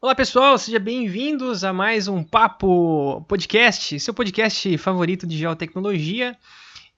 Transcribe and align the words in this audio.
Olá 0.00 0.14
pessoal, 0.14 0.56
sejam 0.56 0.80
bem-vindos 0.80 1.64
a 1.64 1.72
mais 1.72 2.08
um 2.08 2.22
Papo 2.24 3.22
Podcast, 3.28 4.00
seu 4.00 4.12
podcast 4.14 4.76
favorito 4.78 5.26
de 5.26 5.36
geotecnologia. 5.36 6.36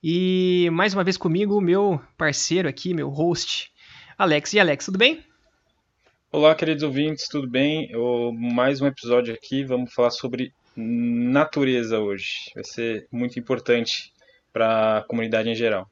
E 0.03 0.67
mais 0.71 0.95
uma 0.95 1.03
vez 1.03 1.15
comigo, 1.15 1.61
meu 1.61 2.01
parceiro 2.17 2.67
aqui, 2.67 2.91
meu 2.91 3.09
host, 3.09 3.71
Alex. 4.17 4.51
E 4.53 4.59
Alex, 4.59 4.85
tudo 4.85 4.97
bem? 4.97 5.23
Olá, 6.31 6.55
queridos 6.55 6.81
ouvintes, 6.81 7.27
tudo 7.27 7.47
bem? 7.47 7.87
Eu, 7.91 8.31
mais 8.33 8.81
um 8.81 8.87
episódio 8.87 9.31
aqui, 9.31 9.63
vamos 9.63 9.93
falar 9.93 10.09
sobre 10.09 10.53
natureza 10.75 11.99
hoje. 11.99 12.51
Vai 12.55 12.63
ser 12.63 13.07
muito 13.11 13.37
importante 13.37 14.11
para 14.51 14.97
a 14.97 15.03
comunidade 15.03 15.49
em 15.49 15.55
geral. 15.55 15.87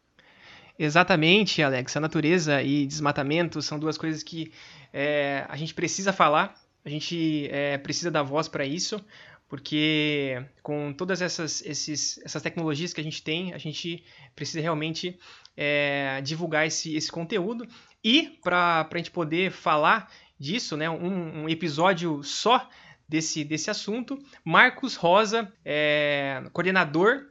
Exatamente, 0.80 1.62
Alex. 1.62 1.96
A 1.96 2.00
natureza 2.00 2.64
e 2.64 2.88
desmatamento 2.88 3.62
são 3.62 3.78
duas 3.78 3.96
coisas 3.96 4.24
que 4.24 4.52
é, 4.92 5.46
a 5.48 5.56
gente 5.56 5.76
precisa 5.76 6.12
falar 6.12 6.56
a 6.84 6.90
gente 6.90 7.48
é, 7.52 7.78
precisa 7.78 8.10
dar 8.10 8.24
voz 8.24 8.48
para 8.48 8.66
isso, 8.66 9.04
porque 9.50 10.46
com 10.62 10.94
todas 10.94 11.22
essas, 11.22 11.62
esses, 11.66 12.22
essas 12.24 12.42
tecnologias 12.42 12.94
que 12.94 13.02
a 13.02 13.04
gente 13.04 13.24
tem, 13.24 13.52
a 13.52 13.58
gente 13.58 14.06
precisa 14.36 14.62
realmente 14.62 15.20
é, 15.58 16.22
divulgar 16.22 16.68
esse, 16.68 16.96
esse 16.96 17.12
conteúdo. 17.12 17.68
E 18.04 18.40
para 18.44 18.88
a 18.90 18.98
gente 18.98 19.10
poder 19.10 19.52
falar 19.52 20.10
disso, 20.40 20.78
né, 20.78 20.88
um, 20.88 21.44
um, 21.44 21.50
episódio 21.50 22.24
só 22.24 22.70
desse, 23.08 23.44
desse 23.44 23.72
assunto, 23.72 24.20
Marcos 24.46 24.96
Rosa, 24.96 25.52
é, 25.66 26.44
coordenador 26.54 27.26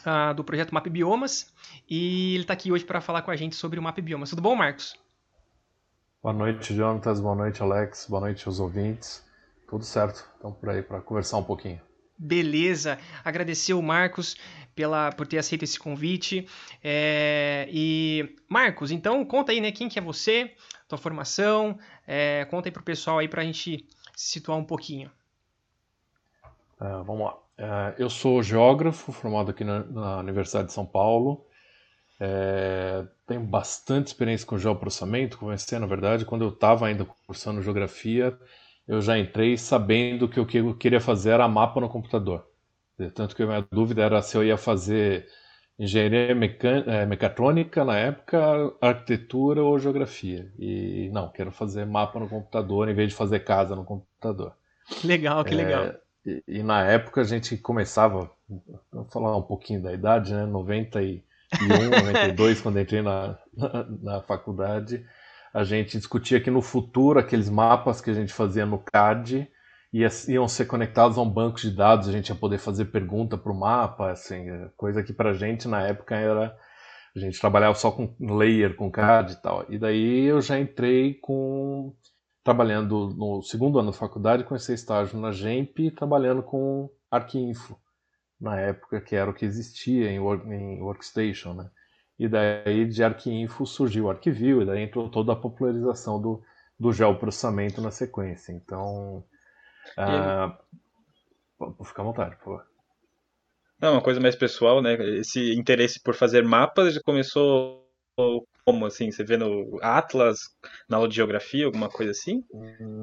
uh, 0.00 0.34
do 0.34 0.44
projeto 0.44 0.72
Map 0.72 0.86
Biomas, 0.86 1.52
e 1.88 2.34
ele 2.34 2.42
está 2.42 2.52
aqui 2.52 2.70
hoje 2.70 2.84
para 2.84 3.00
falar 3.00 3.22
com 3.22 3.30
a 3.30 3.36
gente 3.36 3.56
sobre 3.56 3.80
o 3.80 3.82
Map 3.82 3.98
Biomas. 3.98 4.28
Tudo 4.28 4.42
bom, 4.42 4.54
Marcos? 4.54 4.94
Boa 6.22 6.34
noite, 6.34 6.74
Jonatas. 6.74 7.20
Boa 7.20 7.34
noite, 7.34 7.62
Alex. 7.62 8.06
Boa 8.06 8.20
noite 8.20 8.46
aos 8.46 8.60
ouvintes. 8.60 9.26
Tudo 9.68 9.84
certo. 9.84 10.24
Estamos 10.34 10.58
por 10.58 10.70
aí 10.70 10.82
para 10.82 11.00
conversar 11.00 11.36
um 11.36 11.44
pouquinho. 11.44 11.80
Beleza. 12.18 12.98
Agradecer 13.24 13.74
o 13.74 13.82
Marcos 13.82 14.36
pela, 14.74 15.12
por 15.12 15.26
ter 15.26 15.38
aceito 15.38 15.62
esse 15.62 15.78
convite. 15.78 16.48
É, 16.82 17.68
e 17.70 18.34
Marcos, 18.48 18.90
então 18.90 19.24
conta 19.24 19.52
aí, 19.52 19.60
né? 19.60 19.70
Quem 19.70 19.88
que 19.88 19.98
é 19.98 20.02
você, 20.02 20.54
tua 20.88 20.98
formação. 20.98 21.78
É, 22.06 22.44
conta 22.46 22.68
aí 22.68 22.72
pro 22.72 22.82
pessoal 22.82 23.18
aí 23.18 23.28
para 23.28 23.42
a 23.42 23.44
gente 23.44 23.86
se 24.16 24.32
situar 24.32 24.58
um 24.58 24.64
pouquinho. 24.64 25.10
É, 26.80 26.88
vamos 27.04 27.20
lá. 27.20 27.36
É, 27.58 27.94
eu 27.98 28.08
sou 28.08 28.42
geógrafo, 28.42 29.12
formado 29.12 29.50
aqui 29.50 29.64
na, 29.64 29.84
na 29.84 30.18
Universidade 30.18 30.68
de 30.68 30.72
São 30.72 30.86
Paulo. 30.86 31.44
É, 32.20 33.06
tenho 33.26 33.42
bastante 33.42 34.08
experiência 34.08 34.46
com 34.46 34.58
geoprocessamento, 34.58 35.38
comecei, 35.38 35.78
na 35.78 35.86
verdade, 35.86 36.24
quando 36.24 36.42
eu 36.42 36.48
estava 36.48 36.86
ainda 36.86 37.04
cursando 37.26 37.62
geografia, 37.62 38.36
eu 38.88 39.02
já 39.02 39.18
entrei 39.18 39.56
sabendo 39.58 40.26
que 40.26 40.40
o 40.40 40.46
que 40.46 40.58
eu 40.58 40.74
queria 40.74 41.00
fazer 41.00 41.30
era 41.30 41.46
mapa 41.46 41.80
no 41.80 41.88
computador. 41.88 42.46
Tanto 43.14 43.36
que 43.36 43.42
a 43.42 43.46
minha 43.46 43.66
dúvida 43.70 44.02
era 44.02 44.22
se 44.22 44.36
eu 44.36 44.42
ia 44.42 44.56
fazer 44.56 45.26
engenharia 45.78 46.32
é, 46.86 47.06
mecatrônica 47.06 47.84
na 47.84 47.96
época, 47.96 48.38
arquitetura 48.80 49.62
ou 49.62 49.78
geografia. 49.78 50.50
E 50.58 51.08
não, 51.12 51.28
quero 51.28 51.52
fazer 51.52 51.84
mapa 51.84 52.18
no 52.18 52.28
computador 52.28 52.88
em 52.88 52.94
vez 52.94 53.10
de 53.10 53.14
fazer 53.14 53.40
casa 53.40 53.76
no 53.76 53.84
computador. 53.84 54.54
Legal, 55.04 55.44
que 55.44 55.54
é, 55.54 55.56
legal. 55.56 55.94
E, 56.26 56.42
e, 56.48 56.62
na 56.62 56.82
época 56.84 57.20
a 57.20 57.24
gente 57.24 57.56
começava, 57.56 58.30
vou 58.90 59.04
falar 59.12 59.36
um 59.36 59.42
pouquinho 59.42 59.82
da 59.82 59.92
idade, 59.92 60.34
né? 60.34 60.44
90 60.44 61.02
e 61.02 61.22
91, 61.68 62.06
92, 62.06 62.60
quando 62.62 62.80
entrei 62.80 63.00
na, 63.00 63.38
na, 63.56 63.86
na, 64.02 64.22
faculdade, 64.22 65.04
a 65.58 65.64
gente 65.64 65.98
discutia 65.98 66.40
que 66.40 66.52
no 66.52 66.62
futuro 66.62 67.18
aqueles 67.18 67.50
mapas 67.50 68.00
que 68.00 68.08
a 68.10 68.14
gente 68.14 68.32
fazia 68.32 68.64
no 68.64 68.78
CAD 68.78 69.50
iam 69.92 70.46
ser 70.46 70.66
conectados 70.66 71.18
a 71.18 71.20
um 71.20 71.28
banco 71.28 71.58
de 71.58 71.72
dados, 71.72 72.08
a 72.08 72.12
gente 72.12 72.28
ia 72.28 72.34
poder 72.36 72.58
fazer 72.58 72.84
pergunta 72.84 73.36
para 73.36 73.50
o 73.50 73.58
mapa, 73.58 74.12
assim, 74.12 74.46
coisa 74.76 75.02
que 75.02 75.12
para 75.12 75.30
a 75.30 75.34
gente 75.34 75.66
na 75.66 75.82
época 75.82 76.14
era 76.14 76.56
a 77.16 77.18
gente 77.18 77.40
trabalhava 77.40 77.74
só 77.74 77.90
com 77.90 78.14
layer, 78.20 78.76
com 78.76 78.88
CAD 78.88 79.32
e 79.32 79.42
tal. 79.42 79.66
E 79.68 79.78
daí 79.78 80.26
eu 80.26 80.40
já 80.40 80.60
entrei 80.60 81.14
com 81.14 81.92
trabalhando 82.44 83.08
no 83.16 83.42
segundo 83.42 83.80
ano 83.80 83.90
da 83.90 83.96
faculdade, 83.96 84.44
comecei 84.44 84.76
estágio 84.76 85.18
na 85.18 85.32
GEMP, 85.32 85.90
trabalhando 85.90 86.40
com 86.40 86.88
Arquinfo 87.10 87.76
na 88.40 88.60
época, 88.60 89.00
que 89.00 89.16
era 89.16 89.28
o 89.28 89.34
que 89.34 89.44
existia 89.44 90.08
em, 90.08 90.20
work, 90.20 90.48
em 90.48 90.80
Workstation, 90.80 91.54
né? 91.54 91.68
E 92.18 92.26
daí 92.28 92.86
de 92.86 93.02
Arquinfo 93.04 93.64
surgiu 93.64 94.06
o 94.06 94.10
Arquivio, 94.10 94.62
e 94.62 94.66
daí 94.66 94.82
entrou 94.82 95.08
toda 95.08 95.32
a 95.32 95.36
popularização 95.36 96.20
do, 96.20 96.42
do 96.78 96.92
geoprocessamento 96.92 97.80
na 97.80 97.90
sequência. 97.90 98.52
Então, 98.52 99.24
uh, 99.96 100.56
vou 101.58 101.84
ficar 101.84 102.02
à 102.02 102.06
vontade, 102.06 102.36
por 102.36 102.44
favor. 102.44 102.66
Não, 103.80 103.92
uma 103.92 104.02
coisa 104.02 104.18
mais 104.18 104.34
pessoal, 104.34 104.82
né? 104.82 104.94
Esse 105.18 105.54
interesse 105.54 106.02
por 106.02 106.14
fazer 106.14 106.42
mapas 106.42 106.94
já 106.94 107.00
começou 107.00 107.88
como 108.68 108.84
assim? 108.84 109.10
Você 109.10 109.24
vê 109.24 109.38
no 109.38 109.78
Atlas, 109.80 110.40
na 110.86 110.98
aula 110.98 111.08
de 111.08 111.16
geografia, 111.16 111.64
alguma 111.64 111.88
coisa 111.88 112.10
assim? 112.10 112.44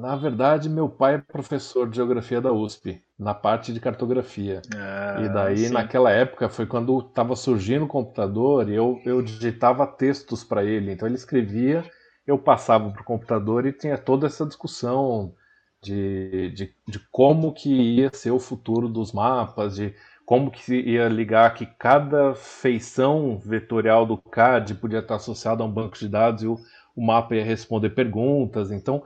Na 0.00 0.14
verdade, 0.14 0.68
meu 0.68 0.88
pai 0.88 1.16
é 1.16 1.18
professor 1.18 1.90
de 1.90 1.96
geografia 1.96 2.40
da 2.40 2.52
USP, 2.52 3.02
na 3.18 3.34
parte 3.34 3.72
de 3.72 3.80
cartografia. 3.80 4.62
Ah, 4.76 5.20
e 5.24 5.28
daí, 5.28 5.56
sim. 5.56 5.72
naquela 5.72 6.12
época, 6.12 6.48
foi 6.48 6.66
quando 6.66 7.00
estava 7.00 7.34
surgindo 7.34 7.84
o 7.84 7.88
computador 7.88 8.68
e 8.68 8.76
eu, 8.76 9.00
eu 9.04 9.20
digitava 9.20 9.84
textos 9.88 10.44
para 10.44 10.62
ele. 10.62 10.92
Então, 10.92 11.08
ele 11.08 11.16
escrevia, 11.16 11.84
eu 12.24 12.38
passava 12.38 12.88
para 12.90 13.02
o 13.02 13.04
computador 13.04 13.66
e 13.66 13.72
tinha 13.72 13.98
toda 13.98 14.28
essa 14.28 14.46
discussão 14.46 15.34
de, 15.82 16.52
de, 16.52 16.74
de 16.86 17.00
como 17.10 17.52
que 17.52 17.70
ia 17.70 18.10
ser 18.12 18.30
o 18.30 18.38
futuro 18.38 18.88
dos 18.88 19.12
mapas, 19.12 19.74
de 19.74 19.92
como 20.26 20.50
que 20.50 20.74
ia 20.74 21.08
ligar 21.08 21.54
que 21.54 21.64
cada 21.64 22.34
feição 22.34 23.38
vetorial 23.38 24.04
do 24.04 24.18
CAD 24.18 24.74
podia 24.74 24.98
estar 24.98 25.14
associada 25.14 25.62
a 25.62 25.66
um 25.66 25.70
banco 25.70 25.96
de 25.96 26.08
dados 26.08 26.42
e 26.42 26.48
o, 26.48 26.58
o 26.96 27.06
mapa 27.06 27.36
ia 27.36 27.44
responder 27.44 27.90
perguntas. 27.90 28.72
Então, 28.72 29.04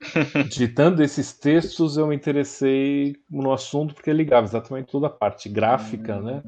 digitando 0.48 1.02
esses 1.02 1.32
textos, 1.32 1.96
eu 1.96 2.06
me 2.06 2.14
interessei 2.14 3.16
no 3.28 3.52
assunto 3.52 3.92
porque 3.92 4.12
ligava 4.12 4.46
exatamente 4.46 4.92
toda 4.92 5.08
a 5.08 5.10
parte 5.10 5.48
gráfica, 5.48 6.20
né? 6.20 6.42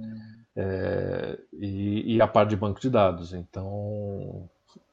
É, 0.56 1.36
e, 1.52 2.14
e, 2.14 2.22
a 2.22 2.28
parte 2.28 2.50
de 2.50 2.56
banco 2.56 2.80
de 2.80 2.88
dados. 2.88 3.34
Então, 3.34 4.48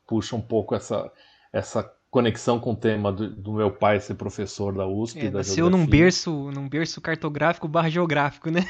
puxa 0.07 0.35
um 0.35 0.41
pouco 0.41 0.73
essa, 0.73 1.11
essa 1.53 1.87
conexão 2.11 2.59
com 2.59 2.73
o 2.73 2.75
tema 2.75 3.11
do, 3.11 3.29
do, 3.29 3.53
meu 3.53 3.71
pai 3.71 3.99
ser 4.01 4.15
professor 4.15 4.75
da 4.75 4.85
USP. 4.85 5.27
É, 5.27 5.29
da 5.31 5.39
nasceu 5.39 5.69
num 5.69 5.87
berço, 5.87 6.51
num 6.51 6.67
berço 6.67 6.99
cartográfico 6.99 7.69
barra 7.69 7.89
geográfico, 7.89 8.51
né? 8.51 8.65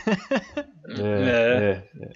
é, 0.88 1.84
é. 2.00 2.00
é, 2.00 2.06
é. 2.06 2.12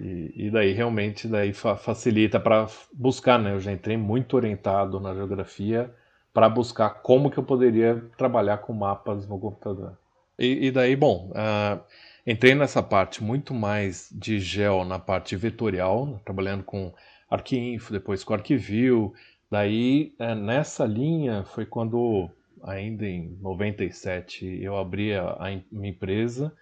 E, 0.00 0.46
e, 0.46 0.50
daí 0.50 0.72
realmente 0.72 1.26
daí 1.26 1.52
fa 1.52 1.74
facilita 1.74 2.38
para 2.38 2.68
buscar, 2.92 3.38
né? 3.38 3.54
Eu 3.54 3.58
já 3.58 3.72
entrei 3.72 3.96
muito 3.96 4.36
orientado 4.36 5.00
na 5.00 5.12
geografia 5.14 5.92
para 6.32 6.48
buscar 6.48 6.90
como 7.02 7.30
que 7.30 7.38
eu 7.38 7.42
poderia 7.42 8.04
trabalhar 8.16 8.58
com 8.58 8.72
mapas 8.72 9.26
no 9.26 9.40
computador. 9.40 9.98
E, 10.38 10.66
e 10.66 10.70
daí, 10.70 10.94
bom, 10.94 11.32
uh, 11.32 11.80
entrei 12.24 12.54
nessa 12.54 12.80
parte 12.80 13.24
muito 13.24 13.52
mais 13.52 14.08
de 14.12 14.38
geo 14.38 14.84
na 14.84 15.00
parte 15.00 15.34
vetorial, 15.34 16.06
né? 16.06 16.20
trabalhando 16.24 16.62
com 16.62 16.92
Arquinfo, 17.28 17.92
depois 17.92 18.22
com 18.22 18.34
Arquivio, 18.34 19.12
Daí, 19.50 20.14
é, 20.18 20.34
nessa 20.34 20.84
linha, 20.84 21.44
foi 21.44 21.64
quando, 21.64 22.30
ainda 22.62 23.06
em 23.06 23.36
97, 23.40 24.44
eu 24.62 24.76
abri 24.76 25.14
a, 25.14 25.30
a 25.30 25.60
minha 25.72 25.90
empresa, 25.90 26.54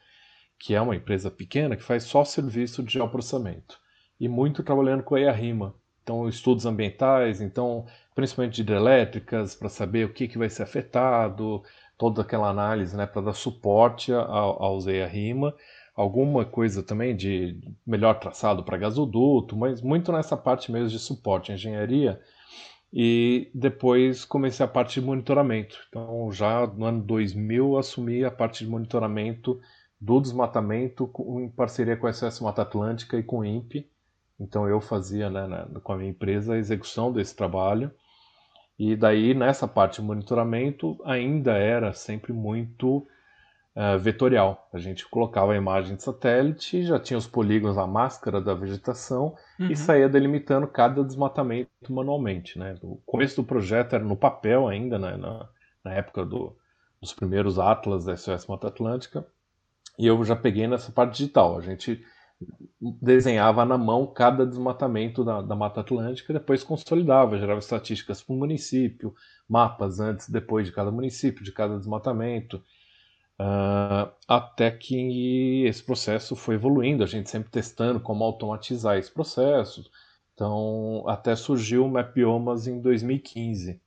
que 0.59 0.75
é 0.75 0.81
uma 0.81 0.97
empresa 0.97 1.31
pequena, 1.31 1.77
que 1.77 1.83
faz 1.83 2.05
só 2.05 2.25
serviço 2.25 2.83
de 2.83 2.95
geoprocessamento. 2.95 3.79
E 4.19 4.29
muito 4.29 4.63
trabalhando 4.63 5.03
com 5.03 5.15
a 5.15 5.21
EARIMA. 5.21 5.75
Então, 6.03 6.29
estudos 6.29 6.65
ambientais, 6.65 7.41
então, 7.41 7.85
principalmente 8.15 8.55
de 8.55 8.63
hidrelétricas, 8.63 9.55
para 9.55 9.69
saber 9.69 10.07
o 10.07 10.13
que, 10.13 10.29
que 10.29 10.39
vai 10.39 10.49
ser 10.49 10.63
afetado, 10.63 11.63
toda 11.99 12.23
aquela 12.23 12.49
análise 12.49 12.97
né, 12.97 13.07
para 13.07 13.23
dar 13.23 13.33
suporte 13.33 14.13
ao, 14.13 14.63
aos 14.63 14.87
EARIMA 14.87 15.53
alguma 15.97 16.45
coisa 16.45 16.83
também 16.83 17.17
de 17.17 17.59
melhor 17.87 18.19
traçado 18.21 18.63
para 18.63 18.77
gasoduto, 18.77 19.57
mas 19.57 19.81
muito 19.81 20.13
nessa 20.13 20.37
parte 20.37 20.71
mesmo 20.71 20.91
de 20.91 20.99
suporte, 20.99 21.53
engenharia, 21.53 22.21
e 22.99 23.51
depois 23.55 24.25
comecei 24.25 24.65
a 24.65 24.69
parte 24.69 24.99
de 24.99 25.07
monitoramento. 25.07 25.79
Então, 25.87 26.33
já 26.33 26.67
no 26.67 26.87
ano 26.87 27.03
2000, 27.03 27.77
assumi 27.77 28.25
a 28.25 28.31
parte 28.31 28.65
de 28.65 28.71
monitoramento 28.71 29.61
do 30.01 30.19
desmatamento 30.19 31.11
em 31.43 31.51
parceria 31.51 31.95
com 31.95 32.07
a 32.07 32.13
SS 32.13 32.43
Mata 32.43 32.63
Atlântica 32.63 33.19
e 33.19 33.23
com 33.23 33.41
o 33.41 33.45
INPE. 33.45 33.87
Então 34.41 34.67
eu 34.67 34.81
fazia 34.81 35.29
né, 35.29 35.69
com 35.83 35.93
a 35.93 35.99
minha 35.99 36.09
empresa 36.09 36.55
a 36.55 36.59
execução 36.59 37.13
desse 37.13 37.37
trabalho. 37.37 37.93
E 38.79 38.97
daí 38.97 39.35
nessa 39.35 39.69
parte 39.69 40.01
de 40.01 40.07
monitoramento 40.07 40.99
ainda 41.05 41.53
era 41.53 41.93
sempre 41.93 42.33
muito 42.33 43.07
uh, 43.77 43.99
vetorial. 43.99 44.69
A 44.73 44.79
gente 44.79 45.07
colocava 45.07 45.53
a 45.53 45.57
imagem 45.57 45.97
de 45.97 46.03
satélite, 46.03 46.83
já 46.83 46.99
tinha 46.99 47.19
os 47.19 47.27
polígonos, 47.27 47.77
a 47.77 47.87
máscara 47.87 48.41
da 48.41 48.55
vegetação 48.55 49.37
uhum. 49.61 49.71
e 49.71 49.77
saía 49.77 50.09
delimitando 50.09 50.67
cada 50.67 51.05
desmatamento 51.05 51.71
manualmente. 51.91 52.59
Né? 52.59 52.77
O 52.83 52.97
começo 53.05 53.37
do 53.37 53.47
projeto 53.47 53.95
era 53.95 54.05
no 54.05 54.17
papel 54.17 54.67
ainda, 54.67 54.99
né? 54.99 55.17
na, 55.17 55.49
na 55.85 55.93
época 55.93 56.25
do, 56.25 56.57
dos 57.01 57.13
primeiros 57.13 57.59
atlas 57.59 58.07
da 58.07 58.17
SOS 58.17 58.47
Mata 58.47 58.69
Atlântica. 58.69 59.27
E 59.99 60.07
eu 60.07 60.23
já 60.25 60.35
peguei 60.35 60.67
nessa 60.67 60.91
parte 60.91 61.19
digital. 61.19 61.59
A 61.59 61.61
gente 61.61 62.03
desenhava 63.01 63.65
na 63.65 63.79
mão 63.79 64.07
cada 64.07 64.47
desmatamento 64.47 65.25
da, 65.25 65.41
da 65.41 65.57
Mata 65.57 65.81
Atlântica, 65.81 66.35
depois 66.35 66.63
consolidava, 66.63 67.39
gerava 67.39 67.59
estatísticas 67.59 68.23
para 68.23 68.35
o 68.35 68.39
município, 68.39 69.15
mapas 69.49 70.01
antes, 70.01 70.29
depois 70.29 70.67
de 70.67 70.73
cada 70.73 70.91
município, 70.91 71.43
de 71.43 71.51
cada 71.51 71.79
desmatamento, 71.79 72.63
uh, 73.41 74.13
até 74.27 74.71
que 74.71 75.65
esse 75.65 75.83
processo 75.83 76.35
foi 76.35 76.55
evoluindo, 76.55 77.05
a 77.05 77.07
gente 77.07 77.31
sempre 77.31 77.51
testando 77.51 78.01
como 78.01 78.25
automatizar 78.25 78.97
esse 78.99 79.11
processo. 79.11 79.89
Então, 80.35 81.05
até 81.09 81.35
surgiu 81.35 81.87
o 81.87 81.91
Mapbiomas 81.91 82.67
em 82.67 82.81
2015, 82.81 83.81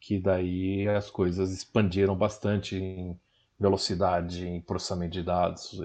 que 0.00 0.18
daí 0.18 0.88
as 0.88 1.10
coisas 1.10 1.52
expandiram 1.52 2.16
bastante 2.16 2.76
em 2.76 3.18
velocidade 3.58 4.46
em 4.46 4.60
processamento 4.60 5.12
de 5.12 5.22
dados. 5.22 5.80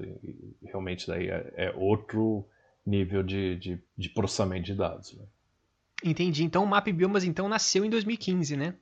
Realmente 0.64 1.08
daí 1.08 1.30
é, 1.30 1.54
é 1.56 1.74
outro 1.76 2.48
nível 2.86 3.24
de, 3.24 3.56
de, 3.58 3.84
de, 3.98 4.10
processamento 4.10 4.66
de 4.66 4.76
dados. 4.76 5.14
Né? 5.14 5.24
Entendi. 6.04 6.44
Então 6.44 6.64
o 6.64 6.68
Map 6.68 6.88
Biomas 6.88 7.24
então 7.24 7.48
nasceu 7.48 7.86
em 7.86 7.90
2015, 7.90 8.58
né? 8.58 8.76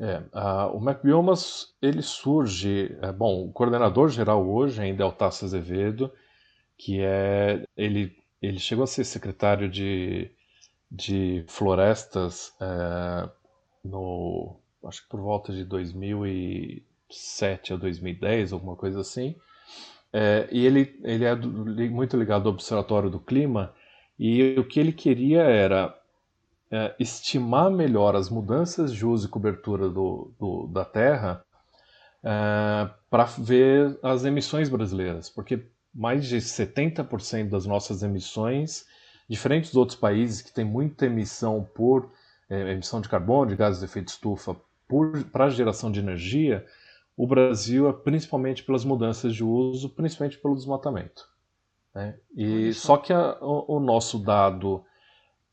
É, 0.00 0.18
uh, 0.32 0.76
o 0.76 0.80
Map 0.80 1.02
Biomas 1.02 1.74
ele 1.82 2.02
surge, 2.02 2.96
é, 3.02 3.10
bom, 3.10 3.46
o 3.46 3.52
coordenador 3.52 4.08
geral 4.08 4.48
hoje 4.48 4.80
ainda 4.80 5.02
é 5.02 5.06
o 5.06 5.12
Tasso 5.12 5.44
Azevedo, 5.44 6.12
que 6.76 7.00
é 7.00 7.64
ele 7.76 8.16
ele 8.40 8.60
chegou 8.60 8.84
a 8.84 8.86
ser 8.86 9.04
secretário 9.04 9.68
de, 9.68 10.30
de 10.88 11.44
florestas 11.48 12.52
é, 12.60 13.28
no 13.84 14.56
acho 14.84 15.02
que 15.02 15.08
por 15.08 15.20
volta 15.20 15.52
de 15.52 15.64
2000 15.64 16.26
e 16.28 16.82
2007 17.08 17.72
a 17.72 17.76
2010, 17.76 18.52
alguma 18.52 18.76
coisa 18.76 19.00
assim. 19.00 19.34
É, 20.12 20.48
e 20.50 20.64
ele, 20.64 20.98
ele 21.02 21.24
é 21.24 21.34
do, 21.34 21.48
muito 21.90 22.16
ligado 22.16 22.48
ao 22.48 22.54
Observatório 22.54 23.10
do 23.10 23.20
Clima, 23.20 23.74
e 24.18 24.58
o 24.58 24.64
que 24.64 24.80
ele 24.80 24.92
queria 24.92 25.42
era 25.42 25.97
é, 26.70 26.94
estimar 26.98 27.70
melhor 27.70 28.14
as 28.14 28.28
mudanças 28.28 28.92
de 28.92 29.06
uso 29.06 29.26
e 29.26 29.30
cobertura 29.30 29.88
do, 29.88 30.32
do 30.38 30.66
da 30.68 30.84
Terra 30.84 31.44
é, 32.22 32.90
para 33.10 33.24
ver 33.24 33.98
as 34.02 34.24
emissões 34.24 34.68
brasileiras, 34.68 35.30
porque 35.30 35.66
mais 35.94 36.26
de 36.26 36.36
70% 36.36 37.48
das 37.48 37.66
nossas 37.66 38.02
emissões, 38.02 38.86
diferentes 39.28 39.70
dos 39.70 39.76
outros 39.76 39.98
países 39.98 40.42
que 40.42 40.52
têm 40.52 40.64
muita 40.64 41.06
emissão 41.06 41.66
por 41.74 42.10
é, 42.48 42.72
emissão 42.72 43.00
de 43.00 43.08
carbono, 43.08 43.50
de 43.50 43.56
gases 43.56 43.80
de 43.80 43.84
efeito 43.84 44.08
estufa, 44.08 44.56
para 45.32 45.50
geração 45.50 45.90
de 45.90 46.00
energia, 46.00 46.64
o 47.16 47.26
Brasil 47.26 47.88
é 47.88 47.92
principalmente 47.92 48.62
pelas 48.62 48.84
mudanças 48.84 49.34
de 49.34 49.44
uso, 49.44 49.90
principalmente 49.90 50.38
pelo 50.38 50.54
desmatamento. 50.54 51.28
Né? 51.94 52.16
E 52.34 52.72
só 52.72 52.96
que 52.96 53.12
a, 53.12 53.36
o, 53.40 53.76
o, 53.76 53.80
nosso 53.80 54.18
dado, 54.18 54.84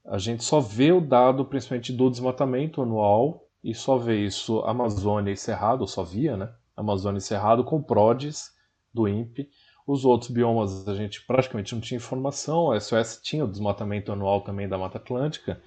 a 0.08 0.18
gente 0.18 0.44
só 0.44 0.60
vê 0.60 0.92
o 0.92 1.02
dado 1.02 1.46
principalmente 1.46 1.92
do 1.92 2.10
desmatamento 2.10 2.82
anual 2.82 3.48
e 3.64 3.74
só 3.74 3.98
vê 3.98 4.24
isso 4.24 4.60
Amazônia 4.60 5.32
e 5.32 5.38
Cerrado, 5.38 5.88
só 5.88 6.04
via, 6.04 6.38
né? 6.38 6.50
Amazônia 6.78 7.18
e 7.18 7.22
Cerrado 7.22 7.64
com 7.64 7.82
PRODES 7.82 8.52
do 8.94 9.08
INPE. 9.08 9.50
Os 9.88 10.06
outros 10.06 10.30
biomas 10.30 10.88
a 10.88 10.94
gente 10.94 11.26
praticamente 11.26 11.74
não 11.74 11.82
tinha 11.82 11.98
informação, 11.98 12.72
a 12.72 12.80
SOS 12.80 13.20
tinha 13.22 13.46
o 13.46 13.48
desmatamento 13.48 14.12
anual 14.12 14.42
também 14.42 14.68
da 14.68 14.78
Mata 14.78 14.98
Atlântica, 14.98 15.62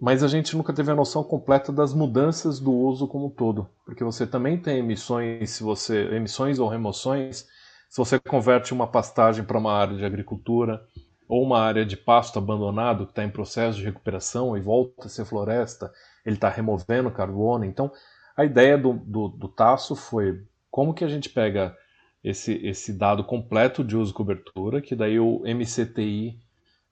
mas 0.00 0.24
a 0.24 0.28
gente 0.28 0.56
nunca 0.56 0.72
teve 0.72 0.90
a 0.90 0.96
noção 0.96 1.22
completa 1.22 1.72
das 1.72 1.94
mudanças 1.94 2.58
do 2.58 2.72
uso 2.72 3.06
como 3.06 3.26
um 3.26 3.30
todo, 3.30 3.68
porque 3.84 4.02
você 4.02 4.26
também 4.26 4.60
tem 4.60 4.78
emissões, 4.78 5.50
se 5.50 5.62
você 5.62 6.14
emissões 6.14 6.58
ou 6.58 6.68
remoções, 6.68 7.46
se 7.88 7.96
você 7.96 8.18
converte 8.18 8.72
uma 8.72 8.88
pastagem 8.88 9.44
para 9.44 9.58
uma 9.58 9.72
área 9.72 9.96
de 9.96 10.04
agricultura 10.04 10.84
ou 11.32 11.42
uma 11.42 11.60
área 11.60 11.86
de 11.86 11.96
pasto 11.96 12.38
abandonado 12.38 13.06
que 13.06 13.12
está 13.12 13.24
em 13.24 13.30
processo 13.30 13.78
de 13.78 13.84
recuperação 13.84 14.54
e 14.54 14.60
volta 14.60 15.06
a 15.06 15.08
ser 15.08 15.24
floresta, 15.24 15.90
ele 16.26 16.36
está 16.36 16.50
removendo 16.50 17.10
carbono. 17.10 17.64
Então, 17.64 17.90
a 18.36 18.44
ideia 18.44 18.76
do, 18.76 18.92
do, 18.92 19.28
do 19.28 19.48
Tasso 19.48 19.96
foi 19.96 20.44
como 20.70 20.92
que 20.92 21.02
a 21.02 21.08
gente 21.08 21.30
pega 21.30 21.74
esse, 22.22 22.52
esse 22.62 22.92
dado 22.92 23.24
completo 23.24 23.82
de 23.82 23.96
uso 23.96 24.10
e 24.10 24.14
cobertura, 24.14 24.82
que 24.82 24.94
daí 24.94 25.18
o 25.18 25.40
MCTI 25.46 26.38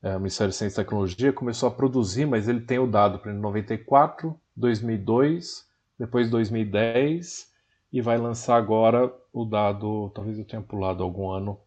é, 0.03 0.17
o 0.17 0.21
Ministério 0.21 0.51
de 0.51 0.57
Ciência 0.57 0.81
e 0.81 0.85
Tecnologia 0.85 1.35
começou 1.35 1.69
a 1.69 1.73
produzir, 1.73 2.25
mas 2.25 2.49
ele 2.49 2.63
tem 2.63 2.79
o 2.79 2.87
dado 2.87 3.19
para 3.19 3.35
94, 3.35 4.35
2002, 4.57 5.67
depois 5.99 6.31
2010 6.31 7.47
e 7.93 8.01
vai 8.01 8.17
lançar 8.17 8.57
agora 8.57 9.13
o 9.35 9.45
dado, 9.45 10.11
talvez 10.15 10.39
eu 10.39 10.47
tenha 10.47 10.63
pulado 10.63 11.03
algum 11.03 11.31
ano, 11.31 11.61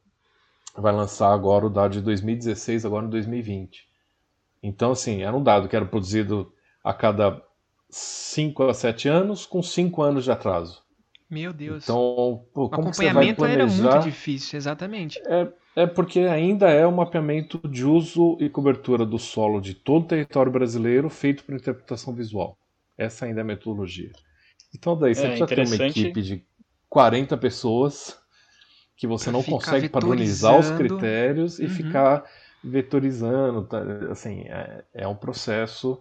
vai 0.76 0.94
lançar 0.94 1.32
agora 1.34 1.66
o 1.66 1.70
dado 1.70 1.94
de 1.94 2.02
2016, 2.02 2.86
agora 2.86 3.06
em 3.06 3.10
2020. 3.10 3.88
Então, 4.62 4.92
assim, 4.92 5.24
era 5.24 5.36
um 5.36 5.44
dado 5.44 5.68
que 5.68 5.76
era 5.76 5.86
produzido 5.86 6.52
a 6.84 6.94
cada 6.94 7.42
5 7.90 8.64
a 8.64 8.74
7 8.74 9.08
anos, 9.08 9.46
com 9.46 9.62
5 9.62 10.02
anos 10.02 10.24
de 10.24 10.32
atraso. 10.32 10.82
Meu 11.30 11.52
Deus. 11.52 11.84
Então, 11.84 12.46
pô, 12.54 12.70
como 12.70 12.88
o 12.88 12.90
acompanhamento 12.90 13.38
planejar... 13.38 13.84
era 13.84 13.92
muito 13.92 14.04
difícil, 14.04 14.58
exatamente. 14.58 15.20
É, 15.26 15.52
é 15.76 15.88
porque 15.88 16.20
ainda 16.22 16.70
é 16.70 16.86
um 16.86 16.92
mapeamento 16.92 17.60
de 17.68 17.86
uso 17.86 18.38
e 18.40 18.50
cobertura 18.50 19.06
do 19.06 19.18
solo 19.18 19.60
de 19.60 19.74
todo 19.74 20.04
o 20.04 20.08
território 20.08 20.52
brasileiro 20.52 21.10
feito 21.10 21.44
por 21.44 21.56
interpretação 21.56 22.14
visual. 22.14 22.58
Essa 22.98 23.26
ainda 23.26 23.42
é 23.42 23.44
a 23.44 23.46
metodologia. 23.46 24.12
Então 24.76 24.98
daí 24.98 25.16
você 25.16 25.26
é, 25.26 25.28
precisa 25.30 25.48
ter 25.48 25.66
uma 25.66 25.88
equipe 25.88 26.22
de 26.22 26.46
40 26.90 27.36
pessoas 27.38 28.23
que 28.96 29.08
você 29.08 29.32
não 29.32 29.44
consegue 29.44 29.90
padronizar 29.90 30.58
os 30.58 30.70
critérios 30.72 31.60
e 31.60 31.64
uhum. 31.64 31.70
ficar 31.70 32.24
vetorizando. 32.64 33.64
Tá? 33.66 33.82
Assim, 34.12 34.42
é, 34.42 34.84
é, 34.94 35.08
um 35.08 35.16
processo. 35.16 36.00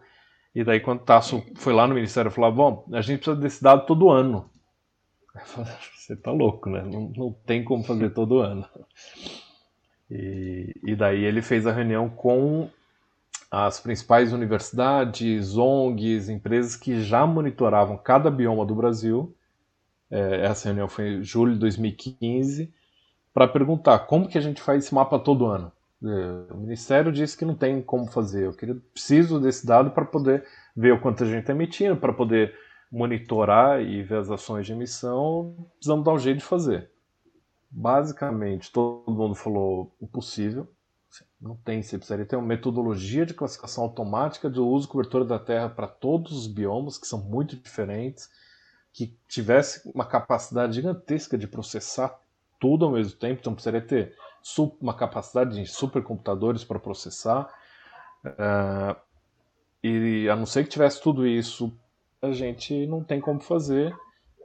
E 0.55 0.63
daí 0.63 0.81
quando 0.81 1.01
o 1.01 1.05
Tasso 1.05 1.43
foi 1.57 1.73
lá 1.73 1.87
no 1.87 1.95
Ministério, 1.95 2.31
falou, 2.31 2.53
bom, 2.53 2.87
a 2.93 3.01
gente 3.01 3.21
precisa 3.21 3.37
desse 3.37 3.63
dado 3.63 3.87
todo 3.87 4.11
ano. 4.11 4.51
Você 5.97 6.15
tá 6.17 6.31
louco, 6.31 6.69
né? 6.69 6.83
Não, 6.83 7.13
não 7.17 7.33
tem 7.47 7.65
como 7.65 7.83
fazer 7.83 8.11
todo 8.15 8.41
ano. 8.41 8.69
E, 10.11 10.75
e 10.85 10.95
daí 10.95 11.25
ele 11.25 11.41
fez 11.41 11.67
a 11.67 11.73
reunião 11.73 12.09
com 12.09 12.69
as 13.51 13.81
principais 13.81 14.33
universidades, 14.33 15.57
ONGs, 15.57 16.29
empresas 16.29 16.77
que 16.77 17.03
já 17.03 17.27
monitoravam 17.27 17.97
cada 17.97 18.31
bioma 18.31 18.65
do 18.65 18.75
Brasil. 18.75 19.35
É, 20.11 20.47
essa 20.47 20.69
reunião 20.69 20.89
foi 20.89 21.15
em 21.15 21.25
julho 21.25 21.55
de 21.55 21.59
2015 21.61 22.73
para 23.33 23.49
perguntar 23.49 24.01
como 24.01 24.29
que 24.29 24.39
a 24.39 24.41
gente 24.41 24.61
faz 24.61 24.85
esse 24.85 24.95
mapa 24.95 25.19
todo 25.19 25.47
ano. 25.47 25.73
É, 26.05 26.53
o 26.53 26.57
Ministério 26.57 27.13
disse 27.13 27.37
que 27.37 27.45
não 27.45 27.55
tem 27.55 27.81
como 27.81 28.11
fazer. 28.11 28.47
Eu 28.47 28.53
queria, 28.53 28.77
preciso 28.93 29.41
desse 29.41 29.67
dado 29.67 29.91
para 29.91 30.05
poder 30.05 30.45
ver 30.77 30.93
o 30.93 31.01
quanto 31.01 31.23
a 31.23 31.27
gente 31.27 31.41
está 31.41 31.53
emitindo, 31.53 31.97
para 31.97 32.13
poder 32.13 32.55
monitorar 32.91 33.81
e 33.81 34.03
ver 34.03 34.19
as 34.19 34.31
ações 34.31 34.67
de 34.67 34.73
emissão. 34.73 35.55
Precisamos 35.77 36.05
dar 36.05 36.13
um 36.13 36.19
jeito 36.19 36.39
de 36.39 36.45
fazer 36.45 36.93
basicamente 37.73 38.71
todo 38.71 39.11
mundo 39.11 39.35
falou 39.35 39.97
impossível. 40.01 40.69
Não 41.41 41.57
tem, 41.57 41.83
você 41.83 41.97
precisaria 41.97 42.27
ter 42.27 42.37
uma 42.37 42.47
metodologia 42.47 43.27
de 43.27 43.35
classificação 43.35 43.85
automática 43.85 44.49
de 44.49 44.61
uso 44.61 44.89
cobertura 44.89 45.25
da 45.25 45.39
Terra 45.39 45.69
para 45.69 45.89
todos 45.89 46.33
os 46.33 46.47
biomas, 46.47 46.99
que 46.99 47.07
são 47.07 47.19
muito 47.19 47.57
diferentes, 47.57 48.31
que 48.93 49.19
tivesse 49.27 49.91
uma 49.93 50.07
capacidade 50.07 50.75
gigantesca 50.75 51.37
de 51.37 51.47
processar 51.47 52.21
tudo 52.63 52.85
ao 52.85 52.93
mesmo 52.93 53.19
tempo, 53.19 53.41
então 53.41 53.53
precisaria 53.53 53.85
ter 53.85 54.15
uma 54.81 54.95
capacidade 54.95 55.61
de 55.61 55.67
supercomputadores 55.67 56.63
para 56.63 56.79
processar. 56.79 57.53
Uh, 58.25 58.97
e 59.83 60.29
a 60.29 60.37
não 60.37 60.47
ser 60.47 60.63
que 60.63 60.71
tivesse 60.71 61.03
tudo 61.03 61.27
isso, 61.27 61.77
a 62.23 62.31
gente 62.31 62.87
não 62.87 63.03
tem 63.03 63.21
como 63.21 63.41
fazer 63.41 63.93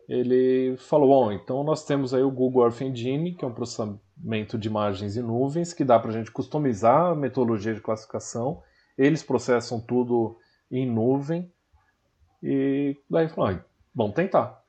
ele 0.07 0.77
falou: 0.77 1.09
Bom, 1.09 1.31
então 1.31 1.63
nós 1.63 1.83
temos 1.85 2.13
aí 2.13 2.23
o 2.23 2.31
Google 2.31 2.63
Earth 2.63 2.81
Engine, 2.81 3.33
que 3.33 3.43
é 3.43 3.47
um 3.47 3.53
processamento 3.53 4.57
de 4.57 4.67
imagens 4.67 5.17
em 5.17 5.21
nuvens, 5.21 5.73
que 5.73 5.83
dá 5.83 5.99
para 5.99 6.11
a 6.11 6.13
gente 6.13 6.31
customizar 6.31 7.11
a 7.11 7.15
metodologia 7.15 7.73
de 7.73 7.81
classificação. 7.81 8.63
Eles 8.97 9.21
processam 9.21 9.79
tudo 9.79 10.37
em 10.71 10.89
nuvem. 10.89 11.51
E 12.41 12.95
daí 13.09 13.27
falou: 13.27 13.49
ah, 13.51 13.65
Vamos 13.93 14.15
tentar. 14.15 14.63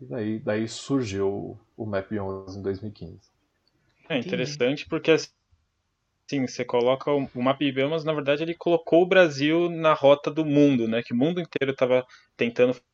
E 0.00 0.04
daí, 0.04 0.38
daí 0.38 0.68
surgiu 0.68 1.58
o 1.76 1.86
Map 1.86 2.10
11 2.10 2.58
em 2.58 2.62
2015. 2.62 3.20
É 4.08 4.18
interessante 4.18 4.86
porque 4.88 5.10
Sim, 6.28 6.46
você 6.46 6.64
coloca 6.64 7.10
o, 7.12 7.28
o 7.34 7.42
mapa 7.42 7.64
de 7.64 7.70
biomas, 7.70 8.04
na 8.04 8.12
verdade, 8.12 8.42
ele 8.42 8.54
colocou 8.54 9.02
o 9.02 9.06
Brasil 9.06 9.70
na 9.70 9.94
rota 9.94 10.28
do 10.28 10.44
mundo, 10.44 10.88
né? 10.88 11.00
Que 11.02 11.12
o 11.12 11.16
mundo 11.16 11.40
inteiro 11.40 11.70
estava 11.70 12.04
tentando 12.36 12.74
fazer 12.74 12.84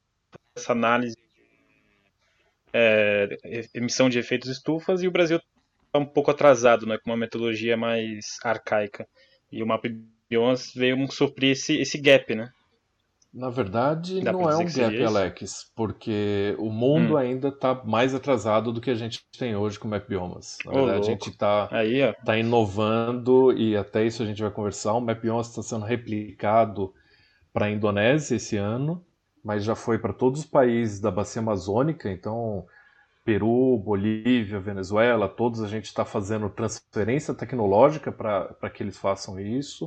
essa 0.54 0.72
análise 0.72 1.16
é, 2.74 3.38
emissão 3.74 4.10
de 4.10 4.18
efeitos 4.18 4.50
estufas 4.50 5.02
e 5.02 5.08
o 5.08 5.10
Brasil 5.10 5.38
está 5.86 5.98
um 5.98 6.04
pouco 6.04 6.30
atrasado, 6.30 6.86
né? 6.86 6.98
Com 6.98 7.10
uma 7.10 7.16
metodologia 7.16 7.74
mais 7.74 8.38
arcaica. 8.42 9.08
E 9.50 9.62
o 9.62 9.66
de 9.66 10.04
biomas 10.28 10.72
veio 10.74 11.10
suprir 11.10 11.52
esse, 11.52 11.78
esse 11.78 11.98
gap, 11.98 12.34
né? 12.34 12.52
Na 13.32 13.48
verdade, 13.48 14.20
Dá 14.20 14.30
não 14.30 14.48
é 14.50 14.56
um 14.58 14.66
gap, 14.66 15.04
Alex, 15.04 15.72
porque 15.74 16.54
o 16.58 16.70
mundo 16.70 17.14
hum. 17.14 17.16
ainda 17.16 17.48
está 17.48 17.74
mais 17.82 18.14
atrasado 18.14 18.70
do 18.70 18.80
que 18.80 18.90
a 18.90 18.94
gente 18.94 19.24
tem 19.38 19.56
hoje 19.56 19.78
com 19.78 19.88
o 19.88 19.90
Map 19.90 20.06
Biomas. 20.06 20.58
Na 20.66 20.72
verdade, 20.72 20.98
a 20.98 21.02
gente 21.02 21.30
está 21.30 21.70
tá 22.24 22.36
inovando 22.36 23.50
e 23.56 23.74
até 23.74 24.04
isso 24.04 24.22
a 24.22 24.26
gente 24.26 24.42
vai 24.42 24.50
conversar. 24.50 24.92
O 24.92 25.00
Map 25.00 25.18
Biomas 25.18 25.48
está 25.48 25.62
sendo 25.62 25.86
replicado 25.86 26.92
para 27.54 27.66
a 27.66 27.70
Indonésia 27.70 28.36
esse 28.36 28.58
ano, 28.58 29.02
mas 29.42 29.64
já 29.64 29.74
foi 29.74 29.98
para 29.98 30.12
todos 30.12 30.40
os 30.40 30.46
países 30.46 31.00
da 31.00 31.10
bacia 31.10 31.40
amazônica, 31.40 32.10
então 32.10 32.66
Peru, 33.24 33.78
Bolívia, 33.78 34.60
Venezuela, 34.60 35.26
todos 35.26 35.62
a 35.62 35.68
gente 35.68 35.86
está 35.86 36.04
fazendo 36.04 36.50
transferência 36.50 37.32
tecnológica 37.32 38.12
para 38.12 38.70
que 38.70 38.82
eles 38.82 38.98
façam 38.98 39.40
isso. 39.40 39.86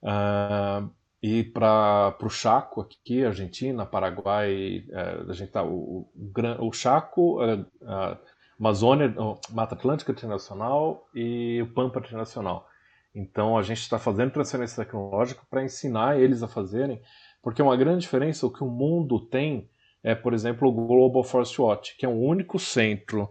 Uh, 0.00 0.88
e 1.22 1.42
para 1.42 2.16
o 2.22 2.28
Chaco 2.28 2.80
aqui, 2.80 3.24
Argentina, 3.24 3.84
Paraguai, 3.84 4.84
é, 4.90 5.24
a 5.28 5.32
gente 5.32 5.50
tá, 5.50 5.62
o, 5.62 6.08
o, 6.14 6.66
o 6.66 6.72
Chaco, 6.72 7.40
a, 7.40 7.66
a 7.84 8.18
Amazônia, 8.58 9.14
Mata 9.50 9.74
Atlântica 9.74 10.12
Internacional 10.12 11.08
e 11.14 11.60
o 11.62 11.72
Pampa 11.72 11.98
Internacional. 11.98 12.68
Então 13.14 13.56
a 13.56 13.62
gente 13.62 13.80
está 13.80 13.98
fazendo 13.98 14.32
transferência 14.32 14.84
tecnológica 14.84 15.42
para 15.50 15.64
ensinar 15.64 16.20
eles 16.20 16.42
a 16.42 16.48
fazerem, 16.48 17.00
porque 17.42 17.62
uma 17.62 17.76
grande 17.76 18.02
diferença, 18.02 18.46
o 18.46 18.52
que 18.52 18.62
o 18.62 18.68
mundo 18.68 19.20
tem 19.20 19.68
é, 20.02 20.14
por 20.14 20.32
exemplo, 20.32 20.68
o 20.68 20.72
Global 20.72 21.24
Forest 21.24 21.60
Watch, 21.60 21.96
que 21.96 22.06
é 22.06 22.08
um 22.08 22.22
único 22.22 22.58
centro, 22.58 23.28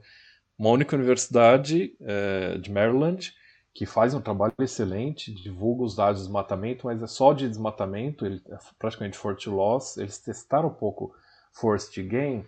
uma 0.58 0.70
única 0.70 0.96
universidade 0.96 1.96
é, 2.02 2.58
de 2.58 2.72
Maryland, 2.72 3.34
que 3.78 3.86
faz 3.86 4.16
um 4.16 4.20
trabalho 4.20 4.56
excelente, 4.58 5.32
divulga 5.32 5.84
os 5.84 5.96
dados 5.96 6.20
de 6.20 6.26
desmatamento, 6.26 6.88
mas 6.88 7.00
é 7.00 7.06
só 7.06 7.32
de 7.32 7.48
desmatamento, 7.48 8.26
ele 8.26 8.42
é 8.50 8.58
praticamente 8.80 9.16
forest 9.16 9.48
loss. 9.48 9.98
Eles 9.98 10.18
testaram 10.18 10.70
um 10.70 10.74
pouco 10.74 11.14
forest 11.52 11.96
gain, 12.02 12.44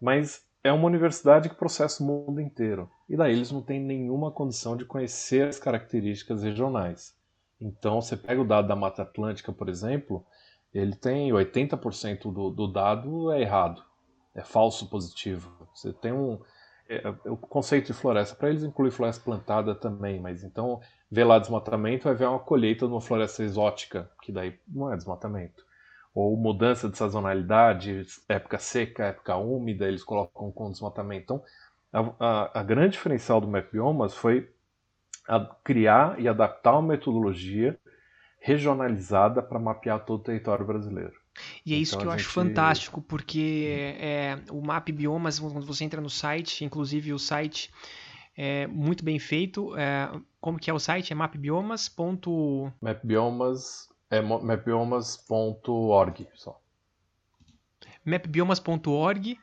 mas 0.00 0.40
é 0.62 0.72
uma 0.72 0.86
universidade 0.86 1.48
que 1.48 1.56
processa 1.56 2.00
o 2.00 2.06
mundo 2.06 2.40
inteiro. 2.40 2.88
E 3.08 3.16
daí 3.16 3.32
eles 3.32 3.50
não 3.50 3.60
têm 3.60 3.80
nenhuma 3.80 4.30
condição 4.30 4.76
de 4.76 4.84
conhecer 4.84 5.48
as 5.48 5.58
características 5.58 6.44
regionais. 6.44 7.12
Então, 7.60 8.00
você 8.00 8.16
pega 8.16 8.40
o 8.40 8.46
dado 8.46 8.68
da 8.68 8.76
Mata 8.76 9.02
Atlântica, 9.02 9.52
por 9.52 9.68
exemplo, 9.68 10.24
ele 10.72 10.94
tem 10.94 11.32
80% 11.32 12.32
do, 12.32 12.50
do 12.50 12.68
dado 12.68 13.32
é 13.32 13.40
errado, 13.40 13.82
é 14.32 14.42
falso 14.42 14.88
positivo. 14.88 15.50
Você 15.74 15.92
tem 15.92 16.12
um, 16.12 16.38
é, 16.88 17.02
o 17.26 17.36
conceito 17.36 17.88
de 17.88 17.92
floresta, 17.92 18.34
para 18.34 18.48
eles 18.50 18.62
inclui 18.62 18.90
floresta 18.90 19.22
plantada 19.22 19.74
também, 19.74 20.20
mas 20.20 20.42
então 20.42 20.80
ver 21.10 21.24
lá 21.24 21.38
desmatamento 21.38 22.04
vai 22.04 22.14
ver 22.14 22.26
uma 22.26 22.38
colheita 22.38 22.86
de 22.86 22.92
uma 22.92 23.00
floresta 23.00 23.42
exótica, 23.42 24.10
que 24.22 24.32
daí 24.32 24.58
não 24.66 24.92
é 24.92 24.96
desmatamento. 24.96 25.66
Ou 26.14 26.36
mudança 26.36 26.88
de 26.88 26.96
sazonalidade, 26.96 28.06
época 28.28 28.58
seca, 28.58 29.04
época 29.06 29.36
úmida, 29.36 29.86
eles 29.86 30.02
colocam 30.02 30.50
com 30.50 30.70
desmatamento. 30.70 31.22
Então, 31.22 31.44
a, 31.92 32.26
a, 32.56 32.60
a 32.60 32.62
grande 32.62 32.92
diferencial 32.92 33.40
do 33.40 33.46
Map 33.48 33.70
Biomas 33.70 34.14
foi 34.14 34.50
criar 35.62 36.18
e 36.18 36.26
adaptar 36.26 36.72
uma 36.72 36.88
metodologia 36.88 37.78
regionalizada 38.40 39.42
para 39.42 39.58
mapear 39.58 40.04
todo 40.04 40.20
o 40.20 40.24
território 40.24 40.66
brasileiro. 40.66 41.14
E 41.64 41.74
é 41.74 41.76
isso 41.76 41.94
então, 41.94 42.00
que 42.00 42.06
eu 42.06 42.10
gente... 42.12 42.20
acho 42.20 42.30
fantástico, 42.30 43.02
porque 43.02 43.96
é, 43.98 44.38
o 44.50 44.60
Map 44.60 44.88
Biomas, 44.90 45.38
quando 45.38 45.66
você 45.66 45.84
entra 45.84 46.00
no 46.00 46.10
site, 46.10 46.64
inclusive 46.64 47.12
o 47.12 47.18
site 47.18 47.70
é 48.36 48.66
muito 48.66 49.04
bem 49.04 49.18
feito. 49.18 49.76
É, 49.76 50.10
como 50.40 50.58
que 50.58 50.70
é 50.70 50.74
o 50.74 50.78
site? 50.78 51.12
É 51.12 51.16
mapbiomas. 51.16 51.94
Mapbiomas 52.80 53.88
é 54.10 54.20
mapbiomas.org 54.20 56.28
só. 56.34 56.60
mapbiomas.org 58.04 59.38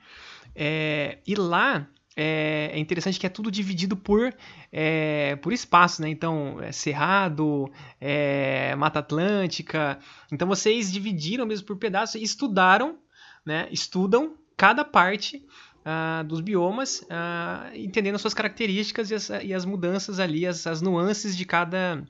é, 0.55 1.19
e 1.27 1.35
lá 1.35 1.87
é, 2.15 2.71
é, 2.71 2.79
interessante 2.79 3.19
que 3.19 3.25
é 3.25 3.29
tudo 3.29 3.51
dividido 3.51 3.97
por, 3.97 4.33
é, 4.71 5.35
por 5.37 5.51
espaço, 5.51 6.01
né? 6.01 6.09
Então, 6.09 6.61
é 6.61 6.71
Cerrado, 6.71 7.69
é, 7.99 8.73
Mata 8.75 8.99
Atlântica. 8.99 9.99
Então, 10.31 10.47
vocês 10.47 10.91
dividiram 10.91 11.45
mesmo 11.45 11.67
por 11.67 11.75
pedaços 11.77 12.15
e 12.15 12.23
estudaram, 12.23 12.97
né? 13.45 13.67
Estudam 13.69 14.35
cada 14.55 14.85
parte 14.85 15.45
uh, 15.85 16.23
dos 16.23 16.39
biomas, 16.39 17.01
uh, 17.01 17.75
entendendo 17.75 18.17
suas 18.17 18.33
características 18.33 19.11
e 19.11 19.15
as, 19.15 19.29
e 19.43 19.53
as 19.53 19.65
mudanças 19.65 20.19
ali, 20.19 20.47
as, 20.47 20.65
as 20.65 20.81
nuances 20.81 21.35
de 21.35 21.43
cada, 21.43 22.01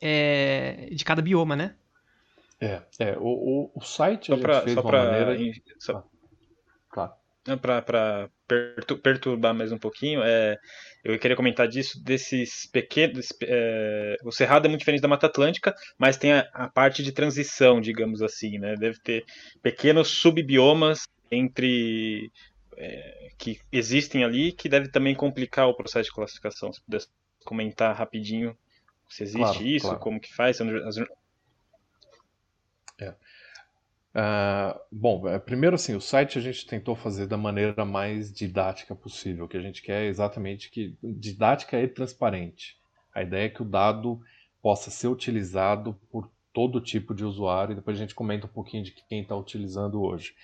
é, 0.00 0.88
de 0.92 1.04
cada 1.04 1.20
bioma, 1.20 1.56
né? 1.56 1.74
É, 2.60 2.82
é 3.00 3.18
o, 3.18 3.24
o, 3.24 3.72
o 3.74 3.80
site 3.80 4.26
só 4.28 4.32
a 4.32 4.36
gente 4.36 4.44
pra, 4.44 4.60
fez 4.62 4.74
só 4.74 4.80
uma 4.80 4.90
pra, 4.90 5.04
maneira... 5.04 5.52
Só... 5.78 6.06
Claro 7.44 7.60
para 7.60 8.30
perturbar 9.02 9.54
mais 9.54 9.70
um 9.70 9.78
pouquinho, 9.78 10.22
é, 10.22 10.56
eu 11.04 11.18
queria 11.18 11.36
comentar 11.36 11.68
disso, 11.68 12.02
desses 12.02 12.66
pequenos. 12.70 13.28
É, 13.42 14.16
o 14.24 14.32
Cerrado 14.32 14.64
é 14.64 14.68
muito 14.68 14.80
diferente 14.80 15.02
da 15.02 15.08
Mata 15.08 15.26
Atlântica, 15.26 15.74
mas 15.98 16.16
tem 16.16 16.32
a, 16.32 16.48
a, 16.54 16.68
parte 16.70 17.02
de 17.02 17.12
transição, 17.12 17.82
digamos 17.82 18.22
assim, 18.22 18.58
né? 18.58 18.74
Deve 18.76 18.98
ter 19.02 19.24
pequenos 19.62 20.08
subbiomas 20.08 21.02
entre. 21.30 22.30
É, 22.76 23.28
que 23.38 23.60
existem 23.70 24.24
ali, 24.24 24.50
que 24.50 24.68
deve 24.68 24.88
também 24.88 25.14
complicar 25.14 25.68
o 25.68 25.76
processo 25.76 26.08
de 26.08 26.14
classificação. 26.14 26.72
Se 26.72 26.82
pudesse 26.82 27.08
comentar 27.44 27.94
rapidinho 27.94 28.56
se 29.08 29.22
existe 29.22 29.38
claro, 29.38 29.66
isso, 29.66 29.86
claro. 29.86 30.00
como 30.00 30.20
que 30.20 30.34
faz. 30.34 30.60
As... 30.60 30.96
Uh, 34.14 34.78
bom, 34.92 35.26
é, 35.28 35.40
primeiro 35.40 35.74
assim, 35.74 35.96
o 35.96 36.00
site 36.00 36.38
a 36.38 36.40
gente 36.40 36.64
tentou 36.66 36.94
fazer 36.94 37.26
da 37.26 37.36
maneira 37.36 37.84
mais 37.84 38.32
didática 38.32 38.94
possível. 38.94 39.48
Que 39.48 39.56
a 39.56 39.60
gente 39.60 39.82
quer 39.82 40.04
é 40.04 40.06
exatamente 40.06 40.70
que 40.70 40.96
didática 41.02 41.80
e 41.80 41.88
transparente. 41.88 42.76
A 43.12 43.22
ideia 43.22 43.46
é 43.46 43.48
que 43.48 43.62
o 43.62 43.64
dado 43.64 44.20
possa 44.62 44.90
ser 44.90 45.08
utilizado 45.08 45.94
por 46.10 46.30
todo 46.52 46.80
tipo 46.80 47.12
de 47.12 47.24
usuário 47.24 47.72
e 47.72 47.74
depois 47.74 47.96
a 47.96 48.00
gente 48.00 48.14
comenta 48.14 48.46
um 48.46 48.50
pouquinho 48.50 48.84
de 48.84 48.92
quem 48.92 49.22
está 49.22 49.36
utilizando 49.36 50.00
hoje. 50.00 50.34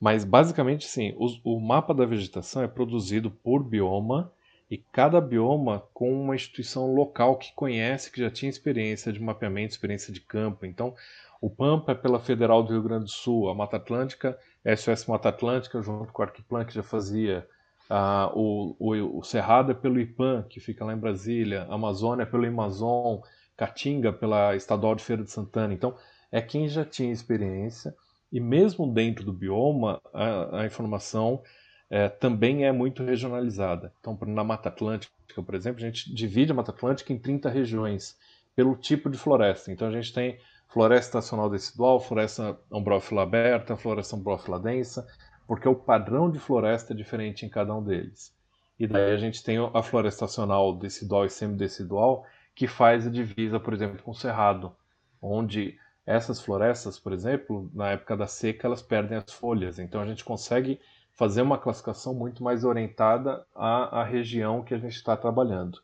Mas 0.00 0.24
basicamente 0.24 0.86
sim, 0.86 1.14
o, 1.18 1.56
o 1.56 1.60
mapa 1.60 1.92
da 1.92 2.06
vegetação 2.06 2.62
é 2.62 2.68
produzido 2.68 3.30
por 3.30 3.62
bioma 3.62 4.32
e 4.70 4.78
cada 4.78 5.20
bioma 5.20 5.84
com 5.92 6.10
uma 6.10 6.34
instituição 6.34 6.94
local 6.94 7.36
que 7.36 7.52
conhece, 7.52 8.10
que 8.10 8.20
já 8.20 8.30
tinha 8.30 8.48
experiência 8.48 9.12
de 9.12 9.20
mapeamento, 9.20 9.72
experiência 9.72 10.12
de 10.12 10.20
campo. 10.20 10.64
Então, 10.64 10.94
o 11.40 11.48
Pampa 11.48 11.92
é 11.92 11.94
pela 11.94 12.20
Federal 12.20 12.62
do 12.62 12.72
Rio 12.72 12.82
Grande 12.82 13.04
do 13.04 13.10
Sul, 13.10 13.48
a 13.48 13.54
Mata 13.54 13.76
Atlântica, 13.76 14.38
SOS 14.76 15.06
Mata 15.06 15.30
Atlântica, 15.30 15.80
junto 15.80 16.12
com 16.12 16.22
o 16.22 16.24
Arquiplan, 16.24 16.64
que 16.64 16.74
já 16.74 16.82
fazia. 16.82 17.48
Ah, 17.88 18.30
o, 18.34 18.76
o, 18.78 19.18
o, 19.18 19.22
Cerrado 19.24 19.72
é 19.72 19.74
pelo 19.74 19.98
IPAM, 19.98 20.44
que 20.48 20.60
fica 20.60 20.84
lá 20.84 20.92
em 20.92 20.98
Brasília, 20.98 21.66
a 21.68 21.74
Amazônia 21.74 22.22
é 22.22 22.26
pelo 22.26 22.46
Amazon, 22.46 23.18
Caatinga 23.56 24.12
pela 24.12 24.54
Estadual 24.54 24.94
de 24.94 25.02
Feira 25.02 25.24
de 25.24 25.30
Santana. 25.30 25.74
Então, 25.74 25.96
é 26.30 26.40
quem 26.40 26.68
já 26.68 26.84
tinha 26.84 27.10
experiência, 27.10 27.94
e 28.30 28.38
mesmo 28.38 28.86
dentro 28.86 29.24
do 29.24 29.32
bioma, 29.32 30.00
a, 30.14 30.60
a 30.60 30.66
informação 30.66 31.42
é, 31.88 32.08
também 32.08 32.64
é 32.64 32.70
muito 32.70 33.02
regionalizada. 33.02 33.92
Então, 33.98 34.16
na 34.26 34.44
Mata 34.44 34.68
Atlântica, 34.68 35.12
por 35.34 35.54
exemplo, 35.54 35.82
a 35.82 35.86
gente 35.86 36.14
divide 36.14 36.52
a 36.52 36.54
Mata 36.54 36.70
Atlântica 36.70 37.12
em 37.12 37.18
30 37.18 37.48
regiões, 37.48 38.16
pelo 38.54 38.76
tipo 38.76 39.10
de 39.10 39.18
floresta. 39.18 39.72
Então, 39.72 39.88
a 39.88 39.90
gente 39.90 40.12
tem 40.12 40.38
floresta 40.72 41.18
estacional 41.18 41.50
decidual, 41.50 42.00
floresta 42.00 42.58
ombrófila 42.70 43.22
aberta, 43.22 43.76
floresta 43.76 44.16
ombrófila 44.16 44.58
densa, 44.58 45.06
porque 45.46 45.68
o 45.68 45.74
padrão 45.74 46.30
de 46.30 46.38
floresta 46.38 46.92
é 46.92 46.96
diferente 46.96 47.44
em 47.44 47.48
cada 47.48 47.74
um 47.74 47.82
deles. 47.82 48.34
E 48.78 48.86
daí 48.86 49.12
a 49.12 49.16
gente 49.18 49.42
tem 49.42 49.58
a 49.58 49.82
floresta 49.82 50.24
estacional 50.24 50.74
decidual 50.74 51.26
e 51.26 51.30
semidecidual, 51.30 52.24
que 52.54 52.66
faz 52.66 53.06
a 53.06 53.10
divisa, 53.10 53.58
por 53.58 53.74
exemplo, 53.74 54.02
com 54.02 54.12
o 54.12 54.14
cerrado, 54.14 54.74
onde 55.20 55.76
essas 56.06 56.40
florestas, 56.40 56.98
por 56.98 57.12
exemplo, 57.12 57.70
na 57.74 57.90
época 57.90 58.16
da 58.16 58.26
seca, 58.26 58.66
elas 58.66 58.80
perdem 58.80 59.18
as 59.18 59.32
folhas. 59.32 59.78
Então 59.78 60.00
a 60.00 60.06
gente 60.06 60.24
consegue 60.24 60.80
fazer 61.12 61.42
uma 61.42 61.58
classificação 61.58 62.14
muito 62.14 62.42
mais 62.42 62.64
orientada 62.64 63.44
à, 63.54 64.00
à 64.00 64.04
região 64.04 64.62
que 64.62 64.72
a 64.72 64.78
gente 64.78 64.94
está 64.94 65.16
trabalhando. 65.16 65.78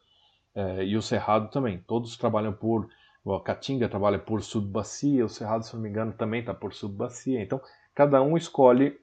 É, 0.54 0.84
e 0.84 0.96
o 0.96 1.02
cerrado 1.02 1.50
também. 1.50 1.78
Todos 1.86 2.16
trabalham 2.16 2.52
por 2.52 2.88
a 3.34 3.42
Caatinga 3.42 3.88
trabalha 3.88 4.18
por 4.18 4.42
subbacia, 4.42 5.24
o 5.24 5.28
Cerrado, 5.28 5.64
se 5.64 5.74
não 5.74 5.82
me 5.82 5.88
engano, 5.88 6.12
também 6.12 6.40
está 6.40 6.54
por 6.54 6.72
subbacia. 6.72 7.42
Então, 7.42 7.60
cada 7.94 8.22
um 8.22 8.36
escolhe 8.36 8.98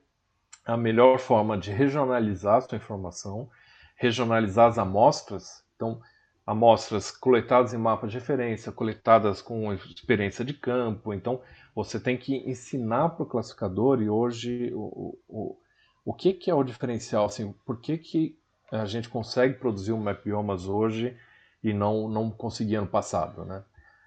a 0.65 0.77
melhor 0.77 1.19
forma 1.19 1.57
de 1.57 1.71
regionalizar 1.71 2.55
a 2.55 2.61
sua 2.61 2.77
informação, 2.77 3.49
regionalizar 3.95 4.69
as 4.69 4.77
amostras. 4.77 5.63
Então, 5.75 6.01
amostras 6.45 7.11
coletadas 7.11 7.73
em 7.73 7.77
mapa 7.77 8.07
de 8.07 8.15
referência, 8.15 8.71
coletadas 8.71 9.41
com 9.41 9.73
experiência 9.73 10.43
de 10.43 10.53
campo. 10.53 11.13
Então, 11.13 11.41
você 11.75 11.99
tem 11.99 12.17
que 12.17 12.35
ensinar 12.49 13.09
para 13.09 13.23
o 13.23 13.27
classificador 13.27 14.01
e 14.01 14.09
hoje 14.09 14.71
o, 14.73 15.17
o, 15.27 15.57
o 16.05 16.13
que, 16.13 16.33
que 16.33 16.51
é 16.51 16.55
o 16.55 16.63
diferencial? 16.63 17.25
Assim, 17.25 17.53
por 17.65 17.79
que, 17.79 17.97
que 17.97 18.37
a 18.71 18.85
gente 18.85 19.09
consegue 19.09 19.55
produzir 19.55 19.93
um 19.93 20.01
map 20.01 20.25
hoje 20.67 21.17
e 21.63 21.73
não, 21.73 22.07
não 22.09 22.29
conseguia 22.29 22.81
no 22.81 22.87
passado? 22.87 23.45
Né? 23.45 23.63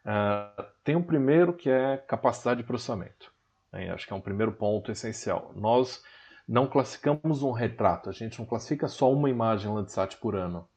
Uh, 0.07 0.65
tem 0.85 0.95
um 0.95 1.03
primeiro 1.03 1.53
que 1.53 1.69
é 1.69 1.97
capacidade 1.97 2.61
de 2.61 2.67
processamento. 2.67 3.33
Né? 3.73 3.91
Acho 3.91 4.07
que 4.07 4.13
é 4.13 4.17
um 4.17 4.21
primeiro 4.21 4.53
ponto 4.53 4.93
essencial. 4.93 5.53
Nós 5.57 6.01
não 6.47 6.69
classificamos 6.69 7.43
um 7.43 7.51
retrato, 7.51 8.09
a 8.09 8.13
gente 8.13 8.39
não 8.39 8.47
classifica 8.47 8.87
só 8.87 9.13
uma 9.13 9.29
imagem 9.29 9.73
Landsat 9.73 10.17
por 10.19 10.37
ano. 10.37 10.69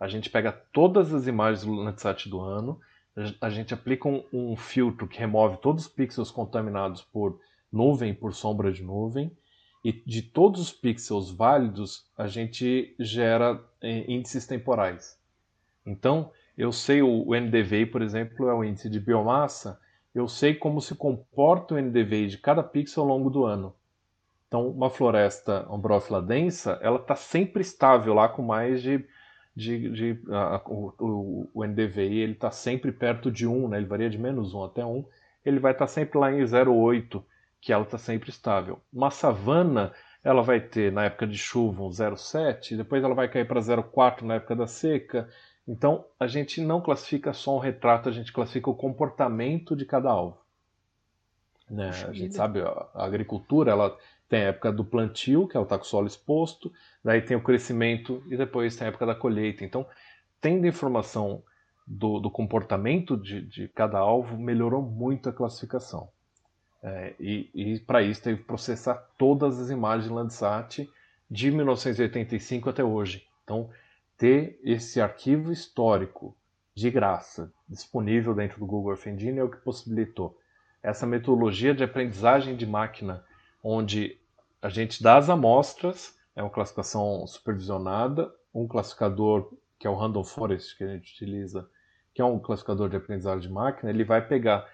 A 0.00 0.08
gente 0.08 0.30
pega 0.30 0.52
todas 0.72 1.12
as 1.12 1.26
imagens 1.26 1.64
do 1.64 1.72
Landsat 1.72 2.30
do 2.30 2.40
ano, 2.40 2.80
a 3.40 3.50
gente 3.50 3.74
aplica 3.74 4.08
um, 4.08 4.24
um 4.32 4.56
filtro 4.56 5.06
que 5.06 5.18
remove 5.18 5.58
todos 5.58 5.86
os 5.86 5.92
pixels 5.92 6.30
contaminados 6.30 7.02
por 7.02 7.38
nuvem, 7.70 8.14
por 8.14 8.32
sombra 8.32 8.72
de 8.72 8.82
nuvem, 8.82 9.36
e 9.84 9.92
de 9.92 10.22
todos 10.22 10.60
os 10.60 10.72
pixels 10.72 11.30
válidos, 11.30 12.06
a 12.16 12.26
gente 12.26 12.94
gera 12.98 13.62
é, 13.82 14.10
índices 14.10 14.46
temporais. 14.46 15.18
Então, 15.84 16.30
eu 16.58 16.72
sei 16.72 17.00
o, 17.00 17.32
NDVI, 17.32 17.86
por 17.86 18.02
exemplo, 18.02 18.48
é 18.48 18.52
o 18.52 18.64
índice 18.64 18.90
de 18.90 18.98
biomassa, 18.98 19.78
eu 20.12 20.26
sei 20.26 20.56
como 20.56 20.82
se 20.82 20.92
comporta 20.96 21.74
o 21.74 21.80
NDVI 21.80 22.26
de 22.26 22.38
cada 22.38 22.64
pixel 22.64 23.04
ao 23.04 23.08
longo 23.08 23.30
do 23.30 23.44
ano. 23.44 23.72
Então, 24.48 24.68
uma 24.68 24.90
floresta 24.90 25.64
ombrófila 25.70 26.20
densa, 26.20 26.76
ela 26.82 26.98
está 26.98 27.14
sempre 27.14 27.62
estável 27.62 28.12
lá 28.12 28.28
com 28.28 28.42
mais 28.42 28.82
de... 28.82 29.06
de, 29.54 29.90
de 29.90 30.20
o, 30.66 30.92
o, 30.98 31.50
o, 31.54 31.64
NDVI 31.64 32.18
ele 32.18 32.32
está 32.32 32.50
sempre 32.50 32.90
perto 32.90 33.30
de 33.30 33.46
1, 33.46 33.68
né? 33.68 33.76
ele 33.76 33.86
varia 33.86 34.10
de 34.10 34.18
menos 34.18 34.52
1 34.52 34.64
até 34.64 34.84
1, 34.84 35.04
ele 35.46 35.60
vai 35.60 35.70
estar 35.70 35.86
tá 35.86 35.92
sempre 35.92 36.18
lá 36.18 36.32
em 36.32 36.42
0,8 36.42 37.22
que 37.60 37.72
ela 37.72 37.84
está 37.84 37.98
sempre 37.98 38.30
estável. 38.30 38.80
Uma 38.92 39.10
savana, 39.10 39.92
ela 40.24 40.42
vai 40.42 40.60
ter 40.60 40.90
na 40.90 41.04
época 41.04 41.26
de 41.26 41.38
chuva 41.38 41.84
um 41.84 41.90
0,7, 41.90 42.76
depois 42.76 43.04
ela 43.04 43.14
vai 43.14 43.28
cair 43.28 43.46
para 43.46 43.60
0,4 43.60 44.22
na 44.22 44.34
época 44.34 44.56
da 44.56 44.66
seca. 44.66 45.28
Então, 45.68 46.06
a 46.18 46.26
gente 46.26 46.62
não 46.62 46.80
classifica 46.80 47.34
só 47.34 47.56
um 47.56 47.60
retrato, 47.60 48.08
a 48.08 48.12
gente 48.12 48.32
classifica 48.32 48.70
o 48.70 48.74
comportamento 48.74 49.76
de 49.76 49.84
cada 49.84 50.08
alvo. 50.08 50.38
Né? 51.68 51.90
A 52.08 52.12
gente 52.14 52.34
sabe, 52.34 52.62
a 52.62 53.04
agricultura, 53.04 53.70
ela 53.70 53.94
tem 54.30 54.40
a 54.40 54.48
época 54.48 54.72
do 54.72 54.82
plantio, 54.82 55.46
que 55.46 55.52
com 55.52 55.74
o 55.74 55.84
solo 55.84 56.06
exposto, 56.06 56.72
daí 57.04 57.20
tem 57.20 57.36
o 57.36 57.42
crescimento 57.42 58.22
e 58.28 58.36
depois 58.36 58.76
tem 58.76 58.86
a 58.86 58.88
época 58.88 59.04
da 59.04 59.14
colheita. 59.14 59.62
Então, 59.62 59.86
tendo 60.40 60.66
informação 60.66 61.42
do, 61.86 62.18
do 62.18 62.30
comportamento 62.30 63.14
de, 63.14 63.42
de 63.42 63.68
cada 63.68 63.98
alvo, 63.98 64.38
melhorou 64.38 64.80
muito 64.80 65.28
a 65.28 65.32
classificação. 65.32 66.08
É, 66.82 67.14
e, 67.20 67.50
e 67.54 67.78
para 67.80 68.02
isso 68.02 68.22
teve 68.22 68.38
que 68.38 68.44
processar 68.44 68.94
todas 69.18 69.58
as 69.58 69.68
imagens 69.68 70.10
Landsat 70.10 70.88
de 71.30 71.50
1985 71.50 72.70
até 72.70 72.82
hoje. 72.82 73.26
Então, 73.44 73.68
ter 74.18 74.60
esse 74.64 75.00
arquivo 75.00 75.52
histórico 75.52 76.36
de 76.74 76.90
graça 76.90 77.52
disponível 77.68 78.34
dentro 78.34 78.58
do 78.58 78.66
Google 78.66 78.92
Earth 78.92 79.06
Engine 79.06 79.38
é 79.38 79.44
o 79.44 79.50
que 79.50 79.58
possibilitou 79.58 80.36
essa 80.82 81.06
metodologia 81.06 81.74
de 81.74 81.84
aprendizagem 81.84 82.56
de 82.56 82.66
máquina, 82.66 83.24
onde 83.62 84.18
a 84.60 84.68
gente 84.68 85.02
dá 85.02 85.16
as 85.16 85.28
amostras, 85.28 86.16
é 86.34 86.42
uma 86.42 86.50
classificação 86.50 87.26
supervisionada, 87.26 88.32
um 88.54 88.66
classificador 88.66 89.52
que 89.78 89.86
é 89.86 89.90
o 89.90 89.94
Random 89.94 90.24
Forest 90.24 90.76
que 90.76 90.84
a 90.84 90.88
gente 90.88 91.12
utiliza, 91.14 91.68
que 92.12 92.20
é 92.20 92.24
um 92.24 92.40
classificador 92.40 92.88
de 92.88 92.96
aprendizagem 92.96 93.48
de 93.48 93.52
máquina, 93.52 93.90
ele 93.90 94.02
vai 94.02 94.26
pegar 94.26 94.68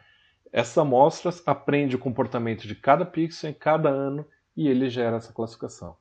essas 0.51 0.79
amostras, 0.79 1.43
aprende 1.45 1.97
o 1.97 1.99
comportamento 1.99 2.67
de 2.67 2.75
cada 2.75 3.05
pixel 3.05 3.51
em 3.51 3.55
cada 3.55 3.91
ano 3.91 4.25
e 4.57 4.69
ele 4.69 4.89
gera 4.89 5.17
essa 5.17 5.33
classificação. 5.33 5.97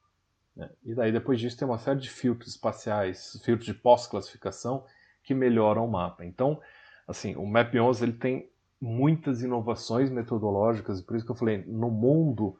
Né? 0.55 0.69
E 0.83 0.93
daí 0.93 1.11
depois 1.11 1.39
disso 1.39 1.57
tem 1.57 1.67
uma 1.67 1.79
série 1.79 1.99
de 1.99 2.09
filtros 2.09 2.51
espaciais, 2.51 3.41
filtros 3.43 3.65
de 3.65 3.73
pós-classificação 3.73 4.85
que 5.23 5.33
melhoram 5.33 5.85
o 5.85 5.91
mapa. 5.91 6.25
Então, 6.25 6.59
assim, 7.07 7.35
o 7.35 7.45
Map 7.45 7.73
11 7.73 8.03
ele 8.03 8.13
tem 8.13 8.49
muitas 8.79 9.41
inovações 9.41 10.09
metodológicas, 10.09 10.99
e 10.99 11.03
por 11.03 11.15
isso 11.15 11.25
que 11.25 11.31
eu 11.31 11.35
falei, 11.35 11.63
no 11.65 11.89
mundo 11.89 12.57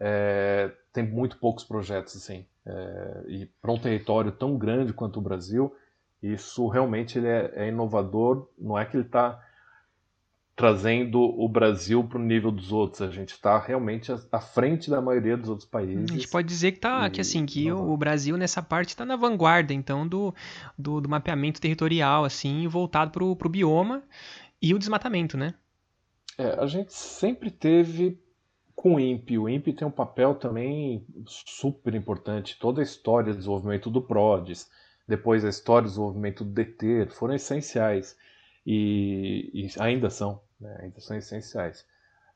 é, 0.00 0.72
tem 0.92 1.06
muito 1.06 1.38
poucos 1.38 1.64
projetos 1.64 2.16
assim. 2.16 2.46
É, 2.64 3.24
e 3.28 3.46
para 3.60 3.72
um 3.72 3.78
território 3.78 4.32
tão 4.32 4.56
grande 4.56 4.92
quanto 4.92 5.18
o 5.18 5.22
Brasil, 5.22 5.74
isso 6.22 6.66
realmente 6.68 7.18
ele 7.18 7.28
é, 7.28 7.52
é 7.54 7.68
inovador. 7.68 8.48
Não 8.58 8.78
é 8.78 8.84
que 8.84 8.96
ele 8.96 9.04
está 9.04 9.42
trazendo 10.58 11.20
o 11.20 11.48
Brasil 11.48 12.02
para 12.02 12.18
o 12.18 12.20
nível 12.20 12.50
dos 12.50 12.72
outros. 12.72 13.00
A 13.00 13.12
gente 13.12 13.28
está 13.28 13.60
realmente 13.60 14.10
à 14.32 14.40
frente 14.40 14.90
da 14.90 15.00
maioria 15.00 15.36
dos 15.36 15.48
outros 15.48 15.68
países. 15.68 16.10
A 16.10 16.12
gente 16.12 16.26
pode 16.26 16.48
dizer 16.48 16.72
que 16.72 16.80
tá, 16.80 17.06
e... 17.06 17.10
que 17.12 17.20
assim, 17.20 17.46
que 17.46 17.70
o 17.70 17.96
Brasil 17.96 18.36
nessa 18.36 18.60
parte 18.60 18.88
está 18.88 19.06
na 19.06 19.14
vanguarda, 19.14 19.72
então, 19.72 20.06
do, 20.06 20.34
do, 20.76 21.00
do, 21.00 21.08
mapeamento 21.08 21.60
territorial, 21.60 22.24
assim, 22.24 22.66
voltado 22.66 23.12
para 23.12 23.22
o 23.22 23.48
bioma 23.48 24.02
e 24.60 24.74
o 24.74 24.80
desmatamento, 24.80 25.36
né? 25.36 25.54
É, 26.36 26.58
a 26.58 26.66
gente 26.66 26.92
sempre 26.92 27.52
teve 27.52 28.20
com 28.74 28.96
o 28.96 29.00
INPE. 29.00 29.38
O 29.38 29.48
INPE 29.48 29.72
tem 29.72 29.86
um 29.86 29.92
papel 29.92 30.34
também 30.34 31.06
super 31.24 31.94
importante. 31.94 32.58
Toda 32.58 32.80
a 32.80 32.84
história 32.84 33.32
do 33.32 33.36
desenvolvimento 33.36 33.88
do 33.88 34.02
PRODES, 34.02 34.68
depois 35.06 35.44
a 35.44 35.50
história 35.50 35.82
do 35.82 35.90
desenvolvimento 35.90 36.42
do 36.42 36.50
DETER, 36.50 37.12
foram 37.12 37.34
essenciais. 37.34 38.16
E, 38.66 39.50
e 39.54 39.68
ainda 39.80 40.10
são 40.10 40.47
né, 40.60 40.78
ainda 40.82 41.00
são 41.00 41.16
essenciais. 41.16 41.84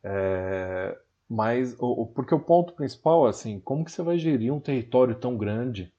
É, 0.02 0.98
mas 1.28 1.74
o, 1.78 2.06
porque 2.06 2.34
o 2.34 2.40
ponto 2.40 2.74
principal 2.74 3.26
é 3.26 3.30
assim, 3.30 3.60
como 3.60 3.84
que 3.84 3.92
você 3.92 4.02
vai 4.02 4.18
gerir 4.18 4.52
um 4.52 4.60
território 4.60 5.14
tão 5.14 5.36
grande, 5.36 5.92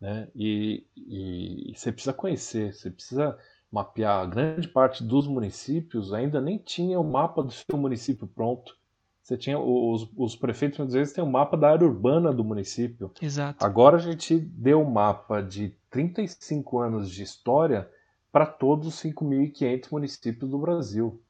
né? 0.00 0.28
E, 0.34 0.86
e, 0.96 1.72
e 1.72 1.78
você 1.78 1.92
precisa 1.92 2.12
conhecer, 2.12 2.72
você 2.72 2.90
precisa 2.90 3.38
mapear. 3.70 4.28
Grande 4.28 4.66
parte 4.66 5.04
dos 5.04 5.26
municípios 5.26 6.12
ainda 6.12 6.40
nem 6.40 6.58
tinha 6.58 6.98
o 6.98 7.04
mapa 7.04 7.42
do 7.42 7.52
seu 7.52 7.76
município 7.76 8.26
pronto. 8.26 8.76
Você 9.22 9.36
tinha 9.36 9.58
os, 9.58 10.10
os 10.16 10.34
prefeitos 10.34 10.78
muitas 10.78 10.94
vezes 10.94 11.12
têm 11.12 11.22
o 11.22 11.26
um 11.26 11.30
mapa 11.30 11.56
da 11.56 11.70
área 11.70 11.86
urbana 11.86 12.32
do 12.32 12.42
município. 12.42 13.12
Exato. 13.20 13.64
Agora 13.64 13.96
a 13.96 14.00
gente 14.00 14.36
deu 14.38 14.80
um 14.80 14.90
mapa 14.90 15.40
de 15.42 15.76
35 15.90 16.78
anos 16.80 17.10
de 17.10 17.22
história 17.22 17.88
para 18.32 18.46
todos 18.46 18.88
os 18.88 19.02
5.500 19.02 19.92
municípios 19.92 20.50
do 20.50 20.58
Brasil. 20.58 21.22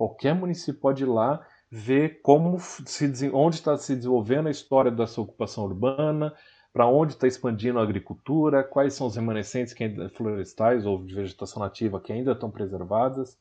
Qualquer 0.00 0.34
município 0.34 0.80
pode 0.80 1.02
ir 1.02 1.06
lá 1.06 1.46
ver 1.70 2.22
como 2.22 2.58
se, 2.58 3.30
onde 3.34 3.56
está 3.56 3.76
se 3.76 3.94
desenvolvendo 3.94 4.46
a 4.46 4.50
história 4.50 4.90
dessa 4.90 5.20
ocupação 5.20 5.64
urbana, 5.64 6.34
para 6.72 6.86
onde 6.86 7.12
está 7.12 7.28
expandindo 7.28 7.78
a 7.78 7.82
agricultura, 7.82 8.64
quais 8.64 8.94
são 8.94 9.06
os 9.06 9.16
remanescentes 9.16 9.74
florestais 10.14 10.86
ou 10.86 11.04
de 11.04 11.14
vegetação 11.14 11.60
nativa 11.62 12.00
que 12.00 12.14
ainda 12.14 12.32
estão 12.32 12.50
preservadas. 12.50 13.36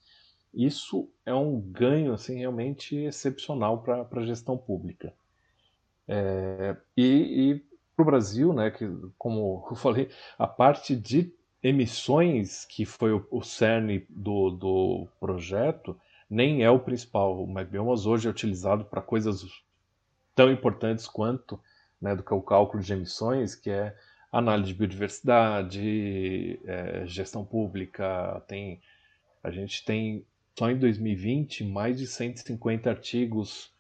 Isso 0.54 1.10
é 1.26 1.34
um 1.34 1.62
ganho 1.62 2.12
assim 2.12 2.40
realmente 2.40 2.94
excepcional 2.94 3.82
para 3.82 4.06
a 4.12 4.26
gestão 4.26 4.58
pública. 4.58 5.14
É, 6.10 6.76
e, 6.98 7.06
e 7.06 7.66
para 7.96 8.04
o 8.04 8.06
Brasil, 8.06 8.52
né, 8.52 8.70
que, 8.70 8.86
como 9.18 9.66
eu 9.72 9.78
falei, 9.78 10.10
a 10.38 10.46
parte 10.46 10.94
de 10.94 11.34
emissões, 11.64 12.66
que 12.66 12.84
foi 12.84 13.14
o, 13.14 13.26
o 13.32 13.42
cerne 13.42 14.06
do, 14.10 14.50
do 14.50 15.08
projeto, 15.22 15.98
nem 16.30 16.64
é 16.64 16.70
o 16.70 16.80
principal. 16.80 17.44
O 17.44 17.48
MacBiomas 17.48 18.06
hoje 18.06 18.28
é 18.28 18.32
utilizado 18.32 18.86
para 18.86 19.02
coisas 19.02 19.44
tão 20.36 20.52
importantes 20.52 21.08
quanto 21.08 21.60
né, 22.00 22.16
do 22.16 22.24
que 22.24 22.32
é 22.32 22.36
o 22.36 22.42
cálculo 22.42 22.84
de 22.84 22.94
emissões, 22.94 23.56
que 23.56 23.70
é 23.70 23.96
análise 24.32 24.72
de 24.72 24.78
biodiversidade, 24.78 26.60
é, 26.66 27.04
gestão 27.08 27.44
pública. 27.44 28.42
Tem, 28.48 28.80
a 29.44 29.50
gente 29.50 29.84
tem 29.84 30.26
só 30.58 30.70
em 30.70 30.78
2020 30.78 31.64
mais 31.64 31.98
de 31.98 32.06
150 32.06 32.90
artigos 32.90 33.72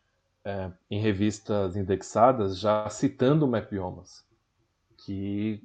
é, 0.43 0.71
em 0.89 0.99
revistas 0.99 1.75
indexadas 1.75 2.59
já 2.59 2.89
citando 2.89 3.45
o 3.45 3.47
MapBiomas, 3.47 4.25
que 5.05 5.62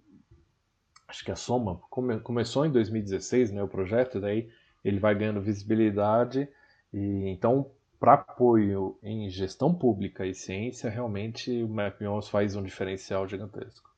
acho 1.08 1.24
que 1.24 1.30
a 1.30 1.36
soma 1.36 1.80
come, 1.88 2.18
começou 2.20 2.66
em 2.66 2.70
2016, 2.70 3.52
né, 3.52 3.62
o 3.62 3.68
projeto, 3.68 4.20
daí 4.20 4.50
ele 4.84 4.98
vai 4.98 5.14
ganhando 5.14 5.40
visibilidade 5.40 6.48
e, 6.94 7.28
então, 7.28 7.68
para 7.98 8.14
apoio 8.14 8.96
em 9.02 9.28
gestão 9.28 9.74
pública 9.74 10.24
e 10.24 10.32
ciência, 10.32 10.88
realmente 10.88 11.50
o 11.62 11.68
MapMios 11.68 12.28
faz 12.28 12.54
um 12.54 12.62
diferencial 12.62 13.26
gigantesco. 13.28 13.90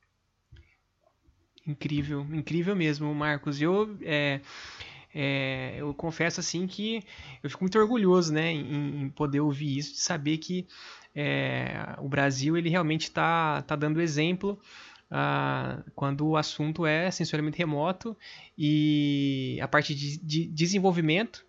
Incrível, 1.67 2.25
incrível 2.33 2.75
mesmo, 2.75 3.13
Marcos. 3.13 3.61
Eu, 3.61 3.95
é, 4.01 4.41
é, 5.13 5.75
eu 5.77 5.93
confesso 5.93 6.39
assim 6.39 6.65
que 6.65 7.03
eu 7.43 7.49
fico 7.49 7.63
muito 7.63 7.77
orgulhoso 7.77 8.33
né, 8.33 8.51
em, 8.51 9.03
em 9.03 9.09
poder 9.09 9.41
ouvir 9.41 9.77
isso, 9.77 9.93
de 9.93 9.99
saber 9.99 10.39
que 10.39 10.65
é, 11.13 11.95
o 11.99 12.09
Brasil 12.09 12.57
ele 12.57 12.69
realmente 12.69 13.03
está 13.03 13.61
tá 13.61 13.75
dando 13.75 14.01
exemplo 14.01 14.59
ah, 15.09 15.83
quando 15.95 16.27
o 16.27 16.37
assunto 16.37 16.85
é 16.85 17.09
sensoriamento 17.11 17.57
remoto 17.57 18.17
e 18.57 19.57
a 19.61 19.67
parte 19.67 19.95
de, 19.95 20.17
de 20.17 20.47
desenvolvimento, 20.47 21.46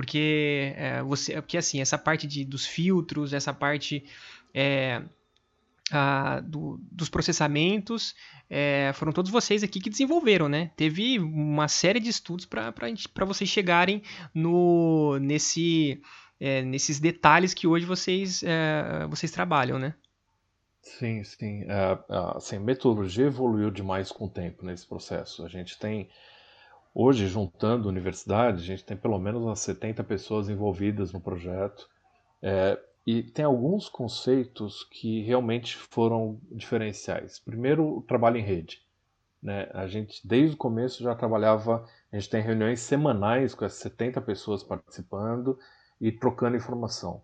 porque 0.00 0.72
é, 0.76 1.02
você, 1.02 1.34
porque 1.42 1.58
assim 1.58 1.78
essa 1.78 1.98
parte 1.98 2.26
de, 2.26 2.42
dos 2.42 2.64
filtros, 2.64 3.34
essa 3.34 3.52
parte 3.52 4.02
é, 4.54 5.02
a, 5.90 6.40
do, 6.40 6.80
dos 6.90 7.10
processamentos, 7.10 8.14
é, 8.48 8.92
foram 8.94 9.12
todos 9.12 9.30
vocês 9.30 9.62
aqui 9.62 9.78
que 9.78 9.90
desenvolveram, 9.90 10.48
né? 10.48 10.70
Teve 10.74 11.18
uma 11.18 11.68
série 11.68 12.00
de 12.00 12.08
estudos 12.08 12.46
para 12.46 12.72
vocês 13.26 13.50
chegarem 13.50 14.02
no, 14.32 15.18
nesse, 15.18 16.00
é, 16.40 16.62
nesses 16.62 16.98
detalhes 16.98 17.52
que 17.52 17.66
hoje 17.66 17.84
vocês, 17.84 18.42
é, 18.42 19.06
vocês 19.06 19.30
trabalham, 19.30 19.78
né? 19.78 19.94
Sim, 20.80 21.22
sim. 21.24 21.64
É, 21.68 21.98
assim, 22.34 22.56
a 22.56 22.60
metodologia 22.60 23.26
evoluiu 23.26 23.70
demais 23.70 24.10
com 24.10 24.24
o 24.24 24.30
tempo 24.30 24.64
nesse 24.64 24.86
processo. 24.86 25.44
A 25.44 25.48
gente 25.48 25.78
tem, 25.78 26.08
hoje, 26.94 27.26
juntando 27.26 27.88
universidade, 27.88 28.62
a 28.62 28.66
gente 28.66 28.84
tem 28.84 28.96
pelo 28.96 29.18
menos 29.18 29.42
umas 29.42 29.60
70 29.60 30.02
pessoas 30.04 30.48
envolvidas 30.48 31.12
no 31.12 31.20
projeto. 31.20 31.88
É, 32.42 32.78
e 33.06 33.22
tem 33.22 33.44
alguns 33.44 33.88
conceitos 33.88 34.84
que 34.84 35.22
realmente 35.22 35.76
foram 35.76 36.40
diferenciais. 36.50 37.38
Primeiro, 37.38 37.98
o 37.98 38.02
trabalho 38.02 38.36
em 38.36 38.42
rede. 38.42 38.82
Né? 39.42 39.68
A 39.72 39.86
gente, 39.86 40.26
desde 40.26 40.54
o 40.54 40.58
começo, 40.58 41.02
já 41.02 41.14
trabalhava, 41.14 41.86
a 42.12 42.16
gente 42.16 42.28
tem 42.28 42.42
reuniões 42.42 42.80
semanais 42.80 43.54
com 43.54 43.64
as 43.64 43.74
70 43.74 44.20
pessoas 44.20 44.62
participando 44.62 45.58
e 46.00 46.12
trocando 46.12 46.56
informação 46.56 47.22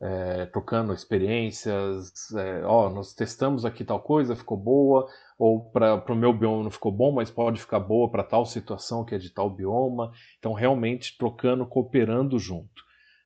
é, 0.00 0.46
trocando 0.46 0.94
experiências, 0.94 2.30
é, 2.32 2.64
ó, 2.64 2.88
nós 2.88 3.12
testamos 3.12 3.64
aqui 3.64 3.84
tal 3.84 4.00
coisa, 4.00 4.34
ficou 4.34 4.56
boa, 4.56 5.06
ou 5.38 5.70
para 5.70 6.02
o 6.08 6.16
meu 6.16 6.32
bioma 6.32 6.64
não 6.64 6.70
ficou 6.70 6.90
bom, 6.90 7.12
mas 7.12 7.30
pode 7.30 7.60
ficar 7.60 7.80
boa 7.80 8.10
para 8.10 8.24
tal 8.24 8.46
situação 8.46 9.04
que 9.04 9.14
é 9.14 9.18
de 9.18 9.30
tal 9.30 9.50
bioma. 9.50 10.12
Então, 10.38 10.52
realmente 10.52 11.16
trocando, 11.18 11.66
cooperando 11.66 12.38
junto. 12.38 12.82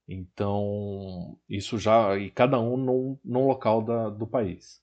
Então, 0.09 1.39
isso 1.49 1.79
já, 1.79 2.17
e 2.17 2.31
cada 2.31 2.61
um 2.61 2.77
num, 2.77 3.19
num 3.25 3.47
local 3.47 3.83
da, 3.83 4.11
do 4.11 4.27
país. 4.27 4.83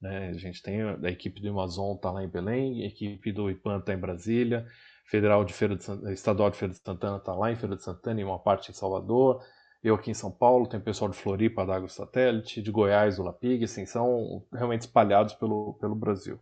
Né? 0.00 0.28
A 0.28 0.38
gente 0.38 0.62
tem 0.62 0.82
a, 0.82 1.10
equipe 1.10 1.40
do 1.40 1.48
Amazon 1.50 1.96
está 1.96 2.10
lá 2.10 2.22
em 2.22 2.28
Belém, 2.28 2.82
a 2.84 2.86
equipe 2.86 3.32
do 3.32 3.50
IPAN 3.50 3.78
está 3.78 3.92
em 3.92 3.98
Brasília, 3.98 4.66
Federal 5.04 5.44
de 5.44 5.52
Feira 5.52 5.76
de, 5.76 6.12
Estadual 6.12 6.50
de 6.50 6.56
Feira 6.56 6.72
de 6.72 6.80
Santana 6.80 7.16
está 7.16 7.34
lá 7.34 7.50
em 7.50 7.56
Feira 7.56 7.76
de 7.76 7.82
Santana 7.82 8.20
e 8.20 8.24
uma 8.24 8.38
parte 8.38 8.70
em 8.70 8.74
Salvador, 8.74 9.42
eu 9.82 9.94
aqui 9.94 10.10
em 10.10 10.14
São 10.14 10.30
Paulo, 10.30 10.66
tem 10.66 10.78
pessoal 10.78 11.10
de 11.10 11.16
Floripa 11.16 11.64
da 11.64 11.86
Satélite, 11.88 12.60
de 12.60 12.70
Goiás 12.70 13.16
do 13.16 13.22
Lapig, 13.22 13.64
assim, 13.64 13.86
são 13.86 14.44
realmente 14.52 14.82
espalhados 14.82 15.34
pelo, 15.34 15.74
pelo 15.74 15.94
Brasil. 15.94 16.38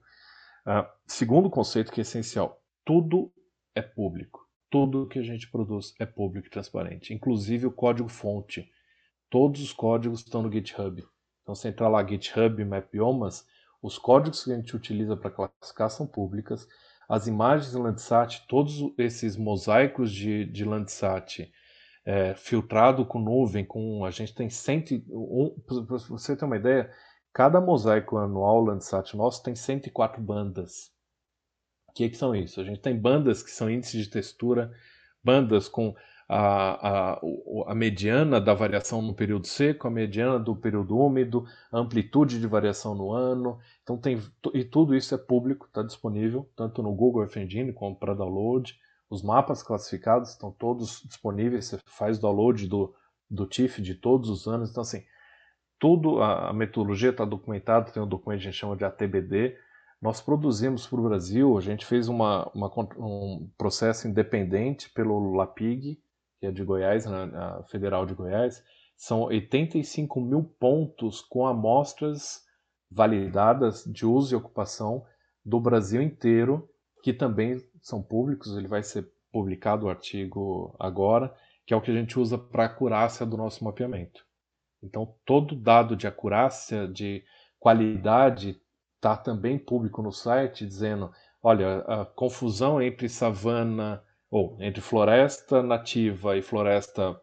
Uh, 0.66 0.84
segundo 1.06 1.48
conceito 1.48 1.92
que 1.92 2.00
é 2.00 2.02
essencial, 2.02 2.60
tudo 2.84 3.32
é 3.74 3.82
público. 3.82 4.46
Tudo 4.70 5.06
que 5.06 5.18
a 5.18 5.22
gente 5.22 5.50
produz 5.50 5.94
é 5.98 6.04
público 6.04 6.48
e 6.48 6.50
transparente, 6.50 7.14
inclusive 7.14 7.66
o 7.66 7.72
código-fonte. 7.72 8.68
Todos 9.30 9.62
os 9.62 9.72
códigos 9.72 10.20
estão 10.20 10.42
no 10.42 10.52
GitHub. 10.52 11.06
Então, 11.42 11.54
se 11.54 11.68
entrar 11.68 11.88
lá 11.88 12.06
GitHub 12.06 12.62
Mapiomas, 12.64 13.46
os 13.80 13.96
códigos 13.96 14.44
que 14.44 14.52
a 14.52 14.56
gente 14.56 14.76
utiliza 14.76 15.16
para 15.16 15.30
classificar 15.30 15.88
são 15.90 16.06
públicas. 16.06 16.68
As 17.08 17.26
imagens 17.26 17.72
Landsat, 17.72 18.46
todos 18.46 18.92
esses 18.98 19.36
mosaicos 19.36 20.12
de, 20.12 20.44
de 20.44 20.64
Landsat, 20.64 21.50
é, 22.04 22.34
filtrado 22.34 23.04
com 23.04 23.18
nuvem, 23.18 23.64
com 23.64 24.04
a 24.04 24.10
gente 24.10 24.34
tem 24.34 24.48
cento, 24.48 24.94
um, 25.10 25.54
para 25.66 25.98
você 25.98 26.36
ter 26.36 26.44
uma 26.44 26.56
ideia, 26.56 26.90
cada 27.32 27.60
mosaico 27.60 28.16
anual 28.16 28.60
Landsat 28.64 29.16
nosso 29.16 29.42
tem 29.42 29.54
104 29.54 30.20
bandas. 30.22 30.90
O 31.88 31.92
que, 31.92 32.08
que 32.08 32.16
são 32.16 32.34
isso? 32.34 32.60
A 32.60 32.64
gente 32.64 32.80
tem 32.80 32.96
bandas 32.96 33.42
que 33.42 33.50
são 33.50 33.70
índices 33.70 34.04
de 34.04 34.10
textura, 34.10 34.72
bandas 35.22 35.68
com 35.68 35.94
a, 36.28 37.14
a, 37.14 37.20
a 37.68 37.74
mediana 37.74 38.40
da 38.40 38.52
variação 38.52 39.00
no 39.00 39.14
período 39.14 39.46
seco, 39.46 39.88
a 39.88 39.90
mediana 39.90 40.38
do 40.38 40.54
período 40.54 40.96
úmido, 40.98 41.46
a 41.72 41.78
amplitude 41.78 42.38
de 42.38 42.46
variação 42.46 42.94
no 42.94 43.12
ano. 43.12 43.58
Então 43.82 43.96
tem 43.96 44.20
e 44.52 44.62
tudo 44.64 44.94
isso 44.94 45.14
é 45.14 45.18
público, 45.18 45.66
está 45.66 45.82
disponível 45.82 46.48
tanto 46.54 46.82
no 46.82 46.94
Google 46.94 47.22
Earth 47.22 47.36
Engine 47.36 47.72
como 47.72 47.96
para 47.96 48.14
download. 48.14 48.78
Os 49.10 49.22
mapas 49.22 49.62
classificados 49.62 50.30
estão 50.30 50.50
todos 50.50 51.02
disponíveis, 51.06 51.66
você 51.66 51.78
faz 51.86 52.18
download 52.18 52.66
do, 52.66 52.94
do 53.30 53.46
TIFF 53.46 53.80
de 53.80 53.94
todos 53.94 54.28
os 54.28 54.46
anos. 54.46 54.70
Então, 54.70 54.82
assim, 54.82 55.02
tudo, 55.78 56.20
a, 56.20 56.50
a 56.50 56.52
metodologia 56.52 57.10
está 57.10 57.24
documentada, 57.24 57.90
tem 57.90 58.02
um 58.02 58.08
documento 58.08 58.40
que 58.40 58.48
a 58.48 58.50
gente 58.50 58.60
chama 58.60 58.76
de 58.76 58.84
ATBD. 58.84 59.56
Nós 60.00 60.20
produzimos 60.20 60.86
para 60.86 61.00
o 61.00 61.04
Brasil, 61.04 61.56
a 61.56 61.60
gente 61.60 61.86
fez 61.86 62.08
uma, 62.08 62.50
uma, 62.54 62.70
um 62.98 63.50
processo 63.56 64.06
independente 64.06 64.90
pelo 64.90 65.34
LAPIG, 65.34 66.00
que 66.38 66.46
é 66.46 66.52
de 66.52 66.62
Goiás, 66.64 67.04
na, 67.04 67.62
Federal 67.64 68.06
de 68.06 68.14
Goiás. 68.14 68.62
São 68.96 69.22
85 69.22 70.20
mil 70.20 70.44
pontos 70.58 71.20
com 71.20 71.46
amostras 71.46 72.44
validadas 72.90 73.84
de 73.84 74.06
uso 74.06 74.34
e 74.34 74.36
ocupação 74.36 75.04
do 75.44 75.60
Brasil 75.60 76.02
inteiro, 76.02 76.68
que 77.08 77.12
também 77.14 77.58
são 77.80 78.02
públicos, 78.02 78.54
ele 78.54 78.68
vai 78.68 78.82
ser 78.82 79.10
publicado 79.32 79.86
o 79.86 79.88
artigo 79.88 80.76
agora, 80.78 81.34
que 81.64 81.72
é 81.72 81.76
o 81.76 81.80
que 81.80 81.90
a 81.90 81.94
gente 81.94 82.18
usa 82.18 82.36
para 82.36 82.66
acurácia 82.66 83.24
do 83.24 83.34
nosso 83.34 83.64
mapeamento. 83.64 84.26
Então, 84.82 85.14
todo 85.24 85.56
dado 85.56 85.96
de 85.96 86.06
acurácia, 86.06 86.86
de 86.86 87.24
qualidade, 87.58 88.60
está 88.96 89.16
também 89.16 89.58
público 89.58 90.02
no 90.02 90.12
site, 90.12 90.66
dizendo, 90.66 91.10
olha, 91.42 91.78
a 91.78 92.04
confusão 92.04 92.82
entre 92.82 93.08
savana, 93.08 94.04
ou 94.30 94.58
entre 94.60 94.82
floresta 94.82 95.62
nativa 95.62 96.36
e 96.36 96.42
floresta 96.42 97.18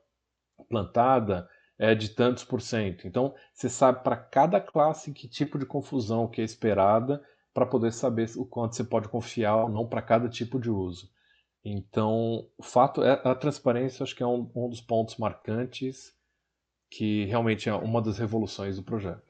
plantada 0.67 1.47
é 1.77 1.93
de 1.93 2.09
tantos 2.09 2.43
por 2.43 2.59
cento. 2.59 3.07
Então, 3.07 3.35
você 3.53 3.69
sabe 3.69 4.03
para 4.03 4.17
cada 4.17 4.59
classe 4.59 5.13
que 5.13 5.27
tipo 5.27 5.59
de 5.59 5.65
confusão 5.67 6.27
que 6.27 6.41
é 6.41 6.43
esperada 6.43 7.23
para 7.55 7.65
poder 7.65 7.93
saber 7.93 8.29
o 8.35 8.45
quanto 8.45 8.75
você 8.75 8.83
pode 8.83 9.07
confiar 9.07 9.55
ou 9.55 9.69
não 9.69 9.87
para 9.87 10.01
cada 10.01 10.27
tipo 10.27 10.59
de 10.59 10.69
uso. 10.69 11.09
Então, 11.63 12.49
o 12.57 12.61
fato 12.61 13.01
é 13.01 13.13
a 13.23 13.33
transparência, 13.33 14.03
acho 14.03 14.13
que 14.13 14.21
é 14.21 14.27
um, 14.27 14.51
um 14.53 14.69
dos 14.69 14.81
pontos 14.81 15.15
marcantes 15.15 16.13
que 16.91 17.23
realmente 17.25 17.69
é 17.69 17.73
uma 17.73 18.01
das 18.01 18.19
revoluções 18.19 18.75
do 18.75 18.83
projeto. 18.83 19.23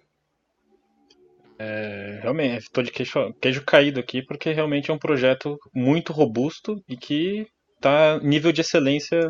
É, 1.59 2.19
realmente, 2.23 2.63
estou 2.63 2.83
de 2.83 2.91
queijo, 2.91 3.31
queijo 3.39 3.63
caído 3.63 3.99
aqui 3.99 4.23
porque 4.23 4.51
realmente 4.51 4.89
é 4.89 4.93
um 4.93 4.99
projeto 4.99 5.55
muito 5.73 6.11
robusto 6.11 6.83
e 6.89 6.97
que 6.97 7.47
está 7.75 8.19
nível 8.19 8.51
de 8.51 8.61
excelência 8.61 9.21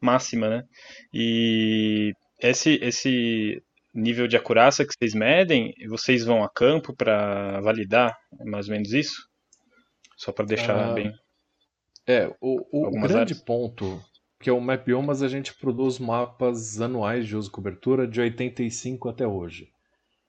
máxima, 0.00 0.50
né? 0.50 0.64
E 1.12 2.12
esse, 2.40 2.80
esse 2.82 3.62
nível 3.94 4.26
de 4.26 4.36
acurácia 4.36 4.84
que 4.84 4.92
vocês 4.92 5.14
medem, 5.14 5.72
vocês 5.88 6.24
vão 6.24 6.42
a 6.42 6.48
campo 6.48 6.94
para 6.94 7.60
validar 7.60 8.16
mais 8.44 8.68
ou 8.68 8.72
menos 8.72 8.92
isso? 8.92 9.28
Só 10.16 10.32
para 10.32 10.44
deixar 10.44 10.90
ah, 10.90 10.92
bem. 10.92 11.12
É, 12.06 12.28
o, 12.40 12.88
o 12.88 12.90
grande 12.90 13.32
áreas. 13.32 13.42
ponto 13.42 14.02
que 14.44 14.50
é 14.50 14.52
o 14.52 14.60
MapBiomas, 14.60 15.22
a 15.22 15.28
gente 15.28 15.54
produz 15.54 15.98
mapas 15.98 16.78
anuais 16.78 17.26
de 17.26 17.34
uso 17.34 17.48
e 17.48 17.50
cobertura 17.50 18.06
de 18.06 18.20
85 18.20 19.08
até 19.08 19.26
hoje. 19.26 19.70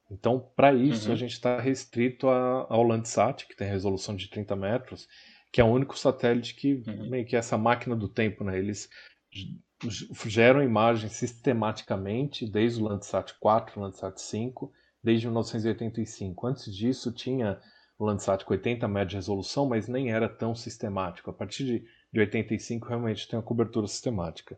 Então, 0.10 0.40
para 0.56 0.74
isso, 0.74 1.08
uhum. 1.08 1.14
a 1.14 1.18
gente 1.18 1.34
está 1.34 1.60
restrito 1.60 2.30
a, 2.30 2.66
ao 2.70 2.82
Landsat, 2.82 3.46
que 3.46 3.58
tem 3.58 3.68
resolução 3.68 4.16
de 4.16 4.30
30 4.30 4.56
metros, 4.56 5.06
que 5.52 5.60
é 5.60 5.66
o 5.66 5.68
único 5.68 6.00
satélite 6.00 6.56
que 6.56 6.76
uhum. 6.88 7.10
meio 7.10 7.26
que 7.26 7.36
é 7.36 7.40
essa 7.40 7.58
máquina 7.58 7.94
do 7.94 8.08
tempo, 8.08 8.46
né? 8.46 8.58
Eles 8.58 8.88
geram 10.26 10.64
imagens 10.64 11.14
sistematicamente 11.14 12.50
desde 12.50 12.82
o 12.82 12.86
Landsat 12.86 13.34
4, 13.40 13.80
Landsat 13.80 14.20
5, 14.20 14.72
desde 15.04 15.28
1985. 15.28 16.48
Antes 16.48 16.76
disso 16.76 17.12
tinha 17.12 17.60
o 17.98 18.06
Landsat 18.06 18.44
com 18.44 18.54
80 18.54 18.88
metros 18.88 19.12
de 19.12 19.16
resolução, 19.16 19.68
mas 19.68 19.88
nem 19.88 20.12
era 20.12 20.28
tão 20.28 20.56
sistemático. 20.56 21.30
A 21.30 21.34
partir 21.34 21.66
de, 21.66 21.86
de 22.12 22.20
85 22.20 22.88
realmente 22.88 23.28
tem 23.28 23.38
uma 23.38 23.46
cobertura 23.46 23.88
sistemática. 23.88 24.58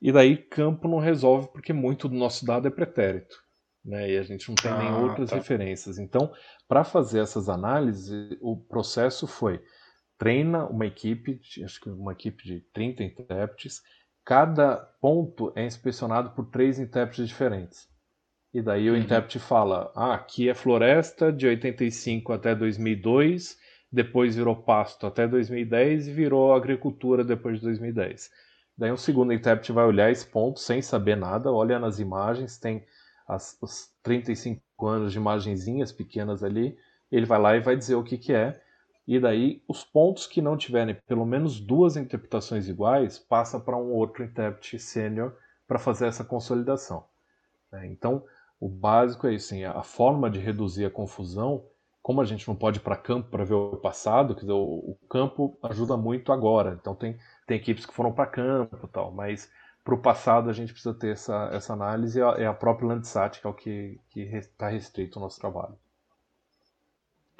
E 0.00 0.12
daí 0.12 0.36
campo 0.36 0.88
não 0.88 0.98
resolve 0.98 1.48
porque 1.48 1.72
muito 1.72 2.08
do 2.08 2.16
nosso 2.16 2.44
dado 2.44 2.68
é 2.68 2.70
pretérito. 2.70 3.42
Né? 3.84 4.12
E 4.12 4.18
a 4.18 4.22
gente 4.22 4.48
não 4.48 4.54
tem 4.54 4.70
ah, 4.70 4.78
nem 4.78 4.92
outras 4.92 5.30
tá. 5.30 5.36
referências. 5.36 5.98
Então, 5.98 6.32
para 6.66 6.84
fazer 6.84 7.20
essas 7.20 7.48
análises, 7.48 8.36
o 8.40 8.56
processo 8.56 9.26
foi 9.26 9.62
treina 10.16 10.66
uma 10.66 10.86
equipe, 10.86 11.40
acho 11.62 11.80
que 11.80 11.90
uma 11.90 12.12
equipe 12.12 12.44
de 12.44 12.60
30 12.72 13.02
intérpretes, 13.02 13.82
cada 14.24 14.76
ponto 14.76 15.52
é 15.54 15.64
inspecionado 15.64 16.30
por 16.30 16.46
três 16.46 16.78
intérpretes 16.78 17.28
diferentes. 17.28 17.88
E 18.52 18.62
daí 18.62 18.88
o 18.88 18.92
uhum. 18.92 18.98
intérprete 18.98 19.38
fala: 19.38 19.92
ah, 19.94 20.14
aqui 20.14 20.48
é 20.48 20.54
floresta 20.54 21.32
de 21.32 21.46
85 21.46 22.32
até 22.32 22.54
2002, 22.54 23.58
depois 23.90 24.36
virou 24.36 24.56
pasto 24.56 25.06
até 25.06 25.26
2010 25.26 26.08
e 26.08 26.12
virou 26.12 26.54
agricultura 26.54 27.24
depois 27.24 27.58
de 27.58 27.64
2010. 27.64 28.30
Daí 28.76 28.90
um 28.90 28.96
segundo 28.96 29.32
intérprete 29.32 29.72
vai 29.72 29.84
olhar 29.84 30.10
esse 30.10 30.26
ponto 30.26 30.58
sem 30.58 30.80
saber 30.80 31.16
nada, 31.16 31.52
olha 31.52 31.78
nas 31.78 31.98
imagens, 31.98 32.58
tem 32.58 32.84
as, 33.26 33.56
os 33.60 33.88
35 34.02 34.60
anos 34.86 35.12
de 35.12 35.18
imagenzinhas 35.18 35.92
pequenas 35.92 36.42
ali, 36.42 36.76
ele 37.10 37.26
vai 37.26 37.40
lá 37.40 37.56
e 37.56 37.60
vai 37.60 37.76
dizer 37.76 37.94
o 37.94 38.02
que, 38.02 38.18
que 38.18 38.32
é, 38.32 38.60
e 39.06 39.20
daí 39.20 39.62
os 39.68 39.84
pontos 39.84 40.26
que 40.26 40.40
não 40.40 40.56
tiverem 40.56 40.94
pelo 41.06 41.26
menos 41.26 41.60
duas 41.60 41.96
interpretações 41.96 42.68
iguais 42.68 43.18
passa 43.18 43.60
para 43.60 43.76
um 43.76 43.92
outro 43.92 44.24
intérprete 44.24 44.78
sênior 44.78 45.36
para 45.68 45.78
fazer 45.78 46.06
essa 46.06 46.24
consolidação. 46.24 47.04
Né? 47.70 47.86
Então, 47.86 48.24
o 48.58 48.68
básico 48.68 49.26
é 49.26 49.34
isso, 49.34 49.52
assim, 49.52 49.64
a 49.64 49.82
forma 49.82 50.30
de 50.30 50.38
reduzir 50.38 50.86
a 50.86 50.90
confusão, 50.90 51.66
como 52.02 52.20
a 52.20 52.24
gente 52.24 52.48
não 52.48 52.54
pode 52.54 52.78
ir 52.78 52.82
para 52.82 52.96
campo 52.96 53.28
para 53.30 53.44
ver 53.44 53.54
o 53.54 53.76
passado, 53.76 54.34
dizer, 54.34 54.52
o, 54.52 54.62
o, 54.62 54.98
campo 55.08 55.58
ajuda 55.62 55.96
muito 55.96 56.32
agora. 56.32 56.78
Então 56.80 56.94
tem, 56.94 57.18
tem 57.46 57.56
equipes 57.56 57.84
que 57.84 57.94
foram 57.94 58.12
para 58.12 58.26
campo 58.26 58.88
tal, 58.88 59.10
mas 59.10 59.50
para 59.82 59.94
o 59.94 60.00
passado 60.00 60.48
a 60.48 60.52
gente 60.52 60.72
precisa 60.72 60.94
ter 60.94 61.12
essa, 61.12 61.50
essa 61.52 61.72
análise, 61.74 62.20
é 62.20 62.46
a 62.46 62.54
própria 62.54 62.88
Landsat 62.88 63.40
que 63.40 63.46
é 63.46 63.50
o 63.50 63.54
que 63.54 64.00
está 64.14 64.68
restrito 64.68 65.18
ao 65.18 65.24
nosso 65.24 65.38
trabalho. 65.38 65.76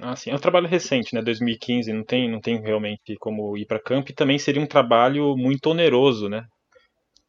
Ah, 0.00 0.16
sim. 0.16 0.30
É 0.30 0.34
um 0.34 0.38
trabalho 0.38 0.66
recente, 0.66 1.14
né? 1.14 1.22
2015, 1.22 1.92
não 1.92 2.04
tem, 2.04 2.30
não 2.30 2.40
tem 2.40 2.60
realmente 2.60 3.16
como 3.20 3.56
ir 3.56 3.66
para 3.66 3.78
campo 3.78 4.10
e 4.10 4.14
também 4.14 4.38
seria 4.38 4.62
um 4.62 4.66
trabalho 4.66 5.36
muito 5.36 5.70
oneroso, 5.70 6.28
né? 6.28 6.46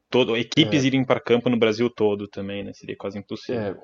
Todo, 0.10 0.38
equipes 0.38 0.84
é. 0.84 0.88
irem 0.88 1.04
para 1.04 1.19
campo 1.19 1.49
no 1.49 1.58
Brasil 1.58 1.89
todo 1.89 2.28
também, 2.28 2.63
né? 2.63 2.73
Seria 2.73 2.95
quase 2.95 3.17
impossível. 3.17 3.62
É. 3.62 3.78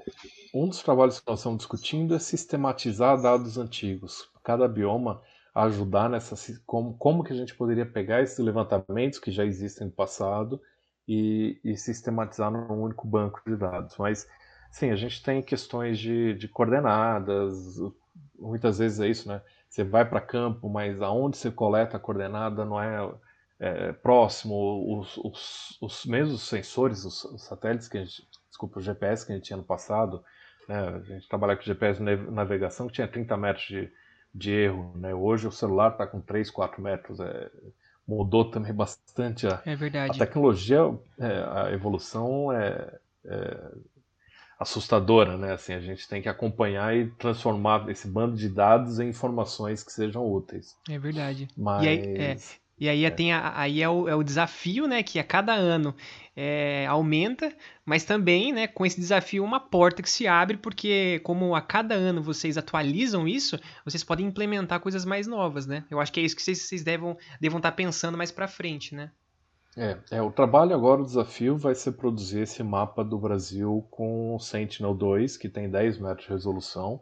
Um 0.53 0.67
dos 0.67 0.81
trabalhos 0.81 1.19
que 1.19 1.27
nós 1.27 1.39
estamos 1.39 1.59
discutindo 1.59 2.15
é 2.15 2.19
sistematizar 2.19 3.21
dados 3.21 3.57
antigos. 3.57 4.29
Cada 4.43 4.67
bioma 4.67 5.21
ajudar 5.53 6.09
nessa 6.09 6.35
como, 6.65 6.97
como 6.97 7.23
que 7.23 7.33
a 7.33 7.35
gente 7.35 7.53
poderia 7.55 7.85
pegar 7.85 8.21
esses 8.21 8.39
levantamentos 8.39 9.19
que 9.19 9.31
já 9.31 9.45
existem 9.45 9.87
no 9.87 9.93
passado 9.93 10.61
e, 11.07 11.59
e 11.63 11.75
sistematizar 11.75 12.49
num 12.49 12.81
único 12.81 13.05
banco 13.07 13.41
de 13.45 13.57
dados. 13.57 13.97
Mas 13.97 14.27
sim, 14.71 14.89
a 14.91 14.95
gente 14.95 15.21
tem 15.21 15.41
questões 15.41 15.99
de, 15.99 16.33
de 16.35 16.47
coordenadas, 16.47 17.77
muitas 18.41 18.79
vezes 18.79 18.99
é 18.99 19.07
isso, 19.07 19.27
né? 19.27 19.41
Você 19.69 19.83
vai 19.83 20.03
para 20.03 20.19
campo, 20.19 20.69
mas 20.69 21.01
aonde 21.01 21.37
você 21.37 21.49
coleta 21.49 21.95
a 21.95 21.99
coordenada 21.99 22.65
não 22.65 22.81
é, 22.81 23.09
é 23.59 23.93
próximo. 23.93 24.99
Os, 24.99 25.17
os, 25.17 25.77
os 25.81 26.05
mesmos 26.05 26.41
sensores, 26.41 27.05
os, 27.05 27.23
os, 27.23 27.43
satélites 27.43 27.87
que 27.87 27.97
a 27.97 28.01
gente, 28.03 28.27
desculpa, 28.49 28.79
o 28.79 28.81
GPS 28.81 29.25
que 29.25 29.31
a 29.31 29.35
gente 29.35 29.45
tinha 29.45 29.57
no 29.57 29.63
passado, 29.63 30.23
né? 30.67 30.77
A 30.77 30.99
gente 30.99 31.29
trabalha 31.29 31.55
com 31.55 31.61
GPS 31.61 32.01
navegação 32.01 32.87
que 32.87 32.93
tinha 32.93 33.07
30 33.07 33.37
metros 33.37 33.65
de, 33.65 33.91
de 34.33 34.51
erro, 34.51 34.91
né? 34.97 35.13
Hoje 35.13 35.47
o 35.47 35.51
celular 35.51 35.91
está 35.91 36.05
com 36.05 36.19
3, 36.19 36.51
4 36.51 36.81
metros. 36.81 37.19
É, 37.19 37.49
mudou 38.07 38.49
também 38.51 38.73
bastante 38.73 39.47
a, 39.47 39.61
é 39.65 39.73
a 39.73 40.13
tecnologia, 40.13 40.79
é, 41.17 41.43
a 41.49 41.71
evolução 41.71 42.51
é, 42.51 42.99
é 43.23 43.71
assustadora, 44.61 45.37
né? 45.37 45.53
Assim, 45.53 45.73
a 45.73 45.79
gente 45.79 46.07
tem 46.07 46.21
que 46.21 46.29
acompanhar 46.29 46.95
e 46.95 47.09
transformar 47.17 47.89
esse 47.89 48.07
bando 48.07 48.37
de 48.37 48.47
dados 48.47 48.99
em 48.99 49.09
informações 49.09 49.83
que 49.83 49.91
sejam 49.91 50.23
úteis. 50.23 50.77
É 50.87 50.99
verdade. 50.99 51.47
Mas... 51.57 51.83
E 51.83 51.87
aí, 51.87 51.97
é, 52.15 52.37
e 52.79 52.89
aí, 52.89 53.05
é. 53.05 53.09
Tem 53.09 53.33
a, 53.33 53.59
aí 53.59 53.81
é, 53.81 53.89
o, 53.89 54.07
é 54.07 54.15
o 54.15 54.23
desafio, 54.23 54.87
né? 54.87 55.01
Que 55.01 55.17
a 55.17 55.23
cada 55.23 55.53
ano 55.53 55.95
é, 56.35 56.85
aumenta, 56.87 57.51
mas 57.83 58.03
também, 58.03 58.53
né? 58.53 58.67
Com 58.67 58.85
esse 58.85 58.99
desafio, 58.99 59.43
uma 59.43 59.59
porta 59.59 60.03
que 60.03 60.09
se 60.09 60.27
abre, 60.27 60.57
porque 60.57 61.19
como 61.23 61.55
a 61.55 61.61
cada 61.61 61.95
ano 61.95 62.21
vocês 62.21 62.55
atualizam 62.55 63.27
isso, 63.27 63.59
vocês 63.83 64.03
podem 64.03 64.27
implementar 64.27 64.79
coisas 64.79 65.05
mais 65.05 65.25
novas, 65.25 65.65
né? 65.65 65.85
Eu 65.89 65.99
acho 65.99 66.13
que 66.13 66.19
é 66.19 66.23
isso 66.23 66.35
que 66.35 66.41
vocês, 66.41 66.59
vocês 66.59 66.83
devam, 66.83 67.17
devam 67.39 67.57
estar 67.57 67.71
pensando 67.71 68.17
mais 68.17 68.31
para 68.31 68.47
frente, 68.47 68.93
né? 68.93 69.11
É, 69.77 69.97
é, 70.11 70.21
o 70.21 70.31
trabalho 70.31 70.75
agora, 70.75 71.01
o 71.01 71.05
desafio 71.05 71.57
vai 71.57 71.73
ser 71.73 71.93
produzir 71.93 72.41
esse 72.41 72.61
mapa 72.61 73.03
do 73.03 73.17
Brasil 73.17 73.87
com 73.89 74.35
o 74.35 74.39
Sentinel-2, 74.39 75.37
que 75.39 75.47
tem 75.47 75.69
10 75.69 75.97
metros 75.97 76.25
de 76.25 76.33
resolução, 76.33 77.01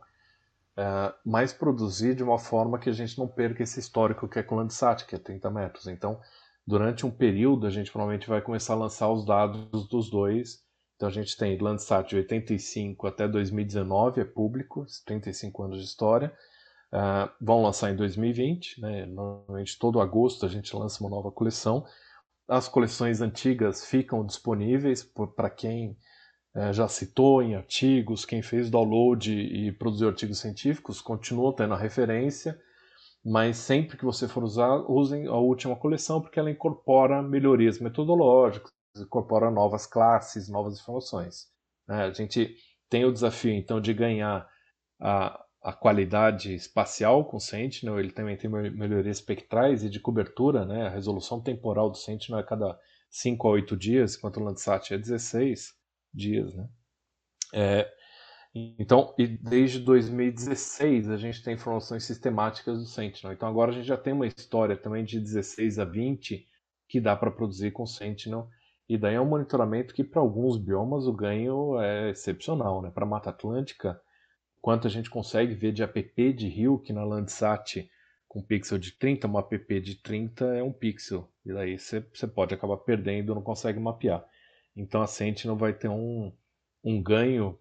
é, 0.78 1.14
mas 1.26 1.52
produzir 1.52 2.14
de 2.16 2.24
uma 2.24 2.38
forma 2.38 2.78
que 2.78 2.90
a 2.90 2.94
gente 2.94 3.18
não 3.18 3.28
perca 3.28 3.64
esse 3.64 3.80
histórico 3.80 4.28
que 4.28 4.38
é 4.38 4.44
com 4.44 4.56
o 4.56 4.58
Landsat, 4.60 5.06
que 5.06 5.16
é 5.16 5.18
30 5.18 5.50
metros. 5.50 5.88
Então, 5.88 6.20
durante 6.66 7.06
um 7.08 7.12
período, 7.12 7.66
a 7.66 7.72
gente 7.72 7.92
provavelmente 7.92 8.30
vai 8.30 8.42
começar 8.42 8.74
a 8.74 8.78
lançar 8.78 9.10
os 9.12 9.26
dados 9.26 9.88
dos 9.88 10.10
dois. 10.10 10.64
Então, 10.96 11.10
a 11.10 11.12
gente 11.12 11.36
tem 11.36 11.58
Landsat 11.58 12.10
de 12.10 12.18
85 12.18 13.08
até 13.08 13.28
2019, 13.28 14.22
é 14.22 14.26
público, 14.26 14.86
35 15.06 15.64
anos 15.64 15.80
de 15.80 15.86
história. 15.86 16.32
Uh, 16.92 17.30
vão 17.40 17.64
lançar 17.64 17.92
em 17.92 17.96
2020, 17.96 18.82
né? 18.82 19.06
normalmente 19.06 19.78
todo 19.78 20.02
agosto 20.02 20.46
a 20.46 20.50
gente 20.50 20.76
lança 20.76 21.04
uma 21.04 21.10
nova 21.10 21.32
coleção. 21.32 21.86
As 22.50 22.68
coleções 22.68 23.22
antigas 23.22 23.86
ficam 23.86 24.26
disponíveis 24.26 25.04
para 25.36 25.52
quem 25.52 25.96
é, 26.56 26.74
já 26.74 26.88
citou 26.88 27.44
em 27.44 27.56
artigos, 27.56 28.26
quem 28.26 28.42
fez 28.42 28.72
download 28.72 29.32
e 29.32 29.72
produziu 29.72 30.10
artigos 30.10 30.40
científicos, 30.40 31.00
continua 31.00 31.56
tendo 31.56 31.76
a 31.76 31.78
referência, 31.78 32.60
mas 33.24 33.58
sempre 33.58 33.98
que 33.98 34.04
você 34.04 34.28
for 34.28 34.44
usar, 34.44 34.78
usem 34.90 35.28
a 35.28 35.36
última 35.36 35.76
coleção, 35.76 36.20
porque 36.20 36.40
ela 36.40 36.50
incorpora 36.50 37.22
melhorias 37.22 37.80
metodológicas, 37.80 38.72
incorpora 38.98 39.52
novas 39.52 39.86
classes, 39.86 40.50
novas 40.50 40.80
informações. 40.80 41.48
É, 41.88 42.02
a 42.02 42.14
gente 42.14 42.56
tem 42.90 43.06
o 43.06 43.14
desafio, 43.14 43.54
então, 43.54 43.80
de 43.80 43.94
ganhar 43.94 44.50
a, 45.00 45.40
a 45.62 45.74
qualidade 45.74 46.54
espacial 46.54 47.26
com 47.26 47.38
o 47.38 47.42
Sentinel, 47.42 48.00
ele 48.00 48.12
também 48.12 48.38
tem 48.38 48.50
melhorias 48.50 49.18
espectrais 49.18 49.84
e 49.84 49.90
de 49.90 50.00
cobertura, 50.00 50.66
né? 50.66 50.88
A 50.88 50.90
resolução 50.90 51.42
temporal 51.42 51.90
do 51.90 51.98
Sentinel 51.98 52.40
é 52.40 52.44
cada 52.44 52.80
5 53.10 53.48
a 53.48 53.52
8 53.52 53.76
dias, 53.76 54.16
enquanto 54.16 54.38
o 54.38 54.44
Landsat 54.44 54.94
é 54.94 54.98
16 54.98 55.74
dias, 56.14 56.56
né? 56.56 56.70
É, 57.54 57.92
então, 58.54 59.14
e 59.18 59.28
desde 59.28 59.80
2016 59.80 61.10
a 61.10 61.18
gente 61.18 61.44
tem 61.44 61.54
informações 61.54 62.04
sistemáticas 62.04 62.80
do 62.80 62.86
Sentinel. 62.86 63.34
Então 63.34 63.48
agora 63.48 63.72
a 63.72 63.74
gente 63.74 63.88
já 63.88 63.98
tem 63.98 64.14
uma 64.14 64.28
história 64.28 64.76
também 64.76 65.04
de 65.04 65.20
16 65.20 65.78
a 65.78 65.86
20 65.86 66.48
que 66.88 67.00
dá 67.00 67.16
para 67.16 67.32
produzir 67.32 67.72
com 67.72 67.84
o 67.84 67.88
Sentinel. 67.88 68.50
E 68.88 68.98
daí 68.98 69.14
é 69.16 69.22
um 69.22 69.26
monitoramento 69.26 69.94
que 69.94 70.04
para 70.04 70.20
alguns 70.20 70.58
biomas 70.58 71.06
o 71.06 71.14
ganho 71.14 71.80
é 71.80 72.10
excepcional, 72.10 72.82
né? 72.82 72.90
Para 72.90 73.06
Mata 73.06 73.30
Atlântica 73.30 74.02
quanto 74.62 74.88
a 74.88 74.90
gente 74.90 75.10
consegue 75.10 75.54
ver 75.54 75.72
de 75.72 75.84
app 75.84 76.34
de 76.34 76.48
rio, 76.48 76.80
que 76.80 76.94
na 76.94 77.04
Landsat 77.04 77.90
com 78.28 78.44
pixel 78.44 78.78
de 78.78 78.92
30, 78.92 79.26
uma 79.28 79.40
app 79.40 79.82
de 79.82 79.96
30 79.96 80.46
é 80.56 80.64
um 80.64 80.72
pixel. 80.72 81.28
E 81.44 81.52
daí 81.52 81.80
você 81.80 82.02
pode 82.34 82.54
acabar 82.54 82.78
perdendo, 82.78 83.34
não 83.34 83.42
consegue 83.42 83.80
mapear. 83.80 84.24
Então 84.76 85.02
a 85.02 85.08
Sentinel 85.08 85.58
vai 85.58 85.74
ter 85.74 85.90
um, 85.90 86.32
um 86.84 87.02
ganho 87.02 87.58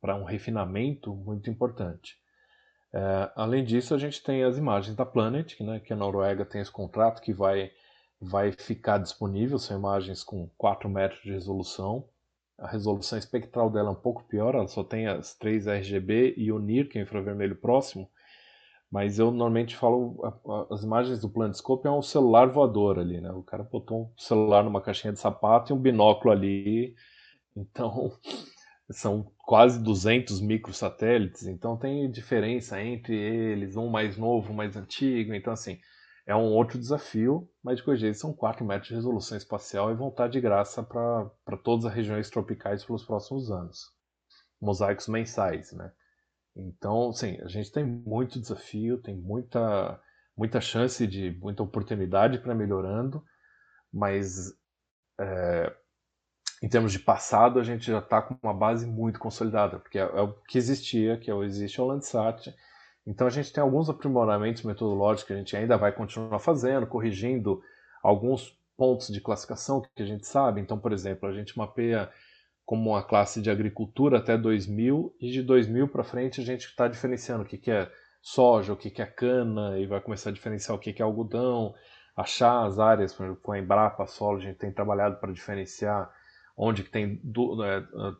para 0.00 0.14
um 0.14 0.24
refinamento 0.24 1.14
muito 1.14 1.48
importante. 1.48 2.18
É, 2.92 3.32
além 3.34 3.64
disso, 3.64 3.94
a 3.94 3.98
gente 3.98 4.22
tem 4.22 4.44
as 4.44 4.58
imagens 4.58 4.94
da 4.94 5.06
Planet, 5.06 5.58
né, 5.60 5.80
que 5.80 5.92
a 5.92 5.96
Noruega 5.96 6.44
tem 6.44 6.60
esse 6.60 6.70
contrato 6.70 7.22
que 7.22 7.32
vai, 7.32 7.72
vai 8.20 8.52
ficar 8.52 8.98
disponível, 8.98 9.58
são 9.58 9.76
imagens 9.76 10.22
com 10.22 10.48
4 10.58 10.88
metros 10.88 11.22
de 11.22 11.32
resolução, 11.32 12.08
a 12.58 12.68
resolução 12.68 13.18
espectral 13.18 13.70
dela 13.70 13.88
é 13.88 13.92
um 13.92 13.96
pouco 14.00 14.24
pior, 14.24 14.54
ela 14.54 14.68
só 14.68 14.84
tem 14.84 15.06
as 15.06 15.34
três 15.34 15.66
RGB 15.66 16.34
e 16.36 16.52
o 16.52 16.58
NIR, 16.58 16.88
que 16.88 16.98
é 16.98 17.02
infravermelho 17.02 17.56
próximo, 17.56 18.08
mas 18.90 19.18
eu 19.18 19.26
normalmente 19.26 19.76
falo, 19.76 20.20
as 20.70 20.82
imagens 20.84 21.20
do 21.20 21.28
Planescope 21.28 21.86
é 21.86 21.90
um 21.90 22.02
celular 22.02 22.46
voador 22.46 22.98
ali, 22.98 23.20
né? 23.20 23.30
O 23.32 23.42
cara 23.42 23.64
botou 23.64 24.02
um 24.02 24.12
celular 24.16 24.62
numa 24.62 24.80
caixinha 24.80 25.12
de 25.12 25.18
sapato 25.18 25.72
e 25.72 25.74
um 25.74 25.80
binóculo 25.80 26.32
ali, 26.32 26.94
então 27.56 28.12
são 28.90 29.26
quase 29.38 29.82
200 29.82 30.40
microsatélites, 30.40 31.46
então 31.46 31.76
tem 31.76 32.08
diferença 32.10 32.80
entre 32.80 33.16
eles, 33.16 33.76
um 33.76 33.88
mais 33.88 34.16
novo, 34.16 34.52
um 34.52 34.56
mais 34.56 34.76
antigo, 34.76 35.34
então 35.34 35.52
assim, 35.52 35.78
é 36.26 36.34
um 36.34 36.52
outro 36.52 36.78
desafio, 36.78 37.48
mas 37.62 37.76
de 37.76 37.82
qualquer 37.82 38.14
são 38.14 38.32
4 38.32 38.64
metros 38.64 38.88
de 38.88 38.94
resolução 38.94 39.36
espacial 39.36 39.90
e 39.90 39.94
vão 39.94 40.08
estar 40.08 40.28
de 40.28 40.40
graça 40.40 40.82
para 40.82 41.56
todas 41.62 41.84
as 41.84 41.92
regiões 41.92 42.30
tropicais 42.30 42.84
pelos 42.84 43.04
próximos 43.04 43.50
anos. 43.50 43.92
Mosaicos 44.60 45.08
mensais, 45.08 45.72
né? 45.72 45.92
Então, 46.56 47.12
sim, 47.12 47.38
a 47.42 47.48
gente 47.48 47.70
tem 47.70 47.84
muito 47.84 48.40
desafio, 48.40 49.02
tem 49.02 49.14
muita, 49.14 50.00
muita 50.36 50.60
chance 50.60 51.06
de, 51.06 51.32
muita 51.40 51.62
oportunidade 51.62 52.38
para 52.38 52.54
melhorando, 52.54 53.22
mas 53.92 54.52
é, 55.20 55.74
em 56.62 56.68
termos 56.68 56.92
de 56.92 56.98
passado, 56.98 57.58
a 57.58 57.62
gente 57.62 57.84
já 57.84 57.98
está 57.98 58.22
com 58.22 58.36
uma 58.42 58.54
base 58.54 58.86
muito 58.86 59.18
consolidada, 59.18 59.78
porque 59.78 59.98
é, 59.98 60.02
é, 60.02 60.20
o 60.22 60.32
que 60.32 60.56
existia, 60.56 61.18
que 61.18 61.30
é 61.30 61.34
o 61.34 61.44
existe 61.44 61.80
o 61.80 61.86
Landsat, 61.86 62.54
então 63.06 63.26
a 63.26 63.30
gente 63.30 63.52
tem 63.52 63.62
alguns 63.62 63.90
aprimoramentos 63.90 64.62
metodológicos 64.62 65.26
que 65.26 65.32
a 65.32 65.36
gente 65.36 65.56
ainda 65.56 65.76
vai 65.76 65.92
continuar 65.92 66.38
fazendo, 66.38 66.86
corrigindo 66.86 67.62
alguns 68.02 68.56
pontos 68.76 69.08
de 69.08 69.20
classificação 69.20 69.82
que 69.94 70.02
a 70.02 70.06
gente 70.06 70.26
sabe. 70.26 70.60
Então, 70.60 70.78
por 70.78 70.92
exemplo, 70.92 71.28
a 71.28 71.32
gente 71.32 71.56
mapeia 71.56 72.10
como 72.64 72.90
uma 72.90 73.02
classe 73.02 73.42
de 73.42 73.50
agricultura 73.50 74.18
até 74.18 74.38
2000 74.38 75.14
e 75.20 75.30
de 75.30 75.42
2000 75.42 75.88
para 75.88 76.02
frente 76.02 76.40
a 76.40 76.44
gente 76.44 76.66
está 76.66 76.88
diferenciando 76.88 77.42
o 77.42 77.46
que, 77.46 77.58
que 77.58 77.70
é 77.70 77.90
soja, 78.22 78.72
o 78.72 78.76
que, 78.76 78.90
que 78.90 79.02
é 79.02 79.06
cana 79.06 79.78
e 79.78 79.86
vai 79.86 80.00
começar 80.00 80.30
a 80.30 80.32
diferenciar 80.32 80.74
o 80.74 80.80
que, 80.80 80.92
que 80.92 81.02
é 81.02 81.04
algodão, 81.04 81.74
achar 82.16 82.64
as 82.64 82.78
áreas, 82.78 83.12
por 83.12 83.24
exemplo, 83.24 83.42
com 83.42 83.52
a 83.52 83.58
Embrapa 83.58 84.06
Solo 84.06 84.38
a 84.38 84.40
gente 84.40 84.56
tem 84.56 84.72
trabalhado 84.72 85.16
para 85.16 85.32
diferenciar 85.32 86.10
onde 86.56 86.82
que 86.82 86.90
tem 86.90 87.20
é, 87.64 88.14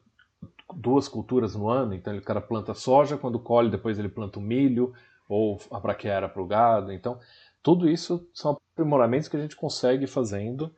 duas 0.74 1.08
culturas 1.08 1.54
no 1.54 1.68
ano, 1.68 1.94
então 1.94 2.12
ele 2.12 2.22
cara 2.22 2.40
planta 2.40 2.74
soja, 2.74 3.16
quando 3.16 3.38
colhe 3.38 3.70
depois 3.70 3.98
ele 3.98 4.08
planta 4.08 4.38
o 4.38 4.42
milho 4.42 4.92
ou 5.28 5.60
a 5.70 5.78
braquiária 5.78 6.28
para 6.28 6.42
o 6.42 6.46
gado. 6.46 6.92
Então 6.92 7.18
tudo 7.62 7.88
isso 7.88 8.28
são 8.32 8.58
aprimoramentos 8.72 9.28
que 9.28 9.36
a 9.36 9.40
gente 9.40 9.56
consegue 9.56 10.06
fazendo, 10.06 10.74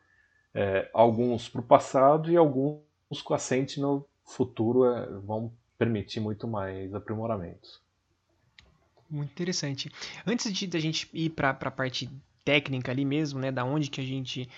é, 0.55 0.89
alguns 0.95 1.49
para 1.49 1.61
o 1.61 1.65
passado 1.65 2.31
e 2.31 2.37
alguns 2.37 2.81
com 3.25 3.35
a 3.35 3.39
no 3.79 4.07
futuro 4.25 4.85
é, 4.85 5.07
vão 5.21 5.53
permitir 5.79 6.21
muito 6.21 6.47
mais 6.49 6.95
aprimoramentos. 6.95 7.81
Muito 9.09 9.31
interessante. 9.31 9.91
Antes 10.27 10.53
de 10.53 10.77
a 10.77 10.81
gente 10.81 11.09
ir 11.13 11.31
para 11.31 11.51
a 11.51 11.71
parte 11.71 12.11
técnica 12.45 12.91
ali 12.93 13.05
mesmo, 13.05 13.39
né, 13.39 13.53
da 13.53 13.65
onde 13.65 13.91
que 13.91 14.01
a 14.01 14.05
gente, 14.05 14.49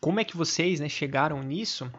como 0.00 0.20
é 0.20 0.24
que 0.24 0.36
vocês, 0.36 0.80
né, 0.80 0.88
chegaram 0.88 1.42
nisso? 1.42 1.90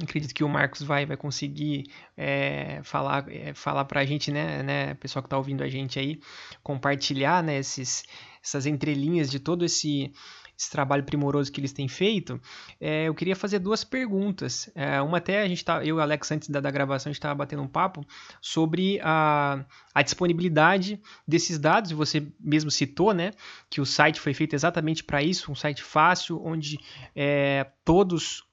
Acredito 0.00 0.32
que 0.34 0.44
o 0.44 0.48
Marcos 0.48 0.82
vai, 0.82 1.04
vai 1.04 1.16
conseguir 1.16 1.90
é, 2.16 2.80
falar, 2.84 3.28
é, 3.28 3.52
falar 3.54 3.84
para 3.84 4.00
a 4.00 4.04
gente, 4.04 4.30
né, 4.30 4.62
né, 4.62 4.94
pessoal 4.94 5.22
que 5.22 5.26
está 5.26 5.36
ouvindo 5.36 5.64
a 5.64 5.68
gente 5.68 5.98
aí, 5.98 6.20
compartilhar, 6.62 7.42
né, 7.42 7.58
esses, 7.58 8.04
essas 8.42 8.66
entrelinhas 8.66 9.30
de 9.30 9.40
todo 9.40 9.64
esse 9.64 10.12
esse 10.60 10.70
trabalho 10.70 11.02
primoroso 11.02 11.50
que 11.50 11.58
eles 11.58 11.72
têm 11.72 11.88
feito, 11.88 12.38
é, 12.78 13.08
eu 13.08 13.14
queria 13.14 13.34
fazer 13.34 13.58
duas 13.58 13.82
perguntas. 13.82 14.70
É, 14.74 15.00
uma 15.00 15.16
até 15.16 15.42
a 15.42 15.48
gente 15.48 15.64
tá, 15.64 15.78
eu 15.78 15.86
e 15.86 15.92
o 15.92 16.00
Alex 16.00 16.30
antes 16.30 16.50
da, 16.50 16.60
da 16.60 16.70
gravação 16.70 17.08
a 17.08 17.12
gente 17.12 17.18
estava 17.18 17.34
batendo 17.34 17.62
um 17.62 17.68
papo 17.68 18.04
sobre 18.42 19.00
a, 19.02 19.64
a 19.94 20.02
disponibilidade 20.02 21.00
desses 21.26 21.58
dados. 21.58 21.90
E 21.90 21.94
você 21.94 22.30
mesmo 22.38 22.70
citou, 22.70 23.14
né, 23.14 23.32
que 23.70 23.80
o 23.80 23.86
site 23.86 24.20
foi 24.20 24.34
feito 24.34 24.52
exatamente 24.52 25.02
para 25.02 25.22
isso, 25.22 25.50
um 25.50 25.54
site 25.54 25.82
fácil 25.82 26.42
onde 26.44 26.78
é, 27.16 27.66
todos 27.82 28.44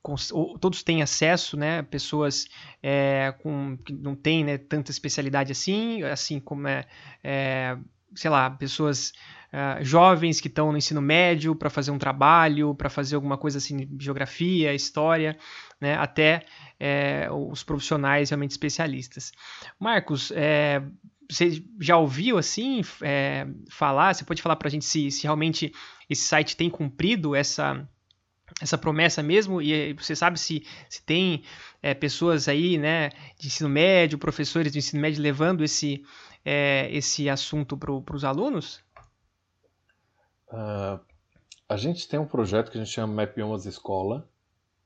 todos 0.61 0.83
têm 0.83 1.01
acesso, 1.01 1.57
né? 1.57 1.83
Pessoas 1.83 2.47
é, 2.81 3.33
com 3.43 3.77
que 3.83 3.91
não 3.91 4.15
têm 4.15 4.45
né, 4.45 4.57
tanta 4.57 4.89
especialidade 4.89 5.51
assim, 5.51 6.01
assim 6.03 6.39
como 6.39 6.65
é, 6.65 6.85
é 7.21 7.77
sei 8.15 8.29
lá, 8.29 8.49
pessoas 8.49 9.13
uh, 9.53 9.83
jovens 9.83 10.39
que 10.41 10.47
estão 10.47 10.71
no 10.71 10.77
ensino 10.77 11.01
médio 11.01 11.55
para 11.55 11.69
fazer 11.69 11.91
um 11.91 11.97
trabalho, 11.97 12.75
para 12.75 12.89
fazer 12.89 13.15
alguma 13.15 13.37
coisa 13.37 13.57
assim, 13.57 13.87
geografia, 13.99 14.73
história, 14.73 15.37
né, 15.79 15.95
até 15.95 16.43
é, 16.79 17.27
os 17.31 17.63
profissionais 17.63 18.29
realmente 18.29 18.51
especialistas. 18.51 19.31
Marcos, 19.79 20.31
é, 20.35 20.81
você 21.29 21.63
já 21.79 21.97
ouviu 21.97 22.37
assim 22.37 22.81
é, 23.01 23.47
falar? 23.69 24.13
Você 24.13 24.23
pode 24.23 24.41
falar 24.41 24.55
para 24.55 24.67
a 24.67 24.71
gente 24.71 24.85
se, 24.85 25.11
se 25.11 25.23
realmente 25.23 25.73
esse 26.09 26.23
site 26.23 26.55
tem 26.55 26.69
cumprido 26.69 27.35
essa 27.35 27.87
essa 28.61 28.77
promessa 28.77 29.21
mesmo 29.21 29.61
e 29.61 29.93
você 29.93 30.15
sabe 30.15 30.39
se, 30.39 30.65
se 30.89 31.03
tem 31.03 31.43
é, 31.83 31.93
pessoas 31.93 32.47
aí 32.47 32.77
né 32.77 33.09
de 33.37 33.47
ensino 33.47 33.69
médio 33.69 34.17
professores 34.17 34.71
de 34.71 34.79
ensino 34.79 35.01
médio 35.01 35.21
levando 35.21 35.65
esse 35.65 36.01
é, 36.49 36.87
esse 36.95 37.29
assunto 37.29 37.75
para 37.75 38.15
os 38.15 38.23
alunos? 38.23 38.81
Uh, 40.47 40.97
a 41.67 41.75
gente 41.75 42.07
tem 42.07 42.17
um 42.17 42.25
projeto 42.25 42.71
que 42.71 42.77
a 42.77 42.81
gente 42.81 42.93
chama 42.93 43.13
Mapiomas 43.13 43.65
Escola, 43.65 44.25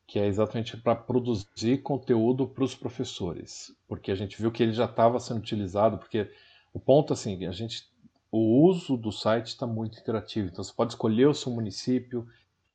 que 0.08 0.17
é 0.17 0.26
exatamente 0.26 0.76
para 0.76 0.95
produzir 0.95 1.84
conteúdo 1.84 2.47
para 2.47 2.63
os 2.63 2.74
professores, 2.74 3.71
porque 3.88 4.12
a 4.12 4.15
gente 4.15 4.41
viu 4.41 4.52
que 4.52 4.63
ele 4.63 4.74
já 4.74 4.86
estava 4.86 5.19
sendo 5.19 5.38
utilizado, 5.38 6.00
porque 6.00 6.32
o 6.74 6.80
ponto 6.80 7.13
assim, 7.13 7.45
a 7.45 7.52
gente, 7.52 7.88
o 8.32 8.65
uso 8.65 8.97
do 8.97 9.12
site 9.12 9.50
está 9.50 9.67
muito 9.67 10.00
interativo, 10.00 10.50
então 10.52 10.63
você 10.63 10.74
pode 10.74 10.93
escolher 10.93 11.28
o 11.28 11.34
seu 11.36 11.52
município 11.52 12.28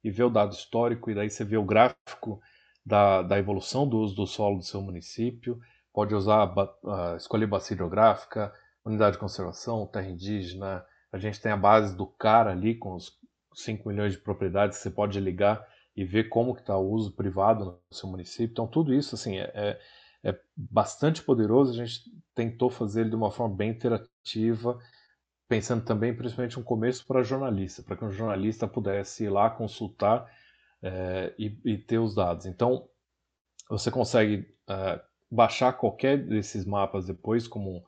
e 0.05 0.13
ver 0.13 0.23
o 0.23 0.31
dado 0.31 0.53
histórico, 0.53 1.11
e 1.11 1.15
daí 1.15 1.29
você 1.29 1.45
vê 1.45 1.57
o 1.57 1.65
gráfico 1.65 2.41
da, 2.85 3.21
da 3.23 3.37
evolução 3.37 3.89
do 3.89 3.99
uso 3.99 4.15
do 4.15 4.29
solo 4.29 4.59
do 4.59 4.65
seu 4.65 4.81
município, 4.81 5.61
pode 5.93 6.15
usar, 6.15 6.47
uh, 6.57 7.17
escolher 7.17 7.49
bacia 7.49 7.75
hidrográfica, 7.75 8.55
unidade 8.87 9.15
de 9.15 9.21
conservação, 9.21 9.87
terra 9.87 10.09
indígena, 10.09 10.85
a 11.13 11.19
gente 11.19 11.41
tem 11.41 11.53
a 11.53 11.57
base 11.57 11.97
do 11.97 12.07
CAR 12.07 12.47
ali, 12.47 12.75
com 12.75 12.95
os 12.95 13.19
5 13.55 13.89
milhões 13.89 14.13
de 14.13 14.19
propriedades 14.19 14.79
você 14.79 14.91
pode 14.91 15.19
ligar 15.19 15.67
e 15.97 16.05
ver 16.05 16.29
como 16.29 16.55
que 16.55 16.61
está 16.61 16.77
o 16.77 16.91
uso 16.91 17.13
privado 17.13 17.65
no 17.65 17.97
seu 17.97 18.09
município. 18.09 18.53
Então, 18.53 18.67
tudo 18.67 18.93
isso 18.93 19.15
assim, 19.15 19.39
é, 19.39 19.51
é, 19.55 19.81
é 20.23 20.39
bastante 20.55 21.23
poderoso. 21.23 21.73
A 21.73 21.87
gente 21.87 22.03
tentou 22.35 22.69
fazer 22.69 23.01
ele 23.01 23.11
de 23.11 23.17
uma 23.17 23.31
forma 23.31 23.57
bem 23.57 23.71
interativa, 23.71 24.79
pensando 25.49 25.85
também, 25.85 26.15
principalmente, 26.15 26.61
um 26.61 26.63
começo 26.63 27.07
para 27.07 27.23
jornalista, 27.23 27.83
para 27.83 27.97
que 27.97 28.05
um 28.05 28.13
jornalista 28.13 28.69
pudesse 28.69 29.25
ir 29.25 29.31
lá 29.31 29.49
consultar 29.49 30.31
é, 30.83 31.35
e, 31.39 31.59
e, 31.65 31.79
ter 31.79 31.99
os 31.99 32.15
dados. 32.15 32.45
Então, 32.45 32.87
você 33.71 33.91
consegue 33.91 34.55
é, 34.69 35.01
baixar 35.31 35.73
qualquer 35.73 36.19
desses 36.19 36.67
mapas 36.67 37.07
depois, 37.07 37.49
como 37.49 37.83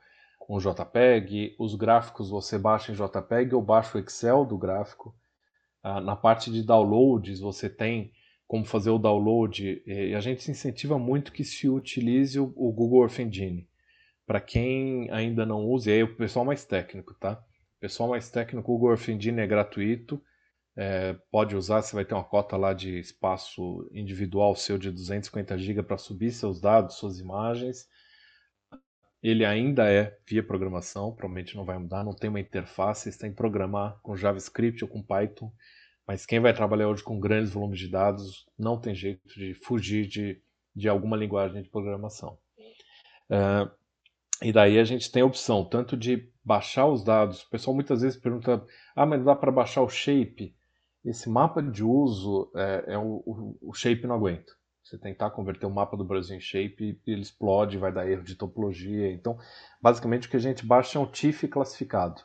um 0.49 0.59
JPEG, 0.59 1.55
os 1.59 1.75
gráficos 1.75 2.31
você 2.31 2.59
baixa 2.59 2.91
em 2.91 2.95
JPEG 2.95 3.55
ou 3.55 3.61
baixa 3.61 3.99
o 3.99 4.01
Excel 4.01 4.47
do 4.47 4.57
gráfico. 4.57 5.15
Ah, 5.83 6.01
na 6.01 6.17
parte 6.17 6.51
de 6.51 6.63
downloads 6.63 7.41
você 7.41 7.69
tem 7.69 8.13
como 8.47 8.65
fazer 8.65 8.89
o 8.89 8.99
download 8.99 9.83
e 9.87 10.15
a 10.15 10.21
gente 10.21 10.51
incentiva 10.51 10.99
muito 10.99 11.33
que 11.33 11.45
se 11.45 11.69
utilize 11.69 12.41
o, 12.41 12.73
Google 12.73 13.03
Earth 13.03 13.19
Engine. 13.19 13.69
Para 14.27 14.41
quem 14.41 15.11
ainda 15.11 15.45
não 15.45 15.67
usa, 15.67 15.91
aí 15.91 16.03
o 16.03 16.17
pessoal 16.17 16.47
mais 16.47 16.65
técnico, 16.65 17.15
tá? 17.15 17.33
O 17.77 17.81
pessoal 17.81 18.09
mais 18.09 18.31
técnico, 18.31 18.73
o 18.73 18.75
Google 18.75 18.93
Earth 18.93 19.09
Engine 19.09 19.41
é 19.41 19.47
gratuito, 19.47 20.21
é, 20.75 21.15
pode 21.31 21.55
usar, 21.55 21.83
você 21.83 21.95
vai 21.95 22.05
ter 22.05 22.15
uma 22.15 22.25
cota 22.25 22.57
lá 22.57 22.73
de 22.73 22.99
espaço 22.99 23.87
individual 23.93 24.57
seu 24.57 24.79
de 24.79 24.91
250 24.91 25.59
GB 25.59 25.83
para 25.83 25.99
subir 25.99 26.33
seus 26.33 26.59
dados, 26.59 26.97
suas 26.97 27.19
imagens. 27.19 27.87
Ele 29.23 29.45
ainda 29.45 29.91
é 29.91 30.17
via 30.27 30.43
programação, 30.43 31.13
provavelmente 31.13 31.57
não 31.57 31.65
vai 31.65 31.79
mudar, 31.79 32.05
não 32.05 32.15
tem 32.15 32.31
uma 32.31 32.41
interface, 32.41 33.09
está 33.09 33.27
em 33.27 33.33
programar 33.33 33.99
com 34.03 34.17
JavaScript 34.17 34.85
ou 34.85 34.91
com 34.91 35.03
Python, 35.03 35.53
mas 36.07 36.25
quem 36.25 36.41
vai 36.41 36.55
trabalhar 36.55 36.89
hoje 36.89 37.03
com 37.03 37.19
grandes 37.19 37.53
volumes 37.53 37.79
de 37.79 37.89
dados 37.89 38.47
não 38.59 38.81
tem 38.81 38.95
jeito 38.95 39.29
de 39.29 39.55
fugir 39.55 40.07
de, 40.07 40.41
de 40.75 40.89
alguma 40.89 41.17
linguagem 41.17 41.63
de 41.63 41.69
programação. 41.69 42.39
Uh, 43.29 43.71
e 44.43 44.53
daí 44.53 44.79
a 44.79 44.85
gente 44.85 45.11
tem 45.11 45.23
a 45.23 45.27
opção 45.27 45.65
tanto 45.65 45.97
de 45.97 46.31
baixar 46.45 46.87
os 46.87 47.05
dados. 47.05 47.43
O 47.43 47.51
pessoal 47.51 47.75
muitas 47.75 48.03
vezes 48.03 48.19
pergunta: 48.19 48.65
ah, 48.95 49.05
mas 49.05 49.25
dá 49.25 49.35
para 49.35 49.53
baixar 49.53 49.83
o 49.83 49.89
shape? 49.89 50.57
Esse 51.05 51.29
mapa 51.29 51.63
de 51.63 51.83
uso, 51.83 52.51
é, 52.55 52.95
é 52.95 52.99
o, 52.99 53.23
o, 53.27 53.59
o 53.61 53.75
shape 53.75 54.07
não 54.07 54.15
aguenta. 54.15 54.53
Você 54.88 54.96
tentar 54.96 55.29
converter 55.31 55.66
o 55.66 55.70
mapa 55.70 55.98
do 55.98 56.05
Brasil 56.05 56.35
em 56.35 56.40
shape, 56.40 56.98
ele 57.07 57.20
explode, 57.20 57.77
vai 57.77 57.92
dar 57.92 58.11
erro 58.11 58.22
de 58.22 58.35
topologia. 58.35 59.12
Então, 59.12 59.38
basicamente 59.83 60.27
o 60.27 60.31
que 60.31 60.37
a 60.38 60.40
gente 60.40 60.64
baixa 60.64 60.98
é 60.98 61.03
um 61.03 61.05
TIFF 61.05 61.46
classificado, 61.46 62.22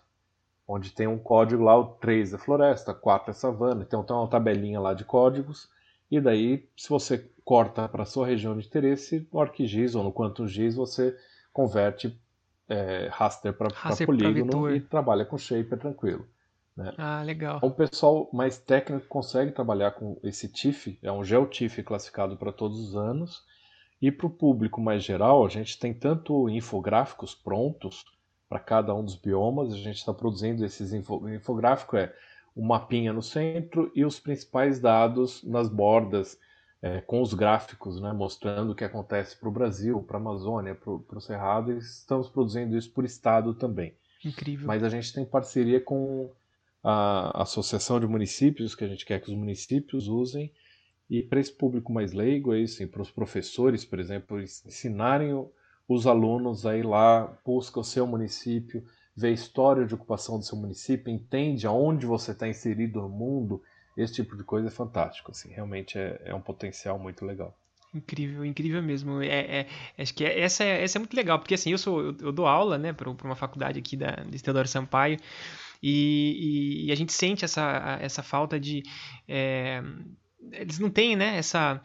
onde 0.65 0.93
tem 0.93 1.05
um 1.05 1.19
código 1.19 1.61
lá, 1.61 1.77
o 1.77 1.87
3 1.95 2.35
é 2.35 2.37
floresta, 2.37 2.93
4 2.93 3.31
é 3.31 3.33
savana, 3.33 3.83
então 3.85 4.01
tem 4.01 4.15
uma 4.15 4.29
tabelinha 4.29 4.79
lá 4.79 4.93
de 4.93 5.03
códigos, 5.03 5.69
e 6.09 6.21
daí, 6.21 6.69
se 6.77 6.87
você 6.87 7.29
corta 7.43 7.89
para 7.89 8.03
a 8.03 8.05
sua 8.05 8.25
região 8.25 8.57
de 8.57 8.65
interesse, 8.65 9.27
no 9.33 9.41
ArcGIS 9.41 9.93
ou 9.93 10.03
no 10.05 10.13
QuantumGIS, 10.13 10.75
você 10.75 11.17
converte 11.51 12.17
é, 12.69 13.09
raster 13.11 13.51
para 13.51 13.67
polígono 14.05 14.73
e 14.73 14.79
trabalha 14.79 15.25
com 15.25 15.37
shape, 15.37 15.73
é 15.73 15.77
tranquilo. 15.77 16.25
Né? 16.75 16.93
Ah, 16.97 17.21
legal. 17.23 17.59
O 17.61 17.71
pessoal 17.71 18.29
mais 18.33 18.57
técnico 18.57 19.07
consegue 19.07 19.51
trabalhar 19.51 19.91
com 19.91 20.17
esse 20.23 20.47
TIFF, 20.47 20.97
é 21.01 21.11
um 21.11 21.23
GeoTIFF 21.23 21.83
classificado 21.83 22.35
para 22.35 22.51
todos 22.51 22.79
os 22.79 22.95
anos. 22.95 23.43
E 24.01 24.11
para 24.11 24.27
o 24.27 24.29
público 24.29 24.81
mais 24.81 25.01
geral, 25.03 25.45
a 25.45 25.49
gente 25.49 25.79
tem 25.79 25.93
tanto 25.93 26.49
infográficos 26.49 27.33
prontos 27.33 28.03
para 28.49 28.59
cada 28.59 28.93
um 28.93 29.03
dos 29.03 29.15
biomas, 29.15 29.71
a 29.71 29.77
gente 29.77 29.97
está 29.97 30.13
produzindo 30.13 30.65
esses 30.65 30.93
info, 30.93 31.27
infográfico 31.29 31.95
é 31.95 32.13
o 32.55 32.63
mapinha 32.63 33.13
no 33.13 33.23
centro 33.23 33.91
e 33.95 34.05
os 34.05 34.19
principais 34.19 34.79
dados 34.79 35.43
nas 35.43 35.69
bordas, 35.69 36.37
é, 36.81 36.99
com 37.01 37.21
os 37.21 37.33
gráficos, 37.33 38.01
né, 38.01 38.11
mostrando 38.11 38.73
o 38.73 38.75
que 38.75 38.83
acontece 38.83 39.37
para 39.37 39.47
o 39.47 39.51
Brasil, 39.51 40.03
para 40.03 40.17
a 40.17 40.19
Amazônia, 40.19 40.75
para 40.75 41.17
o 41.17 41.21
Cerrado, 41.21 41.71
e 41.71 41.77
estamos 41.77 42.29
produzindo 42.29 42.77
isso 42.77 42.91
por 42.91 43.05
estado 43.05 43.53
também. 43.53 43.93
Incrível. 44.23 44.67
Mas 44.67 44.83
a 44.83 44.89
gente 44.89 45.13
tem 45.13 45.25
parceria 45.25 45.79
com 45.79 46.29
a 46.83 47.43
associação 47.43 47.99
de 47.99 48.07
municípios, 48.07 48.75
que 48.75 48.83
a 48.83 48.87
gente 48.87 49.05
quer 49.05 49.21
que 49.21 49.31
os 49.31 49.37
municípios 49.37 50.07
usem, 50.07 50.51
e 51.09 51.21
para 51.21 51.39
esse 51.39 51.51
público 51.51 51.93
mais 51.93 52.11
leigo, 52.11 52.53
é 52.53 52.59
isso, 52.59 52.85
para 52.87 53.01
os 53.01 53.11
professores, 53.11 53.85
por 53.85 53.99
exemplo, 53.99 54.41
ensinarem 54.41 55.31
os 55.87 56.07
alunos 56.07 56.65
a 56.65 56.75
ir 56.75 56.85
lá, 56.85 57.39
busca 57.45 57.79
o 57.79 57.83
seu 57.83 58.05
município, 58.07 58.83
ver 59.15 59.27
a 59.27 59.31
história 59.31 59.85
de 59.85 59.93
ocupação 59.93 60.39
do 60.39 60.45
seu 60.45 60.57
município, 60.57 61.13
entende 61.13 61.67
aonde 61.67 62.05
você 62.05 62.31
está 62.31 62.47
inserido 62.47 63.01
no 63.01 63.09
mundo, 63.09 63.61
esse 63.95 64.13
tipo 64.13 64.35
de 64.35 64.43
coisa 64.43 64.69
é 64.69 64.71
fantástico, 64.71 65.31
assim, 65.31 65.51
realmente 65.51 65.97
é, 65.97 66.19
é 66.25 66.35
um 66.35 66.41
potencial 66.41 66.97
muito 66.97 67.23
legal. 67.23 67.55
Incrível, 67.93 68.43
incrível 68.43 68.81
mesmo. 68.81 69.21
É, 69.21 69.59
é, 69.59 69.67
acho 69.99 70.15
que 70.15 70.25
essa, 70.25 70.63
é, 70.63 70.83
essa 70.83 70.97
é 70.97 70.99
muito 70.99 71.15
legal, 71.15 71.37
porque 71.37 71.53
assim, 71.53 71.71
eu 71.71 71.77
sou 71.77 72.01
eu, 72.01 72.17
eu 72.19 72.31
dou 72.31 72.47
aula, 72.47 72.77
né, 72.77 72.91
para 72.91 73.07
uma 73.07 73.35
faculdade 73.35 73.77
aqui 73.77 73.95
da, 73.95 74.15
de 74.27 74.41
Teodoro 74.41 74.67
Sampaio, 74.67 75.19
e, 75.83 76.85
e, 76.85 76.87
e, 76.87 76.91
a 76.91 76.95
gente 76.95 77.11
sente 77.11 77.43
essa, 77.43 77.97
essa 77.99 78.23
falta 78.23 78.57
de. 78.57 78.83
É, 79.27 79.83
eles 80.53 80.79
não 80.79 80.89
têm 80.89 81.15
né, 81.15 81.37
essa, 81.37 81.81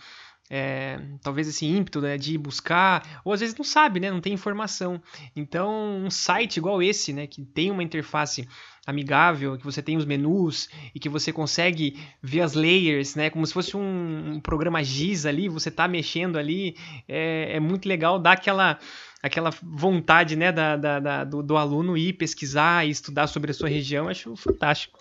é, 0.51 1.01
talvez 1.23 1.49
esse 1.49 1.67
ímpeto 1.67 2.01
né, 2.01 2.17
de 2.17 2.39
buscar, 2.39 3.21
ou 3.25 3.33
às 3.33 3.41
vezes 3.41 3.57
não 3.57 3.65
sabe, 3.65 4.01
né, 4.01 4.11
não 4.11 4.21
tem 4.21 4.33
informação. 4.33 5.03
Então, 5.35 5.99
um 6.05 6.11
site 6.11 6.57
igual 6.57 6.83
esse, 6.83 7.13
né, 7.13 7.27
que 7.27 7.45
tem 7.45 7.71
uma 7.71 7.83
interface 7.83 8.49
amigável, 8.87 9.59
que 9.59 9.65
você 9.65 9.83
tem 9.83 9.99
os 9.99 10.07
menus 10.07 10.69
e 10.95 10.99
que 10.99 11.11
você 11.11 11.31
consegue 11.31 12.01
ver 12.23 12.41
as 12.41 12.55
layers, 12.55 13.15
né, 13.15 13.29
como 13.29 13.47
se 13.47 13.53
fosse 13.53 13.77
um, 13.77 14.35
um 14.35 14.41
programa 14.41 14.83
GIS 14.83 15.27
ali, 15.27 15.49
você 15.49 15.69
está 15.69 15.87
mexendo 15.87 16.39
ali, 16.39 16.75
é, 17.07 17.57
é, 17.57 17.61
muito 17.61 17.87
legal, 17.87 18.19
dá 18.19 18.33
aquela 18.33 18.79
aquela 19.23 19.51
vontade 19.63 20.37
né, 20.37 20.53
da, 20.53 20.77
da, 20.77 21.01
da 21.01 21.25
do, 21.25 21.43
do 21.43 21.57
aluno 21.57 21.97
ir 21.97 22.15
pesquisar 22.15 22.87
e 22.87 22.91
estudar 22.91 23.27
sobre 23.27 23.51
a 23.51 23.55
sua 23.55 23.69
região, 23.69 24.09
acho 24.09 24.35
fantástico. 24.37 24.99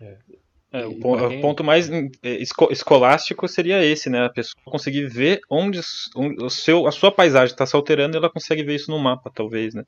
É. 0.00 0.16
É, 0.70 0.84
o, 0.84 1.28
quem... 1.28 1.40
ponto 1.40 1.64
mais 1.64 1.90
é, 1.90 2.10
esco 2.22 2.70
escolástico 2.70 3.48
seria 3.48 3.82
esse, 3.82 4.10
né? 4.10 4.26
A 4.26 4.28
pessoa 4.28 4.62
conseguir 4.66 5.06
ver 5.06 5.40
onde 5.48 5.80
o 6.14 6.50
seu, 6.50 6.86
a 6.86 6.92
sua 6.92 7.10
paisagem 7.10 7.54
está 7.54 7.64
se 7.64 7.74
alterando 7.74 8.16
e 8.16 8.18
ela 8.18 8.28
consegue 8.28 8.62
ver 8.62 8.74
isso 8.74 8.90
no 8.90 8.98
mapa, 8.98 9.30
talvez, 9.34 9.72
né? 9.72 9.82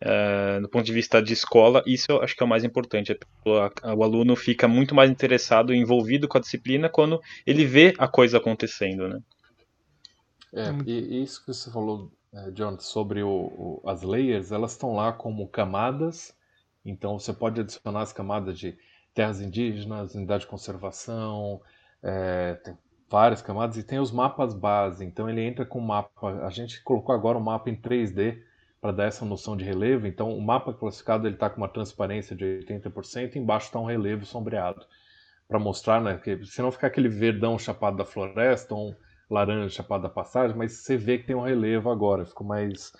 É, 0.00 0.58
do 0.60 0.70
ponto 0.70 0.86
de 0.86 0.92
vista 0.92 1.20
de 1.22 1.34
escola, 1.34 1.82
isso 1.86 2.06
eu 2.10 2.22
acho 2.22 2.34
que 2.34 2.42
é 2.42 2.46
o 2.46 2.48
mais 2.48 2.64
importante. 2.64 3.14
Pessoa, 3.14 3.70
o 3.94 4.02
aluno 4.02 4.34
fica 4.34 4.66
muito 4.66 4.94
mais 4.94 5.10
interessado, 5.10 5.74
envolvido 5.74 6.26
com 6.26 6.38
a 6.38 6.40
disciplina 6.40 6.88
quando 6.88 7.20
ele 7.46 7.66
vê 7.66 7.92
a 7.98 8.08
coisa 8.08 8.38
acontecendo, 8.38 9.08
né? 9.08 9.18
É, 10.52 10.70
e 10.86 11.22
isso 11.22 11.40
que 11.44 11.52
você 11.52 11.70
falou, 11.70 12.12
é, 12.32 12.50
John, 12.50 12.78
sobre 12.78 13.22
o, 13.22 13.28
o, 13.28 13.82
as 13.86 14.02
layers, 14.02 14.52
elas 14.52 14.72
estão 14.72 14.94
lá 14.94 15.12
como 15.12 15.48
camadas, 15.48 16.36
então 16.84 17.18
você 17.18 17.32
pode 17.32 17.60
adicionar 17.60 18.02
as 18.02 18.12
camadas 18.12 18.58
de 18.58 18.76
terras 19.14 19.40
indígenas, 19.40 20.14
unidade 20.14 20.42
de 20.42 20.50
conservação, 20.50 21.60
é, 22.02 22.54
tem 22.54 22.76
várias 23.08 23.42
camadas 23.42 23.76
e 23.76 23.82
tem 23.82 23.98
os 23.98 24.10
mapas 24.10 24.54
base. 24.54 25.04
Então 25.04 25.28
ele 25.28 25.42
entra 25.42 25.66
com 25.66 25.78
o 25.78 25.86
mapa. 25.86 26.46
A 26.46 26.50
gente 26.50 26.82
colocou 26.82 27.14
agora 27.14 27.36
um 27.36 27.42
mapa 27.42 27.68
em 27.68 27.76
3D 27.76 28.42
para 28.80 28.90
dar 28.92 29.04
essa 29.04 29.24
noção 29.24 29.56
de 29.56 29.64
relevo. 29.64 30.06
Então 30.06 30.36
o 30.36 30.40
mapa 30.40 30.72
classificado 30.72 31.26
ele 31.28 31.34
está 31.34 31.50
com 31.50 31.58
uma 31.58 31.68
transparência 31.68 32.34
de 32.34 32.44
80%, 32.66 33.36
embaixo 33.36 33.66
está 33.66 33.78
um 33.78 33.84
relevo 33.84 34.24
sombreado 34.24 34.84
para 35.46 35.58
mostrar, 35.58 36.00
né? 36.00 36.16
Que 36.16 36.44
senão 36.46 36.72
fica 36.72 36.86
aquele 36.86 37.08
verdão 37.08 37.58
chapado 37.58 37.98
da 37.98 38.04
floresta, 38.04 38.74
ou 38.74 38.90
um 38.90 38.94
laranja 39.32 39.68
chapado 39.68 40.02
da 40.02 40.08
passagem, 40.08 40.56
mas 40.56 40.72
você 40.72 40.96
vê 40.96 41.18
que 41.18 41.26
tem 41.26 41.36
um 41.36 41.42
relevo 41.42 41.90
agora, 41.90 42.24
ficou 42.24 42.46
mais 42.46 42.92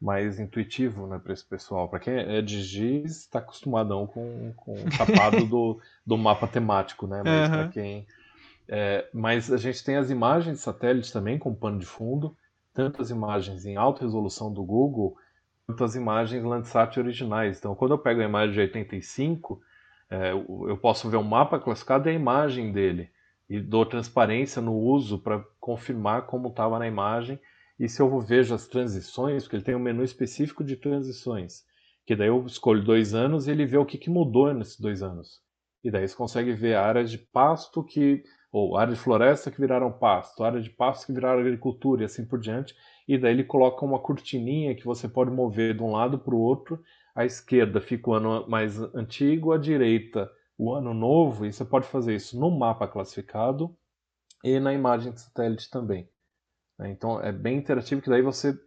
mais 0.00 0.38
intuitivo 0.38 1.06
né, 1.06 1.18
para 1.18 1.32
esse 1.32 1.44
pessoal. 1.44 1.88
Para 1.88 1.98
quem 1.98 2.14
é 2.14 2.42
de 2.42 2.60
GIS, 2.60 3.20
está 3.20 3.38
acostumadão 3.38 4.06
com, 4.06 4.52
com 4.54 4.74
o 4.74 4.90
chapado 4.90 5.44
do, 5.48 5.80
do 6.04 6.18
mapa 6.18 6.46
temático, 6.46 7.06
né? 7.06 7.22
Mas 7.24 7.48
uhum. 7.48 7.56
para 7.56 7.68
quem. 7.68 8.06
É, 8.68 9.08
mas 9.14 9.50
a 9.50 9.56
gente 9.56 9.82
tem 9.82 9.96
as 9.96 10.10
imagens 10.10 10.58
de 10.58 10.62
satélite 10.62 11.10
também 11.10 11.38
com 11.38 11.54
pano 11.54 11.78
de 11.78 11.86
fundo, 11.86 12.36
tanto 12.74 13.00
as 13.00 13.08
imagens 13.08 13.64
em 13.64 13.76
alta 13.76 14.04
resolução 14.04 14.52
do 14.52 14.62
Google, 14.62 15.16
quanto 15.66 15.82
as 15.82 15.94
imagens 15.94 16.44
Landsat 16.44 16.98
originais. 16.98 17.58
Então, 17.58 17.74
quando 17.74 17.92
eu 17.92 17.98
pego 17.98 18.20
a 18.20 18.24
imagem 18.24 18.52
de 18.52 18.60
85, 18.60 19.60
é, 20.10 20.32
eu 20.32 20.76
posso 20.80 21.08
ver 21.08 21.16
o 21.16 21.20
um 21.20 21.24
mapa 21.24 21.58
classificado 21.58 22.08
e 22.08 22.12
a 22.12 22.14
imagem 22.14 22.72
dele. 22.72 23.08
E 23.48 23.60
dou 23.60 23.84
transparência 23.84 24.62
no 24.62 24.74
uso 24.74 25.18
para 25.18 25.44
confirmar 25.60 26.26
como 26.26 26.48
estava 26.48 26.78
na 26.78 26.86
imagem 26.86 27.38
e 27.78 27.88
se 27.88 28.00
eu 28.00 28.20
vejo 28.20 28.54
as 28.54 28.68
transições, 28.68 29.42
porque 29.42 29.56
ele 29.56 29.64
tem 29.64 29.74
um 29.74 29.80
menu 29.80 30.04
específico 30.04 30.62
de 30.62 30.76
transições, 30.76 31.64
que 32.06 32.14
daí 32.14 32.28
eu 32.28 32.46
escolho 32.46 32.84
dois 32.84 33.14
anos 33.14 33.46
e 33.46 33.50
ele 33.50 33.66
vê 33.66 33.76
o 33.76 33.84
que, 33.84 33.98
que 33.98 34.08
mudou 34.08 34.52
nesses 34.54 34.78
dois 34.78 35.02
anos. 35.02 35.42
E 35.82 35.90
daí 35.90 36.06
você 36.06 36.14
consegue 36.14 36.52
ver 36.52 36.76
áreas 36.76 37.10
de 37.10 37.18
pasto 37.18 37.82
que, 37.82 38.22
ou 38.52 38.76
áreas 38.76 38.96
de 38.96 39.04
floresta 39.04 39.50
que 39.50 39.60
viraram 39.60 39.92
pasto, 39.92 40.44
áreas 40.44 40.64
de 40.64 40.70
pasto 40.70 41.06
que 41.06 41.12
viraram 41.12 41.40
agricultura 41.40 42.02
e 42.02 42.04
assim 42.06 42.24
por 42.24 42.38
diante. 42.38 42.74
E 43.06 43.18
daí 43.18 43.32
ele 43.32 43.44
coloca 43.44 43.84
uma 43.84 43.98
cortininha 43.98 44.74
que 44.74 44.84
você 44.84 45.08
pode 45.08 45.30
mover 45.30 45.76
de 45.76 45.82
um 45.82 45.90
lado 45.90 46.18
para 46.18 46.34
o 46.34 46.40
outro. 46.40 46.80
À 47.14 47.24
esquerda 47.24 47.80
fica 47.80 48.08
o 48.08 48.14
ano 48.14 48.48
mais 48.48 48.80
antigo, 48.94 49.52
à 49.52 49.58
direita 49.58 50.30
o 50.56 50.72
ano 50.72 50.94
novo, 50.94 51.44
e 51.44 51.52
você 51.52 51.64
pode 51.64 51.86
fazer 51.86 52.14
isso 52.14 52.38
no 52.38 52.50
mapa 52.50 52.86
classificado 52.86 53.76
e 54.42 54.60
na 54.60 54.72
imagem 54.72 55.12
de 55.12 55.20
satélite 55.20 55.70
também. 55.70 56.08
Né? 56.78 56.90
Então 56.90 57.20
é 57.20 57.32
bem 57.32 57.58
interativo 57.58 58.00
que 58.00 58.10
daí 58.10 58.22
você 58.22 58.58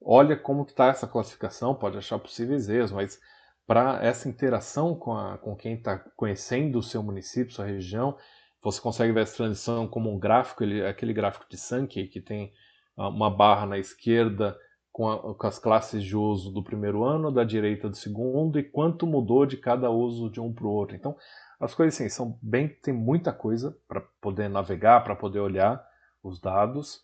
olha 0.00 0.36
como 0.36 0.62
está 0.62 0.88
essa 0.88 1.06
classificação, 1.06 1.74
pode 1.74 1.96
achar 1.96 2.18
possíveis 2.18 2.68
erros, 2.68 2.92
mas 2.92 3.20
para 3.66 4.04
essa 4.04 4.28
interação 4.28 4.94
com, 4.94 5.16
a, 5.16 5.38
com 5.38 5.56
quem 5.56 5.74
está 5.74 5.98
conhecendo 6.16 6.78
o 6.78 6.82
seu 6.82 7.02
município, 7.02 7.52
sua 7.52 7.66
região, 7.66 8.16
você 8.62 8.80
consegue 8.80 9.12
ver 9.12 9.22
essa 9.22 9.36
transição 9.36 9.86
como 9.88 10.12
um 10.12 10.18
gráfico, 10.18 10.62
ele, 10.62 10.84
aquele 10.84 11.12
gráfico 11.12 11.46
de 11.48 11.56
Sankey 11.56 12.08
que 12.08 12.20
tem 12.20 12.52
ah, 12.96 13.08
uma 13.08 13.30
barra 13.30 13.66
na 13.66 13.78
esquerda 13.78 14.56
com, 14.96 15.10
a, 15.10 15.34
com, 15.34 15.46
as 15.46 15.58
classes 15.58 16.02
de 16.02 16.16
uso 16.16 16.50
do 16.50 16.62
primeiro 16.62 17.04
ano, 17.04 17.30
da 17.30 17.44
direita 17.44 17.86
do 17.86 17.96
segundo 17.98 18.58
e 18.58 18.62
quanto 18.62 19.06
mudou 19.06 19.44
de 19.44 19.58
cada 19.58 19.90
uso 19.90 20.30
de 20.30 20.40
um 20.40 20.50
para 20.50 20.66
o 20.66 20.70
outro. 20.70 20.96
Então, 20.96 21.14
as 21.60 21.74
coisas 21.74 21.94
assim, 21.94 22.08
são 22.08 22.38
bem, 22.40 22.66
tem 22.66 22.94
muita 22.94 23.30
coisa 23.30 23.76
para 23.86 24.00
poder 24.22 24.48
navegar, 24.48 25.04
para 25.04 25.14
poder 25.14 25.40
olhar 25.40 25.86
os 26.24 26.40
dados. 26.40 27.02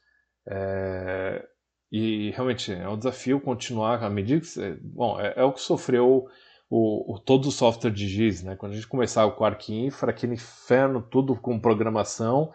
É, 0.49 1.47
e 1.91 2.31
realmente 2.31 2.73
é 2.73 2.89
um 2.89 2.97
desafio 2.97 3.39
continuar 3.39 4.03
à 4.03 4.09
medida 4.09 4.41
que. 4.41 4.81
Bom, 4.83 5.21
é, 5.21 5.35
é 5.37 5.45
o 5.45 5.53
que 5.53 5.61
sofreu 5.61 6.27
o, 6.71 7.15
o, 7.15 7.19
todo 7.19 7.49
o 7.49 7.53
software 7.53 7.91
de 7.91 8.09
GIS, 8.09 8.43
né? 8.43 8.57
Quando 8.57 8.73
a 8.73 8.75
gente 8.75 8.89
começava 8.89 9.31
com 9.33 9.45
o 9.45 9.47
ArcInfra, 9.47 10.13
aquele 10.13 10.33
inferno, 10.33 11.03
tudo 11.03 11.37
com 11.37 11.61
programação, 11.61 12.53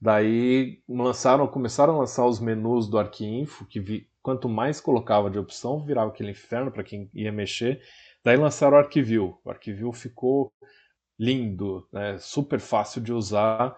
daí 0.00 0.82
lançaram, 0.88 1.46
começaram 1.46 1.94
a 1.94 1.98
lançar 1.98 2.26
os 2.26 2.40
menus 2.40 2.88
do 2.88 2.98
ArcInfo, 2.98 3.64
que 3.66 3.78
vi, 3.78 4.10
quanto 4.22 4.48
mais 4.48 4.80
colocava 4.80 5.30
de 5.30 5.38
opção, 5.38 5.84
virava 5.84 6.10
aquele 6.10 6.30
inferno 6.30 6.70
para 6.70 6.84
quem 6.84 7.10
ia 7.12 7.32
mexer. 7.32 7.80
Daí 8.24 8.36
lançaram 8.36 8.76
o 8.76 8.80
ArcView. 8.80 9.38
O 9.44 9.50
ArcView 9.50 9.92
ficou 9.92 10.52
lindo, 11.18 11.86
né? 11.92 12.16
super 12.18 12.60
fácil 12.60 13.00
de 13.00 13.12
usar 13.12 13.76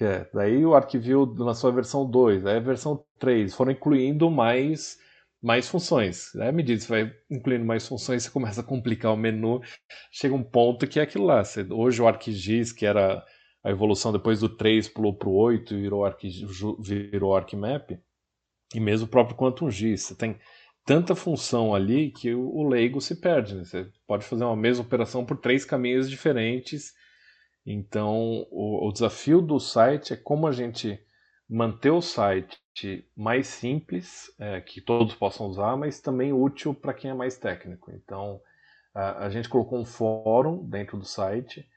é, 0.00 0.28
daí 0.32 0.64
o 0.64 0.74
Arquivio 0.74 1.24
lançou 1.36 1.70
a 1.70 1.74
versão 1.74 2.08
2, 2.08 2.46
aí 2.46 2.56
a 2.56 2.60
versão 2.60 3.04
3, 3.18 3.52
foram 3.54 3.72
incluindo 3.72 4.30
mais, 4.30 4.96
mais 5.42 5.68
funções. 5.68 6.34
Aí, 6.36 6.48
à 6.48 6.52
medida 6.52 6.78
que 6.78 6.84
você 6.84 7.04
vai 7.04 7.14
incluindo 7.30 7.64
mais 7.64 7.86
funções, 7.86 8.22
você 8.22 8.30
começa 8.30 8.60
a 8.60 8.64
complicar 8.64 9.12
o 9.12 9.16
menu, 9.16 9.60
chega 10.12 10.34
um 10.34 10.42
ponto 10.42 10.86
que 10.86 11.00
é 11.00 11.02
aquilo 11.02 11.24
lá. 11.24 11.44
Você, 11.44 11.66
hoje 11.70 12.00
o 12.00 12.06
ArcGIS, 12.06 12.72
que 12.72 12.86
era 12.86 13.24
a 13.64 13.70
evolução 13.70 14.12
depois 14.12 14.40
do 14.40 14.48
3, 14.48 14.88
pulou 14.88 15.16
para 15.16 15.28
o 15.28 15.34
8 15.34 15.74
e 15.74 15.80
virou, 15.80 16.04
Arc, 16.04 16.22
virou 16.80 17.34
ArcMap, 17.36 17.90
e 18.74 18.80
mesmo 18.80 19.06
o 19.06 19.10
próprio 19.10 19.36
QuantumGIS. 19.36 20.02
Você 20.02 20.14
tem 20.14 20.38
tanta 20.84 21.14
função 21.14 21.74
ali 21.74 22.10
que 22.10 22.34
o, 22.34 22.40
o 22.40 22.68
leigo 22.68 23.00
se 23.00 23.16
perde. 23.20 23.54
Né? 23.54 23.64
Você 23.64 23.86
pode 24.06 24.24
fazer 24.24 24.44
uma 24.44 24.56
mesma 24.56 24.84
operação 24.84 25.24
por 25.24 25.36
três 25.36 25.64
caminhos 25.64 26.08
diferentes 26.08 26.94
então, 27.70 28.46
o, 28.50 28.88
o 28.88 28.92
desafio 28.92 29.42
do 29.42 29.60
site 29.60 30.14
é 30.14 30.16
como 30.16 30.46
a 30.46 30.52
gente 30.52 30.98
manter 31.46 31.90
o 31.90 32.00
site 32.00 32.58
mais 33.14 33.46
simples, 33.46 34.34
é, 34.38 34.60
que 34.62 34.80
todos 34.80 35.14
possam 35.14 35.46
usar, 35.46 35.76
mas 35.76 36.00
também 36.00 36.32
útil 36.32 36.72
para 36.72 36.94
quem 36.94 37.10
é 37.10 37.14
mais 37.14 37.36
técnico. 37.36 37.90
Então, 37.92 38.40
a, 38.94 39.26
a, 39.26 39.30
gente 39.30 39.50
colocou 39.50 39.78
um 39.78 39.84
fórum 39.84 40.66
dentro 40.66 40.96
do 40.96 41.04
site, 41.04 41.68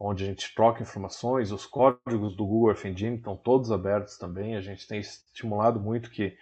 onde 0.00 0.24
a 0.24 0.26
gente 0.26 0.54
troca 0.54 0.82
informações, 0.82 1.52
os 1.52 1.66
códigos 1.66 2.34
do 2.34 2.46
Google 2.46 2.70
Earth 2.70 2.86
Engine 2.86 3.16
estão 3.16 3.36
todos 3.36 3.70
abertos 3.70 4.16
também. 4.16 4.56
A 4.56 4.60
gente 4.62 4.88
tem 4.88 4.98
estimulado 4.98 5.78
muito 5.78 6.10
que, 6.10 6.34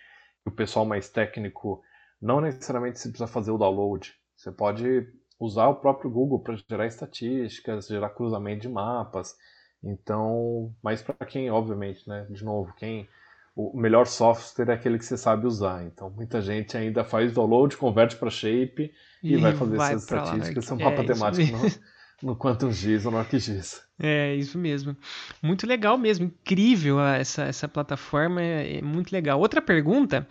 o 0.47 0.51
pessoal 0.51 0.87
mais 0.87 1.11
técnico 1.11 1.83
não 2.23 2.41
necessariamente 2.41 2.99
se 2.99 3.09
precisa 3.09 3.27
fazer 3.27 3.51
o 3.51 3.59
download. 3.59 4.15
Você 4.35 4.51
pode 4.51 5.07
usar 5.39 5.69
o 5.69 5.75
próprio 5.75 6.11
Google 6.11 6.41
para 6.41 6.57
gerar 6.57 6.87
estatísticas, 6.87 7.87
gerar 7.87 8.11
cruzamento 8.11 8.63
de 8.63 8.69
mapas. 8.69 9.37
Então, 9.83 10.75
mas 10.83 11.03
para 11.03 11.27
quem, 11.27 11.51
obviamente, 11.51 12.09
né, 12.09 12.27
de 12.31 12.43
novo, 12.45 12.73
quem 12.75 13.09
o 13.55 13.77
melhor 13.77 14.07
software 14.07 14.71
é 14.71 14.73
aquele 14.73 14.99
que 14.99 15.05
você 15.05 15.17
sabe 15.17 15.47
usar. 15.47 15.85
Então, 15.85 16.09
muita 16.09 16.41
gente 16.41 16.77
ainda 16.77 17.05
faz 17.05 17.33
download, 17.33 17.77
converte 17.77 18.17
para 18.17 18.31
Shape 18.31 18.93
e, 19.23 19.35
e 19.35 19.37
vai 19.37 19.53
fazer 19.53 19.77
vai 19.77 19.93
essas 19.93 20.05
estatísticas. 20.05 20.65
São 20.65 20.79
mapa 20.79 21.03
é, 21.03 21.07
temático 21.07 21.59
no, 22.23 22.31
no 22.31 22.37
QuantumGIS 22.37 23.07
ou 23.07 23.13
no 23.13 23.19
ArcGIS. 23.19 23.83
É, 23.99 24.35
isso 24.35 24.57
mesmo. 24.59 24.97
Muito 25.43 25.67
legal 25.67 25.99
mesmo. 25.99 26.27
Incrível 26.27 27.01
essa, 27.01 27.45
essa 27.45 27.69
plataforma. 27.69 28.43
É, 28.43 28.79
é 28.79 28.83
muito 28.83 29.13
legal. 29.13 29.41
Outra 29.41 29.61
pergunta 29.61 30.27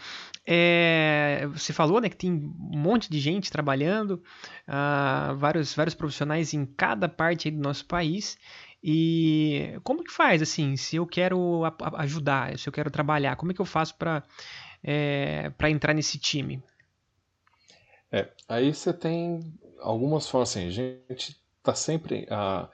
é, 0.45 1.45
você 1.51 1.73
falou 1.73 1.99
né, 1.99 2.07
que 2.07 2.15
tem 2.15 2.31
um 2.31 2.77
monte 2.77 3.09
de 3.09 3.19
gente 3.19 3.51
trabalhando, 3.51 4.23
uh, 4.67 5.35
vários, 5.35 5.75
vários 5.75 5.93
profissionais 5.93 6.53
em 6.53 6.65
cada 6.65 7.09
parte 7.09 7.51
do 7.51 7.61
nosso 7.61 7.85
país. 7.85 8.37
E 8.81 9.77
como 9.83 10.03
que 10.03 10.13
faz, 10.13 10.41
assim, 10.41 10.77
se 10.77 10.95
eu 10.95 11.05
quero 11.05 11.63
ajudar, 11.97 12.57
se 12.57 12.69
eu 12.69 12.73
quero 12.73 12.89
trabalhar, 12.89 13.35
como 13.35 13.51
é 13.51 13.55
que 13.55 13.59
eu 13.59 13.65
faço 13.65 13.95
para 13.95 14.23
é, 14.81 15.51
entrar 15.69 15.93
nesse 15.93 16.17
time? 16.17 16.63
É, 18.09 18.29
aí 18.47 18.73
você 18.73 18.93
tem 18.93 19.41
algumas 19.81 20.29
formas, 20.29 20.51
assim, 20.51 20.67
a 20.67 20.69
gente 20.69 21.35
está 21.67 21.73
sempre... 21.73 22.25
Uh, 22.25 22.67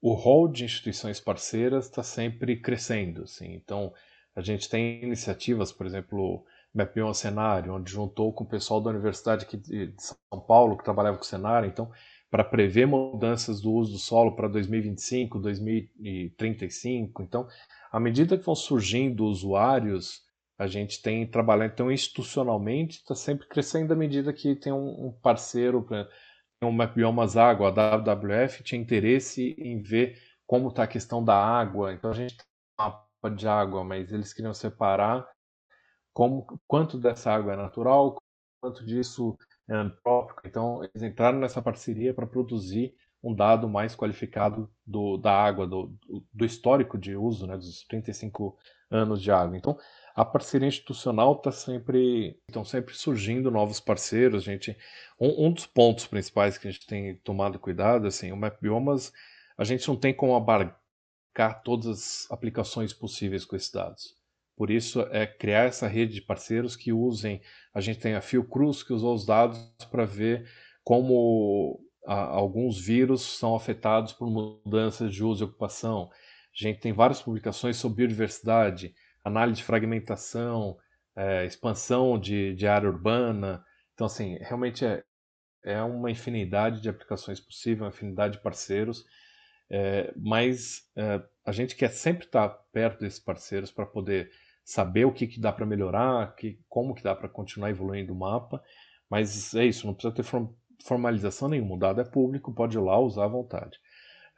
o 0.00 0.14
rol 0.14 0.48
de 0.48 0.64
instituições 0.64 1.20
parceiras 1.20 1.84
está 1.84 2.02
sempre 2.02 2.56
crescendo. 2.56 3.22
Assim. 3.22 3.54
Então, 3.54 3.92
a 4.34 4.40
gente 4.40 4.68
tem 4.68 5.00
iniciativas, 5.02 5.70
por 5.70 5.86
exemplo, 5.86 6.44
Mapion 6.74 7.14
Cenário, 7.14 7.72
onde 7.72 7.92
juntou 7.92 8.32
com 8.32 8.42
o 8.42 8.48
pessoal 8.48 8.80
da 8.80 8.90
Universidade 8.90 9.46
de 9.56 9.94
São 9.98 10.40
Paulo, 10.40 10.76
que 10.76 10.82
trabalhava 10.82 11.18
com 11.18 11.22
cenário, 11.22 11.68
então, 11.68 11.88
para 12.28 12.42
prever 12.42 12.86
mudanças 12.86 13.60
do 13.60 13.70
uso 13.70 13.92
do 13.92 13.98
solo 13.98 14.34
para 14.34 14.48
2025, 14.48 15.38
2035. 15.38 17.22
Então, 17.22 17.46
à 17.92 18.00
medida 18.00 18.36
que 18.36 18.44
vão 18.44 18.56
surgindo 18.56 19.24
usuários, 19.24 20.22
a 20.58 20.66
gente 20.66 21.00
tem 21.00 21.26
trabalhado, 21.26 21.74
então, 21.74 21.92
institucionalmente, 21.92 22.98
está 22.98 23.14
sempre 23.14 23.46
crescendo 23.46 23.92
à 23.92 23.96
medida 23.96 24.32
que 24.32 24.56
tem 24.56 24.72
um 24.72 25.12
parceiro, 25.22 25.86
o 26.66 26.72
Mapbiomas 26.72 27.36
Água, 27.36 27.68
a 27.68 27.96
WWF, 27.96 28.62
tinha 28.62 28.80
interesse 28.80 29.54
em 29.58 29.80
ver 29.82 30.18
como 30.46 30.68
está 30.68 30.84
a 30.84 30.88
questão 30.88 31.24
da 31.24 31.36
água. 31.36 31.92
Então 31.92 32.10
a 32.10 32.14
gente 32.14 32.36
tem 32.36 32.46
um 32.78 32.82
mapa 32.82 33.30
de 33.30 33.48
água, 33.48 33.84
mas 33.84 34.12
eles 34.12 34.32
queriam 34.32 34.54
separar 34.54 35.28
como, 36.12 36.46
quanto 36.66 36.98
dessa 36.98 37.32
água 37.32 37.54
é 37.54 37.56
natural, 37.56 38.16
quanto 38.60 38.84
disso 38.84 39.36
é 39.68 39.74
antrópico. 39.74 40.42
Então 40.44 40.82
eles 40.84 41.02
entraram 41.02 41.38
nessa 41.38 41.62
parceria 41.62 42.12
para 42.14 42.26
produzir 42.26 42.94
um 43.22 43.34
dado 43.34 43.68
mais 43.68 43.94
qualificado 43.94 44.70
do, 44.84 45.16
da 45.16 45.32
água, 45.32 45.66
do, 45.66 45.94
do 46.32 46.44
histórico 46.44 46.98
de 46.98 47.16
uso, 47.16 47.46
né, 47.46 47.56
dos 47.56 47.84
35 47.84 48.58
anos 48.90 49.22
de 49.22 49.30
água. 49.30 49.56
Então, 49.56 49.78
a 50.14 50.24
parceria 50.24 50.68
institucional 50.68 51.34
está 51.34 51.50
sempre, 51.50 52.38
estão 52.48 52.64
sempre 52.64 52.94
surgindo 52.94 53.50
novos 53.50 53.80
parceiros. 53.80 54.44
Gente, 54.44 54.76
um, 55.18 55.46
um, 55.46 55.52
dos 55.52 55.66
pontos 55.66 56.06
principais 56.06 56.58
que 56.58 56.68
a 56.68 56.70
gente 56.70 56.86
tem 56.86 57.16
tomado 57.16 57.58
cuidado, 57.58 58.06
assim, 58.06 58.30
o 58.30 58.36
Map 58.36 58.60
Biomas, 58.60 59.12
a 59.56 59.64
gente 59.64 59.86
não 59.88 59.96
tem 59.96 60.12
como 60.12 60.34
abarcar 60.34 61.62
todas 61.64 61.86
as 61.86 62.30
aplicações 62.30 62.92
possíveis 62.92 63.44
com 63.44 63.56
esses 63.56 63.70
dados. 63.70 64.14
Por 64.54 64.70
isso 64.70 65.00
é 65.10 65.26
criar 65.26 65.64
essa 65.64 65.88
rede 65.88 66.14
de 66.14 66.20
parceiros 66.20 66.76
que 66.76 66.92
usem. 66.92 67.40
A 67.74 67.80
gente 67.80 67.98
tem 67.98 68.14
a 68.14 68.20
Fiocruz 68.20 68.82
que 68.82 68.92
usou 68.92 69.14
os 69.14 69.24
dados 69.24 69.58
para 69.90 70.04
ver 70.04 70.46
como 70.84 71.80
a, 72.06 72.14
alguns 72.14 72.78
vírus 72.78 73.22
são 73.22 73.54
afetados 73.54 74.12
por 74.12 74.30
mudanças 74.30 75.12
de 75.14 75.24
uso 75.24 75.44
e 75.44 75.46
ocupação. 75.46 76.10
A 76.12 76.62
gente 76.64 76.80
tem 76.80 76.92
várias 76.92 77.22
publicações 77.22 77.78
sobre 77.78 77.98
biodiversidade 77.98 78.94
análise 79.24 79.58
de 79.58 79.64
fragmentação, 79.64 80.76
é, 81.16 81.44
expansão 81.44 82.18
de, 82.18 82.54
de 82.54 82.66
área 82.66 82.88
urbana. 82.88 83.64
Então, 83.94 84.06
assim, 84.06 84.36
realmente 84.40 84.84
é, 84.84 85.02
é 85.64 85.82
uma 85.82 86.10
infinidade 86.10 86.80
de 86.80 86.88
aplicações 86.88 87.40
possíveis, 87.40 87.82
uma 87.82 87.88
infinidade 87.88 88.34
de 88.34 88.42
parceiros, 88.42 89.04
é, 89.70 90.12
mas 90.16 90.88
é, 90.96 91.22
a 91.44 91.52
gente 91.52 91.76
quer 91.76 91.90
sempre 91.90 92.26
estar 92.26 92.48
perto 92.72 93.00
desses 93.00 93.20
parceiros 93.20 93.70
para 93.70 93.86
poder 93.86 94.30
saber 94.64 95.04
o 95.04 95.12
que, 95.12 95.26
que 95.26 95.40
dá 95.40 95.52
para 95.52 95.66
melhorar, 95.66 96.34
que, 96.36 96.60
como 96.68 96.94
que 96.94 97.02
dá 97.02 97.14
para 97.14 97.28
continuar 97.28 97.70
evoluindo 97.70 98.12
o 98.12 98.18
mapa, 98.18 98.62
mas 99.08 99.54
é 99.54 99.64
isso, 99.64 99.86
não 99.86 99.94
precisa 99.94 100.14
ter 100.14 100.24
formalização 100.84 101.48
nenhuma, 101.48 101.74
o 101.74 101.78
dado 101.78 102.00
é 102.00 102.04
público, 102.04 102.54
pode 102.54 102.76
ir 102.76 102.80
lá 102.80 102.98
usar 102.98 103.24
à 103.24 103.28
vontade. 103.28 103.78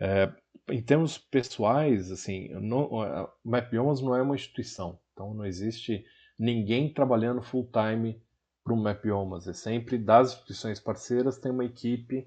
É, 0.01 0.33
em 0.69 0.83
termos 0.83 1.19
pessoais, 1.19 2.11
assim, 2.11 2.49
não, 2.55 2.85
o 2.85 3.29
MapBiomas 3.45 4.01
não 4.01 4.15
é 4.15 4.23
uma 4.23 4.35
instituição, 4.35 4.99
então 5.13 5.35
não 5.35 5.45
existe 5.45 6.05
ninguém 6.39 6.93
trabalhando 6.93 7.43
full 7.43 7.71
time 7.71 8.21
para 8.63 8.73
o 8.73 8.77
MapBiomas. 8.77 9.47
É 9.47 9.53
sempre 9.53 9.99
das 9.99 10.33
instituições 10.33 10.81
parceiras 10.81 11.39
tem 11.39 11.53
uma 11.53 11.65
equipe, 11.65 12.27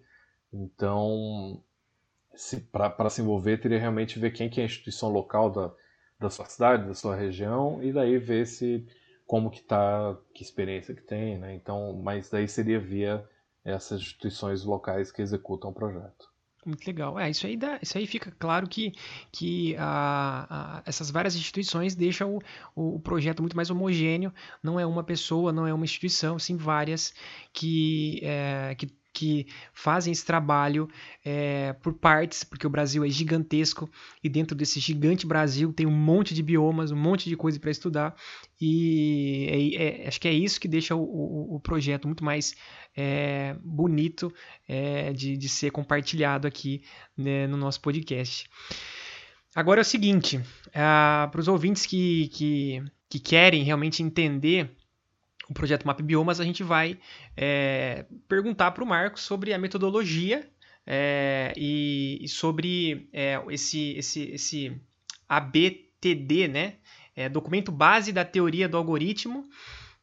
então 0.53 1.61
para 2.71 3.09
se 3.09 3.21
envolver 3.21 3.57
teria 3.57 3.79
realmente 3.79 4.19
ver 4.19 4.31
quem 4.31 4.47
que 4.47 4.59
é 4.59 4.63
a 4.63 4.67
instituição 4.67 5.09
local 5.09 5.49
da, 5.49 5.73
da 6.19 6.29
sua 6.29 6.45
cidade, 6.45 6.87
da 6.87 6.93
sua 6.93 7.15
região 7.15 7.81
e 7.83 7.91
daí 7.91 8.19
ver 8.19 8.45
se 8.45 8.87
como 9.25 9.49
que 9.49 9.61
tá, 9.61 10.17
que 10.33 10.43
experiência 10.43 10.95
que 10.95 11.01
tem, 11.01 11.37
né? 11.37 11.53
Então, 11.55 11.93
mas 12.01 12.29
daí 12.29 12.47
seria 12.47 12.79
via 12.79 13.27
essas 13.65 13.99
instituições 13.99 14.63
locais 14.63 15.11
que 15.11 15.21
executam 15.21 15.71
o 15.71 15.73
projeto. 15.73 16.31
Muito 16.65 16.85
legal. 16.85 17.17
É, 17.17 17.29
isso 17.29 17.47
aí, 17.47 17.55
dá, 17.55 17.79
isso 17.81 17.97
aí 17.97 18.05
fica 18.05 18.29
claro 18.37 18.67
que, 18.67 18.91
que 19.31 19.75
a, 19.77 20.79
a, 20.79 20.83
essas 20.85 21.09
várias 21.09 21.35
instituições 21.35 21.95
deixam 21.95 22.39
o, 22.75 22.95
o 22.95 22.99
projeto 22.99 23.41
muito 23.41 23.55
mais 23.55 23.69
homogêneo. 23.69 24.33
Não 24.61 24.79
é 24.79 24.85
uma 24.85 25.03
pessoa, 25.03 25.53
não 25.53 25.65
é 25.65 25.73
uma 25.73 25.85
instituição, 25.85 26.37
sim 26.37 26.57
várias 26.57 27.13
que, 27.53 28.19
é, 28.23 28.75
que 28.75 28.87
que 29.17 29.47
fazem 29.73 30.13
esse 30.13 30.23
trabalho 30.23 30.87
é, 31.25 31.73
por 31.81 31.93
partes, 31.93 32.43
porque 32.43 32.67
o 32.67 32.69
Brasil 32.69 33.03
é 33.03 33.09
gigantesco 33.09 33.89
e 34.23 34.29
dentro 34.29 34.55
desse 34.55 34.79
gigante 34.79 35.25
Brasil 35.25 35.73
tem 35.73 35.87
um 35.87 35.91
monte 35.91 36.35
de 36.35 36.43
biomas, 36.43 36.91
um 36.91 36.95
monte 36.95 37.27
de 37.27 37.35
coisa 37.35 37.59
para 37.59 37.71
estudar 37.71 38.15
e 38.61 39.73
é, 39.75 40.03
é, 40.03 40.07
acho 40.07 40.21
que 40.21 40.27
é 40.27 40.31
isso 40.31 40.59
que 40.59 40.67
deixa 40.67 40.95
o, 40.95 41.01
o, 41.01 41.55
o 41.55 41.59
projeto 41.59 42.05
muito 42.05 42.23
mais 42.23 42.53
é, 42.95 43.55
bonito 43.63 44.31
é, 44.67 45.11
de, 45.13 45.35
de 45.35 45.49
ser 45.49 45.71
compartilhado 45.71 46.45
aqui 46.45 46.83
né, 47.17 47.47
no 47.47 47.57
nosso 47.57 47.81
podcast. 47.81 48.47
Agora 49.55 49.79
é 49.79 49.81
o 49.81 49.85
seguinte, 49.85 50.39
ah, 50.75 51.27
para 51.31 51.41
os 51.41 51.47
ouvintes 51.47 51.87
que, 51.87 52.27
que, 52.27 52.83
que 53.09 53.19
querem 53.19 53.63
realmente 53.63 54.03
entender 54.03 54.77
o 55.49 55.53
projeto 55.53 55.85
Map 55.85 56.01
Biomas, 56.01 56.39
a 56.39 56.43
gente 56.43 56.63
vai 56.63 56.97
é, 57.35 58.05
perguntar 58.27 58.71
para 58.71 58.83
o 58.83 58.87
Marcos 58.87 59.21
sobre 59.21 59.53
a 59.53 59.57
metodologia 59.57 60.47
é, 60.85 61.53
e, 61.55 62.19
e, 62.21 62.27
sobre 62.27 63.09
é, 63.13 63.41
esse, 63.49 63.91
esse, 63.97 64.23
esse 64.31 64.81
ABTD, 65.27 66.47
né? 66.47 66.75
É, 67.15 67.27
documento 67.27 67.71
base 67.71 68.11
da 68.11 68.23
teoria 68.23 68.69
do 68.69 68.77
algoritmo, 68.77 69.49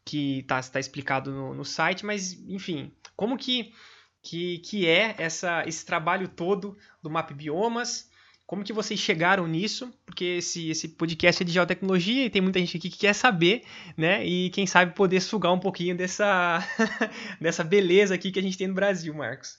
que 0.04 0.40
está 0.40 0.60
tá 0.62 0.80
explicado 0.80 1.30
no, 1.30 1.54
no, 1.54 1.64
site, 1.64 2.04
mas 2.04 2.32
enfim, 2.48 2.90
como 3.16 3.38
que, 3.38 3.72
que, 4.20 4.58
que 4.58 4.86
é 4.86 5.14
essa, 5.18 5.62
esse 5.66 5.86
trabalho 5.86 6.28
todo 6.28 6.76
do 7.02 7.08
Map 7.08 7.30
Biomas? 7.32 8.10
Como 8.46 8.62
que 8.62 8.72
vocês 8.72 9.00
chegaram 9.00 9.46
nisso? 9.46 9.92
Porque 10.04 10.24
esse, 10.24 10.70
esse 10.70 10.88
podcast 10.88 11.42
é 11.42 11.46
de 11.46 11.52
geotecnologia 11.52 12.26
e 12.26 12.30
tem 12.30 12.42
muita 12.42 12.58
gente 12.58 12.76
aqui 12.76 12.90
que 12.90 12.98
quer 12.98 13.14
saber, 13.14 13.64
né? 13.96 14.24
E 14.24 14.50
quem 14.50 14.66
sabe 14.66 14.94
poder 14.94 15.20
sugar 15.20 15.52
um 15.52 15.58
pouquinho 15.58 15.96
dessa, 15.96 16.58
dessa 17.40 17.64
beleza 17.64 18.14
aqui 18.14 18.30
que 18.30 18.38
a 18.38 18.42
gente 18.42 18.58
tem 18.58 18.68
no 18.68 18.74
Brasil, 18.74 19.14
Marcos. 19.14 19.58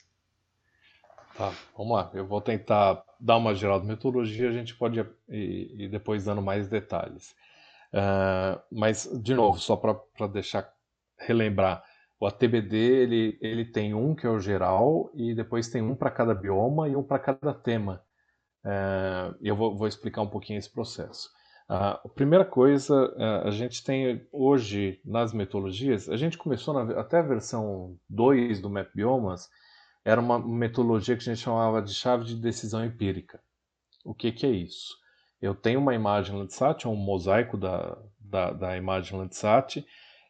Tá, 1.36 1.52
vamos 1.76 1.96
lá. 1.96 2.10
Eu 2.14 2.26
vou 2.26 2.40
tentar 2.40 3.02
dar 3.18 3.36
uma 3.36 3.54
geral 3.54 3.80
de 3.80 3.86
metodologia, 3.86 4.48
a 4.48 4.52
gente 4.52 4.74
pode 4.74 5.00
ir, 5.00 5.06
ir 5.28 5.88
depois 5.88 6.24
dando 6.24 6.40
mais 6.40 6.68
detalhes. 6.68 7.34
Uh, 7.92 8.60
mas, 8.70 9.08
de 9.22 9.34
novo, 9.34 9.58
só 9.58 9.76
para 9.76 10.26
deixar 10.28 10.72
relembrar, 11.18 11.82
o 12.18 12.26
ATBD 12.26 12.76
ele, 12.76 13.38
ele 13.40 13.64
tem 13.64 13.94
um 13.94 14.14
que 14.14 14.26
é 14.26 14.30
o 14.30 14.40
geral 14.40 15.10
e 15.14 15.34
depois 15.34 15.68
tem 15.68 15.82
um 15.82 15.94
para 15.94 16.10
cada 16.10 16.34
bioma 16.34 16.88
e 16.88 16.96
um 16.96 17.02
para 17.02 17.18
cada 17.18 17.52
tema. 17.52 18.02
É, 18.66 19.32
eu 19.40 19.54
vou, 19.54 19.76
vou, 19.76 19.86
explicar 19.86 20.22
um 20.22 20.28
pouquinho 20.28 20.58
esse 20.58 20.68
processo. 20.68 21.30
a 21.68 22.00
primeira 22.16 22.44
coisa, 22.44 23.14
é, 23.16 23.48
a 23.48 23.50
gente 23.50 23.84
tem 23.84 24.26
hoje 24.32 25.00
nas 25.04 25.32
metodologias, 25.32 26.08
a 26.08 26.16
gente 26.16 26.36
começou 26.36 26.74
na, 26.74 27.00
até 27.00 27.18
a 27.18 27.22
versão 27.22 27.96
2 28.10 28.60
do 28.60 28.68
Map 28.68 28.88
Biomas, 28.92 29.48
era 30.04 30.20
uma 30.20 30.38
metodologia 30.38 31.16
que 31.16 31.22
a 31.22 31.34
gente 31.34 31.44
chamava 31.44 31.80
de 31.80 31.94
chave 31.94 32.24
de 32.24 32.34
decisão 32.34 32.84
empírica. 32.84 33.40
O 34.04 34.12
que, 34.12 34.32
que 34.32 34.46
é 34.46 34.50
isso? 34.50 34.96
Eu 35.40 35.54
tenho 35.54 35.78
uma 35.78 35.94
imagem 35.94 36.36
Landsat, 36.36 36.88
um 36.88 36.96
mosaico 36.96 37.56
da, 37.56 37.96
da, 38.18 38.50
da 38.50 38.76
imagem 38.76 39.16
Landsat, 39.16 39.84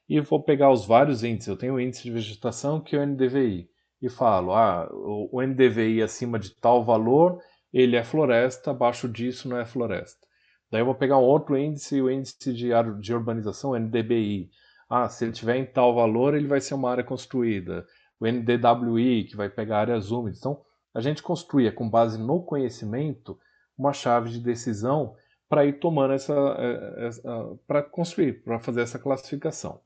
e 0.08 0.20
vou 0.20 0.42
pegar 0.42 0.70
os 0.70 0.84
vários 0.84 1.24
índices. 1.24 1.48
Eu 1.48 1.56
tenho 1.56 1.74
o 1.74 1.80
índice 1.80 2.02
de 2.02 2.10
vegetação, 2.10 2.80
que 2.80 2.96
é 2.96 2.98
o 2.98 3.06
NDVI, 3.06 3.68
e 4.00 4.08
falo, 4.10 4.52
ah, 4.52 4.88
o 4.92 5.40
NDVI 5.40 6.02
acima 6.02 6.38
de 6.38 6.50
tal 6.50 6.84
valor 6.84 7.40
ele 7.72 7.96
é 7.96 8.04
floresta, 8.04 8.70
abaixo 8.70 9.08
disso 9.08 9.48
não 9.48 9.58
é 9.58 9.64
floresta. 9.64 10.26
Daí 10.70 10.80
eu 10.80 10.86
vou 10.86 10.94
pegar 10.94 11.18
um 11.18 11.22
outro 11.22 11.56
índice, 11.56 12.00
o 12.00 12.10
índice 12.10 12.52
de, 12.52 12.70
de 13.00 13.14
urbanização, 13.14 13.78
NDBI. 13.78 14.50
Ah, 14.88 15.08
se 15.08 15.24
ele 15.24 15.32
tiver 15.32 15.56
em 15.56 15.66
tal 15.66 15.94
valor, 15.94 16.34
ele 16.34 16.46
vai 16.46 16.60
ser 16.60 16.74
uma 16.74 16.90
área 16.90 17.04
construída. 17.04 17.86
O 18.18 18.26
NDWI, 18.26 19.24
que 19.24 19.36
vai 19.36 19.48
pegar 19.48 19.80
áreas 19.80 20.10
úmidas. 20.10 20.38
Então, 20.38 20.60
a 20.94 21.00
gente 21.00 21.22
construía 21.22 21.70
com 21.70 21.88
base 21.88 22.18
no 22.18 22.42
conhecimento 22.42 23.38
uma 23.76 23.92
chave 23.92 24.30
de 24.30 24.40
decisão 24.40 25.14
para 25.48 25.64
ir 25.64 25.74
tomando 25.74 26.14
essa, 26.14 26.34
eh, 26.34 27.06
essa 27.06 27.58
para 27.66 27.82
construir, 27.82 28.42
para 28.42 28.58
fazer 28.58 28.80
essa 28.80 28.98
classificação. 28.98 29.80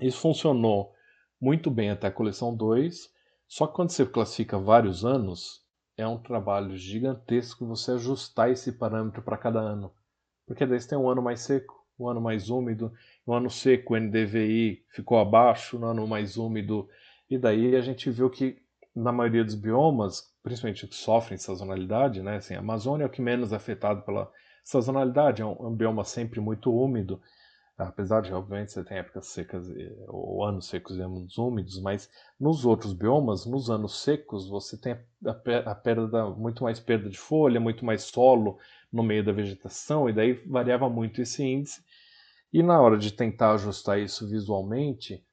Isso 0.00 0.20
funcionou 0.20 0.92
muito 1.40 1.70
bem 1.70 1.90
até 1.90 2.06
a 2.06 2.12
coleção 2.12 2.56
2, 2.56 3.10
só 3.46 3.66
que 3.66 3.74
quando 3.74 3.90
você 3.90 4.06
classifica 4.06 4.58
vários 4.58 5.04
anos, 5.04 5.59
é 6.00 6.06
um 6.06 6.18
trabalho 6.18 6.76
gigantesco 6.76 7.66
você 7.66 7.92
ajustar 7.92 8.50
esse 8.50 8.72
parâmetro 8.72 9.22
para 9.22 9.36
cada 9.36 9.60
ano. 9.60 9.92
Porque 10.46 10.66
daí 10.66 10.80
você 10.80 10.88
tem 10.88 10.98
um 10.98 11.08
ano 11.08 11.22
mais 11.22 11.40
seco, 11.40 11.86
um 11.98 12.08
ano 12.08 12.20
mais 12.20 12.50
úmido, 12.50 12.92
no 13.26 13.34
ano 13.34 13.50
seco 13.50 13.94
o 13.94 13.96
NDVI 13.96 14.84
ficou 14.88 15.18
abaixo, 15.18 15.78
no 15.78 15.86
ano 15.86 16.06
mais 16.06 16.36
úmido, 16.36 16.88
e 17.28 17.38
daí 17.38 17.76
a 17.76 17.80
gente 17.80 18.10
viu 18.10 18.28
que 18.28 18.58
na 18.94 19.12
maioria 19.12 19.44
dos 19.44 19.54
biomas, 19.54 20.34
principalmente 20.42 20.86
que 20.86 20.94
sofrem 20.94 21.38
sazonalidade, 21.38 22.22
né? 22.22 22.36
Assim, 22.36 22.54
a 22.54 22.58
Amazônia 22.58 23.04
é 23.04 23.06
o 23.06 23.10
que 23.10 23.22
menos 23.22 23.52
é 23.52 23.56
afetado 23.56 24.02
pela 24.02 24.30
sazonalidade, 24.64 25.42
é 25.42 25.46
um, 25.46 25.52
é 25.52 25.66
um 25.66 25.74
bioma 25.74 26.04
sempre 26.04 26.40
muito 26.40 26.74
úmido, 26.74 27.20
apesar 27.86 28.20
de, 28.20 28.32
obviamente, 28.32 28.72
você 28.72 28.84
tem 28.84 28.98
épocas 28.98 29.26
secas 29.28 29.66
ou 30.08 30.44
anos 30.44 30.68
secos 30.68 30.96
e 30.96 31.00
anos 31.00 31.38
úmidos, 31.38 31.80
mas 31.80 32.10
nos 32.38 32.64
outros 32.64 32.92
biomas, 32.92 33.46
nos 33.46 33.70
anos 33.70 34.02
secos, 34.02 34.48
você 34.48 34.76
tem 34.78 34.98
a, 35.24 35.74
perda, 35.74 36.30
muito 36.30 36.62
mais 36.62 36.78
perda 36.78 37.08
de 37.08 37.18
folha, 37.18 37.60
muito 37.60 37.84
mais 37.84 38.02
solo 38.02 38.58
no 38.92 39.02
meio 39.02 39.24
da 39.24 39.32
vegetação, 39.32 40.08
e 40.08 40.12
daí 40.12 40.34
variava 40.46 40.88
muito 40.88 41.22
esse 41.22 41.42
índice. 41.42 41.82
E 42.52 42.62
na 42.62 42.80
hora 42.80 42.98
de 42.98 43.12
tentar 43.12 43.52
ajustar 43.54 43.98
isso 43.98 44.28
visualmente, 44.28 45.24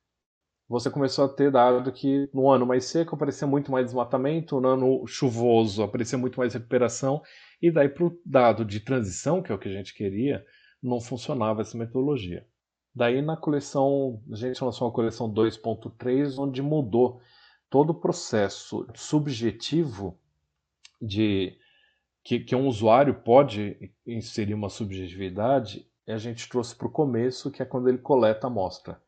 você 0.69 0.89
começou 0.89 1.25
a 1.25 1.29
ter 1.29 1.51
dado 1.51 1.91
que 1.91 2.29
no 2.33 2.49
ano 2.49 2.65
mais 2.65 2.85
seco 2.85 3.15
aparecia 3.15 3.47
muito 3.47 3.71
mais 3.71 3.85
desmatamento, 3.85 4.59
no 4.59 4.67
ano 4.67 5.07
chuvoso 5.07 5.81
aparecia 5.81 6.17
muito 6.17 6.39
mais 6.39 6.53
recuperação, 6.53 7.21
e 7.61 7.71
daí 7.71 7.89
para 7.89 8.05
o 8.05 8.21
dado 8.25 8.63
de 8.63 8.79
transição, 8.79 9.41
que 9.41 9.51
é 9.51 9.55
o 9.55 9.57
que 9.57 9.69
a 9.69 9.73
gente 9.73 9.93
queria, 9.93 10.45
não 10.81 10.99
funcionava 10.99 11.61
essa 11.61 11.77
metodologia. 11.77 12.47
Daí 12.93 13.21
na 13.21 13.37
coleção, 13.37 14.21
a 14.31 14.35
gente 14.35 14.63
lançou 14.63 14.87
uma 14.87 14.93
coleção 14.93 15.31
2.3, 15.31 16.37
onde 16.39 16.61
mudou 16.61 17.21
todo 17.69 17.91
o 17.91 17.99
processo 17.99 18.87
subjetivo 18.95 20.17
de 21.01 21.57
que, 22.23 22.39
que 22.39 22.55
um 22.55 22.67
usuário 22.67 23.13
pode 23.13 23.93
inserir 24.05 24.53
uma 24.53 24.69
subjetividade, 24.69 25.87
a 26.07 26.17
gente 26.17 26.49
trouxe 26.49 26.75
para 26.75 26.87
o 26.87 26.91
começo, 26.91 27.51
que 27.51 27.61
é 27.61 27.65
quando 27.65 27.89
ele 27.89 27.97
coleta 27.97 28.47
a 28.47 28.49
amostra 28.49 29.01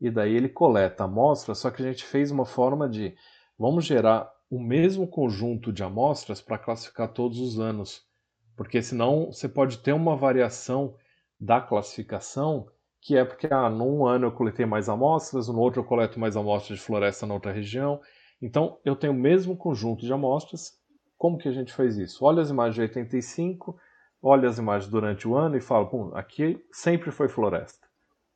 e 0.00 0.10
daí 0.10 0.34
ele 0.34 0.48
coleta 0.48 1.04
a 1.04 1.06
amostra, 1.06 1.54
só 1.54 1.70
que 1.70 1.82
a 1.82 1.86
gente 1.86 2.04
fez 2.04 2.30
uma 2.30 2.44
forma 2.44 2.88
de 2.88 3.16
vamos 3.58 3.84
gerar 3.84 4.30
o 4.50 4.60
mesmo 4.60 5.08
conjunto 5.08 5.72
de 5.72 5.82
amostras 5.82 6.40
para 6.40 6.58
classificar 6.58 7.12
todos 7.12 7.40
os 7.40 7.58
anos, 7.58 8.06
porque 8.56 8.82
senão 8.82 9.26
você 9.26 9.48
pode 9.48 9.78
ter 9.78 9.92
uma 9.92 10.16
variação 10.16 10.94
da 11.38 11.60
classificação 11.60 12.66
que 13.00 13.16
é 13.16 13.24
porque 13.24 13.46
ah, 13.48 13.70
num 13.70 14.04
ano 14.04 14.26
eu 14.26 14.32
coletei 14.32 14.66
mais 14.66 14.88
amostras, 14.88 15.46
no 15.46 15.60
outro 15.60 15.80
eu 15.80 15.84
coleto 15.84 16.18
mais 16.18 16.36
amostras 16.36 16.78
de 16.78 16.84
floresta 16.84 17.24
na 17.24 17.34
outra 17.34 17.52
região. 17.52 18.00
Então 18.42 18.78
eu 18.84 18.96
tenho 18.96 19.12
o 19.12 19.16
mesmo 19.16 19.56
conjunto 19.56 20.04
de 20.04 20.12
amostras. 20.12 20.76
Como 21.16 21.38
que 21.38 21.48
a 21.48 21.52
gente 21.52 21.72
faz 21.72 21.96
isso? 21.96 22.24
Olha 22.24 22.42
as 22.42 22.50
imagens 22.50 22.74
de 22.74 22.80
85, 22.80 23.78
olha 24.20 24.48
as 24.48 24.58
imagens 24.58 24.90
durante 24.90 25.28
o 25.28 25.36
ano 25.36 25.56
e 25.56 25.60
fala, 25.60 25.86
pum, 25.86 26.10
aqui 26.14 26.60
sempre 26.72 27.12
foi 27.12 27.28
floresta. 27.28 27.86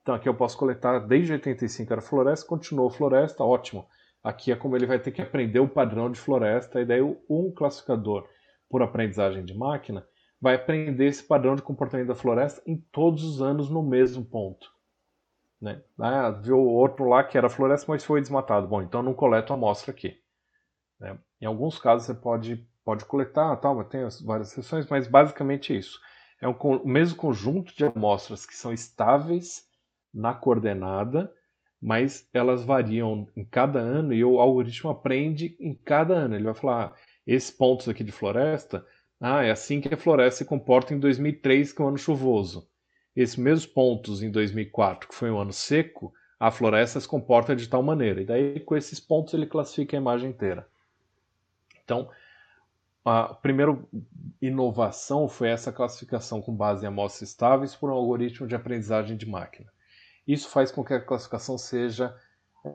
Então 0.03 0.15
aqui 0.15 0.29
eu 0.29 0.37
posso 0.37 0.57
coletar 0.57 1.01
desde 1.01 1.33
85 1.33 1.93
era 1.93 2.01
floresta, 2.01 2.47
continuou 2.47 2.91
floresta, 2.91 3.43
ótimo. 3.43 3.87
Aqui 4.23 4.53
é 4.53 4.57
como 4.57 4.77
ele 4.77 4.87
vai 4.87 5.01
ter 5.01 5.11
que 5.11 5.21
aprender 5.21 5.59
o 5.59 5.69
padrão 5.69 6.11
de 6.13 6.21
floresta, 6.21 6.81
e 6.81 6.85
daí 6.85 7.03
um 7.03 7.51
classificador 7.51 8.29
por 8.71 8.83
aprendizagem 8.83 9.45
de 9.45 9.53
máquina 9.53 10.07
vai 10.41 10.55
aprender 10.55 11.07
esse 11.07 11.23
padrão 11.23 11.55
de 11.55 11.61
comportamento 11.61 12.07
da 12.07 12.15
floresta 12.15 12.63
em 12.65 12.77
todos 12.91 13.25
os 13.25 13.43
anos 13.43 13.69
no 13.69 13.83
mesmo 13.83 14.25
ponto. 14.25 14.71
Né? 15.61 15.83
Ah, 15.99 16.31
viu 16.31 16.59
outro 16.59 17.07
lá 17.07 17.23
que 17.23 17.37
era 17.37 17.51
floresta, 17.51 17.87
mas 17.91 18.05
foi 18.05 18.21
desmatado. 18.21 18.67
Bom, 18.67 18.81
então 18.81 19.03
não 19.03 19.13
coleto 19.13 19.53
a 19.53 19.57
amostra 19.57 19.91
aqui. 19.91 20.17
Né? 20.99 21.19
Em 21.41 21.45
alguns 21.45 21.79
casos 21.79 22.07
você 22.07 22.15
pode, 22.15 22.67
pode 22.83 23.05
coletar, 23.05 23.55
tal, 23.57 23.85
tem 23.85 24.01
várias 24.25 24.49
seções, 24.49 24.87
mas 24.89 25.07
basicamente 25.07 25.75
é 25.75 25.77
isso. 25.77 26.01
É 26.41 26.49
o 26.49 26.87
mesmo 26.87 27.19
conjunto 27.19 27.77
de 27.77 27.85
amostras 27.85 28.47
que 28.47 28.57
são 28.57 28.73
estáveis 28.73 29.69
na 30.13 30.33
coordenada, 30.33 31.31
mas 31.81 32.29
elas 32.33 32.65
variam 32.65 33.29
em 33.37 33.45
cada 33.45 33.79
ano 33.79 34.15
e 34.15 34.25
o 34.25 34.41
algoritmo 34.41 34.91
aprende 34.91 35.57
em 35.61 35.75
cada 35.75 36.15
ano. 36.15 36.35
Ele 36.35 36.45
vai 36.45 36.55
falar: 36.55 36.87
ah, 36.87 36.95
esses 37.35 37.51
pontos 37.51 37.89
aqui 37.89 38.03
de 38.03 38.13
floresta, 38.13 38.85
ah, 39.21 39.45
é 39.45 39.51
assim 39.51 39.81
que 39.81 39.93
a 39.93 39.97
floresta 39.97 40.39
se 40.39 40.45
comporta 40.45 40.95
em 40.95 40.99
2003, 40.99 41.73
que 41.73 41.81
é 41.81 41.85
um 41.85 41.89
ano 41.89 41.99
chuvoso. 41.99 42.69
Esses 43.15 43.37
mesmos 43.37 43.67
pontos 43.67 44.23
em 44.23 44.31
2004, 44.31 45.09
que 45.09 45.15
foi 45.15 45.31
um 45.31 45.39
ano 45.39 45.53
seco, 45.53 46.13
a 46.39 46.51
floresta 46.51 46.99
se 46.99 47.07
comporta 47.07 47.55
de 47.55 47.69
tal 47.69 47.83
maneira. 47.83 48.23
E 48.23 48.25
daí, 48.25 48.61
com 48.61 48.77
esses 48.77 48.99
pontos, 48.99 49.35
ele 49.35 49.47
classifica 49.47 49.97
a 49.97 50.01
imagem 50.01 50.31
inteira. 50.31 50.67
Então, 51.85 52.09
a 53.05 53.35
primeira 53.35 53.79
inovação 54.41 55.29
foi 55.29 55.51
essa 55.51 55.71
classificação 55.71 56.41
com 56.41 56.55
base 56.55 56.85
em 56.85 56.89
amostras 56.89 57.29
estáveis 57.29 57.77
por 57.77 57.91
um 57.91 57.95
algoritmo 57.95 58.47
de 58.47 58.55
aprendizagem 58.55 59.17
de 59.17 59.27
máquina. 59.27 59.71
Isso 60.27 60.49
faz 60.49 60.71
com 60.71 60.85
que 60.85 60.95
a 60.95 61.01
classificação 61.01 61.59
seja 61.59 62.15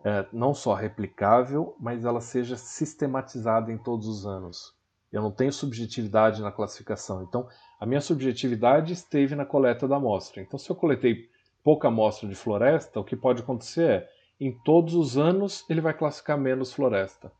é, 0.03 0.25
não 0.33 0.53
só 0.53 0.73
replicável, 0.73 1.75
mas 1.79 2.05
ela 2.05 2.21
seja 2.21 2.57
sistematizada 2.57 3.71
em 3.71 3.77
todos 3.77 4.07
os 4.07 4.25
anos. 4.25 4.73
Eu 5.11 5.21
não 5.21 5.31
tenho 5.31 5.53
subjetividade 5.53 6.41
na 6.41 6.51
classificação. 6.51 7.23
Então, 7.23 7.47
a 7.79 7.85
minha 7.85 8.01
subjetividade 8.01 8.93
esteve 8.93 9.35
na 9.35 9.45
coleta 9.45 9.87
da 9.87 9.97
amostra. 9.97 10.41
Então, 10.41 10.57
se 10.59 10.69
eu 10.69 10.75
coletei 10.75 11.29
pouca 11.63 11.87
amostra 11.87 12.27
de 12.27 12.35
floresta, 12.35 12.99
o 12.99 13.03
que 13.03 13.15
pode 13.15 13.41
acontecer 13.41 13.89
é, 13.89 14.09
em 14.39 14.51
todos 14.63 14.93
os 14.93 15.17
anos 15.17 15.65
ele 15.69 15.81
vai 15.81 15.93
classificar 15.93 16.37
menos 16.37 16.73
floresta. 16.73 17.31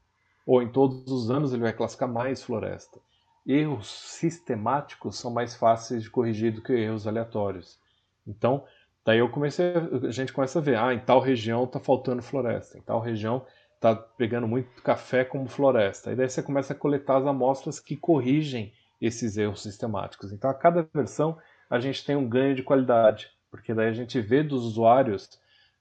Ou 0.45 0.61
em 0.61 0.71
todos 0.71 1.11
os 1.11 1.29
anos 1.29 1.51
ele 1.51 1.63
vai 1.63 1.73
classificar 1.73 2.07
mais 2.07 2.43
floresta. 2.43 2.99
Erros 3.45 3.87
sistemáticos 3.87 5.17
são 5.17 5.31
mais 5.31 5.55
fáceis 5.55 6.03
de 6.03 6.09
corrigir 6.09 6.53
do 6.53 6.61
que 6.61 6.73
erros 6.73 7.05
aleatórios. 7.05 7.79
Então, 8.25 8.63
Daí 9.05 9.19
eu 9.19 9.29
comecei, 9.29 9.71
a 10.07 10.11
gente 10.11 10.33
começa 10.33 10.57
a 10.57 10.61
ver, 10.61 10.77
ah, 10.77 10.91
em 10.91 10.99
tal 10.99 11.19
região 11.19 11.63
está 11.65 11.79
faltando 11.79 12.23
floresta, 12.23 12.77
em 12.77 12.81
tal 12.81 12.99
região 12.99 13.45
está 13.75 13.95
pegando 13.95 14.47
muito 14.47 14.81
café 14.81 15.23
como 15.23 15.47
floresta. 15.47 16.11
E 16.11 16.15
daí 16.15 16.27
você 16.27 16.41
começa 16.41 16.73
a 16.73 16.75
coletar 16.75 17.17
as 17.17 17.27
amostras 17.27 17.79
que 17.79 17.95
corrigem 17.95 18.73
esses 18.99 19.37
erros 19.37 19.61
sistemáticos. 19.61 20.31
Então, 20.31 20.49
a 20.49 20.53
cada 20.55 20.87
versão 20.91 21.37
a 21.69 21.79
gente 21.79 22.03
tem 22.03 22.15
um 22.15 22.27
ganho 22.27 22.55
de 22.55 22.63
qualidade, 22.63 23.29
porque 23.51 23.73
daí 23.75 23.89
a 23.89 23.93
gente 23.93 24.19
vê 24.19 24.41
dos 24.41 24.63
usuários, 24.63 25.29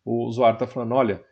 o 0.05 0.27
usuário 0.27 0.57
está 0.57 0.66
falando, 0.66 0.95
olha, 0.95 1.25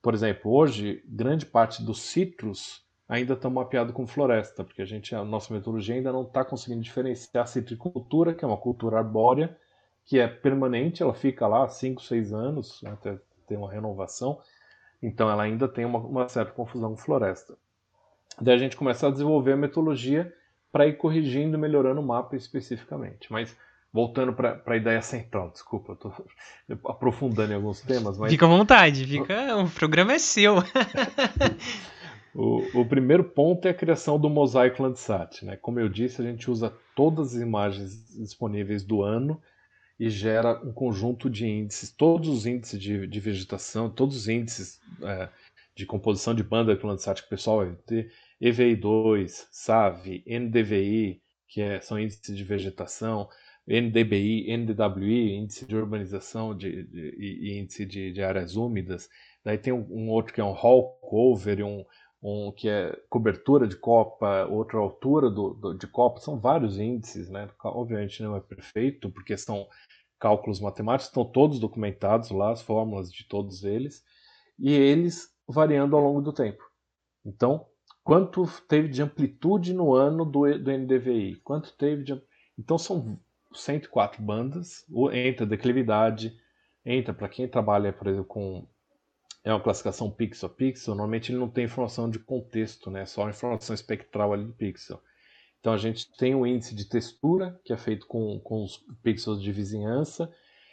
por 0.00 0.14
exemplo, 0.14 0.50
hoje 0.50 1.02
grande 1.06 1.44
parte 1.44 1.82
dos 1.82 2.00
citros 2.00 2.82
ainda 3.06 3.34
estão 3.34 3.50
mapeados 3.50 3.92
com 3.92 4.06
floresta, 4.06 4.64
porque 4.64 4.80
a 4.80 4.86
gente, 4.86 5.14
a 5.14 5.22
nossa 5.22 5.52
metodologia 5.52 5.94
ainda 5.94 6.12
não 6.12 6.22
está 6.22 6.42
conseguindo 6.42 6.82
diferenciar 6.82 7.44
a 7.44 7.46
citricultura, 7.46 8.32
que 8.32 8.44
é 8.44 8.48
uma 8.48 8.56
cultura 8.56 8.98
arbórea, 8.98 9.54
que 10.06 10.18
é 10.18 10.28
permanente, 10.28 11.02
ela 11.02 11.14
fica 11.14 11.46
lá 11.46 11.66
5, 11.66 12.02
6 12.02 12.32
anos, 12.32 12.82
até 12.84 13.18
ter 13.46 13.56
uma 13.56 13.70
renovação, 13.70 14.40
então 15.02 15.30
ela 15.30 15.42
ainda 15.42 15.68
tem 15.68 15.84
uma, 15.84 15.98
uma 15.98 16.28
certa 16.28 16.52
confusão 16.52 16.90
com 16.90 16.96
floresta. 16.96 17.56
Daí 18.40 18.54
a 18.54 18.58
gente 18.58 18.76
começa 18.76 19.06
a 19.06 19.10
desenvolver 19.10 19.52
a 19.52 19.56
metodologia 19.56 20.32
para 20.72 20.86
ir 20.86 20.96
corrigindo 20.96 21.56
e 21.56 21.60
melhorando 21.60 22.00
o 22.00 22.06
mapa 22.06 22.34
especificamente. 22.36 23.32
Mas 23.32 23.56
voltando 23.92 24.32
para 24.32 24.60
a 24.66 24.76
ideia 24.76 25.00
central, 25.00 25.50
desculpa, 25.50 25.92
eu 25.92 25.94
estou 25.94 26.12
aprofundando 26.90 27.52
em 27.52 27.56
alguns 27.56 27.80
temas. 27.80 28.18
Mas... 28.18 28.32
Fica 28.32 28.44
à 28.44 28.48
vontade, 28.48 29.06
fica, 29.06 29.56
o 29.56 29.70
programa 29.70 30.14
é 30.14 30.18
seu. 30.18 30.56
o, 32.34 32.80
o, 32.80 32.84
primeiro 32.84 33.22
ponto 33.22 33.68
é 33.68 33.70
a 33.70 33.74
criação 33.74 34.18
do 34.18 34.28
mosaico 34.28 34.82
Landsat. 34.82 35.44
Né? 35.44 35.56
Como 35.56 35.78
eu 35.78 35.88
disse, 35.88 36.20
a 36.20 36.24
gente 36.24 36.50
usa 36.50 36.74
todas 36.96 37.36
as 37.36 37.40
imagens 37.40 38.18
disponíveis 38.18 38.82
do 38.82 39.02
ano 39.02 39.40
e 39.98 40.10
gera 40.10 40.60
um 40.64 40.72
conjunto 40.72 41.30
de 41.30 41.46
índices, 41.46 41.92
todos 41.92 42.28
os 42.28 42.46
índices 42.46 42.80
de, 42.80 43.06
de 43.06 43.20
vegetação, 43.20 43.88
todos 43.88 44.16
os 44.16 44.28
índices 44.28 44.80
é, 45.02 45.28
de 45.74 45.86
composição 45.86 46.34
de 46.34 46.42
banda 46.42 46.76
que 46.76 46.84
o 46.84 46.88
Landsat 46.88 47.20
que 47.20 47.26
o 47.26 47.30
pessoal 47.30 47.58
vai 47.58 47.76
ter, 47.86 48.12
EVI2, 48.42 49.46
SAV, 49.50 50.24
NDVI, 50.26 51.22
que 51.48 51.60
é, 51.60 51.80
são 51.80 51.98
índices 51.98 52.36
de 52.36 52.44
vegetação, 52.44 53.28
NDBI, 53.66 54.54
NDWI, 54.56 55.36
índice 55.36 55.64
de 55.64 55.74
urbanização 55.74 56.54
de, 56.54 56.86
e 57.18 57.58
índice 57.58 57.86
de, 57.86 58.12
de, 58.12 58.22
áreas 58.22 58.56
úmidas. 58.56 59.08
Daí 59.42 59.56
tem 59.56 59.72
um, 59.72 59.86
um, 59.90 60.10
outro 60.10 60.34
que 60.34 60.40
é 60.40 60.44
um 60.44 60.52
hall 60.52 60.98
cover, 61.00 61.64
um, 61.64 61.84
um 62.24 62.50
que 62.50 62.70
é 62.70 62.98
cobertura 63.10 63.68
de 63.68 63.76
copa, 63.76 64.46
outra 64.46 64.78
altura 64.78 65.30
do, 65.30 65.50
do, 65.52 65.74
de 65.74 65.86
copa. 65.86 66.20
São 66.20 66.40
vários 66.40 66.78
índices, 66.78 67.28
né? 67.28 67.50
Obviamente 67.62 68.22
não 68.22 68.34
é 68.34 68.40
perfeito, 68.40 69.10
porque 69.10 69.36
são 69.36 69.68
cálculos 70.18 70.58
matemáticos, 70.58 71.08
estão 71.08 71.22
todos 71.22 71.60
documentados 71.60 72.30
lá, 72.30 72.52
as 72.52 72.62
fórmulas 72.62 73.12
de 73.12 73.28
todos 73.28 73.62
eles, 73.62 74.02
e 74.58 74.72
eles 74.72 75.28
variando 75.46 75.94
ao 75.94 76.02
longo 76.02 76.22
do 76.22 76.32
tempo. 76.32 76.64
Então, 77.26 77.66
quanto 78.02 78.46
teve 78.66 78.88
de 78.88 79.02
amplitude 79.02 79.74
no 79.74 79.92
ano 79.92 80.24
do, 80.24 80.58
do 80.58 80.72
NDVI? 80.72 81.36
Quanto 81.44 81.76
teve 81.76 82.04
de. 82.04 82.22
Então, 82.58 82.78
são 82.78 83.20
104 83.52 84.22
bandas, 84.22 84.86
entra 85.12 85.44
declividade, 85.44 86.34
entra 86.86 87.12
para 87.12 87.28
quem 87.28 87.46
trabalha, 87.46 87.92
por 87.92 88.06
exemplo, 88.06 88.26
com. 88.26 88.66
É 89.44 89.52
uma 89.52 89.60
classificação 89.60 90.10
pixel 90.10 90.48
a 90.48 90.52
pixel, 90.52 90.94
normalmente 90.94 91.30
ele 91.30 91.38
não 91.38 91.50
tem 91.50 91.66
informação 91.66 92.08
de 92.08 92.18
contexto, 92.18 92.90
né? 92.90 93.04
Só 93.04 93.26
a 93.26 93.30
informação 93.30 93.74
espectral 93.74 94.32
ali 94.32 94.44
do 94.46 94.54
pixel. 94.54 95.00
Então 95.60 95.72
a 95.72 95.76
gente 95.76 96.10
tem 96.16 96.34
um 96.34 96.46
índice 96.46 96.74
de 96.74 96.88
textura, 96.88 97.60
que 97.62 97.72
é 97.72 97.76
feito 97.76 98.06
com, 98.06 98.40
com 98.40 98.64
os 98.64 98.84
pixels 99.02 99.42
de 99.42 99.52
vizinhança, 99.52 100.32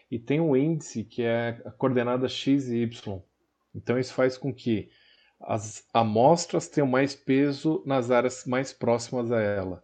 e 0.10 0.18
tem 0.18 0.40
um 0.40 0.56
índice 0.56 1.04
que 1.04 1.22
é 1.22 1.62
a 1.66 1.72
coordenada 1.72 2.28
x 2.30 2.70
e 2.70 2.78
y. 2.84 3.22
Então 3.76 4.00
isso 4.00 4.14
faz 4.14 4.38
com 4.38 4.54
que 4.54 4.90
as 5.40 5.86
amostras 5.94 6.68
tenham 6.68 6.88
mais 6.88 7.16
peso 7.16 7.84
nas 7.86 8.10
áreas 8.10 8.46
mais 8.46 8.72
próximas 8.72 9.32
a 9.32 9.40
ela. 9.40 9.84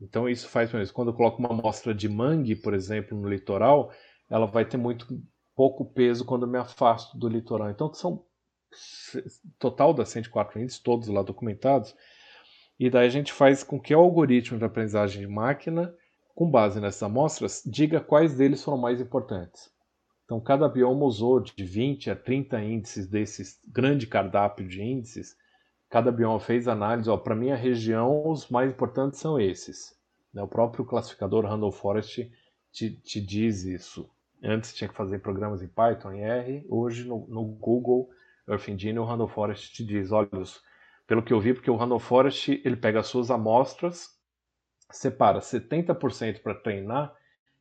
Então 0.00 0.28
isso 0.28 0.48
faz, 0.48 0.70
por 0.70 0.78
exemplo, 0.78 0.94
quando 0.94 1.08
eu 1.08 1.14
coloco 1.14 1.38
uma 1.38 1.50
amostra 1.50 1.94
de 1.94 2.08
mangue, 2.08 2.56
por 2.56 2.74
exemplo, 2.74 3.18
no 3.18 3.28
litoral, 3.28 3.92
ela 4.28 4.46
vai 4.46 4.64
ter 4.64 4.76
muito 4.76 5.06
pouco 5.54 5.84
peso 5.84 6.24
quando 6.24 6.46
me 6.46 6.58
afasto 6.58 7.16
do 7.16 7.28
litoral. 7.28 7.70
Então 7.70 7.92
são 7.92 8.24
total 9.58 9.92
das 9.92 10.08
104 10.08 10.60
índices, 10.60 10.80
todos 10.80 11.08
lá 11.08 11.22
documentados, 11.22 11.94
e 12.78 12.90
daí 12.90 13.06
a 13.06 13.10
gente 13.10 13.32
faz 13.32 13.62
com 13.62 13.78
que 13.78 13.94
o 13.94 13.98
algoritmo 13.98 14.58
de 14.58 14.64
aprendizagem 14.64 15.20
de 15.20 15.28
máquina, 15.28 15.94
com 16.34 16.50
base 16.50 16.80
nessas 16.80 17.02
amostras, 17.02 17.62
diga 17.64 18.00
quais 18.00 18.36
deles 18.36 18.64
foram 18.64 18.78
mais 18.78 19.00
importantes. 19.00 19.70
Então, 20.24 20.40
cada 20.40 20.68
bioma 20.68 21.04
usou 21.04 21.40
de 21.40 21.62
20 21.62 22.10
a 22.10 22.16
30 22.16 22.60
índices 22.62 23.06
desses 23.06 23.60
grande 23.68 24.06
cardápio 24.06 24.66
de 24.66 24.82
índices. 24.82 25.36
Cada 25.90 26.10
bioma 26.10 26.40
fez 26.40 26.66
análise, 26.66 27.10
para 27.18 27.36
minha 27.36 27.54
região, 27.54 28.26
os 28.26 28.48
mais 28.48 28.72
importantes 28.72 29.20
são 29.20 29.38
esses. 29.38 29.94
Né? 30.32 30.42
O 30.42 30.48
próprio 30.48 30.86
classificador 30.86 31.44
Randall 31.44 31.70
Forest 31.70 32.32
te, 32.72 32.90
te, 32.90 33.20
diz 33.20 33.64
isso. 33.64 34.08
Antes 34.42 34.74
tinha 34.74 34.88
que 34.88 34.96
fazer 34.96 35.20
programas 35.20 35.62
em 35.62 35.68
Python, 35.68 36.12
em 36.12 36.24
R. 36.24 36.66
Hoje, 36.68 37.06
no, 37.06 37.26
no 37.28 37.44
Google 37.44 38.10
Earth 38.48 38.68
Engine, 38.68 38.98
o 38.98 39.04
Randall 39.04 39.28
Forest 39.28 39.72
te 39.72 39.84
diz, 39.84 40.10
olha, 40.10 40.28
pelo 41.06 41.22
que 41.22 41.32
eu 41.32 41.40
vi, 41.40 41.54
porque 41.54 41.70
o 41.70 41.76
Randall 41.76 42.00
Forest 42.00 42.60
ele 42.64 42.76
pega 42.76 43.00
as 43.00 43.06
suas 43.06 43.30
amostras, 43.30 44.08
separa 44.90 45.38
70% 45.38 46.42
para 46.42 46.54
treinar 46.54 47.14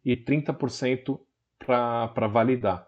e 0.04 0.18
30% 0.18 1.20
para 1.60 2.28
validar 2.28 2.88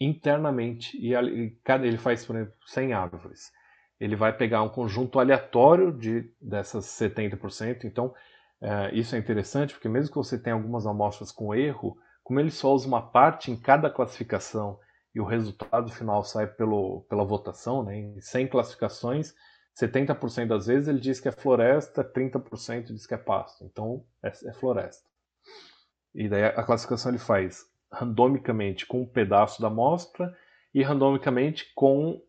internamente. 0.00 0.98
E 0.98 1.14
ele 1.14 1.98
faz, 1.98 2.24
por 2.26 2.36
exemplo, 2.36 2.54
100 2.66 2.92
árvores. 2.92 3.52
Ele 4.00 4.16
vai 4.16 4.36
pegar 4.36 4.62
um 4.62 4.68
conjunto 4.68 5.20
aleatório 5.20 5.92
de, 5.92 6.28
dessas 6.40 6.86
70%. 6.86 7.84
Então, 7.84 8.12
é, 8.60 8.94
isso 8.94 9.14
é 9.14 9.18
interessante, 9.18 9.72
porque 9.72 9.88
mesmo 9.88 10.10
que 10.10 10.16
você 10.16 10.36
tenha 10.38 10.54
algumas 10.54 10.86
amostras 10.86 11.30
com 11.30 11.54
erro, 11.54 11.96
como 12.24 12.40
ele 12.40 12.50
só 12.50 12.72
usa 12.72 12.88
uma 12.88 13.02
parte 13.02 13.52
em 13.52 13.56
cada 13.56 13.90
classificação 13.90 14.80
e 15.14 15.20
o 15.20 15.24
resultado 15.24 15.92
final 15.92 16.24
sai 16.24 16.46
pelo, 16.46 17.02
pela 17.02 17.24
votação, 17.24 17.84
né, 17.84 17.96
em 17.96 18.20
100 18.20 18.48
classificações, 18.48 19.34
70% 19.78 20.46
das 20.46 20.66
vezes 20.66 20.88
ele 20.88 21.00
diz 21.00 21.20
que 21.20 21.28
é 21.28 21.32
floresta, 21.32 22.02
30% 22.02 22.86
diz 22.86 23.06
que 23.06 23.14
é 23.14 23.18
pasto. 23.18 23.64
Então 23.64 24.04
é, 24.22 24.28
é, 24.28 24.52
floresta. 24.52 25.08
E 26.14 26.28
daí 26.28 26.44
a 26.44 26.62
classificação 26.62 27.10
ele 27.10 27.18
faz 27.18 27.66
randomicamente 27.92 28.86
com 28.86 29.02
um 29.02 29.06
pedaço 29.06 29.60
da 29.60 29.68
amostra 29.68 30.36
e 30.72 30.82
randomicamente 30.82 31.72
com 31.74 32.20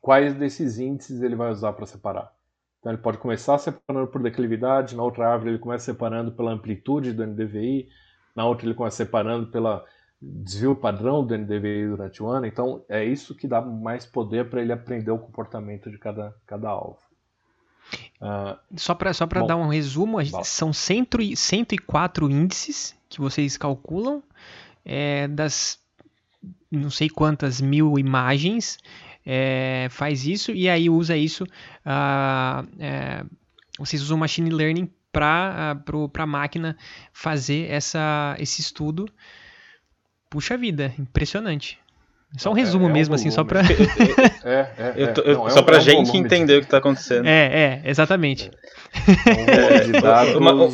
quais 0.00 0.34
desses 0.34 0.78
índices 0.78 1.22
ele 1.22 1.34
vai 1.34 1.50
usar 1.50 1.72
para 1.72 1.86
separar. 1.86 2.32
Então 2.78 2.92
ele 2.92 3.02
pode 3.02 3.18
começar 3.18 3.58
separando 3.58 4.06
por 4.06 4.22
declividade, 4.22 4.94
na 4.94 5.02
outra 5.02 5.28
árvore 5.28 5.50
ele 5.50 5.58
começa 5.58 5.86
separando 5.86 6.32
pela 6.32 6.52
amplitude 6.52 7.12
do 7.12 7.26
NDVI, 7.26 7.88
na 8.36 8.44
outra 8.44 8.66
ele 8.66 8.74
começa 8.74 8.98
separando 8.98 9.46
pela 9.46 9.84
desvio 10.20 10.74
padrão 10.76 11.24
do 11.24 11.36
NDVI 11.36 11.88
durante 11.88 12.22
o 12.22 12.26
ano. 12.26 12.46
Então, 12.46 12.84
é 12.88 13.04
isso 13.04 13.34
que 13.34 13.48
dá 13.48 13.60
mais 13.60 14.06
poder 14.06 14.48
para 14.48 14.60
ele 14.60 14.72
aprender 14.72 15.10
o 15.10 15.18
comportamento 15.18 15.90
de 15.90 15.98
cada, 15.98 16.34
cada 16.46 16.68
alvo. 16.68 16.98
Uh, 18.20 18.58
só 18.76 18.94
para 18.94 19.12
só 19.12 19.26
dar 19.26 19.56
um 19.56 19.68
resumo, 19.68 20.18
são 20.44 20.72
100, 20.72 21.36
104 21.36 22.30
índices 22.30 22.96
que 23.08 23.20
vocês 23.20 23.56
calculam 23.56 24.22
é, 24.84 25.28
das 25.28 25.78
não 26.70 26.90
sei 26.90 27.08
quantas 27.08 27.60
mil 27.60 27.98
imagens. 27.98 28.78
É, 29.28 29.88
faz 29.90 30.24
isso 30.24 30.52
e 30.52 30.68
aí 30.68 30.88
usa 30.88 31.16
isso. 31.16 31.42
Uh, 31.44 32.68
é, 32.78 33.24
vocês 33.78 34.00
usam 34.00 34.16
machine 34.16 34.50
learning 34.50 34.88
para 35.16 35.80
uh, 35.90 36.10
a 36.18 36.26
máquina 36.26 36.76
fazer 37.10 37.70
essa, 37.70 38.36
esse 38.38 38.60
estudo 38.60 39.08
puxa 40.28 40.58
vida, 40.58 40.92
impressionante. 40.98 41.78
Só 42.36 42.52
um 42.52 42.56
é, 42.56 42.60
resumo 42.60 42.86
é, 42.88 42.90
é 42.90 42.92
mesmo, 42.92 43.14
um 43.14 43.14
assim, 43.14 43.30
só 43.30 43.42
pra. 43.42 43.62
É, 44.44 44.70
é, 44.76 45.02
é 45.04 45.06
tô, 45.06 45.24
Não, 45.24 45.48
só 45.48 45.62
pra 45.62 45.78
gente 45.78 46.14
entender 46.14 46.58
o 46.58 46.60
que 46.60 46.66
tá 46.66 46.76
acontecendo. 46.76 47.26
É, 47.26 47.46
é, 47.46 47.82
exatamente. 47.86 48.50
É 49.26 49.88
um 49.88 49.92
de 49.92 49.92
dados 50.02 50.34
uma... 50.34 50.68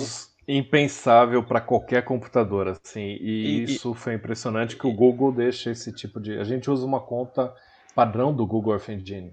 impensável 0.48 1.44
para 1.44 1.60
qualquer 1.60 2.02
computador, 2.02 2.66
assim. 2.66 3.16
E, 3.20 3.60
e 3.60 3.62
isso 3.62 3.92
e... 3.92 3.94
foi 3.94 4.14
impressionante 4.14 4.74
que 4.74 4.88
o 4.88 4.92
Google 4.92 5.30
deixa 5.30 5.70
esse 5.70 5.92
tipo 5.92 6.20
de. 6.20 6.36
A 6.36 6.44
gente 6.44 6.68
usa 6.68 6.84
uma 6.84 7.00
conta 7.00 7.54
padrão 7.94 8.34
do 8.34 8.44
Google 8.44 8.72
Earth 8.72 8.88
Engine. 8.88 9.30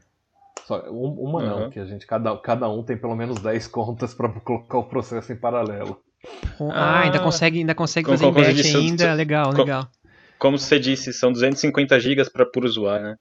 Só, 0.69 0.81
uma 0.89 1.43
não, 1.43 1.63
uhum. 1.63 1.69
que 1.69 1.79
a 1.79 1.85
gente, 1.85 2.05
cada, 2.05 2.37
cada 2.37 2.69
um 2.69 2.83
tem 2.83 2.95
pelo 2.95 3.15
menos 3.15 3.41
10 3.41 3.67
contas 3.67 4.13
para 4.13 4.29
colocar 4.41 4.77
o 4.77 4.83
processo 4.83 5.33
em 5.33 5.35
paralelo. 5.35 5.99
Ah, 6.71 7.01
ainda 7.01 7.19
consegue, 7.19 7.59
ainda 7.59 7.73
consegue 7.73 8.09
fazer 8.09 8.25
em 8.25 8.31
batch 8.33 8.75
ainda, 8.75 9.13
legal, 9.13 9.51
legal 9.51 9.89
como 10.39 10.57
você 10.57 10.79
disse, 10.79 11.11
são 11.11 11.31
250 11.31 11.99
GB 11.99 12.29
para 12.31 12.45
por 12.45 12.63
usuário, 12.63 13.07
né? 13.07 13.17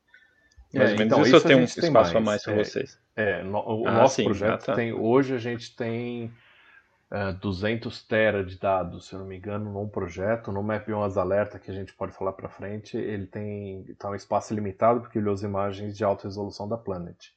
É, 0.72 0.78
Mais 0.78 0.90
é, 0.90 0.92
ou 0.92 0.98
menos 0.98 1.12
então, 1.12 1.26
isso, 1.26 1.36
eu 1.36 1.40
tenho 1.40 1.60
um 1.60 1.64
espaço 1.64 1.90
mais. 1.90 2.14
a 2.14 2.20
mais 2.20 2.42
para 2.44 2.52
é, 2.52 2.64
vocês. 2.64 2.98
É, 3.16 3.42
no, 3.42 3.58
o 3.58 3.88
ah, 3.88 3.92
nosso 3.92 4.16
sim, 4.16 4.24
projeto 4.24 4.62
ah, 4.62 4.66
tá. 4.66 4.74
tem. 4.74 4.92
Hoje 4.92 5.34
a 5.34 5.38
gente 5.38 5.74
tem 5.74 6.26
uh, 7.10 7.30
é, 7.30 7.32
200 7.32 8.02
tera 8.04 8.44
de 8.44 8.58
dados, 8.58 9.08
se 9.08 9.14
eu 9.14 9.18
não 9.18 9.26
me 9.26 9.36
engano, 9.36 9.72
num 9.72 9.88
projeto. 9.88 10.52
No 10.52 10.62
Map 10.62 10.88
1 10.88 11.02
as 11.02 11.16
alerta 11.16 11.58
que 11.58 11.70
a 11.70 11.74
gente 11.74 11.92
pode 11.94 12.12
falar 12.12 12.32
para 12.32 12.48
frente, 12.48 12.96
ele 12.96 13.26
tem 13.26 13.84
tá 13.98 14.10
um 14.10 14.14
espaço 14.14 14.54
limitado 14.54 15.00
porque 15.00 15.18
ele 15.18 15.28
usa 15.28 15.46
imagens 15.46 15.96
de 15.96 16.04
alta 16.04 16.28
resolução 16.28 16.68
da 16.68 16.76
Planet. 16.76 17.30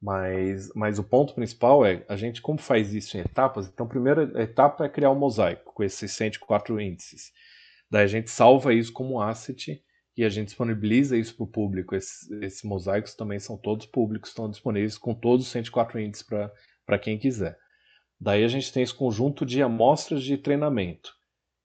Mas, 0.00 0.72
mas 0.74 0.98
o 0.98 1.04
ponto 1.04 1.34
principal 1.34 1.84
é 1.84 2.04
a 2.08 2.16
gente 2.16 2.40
como 2.40 2.58
faz 2.58 2.94
isso 2.94 3.16
em 3.16 3.20
etapas. 3.20 3.68
Então, 3.68 3.84
a 3.84 3.88
primeira 3.88 4.22
etapa 4.42 4.86
é 4.86 4.88
criar 4.88 5.10
um 5.10 5.18
mosaico 5.18 5.74
com 5.74 5.82
esses 5.82 6.12
104 6.12 6.80
índices. 6.80 7.32
Daí 7.90 8.04
a 8.04 8.06
gente 8.06 8.30
salva 8.30 8.72
isso 8.72 8.92
como 8.92 9.20
asset 9.20 9.82
e 10.16 10.24
a 10.24 10.28
gente 10.28 10.46
disponibiliza 10.46 11.16
isso 11.16 11.34
para 11.36 11.44
o 11.44 11.48
público. 11.48 11.94
Esses, 11.94 12.30
esses, 12.42 12.62
mosaicos 12.62 13.14
também 13.14 13.38
são 13.38 13.58
todos 13.58 13.86
públicos, 13.86 14.30
estão 14.30 14.48
disponíveis 14.48 14.96
com 14.96 15.14
todos 15.14 15.46
os 15.46 15.52
104 15.52 16.00
índices 16.00 16.26
para 16.86 16.98
quem 16.98 17.18
quiser. 17.18 17.58
Daí 18.18 18.44
a 18.44 18.48
gente 18.48 18.72
tem 18.72 18.82
esse 18.82 18.94
conjunto 18.94 19.44
de 19.44 19.62
amostras 19.62 20.22
de 20.22 20.36
treinamento, 20.36 21.14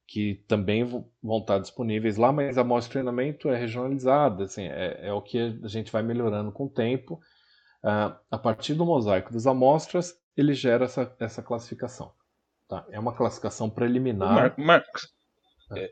que 0.08 0.44
também 0.48 0.84
vão 0.84 1.40
estar 1.40 1.60
disponíveis 1.60 2.18
lá, 2.18 2.32
mas 2.32 2.58
a 2.58 2.62
amostra 2.62 2.88
de 2.88 2.94
treinamento 2.94 3.50
é 3.50 3.58
regionalizada, 3.58 4.46
assim, 4.46 4.64
é, 4.64 5.08
é 5.08 5.14
o 5.14 5.22
que 5.22 5.38
a 5.38 5.68
gente 5.68 5.92
vai 5.92 6.02
melhorando 6.02 6.52
com 6.52 6.66
o 6.66 6.70
tempo. 6.70 7.20
Uh, 7.86 8.18
a 8.32 8.38
partir 8.38 8.74
do 8.74 8.84
mosaico 8.84 9.32
das 9.32 9.46
amostras, 9.46 10.18
ele 10.36 10.56
gera 10.56 10.86
essa, 10.86 11.16
essa 11.20 11.44
classificação. 11.44 12.12
Tá? 12.68 12.84
É 12.90 13.00
uma 13.00 13.14
classificação 13.14 13.70
preliminar. 13.70 14.34
Mar 14.34 14.56
Marcos, 14.58 15.14
é. 15.78 15.92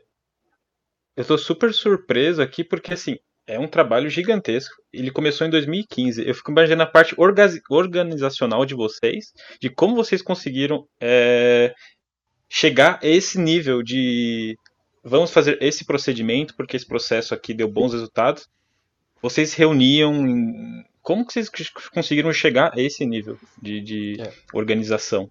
Eu 1.16 1.24
tô 1.24 1.38
super 1.38 1.72
surpreso 1.72 2.42
aqui 2.42 2.64
porque, 2.64 2.92
assim, 2.92 3.16
é 3.46 3.58
um 3.58 3.68
trabalho 3.68 4.10
gigantesco. 4.10 4.74
Ele 4.92 5.10
começou 5.10 5.46
em 5.46 5.50
2015. 5.50 6.26
Eu 6.26 6.34
fico 6.34 6.50
imaginando 6.50 6.82
a 6.82 6.90
parte 6.90 7.14
organizacional 7.70 8.66
de 8.66 8.74
vocês, 8.74 9.32
de 9.60 9.70
como 9.70 9.94
vocês 9.94 10.22
conseguiram 10.22 10.88
é, 11.00 11.72
chegar 12.48 12.98
a 13.02 13.06
esse 13.06 13.38
nível 13.38 13.82
de 13.82 14.58
vamos 15.02 15.30
fazer 15.30 15.58
esse 15.62 15.84
procedimento 15.84 16.56
porque 16.56 16.76
esse 16.76 16.86
processo 16.86 17.34
aqui 17.34 17.54
deu 17.54 17.68
bons 17.68 17.92
resultados. 17.92 18.48
Vocês 19.22 19.54
reuniam 19.54 20.26
em... 20.26 20.84
como 21.04 21.24
que 21.24 21.34
vocês 21.34 21.50
conseguiram 21.92 22.32
chegar 22.32 22.72
a 22.74 22.80
esse 22.80 23.04
nível 23.04 23.38
de, 23.60 23.80
de 23.82 24.16
é. 24.20 24.32
organização 24.54 25.30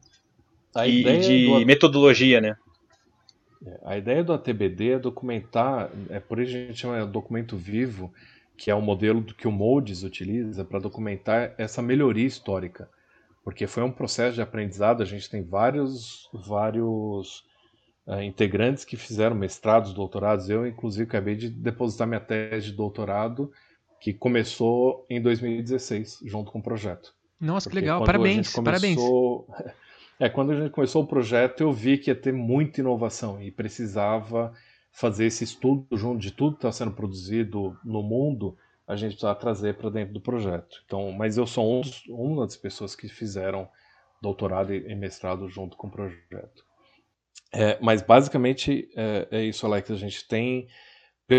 e 0.85 1.03
de 1.19 1.47
do... 1.47 1.65
metodologia, 1.65 2.39
né? 2.39 2.55
É, 3.65 3.79
a 3.83 3.97
ideia 3.97 4.23
do 4.23 4.33
ATBD 4.33 4.91
é 4.91 4.99
documentar, 4.99 5.89
é 6.09 6.19
por 6.19 6.39
isso 6.39 6.51
que 6.51 6.57
a 6.57 6.67
gente 6.67 6.79
chama 6.79 7.05
documento 7.07 7.57
vivo, 7.57 8.13
que 8.55 8.69
é 8.69 8.75
o 8.75 8.81
modelo 8.81 9.23
que 9.23 9.47
o 9.47 9.51
Modes 9.51 10.03
utiliza 10.03 10.63
para 10.63 10.77
documentar 10.77 11.55
essa 11.57 11.81
melhoria 11.81 12.27
histórica. 12.27 12.87
Porque 13.43 13.65
foi 13.65 13.81
um 13.81 13.91
processo 13.91 14.35
de 14.35 14.41
aprendizado, 14.43 15.01
a 15.01 15.05
gente 15.05 15.27
tem 15.27 15.41
vários, 15.41 16.29
vários 16.31 17.43
uh, 18.05 18.21
integrantes 18.21 18.85
que 18.85 18.95
fizeram 18.95 19.35
mestrados, 19.35 19.91
doutorados. 19.91 20.49
Eu, 20.49 20.67
inclusive, 20.67 21.03
acabei 21.03 21.35
de 21.35 21.49
depositar 21.49 22.07
minha 22.07 22.19
tese 22.19 22.67
de 22.67 22.73
doutorado, 22.73 23.51
que 24.03 24.13
começou 24.13 25.05
em 25.09 25.21
2016, 25.21 26.19
junto 26.25 26.51
com 26.51 26.59
o 26.59 26.61
projeto. 26.61 27.15
Nossa, 27.39 27.69
Porque 27.69 27.79
que 27.79 27.85
legal, 27.85 28.03
parabéns, 28.03 28.51
começou... 28.51 29.43
parabéns. 29.43 29.73
É, 30.19 30.29
quando 30.29 30.51
a 30.51 30.55
gente 30.55 30.69
começou 30.69 31.03
o 31.03 31.07
projeto, 31.07 31.61
eu 31.61 31.73
vi 31.73 31.97
que 31.97 32.11
ia 32.11 32.15
ter 32.15 32.31
muita 32.31 32.79
inovação 32.79 33.41
e 33.41 33.49
precisava 33.49 34.53
fazer 34.91 35.25
esse 35.25 35.43
estudo 35.43 35.87
junto 35.97 36.21
de 36.21 36.31
tudo 36.31 36.51
que 36.51 36.59
está 36.59 36.71
sendo 36.71 36.91
produzido 36.91 37.75
no 37.83 38.03
mundo, 38.03 38.55
a 38.87 38.95
gente 38.95 39.13
precisava 39.13 39.37
trazer 39.37 39.75
para 39.75 39.89
dentro 39.89 40.13
do 40.13 40.21
projeto. 40.21 40.83
Então, 40.85 41.11
mas 41.11 41.35
eu 41.35 41.47
sou 41.47 41.81
um, 41.81 41.81
uma 42.09 42.45
das 42.45 42.55
pessoas 42.55 42.95
que 42.95 43.09
fizeram 43.09 43.67
doutorado 44.21 44.71
e 44.73 44.95
mestrado 44.95 45.49
junto 45.49 45.75
com 45.75 45.87
o 45.87 45.91
projeto. 45.91 46.63
É, 47.51 47.77
mas 47.81 48.01
basicamente 48.03 48.87
é, 48.95 49.27
é, 49.31 49.43
isso, 49.43 49.65
Alex. 49.65 49.89
A 49.89 49.95
gente 49.95 50.27
tem 50.27 50.67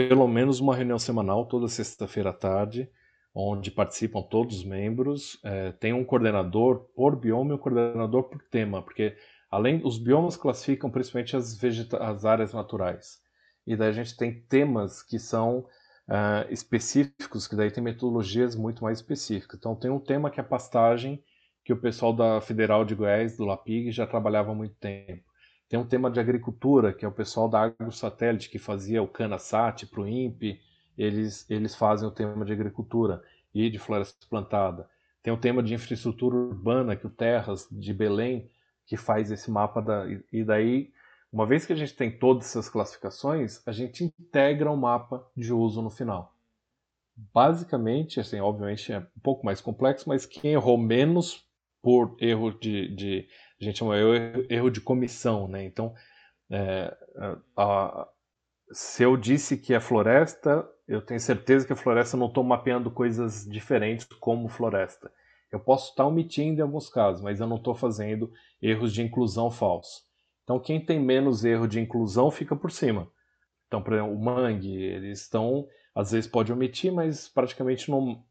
pelo 0.08 0.26
menos 0.26 0.58
uma 0.58 0.74
reunião 0.74 0.98
semanal 0.98 1.46
toda 1.46 1.68
sexta-feira 1.68 2.30
à 2.30 2.32
tarde, 2.32 2.90
onde 3.32 3.70
participam 3.70 4.22
todos 4.22 4.58
os 4.58 4.64
membros. 4.64 5.38
É, 5.44 5.72
tem 5.72 5.92
um 5.92 6.04
coordenador 6.04 6.88
por 6.96 7.14
bioma 7.14 7.52
e 7.52 7.54
um 7.54 7.58
coordenador 7.58 8.24
por 8.24 8.42
tema, 8.50 8.82
porque 8.82 9.16
além 9.50 9.80
os 9.84 9.98
biomas 9.98 10.36
classificam 10.36 10.90
principalmente 10.90 11.36
as, 11.36 11.56
as 12.00 12.24
áreas 12.24 12.52
naturais. 12.52 13.20
E 13.64 13.76
daí 13.76 13.88
a 13.88 13.92
gente 13.92 14.16
tem 14.16 14.40
temas 14.42 15.02
que 15.02 15.18
são 15.18 15.60
uh, 16.08 16.50
específicos, 16.50 17.46
que 17.46 17.56
daí 17.56 17.70
tem 17.70 17.82
metodologias 17.82 18.56
muito 18.56 18.82
mais 18.82 18.98
específicas. 18.98 19.58
Então 19.58 19.76
tem 19.76 19.90
um 19.90 20.00
tema 20.00 20.30
que 20.30 20.40
é 20.40 20.42
pastagem, 20.42 21.22
que 21.64 21.72
o 21.72 21.80
pessoal 21.80 22.12
da 22.12 22.40
Federal 22.40 22.84
de 22.84 22.94
Goiás, 22.94 23.36
do 23.36 23.44
LAPIG, 23.44 23.90
já 23.90 24.06
trabalhava 24.06 24.50
há 24.50 24.54
muito 24.54 24.74
tempo. 24.74 25.24
Tem 25.68 25.78
um 25.78 25.86
tema 25.86 26.10
de 26.10 26.20
agricultura, 26.20 26.92
que 26.92 27.04
é 27.04 27.08
o 27.08 27.12
pessoal 27.12 27.48
da 27.48 27.62
AgroSatélite, 27.62 28.50
que 28.50 28.58
fazia 28.58 29.02
o 29.02 29.08
CanaSat 29.08 29.86
para 29.86 30.02
o 30.02 30.08
INPE, 30.08 30.60
eles, 30.96 31.48
eles 31.50 31.74
fazem 31.74 32.06
o 32.06 32.12
tema 32.12 32.44
de 32.44 32.52
agricultura 32.52 33.22
e 33.52 33.68
de 33.70 33.78
floresta 33.78 34.26
plantada. 34.28 34.88
Tem 35.22 35.32
o 35.32 35.40
tema 35.40 35.62
de 35.62 35.74
infraestrutura 35.74 36.36
urbana, 36.36 36.94
que 36.94 37.06
o 37.06 37.10
Terras 37.10 37.66
de 37.70 37.94
Belém, 37.94 38.50
que 38.86 38.96
faz 38.96 39.30
esse 39.30 39.50
mapa 39.50 39.80
da. 39.80 40.06
E 40.32 40.44
daí, 40.44 40.92
uma 41.32 41.46
vez 41.46 41.64
que 41.64 41.72
a 41.72 41.76
gente 41.76 41.94
tem 41.94 42.16
todas 42.18 42.46
essas 42.46 42.68
classificações, 42.68 43.66
a 43.66 43.72
gente 43.72 44.04
integra 44.04 44.70
o 44.70 44.74
um 44.74 44.76
mapa 44.76 45.26
de 45.36 45.52
uso 45.52 45.80
no 45.80 45.90
final. 45.90 46.34
Basicamente, 47.16 48.20
assim, 48.20 48.38
obviamente 48.40 48.92
é 48.92 48.98
um 48.98 49.20
pouco 49.22 49.46
mais 49.46 49.60
complexo, 49.60 50.08
mas 50.08 50.26
quem 50.26 50.52
errou 50.52 50.76
menos 50.76 51.48
por 51.80 52.16
erro 52.20 52.50
de, 52.50 52.94
de 52.94 53.28
a 53.60 53.64
gente 53.64 53.78
chama 53.78 53.96
erro, 53.96 54.46
erro 54.48 54.70
de 54.70 54.80
comissão, 54.80 55.48
né? 55.48 55.64
Então, 55.64 55.94
é, 56.50 56.96
a, 57.56 58.08
se 58.72 59.02
eu 59.02 59.16
disse 59.16 59.56
que 59.56 59.74
é 59.74 59.80
floresta, 59.80 60.68
eu 60.86 61.00
tenho 61.00 61.20
certeza 61.20 61.66
que 61.66 61.72
a 61.72 61.76
floresta 61.76 62.16
não 62.16 62.26
estou 62.26 62.44
mapeando 62.44 62.90
coisas 62.90 63.46
diferentes 63.48 64.06
como 64.20 64.48
floresta. 64.48 65.10
Eu 65.50 65.60
posso 65.60 65.90
estar 65.90 66.06
omitindo 66.06 66.60
em 66.60 66.62
alguns 66.62 66.88
casos, 66.88 67.22
mas 67.22 67.40
eu 67.40 67.46
não 67.46 67.56
estou 67.56 67.74
fazendo 67.74 68.32
erros 68.60 68.92
de 68.92 69.02
inclusão 69.02 69.50
falso. 69.50 70.02
Então, 70.42 70.58
quem 70.58 70.84
tem 70.84 71.00
menos 71.00 71.44
erro 71.44 71.66
de 71.66 71.80
inclusão 71.80 72.30
fica 72.30 72.54
por 72.56 72.70
cima. 72.70 73.08
Então, 73.66 73.82
por 73.82 73.94
exemplo, 73.94 74.14
o 74.14 74.22
mangue, 74.22 74.74
eles 74.74 75.22
estão, 75.22 75.66
às 75.94 76.10
vezes 76.12 76.28
pode 76.28 76.52
omitir, 76.52 76.92
mas 76.92 77.28
praticamente 77.28 77.90
não, 77.90 78.22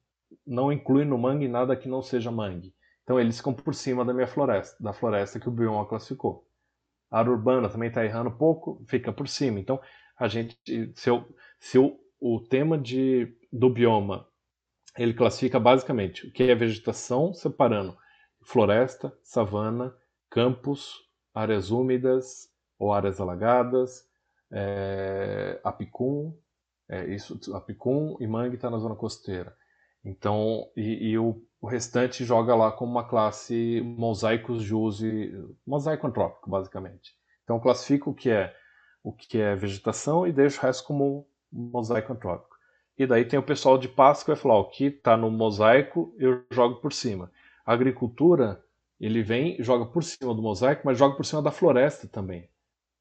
não 0.45 0.71
inclui 0.71 1.05
no 1.05 1.17
mangue 1.17 1.47
nada 1.47 1.75
que 1.75 1.87
não 1.89 2.01
seja 2.01 2.31
mangue. 2.31 2.73
Então, 3.03 3.19
eles 3.19 3.37
ficam 3.37 3.53
por 3.53 3.75
cima 3.75 4.05
da 4.05 4.13
minha 4.13 4.27
floresta, 4.27 4.81
da 4.81 4.93
floresta 4.93 5.39
que 5.39 5.49
o 5.49 5.51
bioma 5.51 5.85
classificou. 5.85 6.47
A 7.11 7.19
área 7.19 7.31
urbana 7.31 7.69
também 7.69 7.89
está 7.89 8.03
errando 8.03 8.31
pouco, 8.31 8.83
fica 8.87 9.11
por 9.11 9.27
cima. 9.27 9.59
Então, 9.59 9.79
a 10.17 10.27
gente, 10.27 10.57
se, 10.95 11.09
eu, 11.09 11.27
se 11.59 11.77
eu, 11.77 11.99
o 12.19 12.39
tema 12.39 12.77
de, 12.77 13.37
do 13.51 13.69
bioma 13.69 14.27
ele 14.97 15.13
classifica 15.13 15.59
basicamente 15.59 16.27
o 16.27 16.31
que 16.31 16.43
é 16.43 16.55
vegetação, 16.55 17.33
separando 17.33 17.97
floresta, 18.41 19.15
savana, 19.23 19.95
campos, 20.29 21.09
áreas 21.33 21.71
úmidas 21.71 22.49
ou 22.77 22.93
áreas 22.93 23.19
alagadas, 23.19 24.07
é, 24.51 25.59
apicum, 25.63 26.37
é, 26.87 27.05
isso, 27.13 27.39
apicum 27.55 28.17
e 28.19 28.27
mangue 28.27 28.55
está 28.55 28.69
na 28.69 28.77
zona 28.77 28.95
costeira. 28.95 29.55
Então, 30.03 30.69
e, 30.75 31.11
e 31.11 31.17
o, 31.17 31.41
o, 31.63 31.67
restante 31.67 32.25
joga 32.25 32.53
lá 32.53 32.71
como 32.71 32.91
uma 32.91 33.07
classe 33.07 33.81
mosaicos 33.81 34.63
de 34.63 34.75
uso, 34.75 35.05
mosaico 35.65 36.05
antrópico, 36.05 36.49
basicamente. 36.49 37.15
Então, 37.43 37.59
classifica 37.59 38.09
o 38.09 38.13
que 38.13 38.29
é 38.29 38.53
o 39.01 39.11
que 39.11 39.39
é 39.39 39.55
vegetação 39.55 40.27
e 40.27 40.31
deixa 40.31 40.59
o 40.59 40.61
resto 40.61 40.85
como 40.85 41.27
mosaico 41.51 42.13
antrópico. 42.13 42.55
E 42.97 43.05
daí 43.05 43.25
tem 43.25 43.39
o 43.39 43.43
pessoal 43.43 43.77
de 43.77 43.87
pasto 43.87 44.23
que 44.23 44.31
vai 44.31 44.39
falar, 44.39 44.59
o 44.59 44.69
que 44.69 44.85
está 44.85 45.17
no 45.17 45.31
mosaico 45.31 46.13
eu 46.17 46.43
jogo 46.51 46.75
por 46.75 46.93
cima. 46.93 47.31
A 47.65 47.73
agricultura, 47.73 48.63
ele 48.99 49.23
vem, 49.23 49.61
joga 49.61 49.85
por 49.85 50.03
cima 50.03 50.33
do 50.33 50.41
mosaico, 50.41 50.83
mas 50.85 50.97
joga 50.97 51.15
por 51.15 51.25
cima 51.25 51.41
da 51.41 51.51
floresta 51.51 52.07
também. 52.07 52.49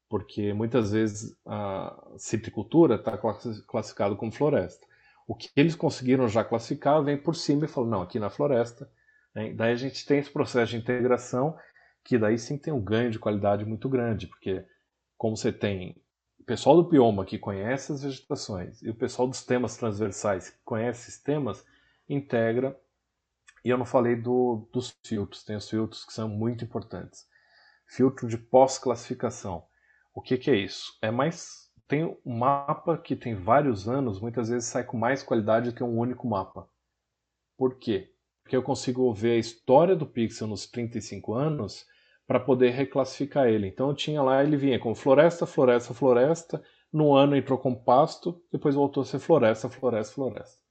Porque 0.09 0.53
muitas 0.53 0.91
vezes 0.91 1.35
a 1.45 1.95
citricultura 2.17 2.95
está 2.95 3.17
classificado 3.17 4.15
como 4.15 4.31
floresta. 4.31 4.85
O 5.27 5.35
que 5.35 5.49
eles 5.55 5.75
conseguiram 5.75 6.27
já 6.27 6.43
classificar 6.43 7.03
vem 7.03 7.17
por 7.17 7.35
cima 7.35 7.65
e 7.65 7.67
fala, 7.67 7.87
não, 7.87 8.01
aqui 8.01 8.19
na 8.19 8.29
floresta. 8.29 8.89
Né? 9.33 9.53
Daí 9.53 9.73
a 9.73 9.77
gente 9.77 10.05
tem 10.05 10.19
esse 10.19 10.31
processo 10.31 10.71
de 10.71 10.77
integração 10.77 11.57
que 12.03 12.17
daí 12.17 12.37
sim 12.37 12.57
tem 12.57 12.73
um 12.73 12.81
ganho 12.81 13.09
de 13.09 13.19
qualidade 13.19 13.63
muito 13.65 13.87
grande, 13.87 14.27
porque 14.27 14.65
como 15.17 15.37
você 15.37 15.53
tem 15.53 15.95
o 16.37 16.43
pessoal 16.43 16.75
do 16.75 16.89
bioma 16.89 17.23
que 17.23 17.39
conhece 17.39 17.93
as 17.93 18.03
vegetações 18.03 18.81
e 18.81 18.89
o 18.89 18.93
pessoal 18.95 19.27
dos 19.27 19.45
temas 19.45 19.77
transversais 19.77 20.49
que 20.49 20.57
conhece 20.65 21.09
esses 21.09 21.21
temas, 21.21 21.65
integra. 22.09 22.77
E 23.63 23.69
eu 23.69 23.77
não 23.77 23.85
falei 23.85 24.17
do, 24.17 24.67
dos 24.73 24.93
filtros, 25.05 25.45
tem 25.45 25.55
os 25.55 25.69
filtros 25.69 26.03
que 26.03 26.11
são 26.11 26.27
muito 26.27 26.65
importantes. 26.65 27.25
Filtro 27.87 28.27
de 28.27 28.37
pós-classificação. 28.37 29.65
O 30.13 30.21
que, 30.21 30.37
que 30.37 30.51
é 30.51 30.55
isso? 30.55 30.97
É 31.01 31.09
mais. 31.09 31.62
Tem 31.93 32.05
um 32.25 32.35
mapa 32.39 32.97
que 32.97 33.15
tem 33.15 33.35
vários 33.35 33.87
anos, 33.87 34.19
muitas 34.19 34.49
vezes 34.49 34.67
sai 34.67 34.83
com 34.83 34.97
mais 34.97 35.21
qualidade 35.21 35.69
do 35.69 35.75
que 35.75 35.83
um 35.83 35.95
único 35.95 36.27
mapa. 36.27 36.67
Por 37.55 37.77
quê? 37.77 38.11
Porque 38.41 38.55
eu 38.55 38.63
consigo 38.63 39.13
ver 39.13 39.33
a 39.33 39.37
história 39.37 39.95
do 39.95 40.07
pixel 40.07 40.47
nos 40.47 40.65
35 40.65 41.35
anos 41.35 41.85
para 42.25 42.39
poder 42.39 42.71
reclassificar 42.71 43.47
ele. 43.47 43.67
Então 43.67 43.89
eu 43.89 43.95
tinha 43.95 44.23
lá, 44.23 44.43
ele 44.43 44.57
vinha 44.57 44.79
com 44.79 44.95
floresta, 44.95 45.45
floresta, 45.45 45.93
floresta, 45.93 46.63
no 46.91 47.13
ano 47.13 47.35
entrou 47.35 47.59
com 47.59 47.75
pasto, 47.75 48.43
depois 48.51 48.73
voltou 48.73 49.03
a 49.03 49.05
ser 49.05 49.19
floresta, 49.19 49.69
floresta, 49.69 50.15
floresta. 50.15 50.63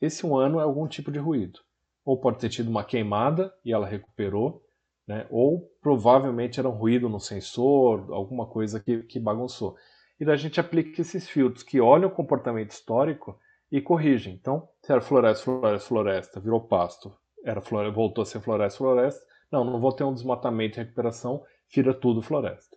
esse 0.00 0.24
um 0.24 0.36
ano 0.36 0.60
é 0.60 0.62
algum 0.62 0.86
tipo 0.86 1.10
de 1.10 1.18
ruído. 1.18 1.58
Ou 2.04 2.20
pode 2.20 2.38
ter 2.38 2.50
tido 2.50 2.70
uma 2.70 2.84
queimada 2.84 3.52
e 3.64 3.72
ela 3.72 3.84
recuperou, 3.84 4.64
né? 5.08 5.26
ou 5.30 5.72
provavelmente 5.80 6.60
era 6.60 6.68
um 6.68 6.72
ruído 6.72 7.08
no 7.08 7.18
sensor, 7.18 8.12
alguma 8.12 8.46
coisa 8.46 8.78
que, 8.78 9.02
que 9.04 9.18
bagunçou. 9.18 9.74
E 10.20 10.24
daí 10.24 10.34
a 10.34 10.38
gente 10.38 10.60
aplica 10.60 11.00
esses 11.00 11.26
filtros 11.26 11.62
que 11.62 11.80
olham 11.80 12.10
o 12.10 12.14
comportamento 12.14 12.72
histórico 12.72 13.40
e 13.72 13.80
corrigem. 13.80 14.34
Então, 14.34 14.68
se 14.82 14.92
era 14.92 15.00
floresta, 15.00 15.44
floresta, 15.44 15.88
floresta, 15.88 16.40
virou 16.40 16.60
pasto, 16.60 17.16
era 17.42 17.62
floresta, 17.62 17.94
voltou 17.94 18.22
a 18.22 18.26
ser 18.26 18.40
floresta, 18.40 18.76
floresta, 18.76 19.26
não, 19.50 19.64
não 19.64 19.80
vou 19.80 19.92
ter 19.92 20.04
um 20.04 20.12
desmatamento 20.12 20.78
e 20.78 20.82
recuperação, 20.82 21.42
vira 21.74 21.94
tudo 21.94 22.20
floresta. 22.20 22.76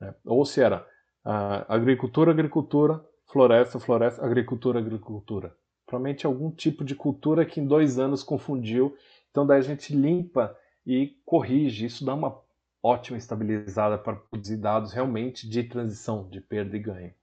Né? 0.00 0.14
Ou 0.24 0.46
se 0.46 0.62
era 0.62 0.86
uh, 1.26 1.64
agricultura, 1.68 2.30
agricultura, 2.30 3.04
floresta, 3.30 3.78
floresta, 3.78 4.24
agricultura, 4.24 4.78
agricultura. 4.78 5.54
Provavelmente 5.84 6.24
algum 6.24 6.50
tipo 6.50 6.82
de 6.82 6.94
cultura 6.94 7.44
que 7.44 7.60
em 7.60 7.66
dois 7.66 7.98
anos 7.98 8.22
confundiu. 8.22 8.96
Então 9.30 9.46
daí 9.46 9.58
a 9.58 9.62
gente 9.62 9.94
limpa 9.94 10.56
e 10.88 11.14
corrige. 11.26 11.84
Isso 11.84 12.02
dá 12.02 12.14
uma 12.14 12.40
ótima 12.82 13.18
estabilizada 13.18 13.98
para 13.98 14.16
produzir 14.16 14.56
dados 14.56 14.92
realmente 14.92 15.46
de 15.46 15.62
transição, 15.62 16.26
de 16.30 16.40
perda 16.40 16.74
e 16.74 16.80
ganho. 16.80 17.14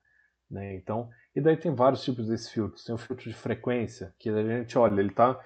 Né? 0.49 0.75
Então, 0.75 1.09
e 1.35 1.41
daí 1.41 1.57
tem 1.57 1.73
vários 1.73 2.03
tipos 2.03 2.27
desses 2.27 2.49
filtros. 2.49 2.83
Tem 2.83 2.93
o 2.93 2.99
filtro 2.99 3.27
de 3.27 3.35
frequência, 3.35 4.13
que 4.19 4.29
a 4.29 4.59
gente 4.59 4.77
olha, 4.77 4.99
ele 4.99 5.09
está 5.09 5.39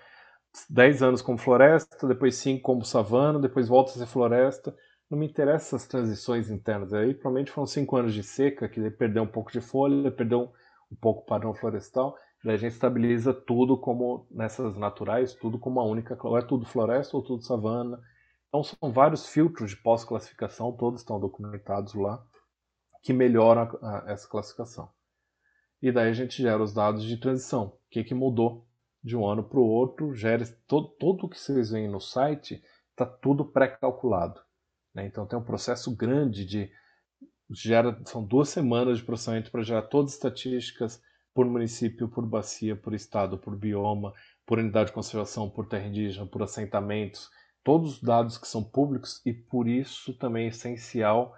10 0.69 1.01
anos 1.01 1.21
como 1.21 1.37
floresta, 1.37 2.05
depois 2.05 2.35
5 2.35 2.61
como 2.61 2.83
savana, 2.83 3.39
depois 3.39 3.69
volta 3.69 3.91
a 3.91 3.95
ser 3.95 4.05
floresta. 4.05 4.75
Não 5.09 5.17
me 5.17 5.25
interessam 5.25 5.77
essas 5.77 5.87
transições 5.87 6.49
internas. 6.51 6.93
Aí 6.93 7.13
provavelmente 7.13 7.51
foram 7.51 7.65
5 7.65 7.95
anos 7.95 8.13
de 8.13 8.21
seca, 8.21 8.67
que 8.67 8.89
perdeu 8.91 9.23
um 9.23 9.27
pouco 9.27 9.49
de 9.49 9.61
folha, 9.61 10.11
perdeu 10.11 10.51
um 10.91 10.95
pouco 10.95 11.21
o 11.21 11.25
padrão 11.25 11.53
florestal. 11.53 12.17
Daí 12.43 12.55
a 12.55 12.57
gente 12.57 12.73
estabiliza 12.73 13.33
tudo 13.33 13.77
como 13.77 14.25
nessas 14.31 14.75
naturais, 14.77 15.33
tudo 15.33 15.59
como 15.59 15.79
uma 15.79 15.89
única. 15.89 16.17
Ou 16.25 16.37
é 16.37 16.41
tudo 16.41 16.65
floresta 16.65 17.17
ou 17.17 17.23
tudo 17.23 17.43
savana. 17.43 18.01
Então 18.47 18.63
são 18.63 18.91
vários 18.91 19.27
filtros 19.27 19.71
de 19.71 19.77
pós-classificação, 19.77 20.71
todos 20.71 21.01
estão 21.01 21.19
documentados 21.19 21.93
lá, 21.93 22.25
que 23.03 23.13
melhoram 23.13 23.61
a, 23.81 24.05
a, 24.07 24.11
essa 24.11 24.27
classificação. 24.27 24.89
E 25.81 25.91
daí 25.91 26.09
a 26.09 26.13
gente 26.13 26.41
gera 26.41 26.61
os 26.61 26.73
dados 26.73 27.03
de 27.03 27.17
transição. 27.17 27.67
O 27.67 27.79
que, 27.91 28.03
que 28.03 28.13
mudou 28.13 28.65
de 29.03 29.15
um 29.15 29.25
ano 29.25 29.43
para 29.43 29.59
o 29.59 29.67
outro, 29.67 30.13
gera 30.13 30.45
todo, 30.67 30.95
o 30.99 31.29
que 31.29 31.39
vocês 31.39 31.71
veem 31.71 31.87
no 31.87 32.01
site 32.01 32.61
está 32.91 33.05
tudo 33.05 33.45
pré-calculado. 33.45 34.41
Né? 34.93 35.05
Então 35.05 35.25
tem 35.25 35.37
um 35.39 35.43
processo 35.43 35.95
grande 35.95 36.45
de 36.45 36.71
gera 37.51 37.99
são 38.05 38.23
duas 38.23 38.49
semanas 38.49 38.99
de 38.99 39.03
processamento 39.03 39.49
para 39.49 39.63
gerar 39.63 39.83
todas 39.83 40.11
as 40.11 40.15
estatísticas 40.17 41.01
por 41.33 41.45
município, 41.45 42.07
por 42.09 42.25
bacia, 42.25 42.75
por 42.75 42.93
estado, 42.93 43.37
por 43.37 43.55
bioma, 43.55 44.13
por 44.45 44.59
unidade 44.59 44.87
de 44.87 44.93
conservação, 44.93 45.49
por 45.49 45.67
terra 45.67 45.87
indígena, 45.87 46.25
por 46.25 46.43
assentamentos, 46.43 47.29
todos 47.63 47.93
os 47.93 48.01
dados 48.01 48.37
que 48.37 48.47
são 48.47 48.63
públicos 48.63 49.21
e 49.25 49.33
por 49.33 49.67
isso 49.67 50.13
também 50.17 50.45
é 50.45 50.49
essencial 50.49 51.35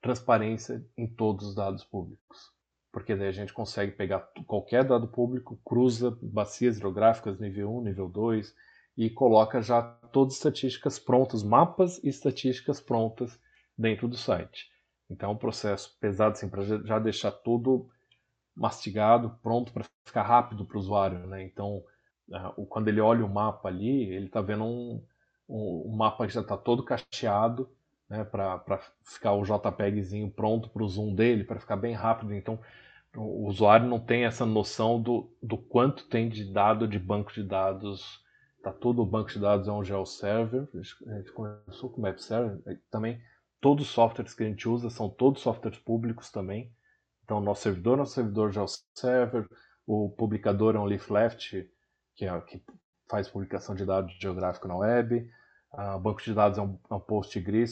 transparência 0.00 0.84
em 0.96 1.06
todos 1.06 1.48
os 1.48 1.54
dados 1.54 1.84
públicos 1.84 2.54
porque 2.94 3.16
daí 3.16 3.26
a 3.26 3.32
gente 3.32 3.52
consegue 3.52 3.90
pegar 3.90 4.20
qualquer 4.46 4.84
dado 4.84 5.08
público, 5.08 5.58
cruza 5.64 6.16
bacias 6.22 6.76
hidrográficas 6.76 7.40
nível 7.40 7.74
1, 7.78 7.82
nível 7.82 8.08
2 8.08 8.54
e 8.96 9.10
coloca 9.10 9.60
já 9.60 9.82
todas 9.82 10.34
as 10.34 10.38
estatísticas 10.38 10.96
prontas, 11.00 11.42
mapas 11.42 11.98
e 12.04 12.08
estatísticas 12.08 12.80
prontas 12.80 13.36
dentro 13.76 14.06
do 14.06 14.16
site. 14.16 14.70
Então 15.10 15.30
é 15.30 15.32
um 15.32 15.36
processo 15.36 15.98
pesado 15.98 16.34
assim, 16.34 16.48
para 16.48 16.62
já 16.62 17.00
deixar 17.00 17.32
tudo 17.32 17.90
mastigado, 18.56 19.38
pronto 19.42 19.72
para 19.72 19.84
ficar 20.04 20.22
rápido 20.22 20.64
para 20.64 20.76
o 20.76 20.80
usuário. 20.80 21.26
Né? 21.26 21.42
Então 21.44 21.82
quando 22.68 22.88
ele 22.88 23.00
olha 23.00 23.24
o 23.24 23.28
mapa 23.28 23.68
ali, 23.68 24.04
ele 24.10 24.26
está 24.26 24.40
vendo 24.40 24.64
um, 24.64 25.02
um, 25.48 25.94
mapa 25.96 26.26
que 26.26 26.32
já 26.32 26.40
está 26.40 26.56
todo 26.56 26.82
cacheado, 26.82 27.68
né, 28.08 28.24
para 28.24 28.80
ficar 29.02 29.32
o 29.32 29.44
JPEGzinho 29.44 30.30
pronto 30.30 30.68
para 30.68 30.82
o 30.82 30.88
zoom 30.88 31.14
dele, 31.14 31.44
para 31.44 31.60
ficar 31.60 31.76
bem 31.76 31.94
rápido. 31.94 32.34
Então, 32.34 32.58
o 33.16 33.46
usuário 33.46 33.86
não 33.86 34.00
tem 34.00 34.24
essa 34.24 34.44
noção 34.44 35.00
do, 35.00 35.30
do 35.42 35.56
quanto 35.56 36.08
tem 36.08 36.28
de 36.28 36.44
dado 36.52 36.88
de 36.88 36.98
banco 36.98 37.32
de 37.32 37.42
dados. 37.42 38.22
Tá 38.62 38.72
tudo 38.72 39.02
o 39.02 39.06
banco 39.06 39.30
de 39.30 39.38
dados 39.38 39.68
é 39.68 39.72
um 39.72 39.84
GeoServer, 39.84 40.66
a 40.72 41.16
gente 41.18 41.32
começou 41.32 41.90
com 41.90 41.98
o 41.98 42.02
Map 42.02 42.18
Server, 42.18 42.58
também 42.90 43.20
todos 43.60 43.86
os 43.86 43.92
softwares 43.92 44.32
que 44.32 44.42
a 44.42 44.46
gente 44.46 44.66
usa 44.66 44.88
são 44.88 45.08
todos 45.08 45.42
softwares 45.42 45.78
públicos 45.78 46.30
também. 46.30 46.72
Então, 47.24 47.40
nosso 47.40 47.62
servidor 47.62 47.98
é 47.98 48.02
um 48.02 48.06
servidor 48.06 48.52
GeoServer, 48.52 49.48
o 49.86 50.10
publicador 50.10 50.76
é 50.76 50.78
um 50.78 50.84
Leaflet, 50.84 51.70
que, 52.14 52.26
é, 52.26 52.40
que 52.42 52.62
faz 53.08 53.28
publicação 53.28 53.74
de 53.74 53.84
dados 53.84 54.14
geográfico 54.20 54.68
na 54.68 54.76
web. 54.76 55.28
O 55.96 55.98
banco 55.98 56.22
de 56.22 56.32
dados 56.32 56.58
é 56.58 56.62
um, 56.62 56.78
é 56.90 56.94
um 56.94 57.00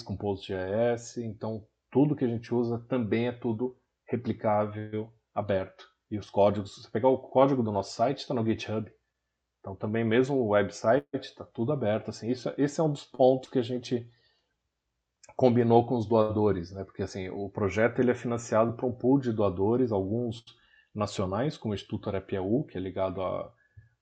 com 0.05 0.16
PostGIS. 0.16 1.18
Então, 1.18 1.64
tudo 1.90 2.16
que 2.16 2.24
a 2.24 2.28
gente 2.28 2.53
usa 2.53 2.78
também 2.88 3.28
é 3.28 3.32
tudo 3.32 3.76
replicável, 4.07 5.12
aberto. 5.34 5.88
E 6.11 6.18
os 6.18 6.28
códigos, 6.28 6.74
se 6.74 6.82
você 6.82 6.90
pegar 6.90 7.09
o 7.09 7.18
código 7.18 7.62
do 7.62 7.72
nosso 7.72 7.94
site, 7.94 8.18
está 8.18 8.34
no 8.34 8.44
GitHub. 8.44 8.92
Então, 9.61 9.76
também 9.76 10.05
mesmo 10.05 10.36
o 10.36 10.48
website 10.48 11.07
está 11.14 11.44
tudo 11.44 11.72
aberto. 11.72 12.11
Assim, 12.11 12.30
isso, 12.30 12.53
esse 12.59 12.80
é 12.80 12.82
um 12.82 12.90
dos 12.90 13.05
pontos 13.05 13.48
que 13.48 13.59
a 13.59 13.62
gente 13.62 14.11
combinou 15.36 15.86
com 15.86 15.96
os 15.96 16.06
doadores, 16.06 16.72
né? 16.72 16.84
Porque 16.84 17.02
assim, 17.02 17.28
o 17.28 17.48
projeto 17.48 18.00
ele 18.00 18.10
é 18.10 18.14
financiado 18.14 18.74
por 18.74 18.86
um 18.86 18.92
pool 18.92 19.18
de 19.18 19.32
doadores, 19.32 19.92
alguns 19.92 20.44
nacionais, 20.94 21.56
como 21.56 21.72
o 21.72 21.74
Instituto 21.74 22.08
Arapiaú, 22.08 22.64
que 22.64 22.76
é 22.76 22.80
ligado 22.80 23.22
a, 23.22 23.52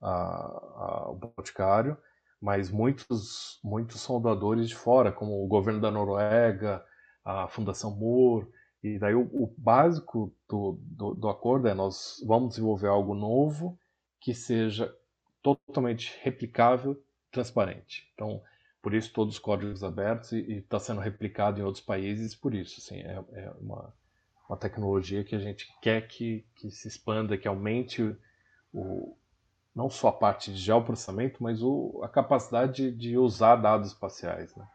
ao 0.00 1.14
Boticário, 1.14 1.96
mas 2.40 2.70
muitos, 2.70 3.60
muitos 3.62 4.00
são 4.00 4.20
doadores 4.20 4.68
de 4.68 4.74
fora, 4.74 5.12
como 5.12 5.44
o 5.44 5.46
governo 5.46 5.80
da 5.80 5.90
Noruega, 5.90 6.84
a 7.24 7.46
Fundação 7.48 7.94
Moore, 7.94 8.48
e 8.82 8.98
daí 8.98 9.14
o, 9.14 9.28
o 9.32 9.54
básico 9.58 10.34
do, 10.48 10.78
do, 10.80 11.14
do, 11.14 11.28
acordo 11.28 11.68
é 11.68 11.74
nós 11.74 12.24
vamos 12.26 12.50
desenvolver 12.50 12.88
algo 12.88 13.14
novo 13.14 13.78
que 14.18 14.32
seja 14.34 14.94
totalmente 15.42 16.18
replicável, 16.22 17.00
transparente. 17.30 18.10
Então, 18.14 18.42
por 18.82 18.94
isso 18.94 19.12
todos 19.12 19.34
os 19.34 19.38
códigos 19.38 19.84
abertos 19.84 20.32
e 20.32 20.58
está 20.58 20.78
sendo 20.78 21.00
replicado 21.00 21.60
em 21.60 21.62
outros 21.62 21.84
países 21.84 22.34
por 22.34 22.54
isso. 22.54 22.80
Assim, 22.80 23.00
é, 23.00 23.22
é 23.32 23.52
uma, 23.60 23.92
uma 24.48 24.56
tecnologia 24.56 25.22
que 25.24 25.34
a 25.34 25.38
gente 25.38 25.72
quer 25.80 26.06
que, 26.08 26.44
que 26.56 26.70
se 26.70 26.88
expanda, 26.88 27.36
que 27.36 27.46
aumente 27.46 28.16
o, 28.72 29.16
não 29.74 29.88
só 29.88 30.08
a 30.08 30.12
parte 30.12 30.52
de 30.52 30.58
geoprocessamento, 30.58 31.42
mas 31.42 31.62
o, 31.62 32.00
a 32.02 32.08
capacidade 32.08 32.90
de, 32.90 33.16
usar 33.16 33.56
dados 33.56 33.88
espaciais. 33.88 34.54
Né? 34.56 34.66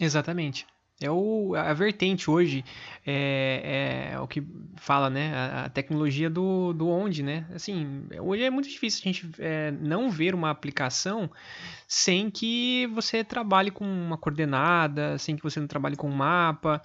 Exatamente. 0.00 0.66
É 1.02 1.10
o, 1.10 1.54
a 1.54 1.72
vertente 1.72 2.30
hoje, 2.30 2.62
é, 3.06 4.10
é 4.12 4.20
o 4.20 4.28
que 4.28 4.42
fala, 4.76 5.08
né? 5.08 5.32
A, 5.34 5.64
a, 5.64 5.68
tecnologia 5.70 6.28
do, 6.28 6.74
do 6.74 6.88
onde, 6.88 7.22
né? 7.22 7.46
Assim, 7.54 8.06
hoje 8.20 8.42
é 8.42 8.50
muito 8.50 8.68
difícil 8.68 9.00
a 9.00 9.04
gente 9.04 9.30
é, 9.38 9.70
não 9.70 10.10
ver 10.10 10.34
uma 10.34 10.50
aplicação 10.50 11.30
sem 11.88 12.30
que 12.30 12.86
você 12.88 13.24
trabalhe 13.24 13.70
com 13.70 13.84
uma 13.84 14.18
coordenada, 14.18 15.16
sem 15.16 15.36
que 15.36 15.42
você 15.42 15.58
não 15.58 15.66
trabalhe 15.66 15.96
com 15.96 16.06
um 16.06 16.14
mapa, 16.14 16.82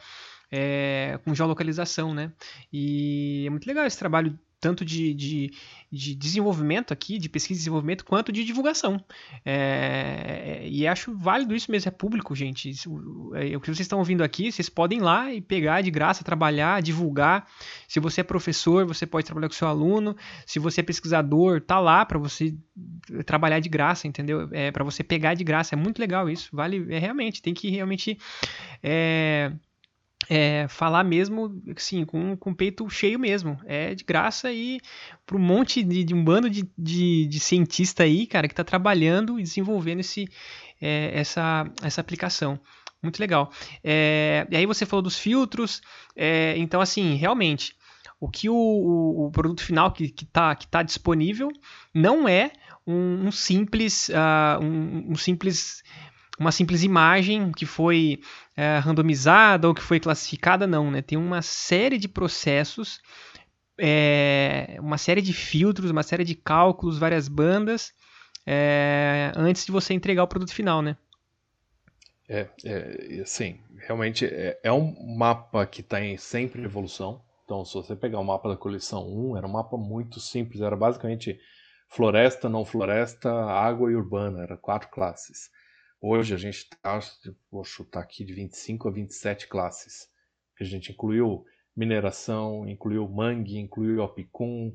é, 0.49 1.19
com 1.25 1.35
geolocalização, 1.35 2.13
né? 2.13 2.31
E 2.71 3.43
é 3.45 3.49
muito 3.49 3.67
legal 3.67 3.85
esse 3.85 3.99
trabalho 3.99 4.39
tanto 4.65 4.83
de, 4.83 5.13
de, 5.13 5.53
de, 5.91 6.15
desenvolvimento 6.15 6.91
aqui, 6.91 7.19
de 7.19 7.29
pesquisa 7.29 7.59
e 7.59 7.61
desenvolvimento, 7.61 8.03
quanto 8.03 8.31
de 8.31 8.43
divulgação. 8.43 8.99
É, 9.45 10.67
e 10.67 10.87
acho 10.87 11.15
válido 11.15 11.55
isso 11.55 11.69
mesmo, 11.69 11.87
é 11.87 11.91
público, 11.91 12.33
gente. 12.33 12.71
É, 13.35 13.55
o 13.55 13.61
que 13.61 13.67
vocês 13.67 13.81
estão 13.81 13.99
ouvindo 13.99 14.23
aqui, 14.23 14.51
vocês 14.51 14.67
podem 14.67 14.97
ir 14.97 15.01
lá 15.01 15.31
e 15.31 15.39
pegar 15.39 15.81
de 15.81 15.91
graça, 15.91 16.23
trabalhar, 16.23 16.81
divulgar. 16.81 17.47
Se 17.87 17.99
você 17.99 18.21
é 18.21 18.23
professor, 18.23 18.87
você 18.87 19.05
pode 19.05 19.27
trabalhar 19.27 19.49
com 19.49 19.53
seu 19.53 19.67
aluno. 19.67 20.17
Se 20.47 20.57
você 20.57 20.81
é 20.81 20.83
pesquisador, 20.83 21.61
tá 21.61 21.79
lá 21.79 22.03
para 22.03 22.17
você 22.17 22.55
trabalhar 23.23 23.59
de 23.59 23.69
graça, 23.69 24.07
entendeu? 24.07 24.49
É 24.51 24.71
para 24.71 24.83
você 24.83 25.03
pegar 25.03 25.35
de 25.35 25.43
graça. 25.43 25.75
É 25.75 25.77
muito 25.77 25.99
legal 25.99 26.27
isso. 26.27 26.49
Vale, 26.51 26.87
é 26.89 26.97
realmente, 26.97 27.39
tem 27.39 27.53
que 27.53 27.69
realmente 27.69 28.17
é, 28.81 29.51
é, 30.29 30.67
falar 30.67 31.03
mesmo, 31.03 31.61
assim, 31.75 32.05
com, 32.05 32.35
com 32.35 32.51
o 32.51 32.55
peito 32.55 32.89
cheio 32.89 33.19
mesmo. 33.19 33.59
É 33.65 33.93
de 33.93 34.03
graça 34.03 34.51
e 34.51 34.79
para 35.25 35.37
um 35.37 35.39
monte 35.39 35.83
de, 35.83 36.03
de, 36.03 36.13
um 36.13 36.23
bando 36.23 36.49
de, 36.49 36.67
de, 36.77 37.27
de 37.27 37.39
cientista 37.39 38.03
aí, 38.03 38.25
cara, 38.25 38.47
que 38.47 38.53
está 38.53 38.63
trabalhando 38.63 39.39
e 39.39 39.43
desenvolvendo 39.43 39.99
esse, 39.99 40.27
é, 40.81 41.11
essa, 41.19 41.69
essa 41.81 42.01
aplicação. 42.01 42.59
Muito 43.01 43.19
legal. 43.19 43.51
É, 43.83 44.47
e 44.49 44.57
aí 44.57 44.65
você 44.65 44.85
falou 44.85 45.03
dos 45.03 45.17
filtros, 45.17 45.81
é, 46.15 46.55
então 46.57 46.81
assim, 46.81 47.15
realmente, 47.15 47.75
o 48.19 48.29
que 48.29 48.49
o, 48.49 48.55
o, 48.55 49.27
o 49.27 49.31
produto 49.31 49.61
final 49.61 49.91
que 49.91 50.05
está 50.05 50.55
que 50.55 50.67
tá 50.67 50.81
disponível 50.81 51.49
não 51.93 52.27
é 52.27 52.51
um, 52.87 53.27
um 53.27 53.31
simples, 53.31 54.09
uh, 54.09 54.63
um, 54.63 55.11
um 55.11 55.15
simples 55.15 55.83
uma 56.39 56.51
simples 56.51 56.83
imagem 56.83 57.51
que 57.51 57.65
foi 57.65 58.19
é, 58.55 58.77
randomizada 58.77 59.67
ou 59.67 59.73
que 59.73 59.81
foi 59.81 59.99
classificada, 59.99 60.65
não, 60.65 60.89
né? 60.89 61.01
Tem 61.01 61.17
uma 61.17 61.41
série 61.41 61.97
de 61.97 62.07
processos, 62.07 63.01
é, 63.77 64.77
uma 64.79 64.97
série 64.97 65.21
de 65.21 65.33
filtros, 65.33 65.91
uma 65.91 66.03
série 66.03 66.23
de 66.23 66.35
cálculos, 66.35 66.97
várias 66.97 67.27
bandas, 67.27 67.93
é, 68.45 69.31
antes 69.35 69.65
de 69.65 69.71
você 69.71 69.93
entregar 69.93 70.23
o 70.23 70.27
produto 70.27 70.53
final, 70.53 70.81
né? 70.81 70.95
É, 72.27 72.47
é 72.63 73.23
sim, 73.25 73.59
realmente 73.77 74.25
é, 74.25 74.59
é 74.63 74.71
um 74.71 75.15
mapa 75.15 75.65
que 75.65 75.81
está 75.81 76.01
em 76.01 76.17
sempre 76.17 76.63
evolução. 76.63 77.21
Então, 77.43 77.63
se 77.63 77.75
você 77.75 77.95
pegar 77.95 78.19
o 78.19 78.23
mapa 78.23 78.49
da 78.49 78.57
coleção 78.57 79.07
1, 79.07 79.37
era 79.37 79.45
um 79.45 79.51
mapa 79.51 79.77
muito 79.77 80.19
simples, 80.19 80.61
era 80.61 80.75
basicamente 80.75 81.39
floresta, 81.87 82.49
não 82.49 82.65
floresta, 82.65 83.31
água 83.31 83.91
e 83.91 83.95
urbana, 83.95 84.41
era 84.41 84.57
quatro 84.57 84.89
classes. 84.89 85.51
Hoje 86.07 86.35
a 86.35 86.37
gente 86.37 86.69
está, 86.71 86.99
vou 87.51 87.63
chutar 87.63 88.01
aqui, 88.01 88.23
de 88.23 88.31
25 88.31 88.87
a 88.87 88.91
27 88.91 89.47
classes. 89.47 90.07
A 90.61 90.63
gente 90.63 90.91
incluiu 90.91 91.43
mineração, 91.75 92.69
incluiu 92.69 93.09
mangue, 93.09 93.57
incluiu 93.57 94.03
apicum, 94.03 94.67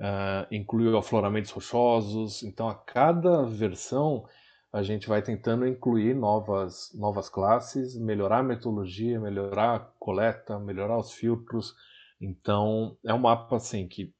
uh, 0.00 0.46
incluiu 0.50 0.96
afloramentos 0.96 1.50
rochosos. 1.50 2.42
Então, 2.42 2.70
a 2.70 2.74
cada 2.74 3.44
versão, 3.44 4.24
a 4.72 4.82
gente 4.82 5.06
vai 5.06 5.20
tentando 5.20 5.66
incluir 5.66 6.14
novas, 6.14 6.90
novas 6.94 7.28
classes, 7.28 7.94
melhorar 7.94 8.38
a 8.38 8.42
metodologia, 8.42 9.20
melhorar 9.20 9.74
a 9.74 9.80
coleta, 9.80 10.58
melhorar 10.58 10.96
os 10.96 11.12
filtros. 11.12 11.74
Então, 12.18 12.96
é 13.04 13.12
um 13.12 13.18
mapa 13.18 13.56
assim 13.56 13.86
que 13.86 14.14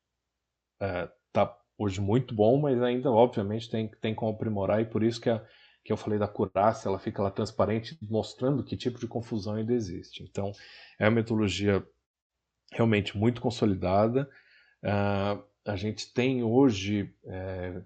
está 0.78 1.44
uh, 1.44 1.56
hoje 1.78 1.98
muito 1.98 2.34
bom, 2.34 2.60
mas 2.60 2.82
ainda, 2.82 3.10
obviamente, 3.10 3.70
tem, 3.70 3.88
tem 4.02 4.14
como 4.14 4.32
aprimorar 4.32 4.82
e 4.82 4.84
por 4.84 5.02
isso 5.02 5.18
que 5.18 5.30
a 5.30 5.42
que 5.89 5.93
eu 5.93 5.97
falei 5.97 6.18
da 6.18 6.28
curaça, 6.28 6.86
ela 6.86 6.99
fica 6.99 7.22
lá 7.22 7.30
transparente, 7.30 7.99
mostrando 8.03 8.62
que 8.62 8.76
tipo 8.76 9.01
de 9.01 9.07
confusão 9.07 9.55
ainda 9.55 9.72
existe. 9.72 10.22
Então, 10.22 10.53
é 10.99 11.07
uma 11.07 11.12
metodologia 11.12 11.82
realmente 12.70 13.16
muito 13.16 13.41
consolidada. 13.41 14.28
Uh, 14.84 15.43
a 15.64 15.76
gente 15.76 16.12
tem 16.12 16.43
hoje 16.43 17.11
é, 17.24 17.80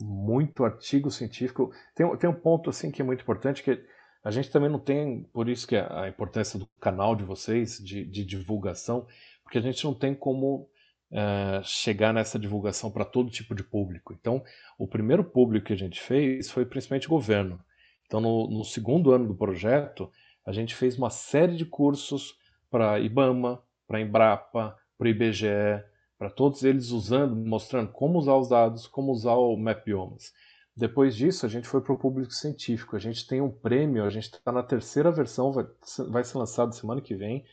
muito 0.00 0.64
artigo 0.64 1.10
científico. 1.10 1.70
Tem, 1.94 2.16
tem 2.16 2.30
um 2.30 2.40
ponto 2.40 2.70
assim 2.70 2.90
que 2.90 3.02
é 3.02 3.04
muito 3.04 3.20
importante, 3.20 3.62
que 3.62 3.84
a 4.24 4.30
gente 4.30 4.50
também 4.50 4.70
não 4.70 4.78
tem, 4.78 5.24
por 5.24 5.46
isso 5.46 5.68
que 5.68 5.76
é 5.76 5.86
a 5.90 6.08
importância 6.08 6.58
do 6.58 6.66
canal 6.80 7.14
de 7.14 7.22
vocês, 7.22 7.76
de, 7.84 8.02
de 8.02 8.24
divulgação, 8.24 9.06
porque 9.42 9.58
a 9.58 9.60
gente 9.62 9.84
não 9.84 9.92
tem 9.92 10.14
como 10.14 10.70
uh, 11.12 11.62
chegar 11.62 12.12
nessa 12.12 12.38
divulgação 12.38 12.90
para 12.90 13.04
todo 13.04 13.30
tipo 13.30 13.54
de 13.54 13.62
público. 13.62 14.12
Então, 14.18 14.42
o 14.78 14.88
primeiro 14.88 15.22
público 15.22 15.66
que 15.66 15.72
a 15.72 15.76
gente 15.76 16.00
fez 16.00 16.50
foi 16.50 16.64
principalmente 16.64 17.08
governo. 17.08 17.60
Então, 18.06 18.20
no, 18.20 18.50
no 18.50 18.64
segundo 18.64 19.12
ano 19.12 19.28
do 19.28 19.34
projeto, 19.34 20.10
a 20.44 20.52
gente 20.52 20.74
fez 20.74 20.98
uma 20.98 21.10
série 21.10 21.56
de 21.56 21.64
cursos 21.64 22.36
para 22.70 22.98
IBAMA, 22.98 23.62
para 23.86 24.00
Embrapa, 24.00 24.76
para 24.98 25.08
IBGE, 25.08 25.84
para 26.18 26.30
todos 26.30 26.62
eles 26.62 26.90
usando, 26.90 27.36
mostrando 27.36 27.90
como 27.92 28.18
usar 28.18 28.36
os 28.36 28.48
dados, 28.48 28.86
como 28.86 29.12
usar 29.12 29.34
o 29.34 29.56
Map 29.56 29.84
Biomas. 29.84 30.32
Depois 30.74 31.14
disso, 31.14 31.44
a 31.44 31.48
gente 31.48 31.68
foi 31.68 31.82
para 31.82 31.92
o 31.92 31.98
público 31.98 32.32
científico. 32.32 32.96
A 32.96 32.98
gente 32.98 33.26
tem 33.26 33.40
um 33.40 33.50
prêmio, 33.50 34.04
a 34.04 34.10
gente 34.10 34.24
está 34.24 34.50
na 34.50 34.62
terceira 34.62 35.10
versão, 35.10 35.52
vai, 35.52 35.66
vai 36.08 36.24
ser 36.24 36.38
lançado 36.38 36.74
semana 36.74 37.00
que 37.00 37.14
vem, 37.14 37.44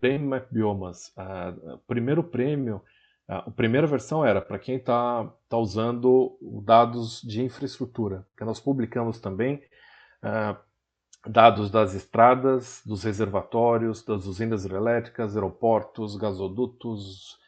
Prêmio 0.00 0.28
Map 0.28 0.46
Biomas. 0.50 1.12
o 1.74 1.78
primeiro 1.86 2.22
prêmio, 2.22 2.82
a 3.26 3.50
primeira 3.50 3.86
versão 3.86 4.24
era 4.24 4.40
para 4.40 4.58
quem 4.58 4.76
está 4.76 5.24
tá 5.48 5.56
usando 5.56 6.38
dados 6.64 7.20
de 7.22 7.42
infraestrutura, 7.42 8.26
que 8.36 8.44
nós 8.44 8.60
publicamos 8.60 9.20
também 9.20 9.62
dados 11.26 11.70
das 11.70 11.94
estradas, 11.94 12.82
dos 12.86 13.02
reservatórios, 13.02 14.04
das 14.04 14.26
usinas 14.26 14.64
hidrelétricas, 14.64 15.34
aeroportos, 15.34 16.16
gasodutos, 16.16 17.38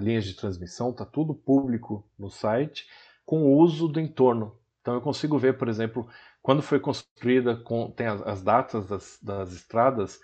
linhas 0.00 0.24
de 0.24 0.34
transmissão, 0.34 0.90
está 0.90 1.04
tudo 1.04 1.34
público 1.34 2.04
no 2.18 2.30
site. 2.30 2.86
com 3.26 3.42
o 3.44 3.56
uso 3.56 3.88
do 3.88 3.98
entorno. 4.00 4.54
Então 4.82 4.92
eu 4.94 5.00
consigo 5.00 5.38
ver, 5.38 5.56
por 5.56 5.66
exemplo, 5.66 6.06
quando 6.42 6.60
foi 6.60 6.78
construída, 6.78 7.56
com, 7.56 7.90
tem 7.90 8.06
as, 8.06 8.20
as 8.20 8.42
datas 8.42 8.86
das, 8.86 9.18
das, 9.22 9.52
estradas, 9.52 10.20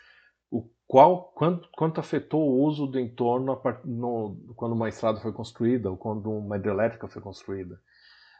qual, 0.90 1.30
quanto, 1.36 1.68
quanto 1.70 2.00
afetou 2.00 2.50
o 2.50 2.64
uso 2.64 2.84
do 2.84 2.98
entorno 2.98 3.56
no, 3.84 4.36
quando 4.56 4.72
uma 4.72 4.88
estrada 4.88 5.20
foi 5.20 5.32
construída 5.32 5.88
ou 5.88 5.96
quando 5.96 6.28
uma 6.28 6.56
hidrelétrica 6.56 7.06
foi 7.06 7.22
construída. 7.22 7.80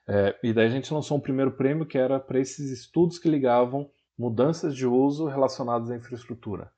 É, 0.09 0.37
e 0.43 0.53
daí 0.53 0.67
a 0.67 0.69
gente 0.71 0.93
lançou 0.93 1.17
um 1.17 1.21
primeiro 1.21 1.53
prêmio 1.53 1.87
que 1.87 1.97
era 1.97 2.19
para 2.19 2.41
esses 2.41 2.73
estudos 2.73 3.21
que 3.21 3.31
ligavam 3.31 3.89
mudanças 4.19 4.75
de 4.75 4.85
uso 4.85 5.29
relacionadas 5.29 5.93
à 5.93 5.97
infraestrutura. 5.97 6.73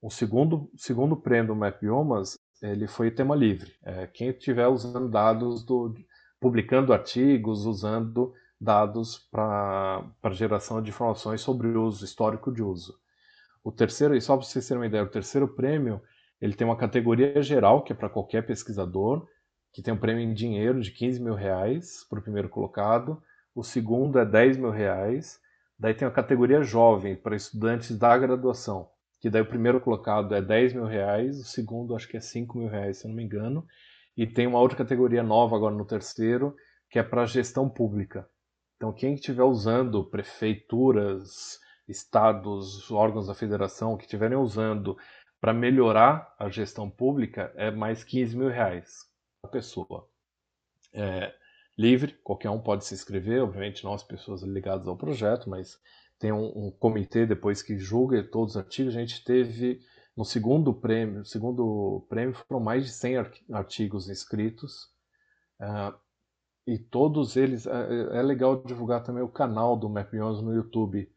O 0.00 0.08
segundo, 0.08 0.70
segundo 0.78 1.14
prêmio 1.14 1.48
do 1.48 1.56
Map 1.56 1.78
Biomas, 1.78 2.38
ele 2.62 2.86
foi 2.86 3.10
tema 3.10 3.36
livre. 3.36 3.70
É, 3.84 4.06
quem 4.06 4.30
estiver 4.30 4.66
usando 4.66 5.10
dados, 5.10 5.62
do, 5.62 5.94
publicando 6.40 6.90
artigos, 6.90 7.66
usando 7.66 8.32
dados 8.58 9.18
para 9.30 10.10
geração 10.30 10.80
de 10.80 10.88
informações 10.88 11.42
sobre 11.42 11.68
o 11.68 11.84
uso 11.84 12.02
histórico 12.02 12.50
de 12.50 12.62
uso. 12.62 13.01
O 13.64 13.70
terceiro, 13.70 14.16
e 14.16 14.20
só 14.20 14.36
para 14.36 14.46
vocês 14.46 14.66
terem 14.66 14.80
uma 14.80 14.86
ideia, 14.86 15.04
o 15.04 15.08
terceiro 15.08 15.46
prêmio, 15.46 16.00
ele 16.40 16.54
tem 16.54 16.66
uma 16.66 16.76
categoria 16.76 17.40
geral, 17.42 17.84
que 17.84 17.92
é 17.92 17.96
para 17.96 18.08
qualquer 18.08 18.44
pesquisador, 18.44 19.26
que 19.72 19.80
tem 19.80 19.94
um 19.94 19.98
prêmio 19.98 20.22
em 20.22 20.34
dinheiro 20.34 20.80
de 20.80 20.90
15 20.90 21.22
mil 21.22 21.34
reais 21.34 22.04
para 22.10 22.18
o 22.18 22.22
primeiro 22.22 22.48
colocado. 22.48 23.22
O 23.54 23.62
segundo 23.62 24.18
é 24.18 24.24
10 24.24 24.56
mil 24.56 24.70
reais. 24.70 25.40
Daí 25.78 25.94
tem 25.94 26.06
a 26.06 26.10
categoria 26.10 26.62
jovem, 26.62 27.16
para 27.16 27.36
estudantes 27.36 27.96
da 27.96 28.16
graduação, 28.18 28.88
que 29.20 29.30
daí 29.30 29.42
o 29.42 29.46
primeiro 29.46 29.80
colocado 29.80 30.34
é 30.34 30.42
10 30.42 30.74
mil 30.74 30.84
reais, 30.84 31.38
o 31.40 31.44
segundo 31.44 31.94
acho 31.94 32.08
que 32.08 32.16
é 32.16 32.20
5 32.20 32.58
mil 32.58 32.68
reais, 32.68 32.98
se 32.98 33.06
eu 33.06 33.08
não 33.08 33.16
me 33.16 33.24
engano. 33.24 33.66
E 34.16 34.26
tem 34.26 34.46
uma 34.46 34.60
outra 34.60 34.76
categoria 34.76 35.22
nova 35.22 35.56
agora 35.56 35.74
no 35.74 35.84
terceiro, 35.84 36.54
que 36.90 36.98
é 36.98 37.02
para 37.02 37.24
gestão 37.24 37.68
pública. 37.68 38.28
Então 38.76 38.92
quem 38.92 39.14
estiver 39.14 39.44
usando 39.44 40.04
prefeituras, 40.04 41.58
estados, 41.92 42.90
órgãos 42.90 43.28
da 43.28 43.34
federação 43.34 43.96
que 43.96 44.04
estiverem 44.04 44.36
usando 44.36 44.96
para 45.40 45.52
melhorar 45.52 46.34
a 46.38 46.48
gestão 46.48 46.90
pública 46.90 47.52
é 47.56 47.70
mais 47.70 48.02
15 48.04 48.36
mil 48.36 48.48
reais 48.48 49.08
a 49.44 49.48
pessoa. 49.48 50.08
É 50.92 51.32
livre, 51.76 52.12
qualquer 52.22 52.50
um 52.50 52.60
pode 52.60 52.84
se 52.84 52.94
inscrever, 52.94 53.42
obviamente 53.42 53.84
não 53.84 53.94
as 53.94 54.02
pessoas 54.02 54.42
ligadas 54.42 54.86
ao 54.86 54.96
projeto, 54.96 55.48
mas 55.48 55.80
tem 56.18 56.30
um, 56.32 56.66
um 56.66 56.70
comitê 56.70 57.26
depois 57.26 57.62
que 57.62 57.78
julga 57.78 58.22
todos 58.22 58.54
os 58.54 58.56
artigos. 58.56 58.94
A 58.94 59.00
gente 59.00 59.24
teve 59.24 59.80
no 60.16 60.24
segundo 60.24 60.72
prêmio, 60.72 61.20
no 61.20 61.24
segundo 61.24 62.06
prêmio 62.08 62.34
foram 62.34 62.60
mais 62.60 62.84
de 62.84 62.92
100 62.92 63.16
artigos 63.52 64.08
inscritos. 64.08 64.90
Uh, 65.60 65.96
e 66.66 66.78
todos 66.78 67.36
eles, 67.36 67.66
é, 67.66 68.18
é, 68.18 68.22
legal 68.22 68.62
divulgar 68.62 69.02
também 69.02 69.22
o 69.22 69.28
canal 69.28 69.76
do 69.76 69.88
MapMions 69.88 70.40
no 70.40 70.54
YouTube, 70.54 71.10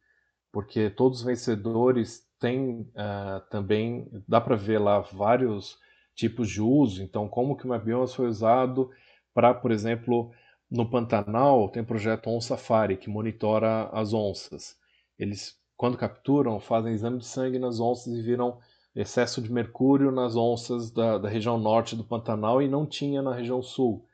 porque 0.55 0.89
todos 0.89 1.19
os 1.19 1.25
vencedores 1.25 2.25
têm 2.39 2.89
uh, 2.95 3.41
também, 3.49 4.07
dá 4.25 4.39
para 4.39 4.55
ver 4.55 4.79
lá 4.79 5.01
vários 5.01 5.77
tipos 6.15 6.47
de 6.47 6.61
uso. 6.61 7.03
Então, 7.03 7.27
como 7.27 7.57
que 7.57 7.65
o 7.65 7.67
MapBiomas 7.67 8.15
foi 8.15 8.29
usado 8.29 8.89
para, 9.33 9.53
por 9.53 9.69
exemplo, 9.69 10.31
no 10.71 10.89
Pantanal 10.89 11.67
tem 11.67 11.83
o 11.83 11.85
projeto 11.85 12.29
On 12.29 12.39
Safari, 12.39 12.95
que 12.95 13.09
monitora 13.09 13.89
as 13.91 14.13
onças. 14.13 14.77
Eles, 15.19 15.57
quando 15.75 15.97
capturam, 15.97 16.57
fazem 16.57 16.93
exame 16.93 17.17
de 17.17 17.25
sangue 17.25 17.59
nas 17.59 17.81
onças 17.81 18.13
e 18.13 18.21
viram 18.21 18.57
excesso 18.95 19.41
de 19.41 19.51
mercúrio 19.51 20.09
nas 20.09 20.37
onças 20.37 20.89
da, 20.89 21.17
da 21.17 21.27
região 21.27 21.57
norte 21.57 21.97
do 21.97 22.03
Pantanal 22.05 22.61
e 22.61 22.69
não 22.69 22.85
tinha 22.85 23.21
na 23.21 23.35
região 23.35 23.61
sul. 23.61 24.05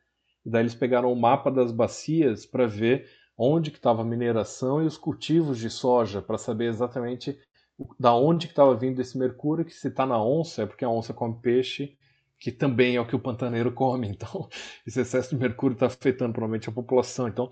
E 0.43 0.49
daí 0.49 0.63
eles 0.63 0.73
pegaram 0.73 1.13
o 1.13 1.15
mapa 1.15 1.51
das 1.51 1.71
bacias 1.71 2.47
para 2.47 2.65
ver 2.65 3.07
onde 3.37 3.71
que 3.71 3.77
estava 3.77 4.01
a 4.01 4.05
mineração 4.05 4.81
e 4.81 4.85
os 4.85 4.97
cultivos 4.97 5.57
de 5.57 5.69
soja, 5.69 6.21
para 6.21 6.37
saber 6.37 6.65
exatamente 6.65 7.37
da 7.99 8.13
onde 8.13 8.47
que 8.47 8.53
estava 8.53 8.75
vindo 8.75 9.01
esse 9.01 9.17
mercúrio, 9.17 9.65
que 9.65 9.73
se 9.73 9.87
está 9.87 10.05
na 10.05 10.23
onça 10.23 10.63
é 10.63 10.65
porque 10.65 10.85
a 10.85 10.89
onça 10.89 11.13
come 11.13 11.39
peixe, 11.41 11.97
que 12.39 12.51
também 12.51 12.95
é 12.95 13.01
o 13.01 13.07
que 13.07 13.15
o 13.15 13.19
pantaneiro 13.19 13.71
come. 13.73 14.07
Então, 14.07 14.47
esse 14.85 15.01
excesso 15.01 15.29
de 15.31 15.41
mercúrio 15.41 15.73
está 15.73 15.87
afetando 15.87 16.33
provavelmente 16.33 16.69
a 16.69 16.73
população. 16.73 17.27
Então, 17.27 17.51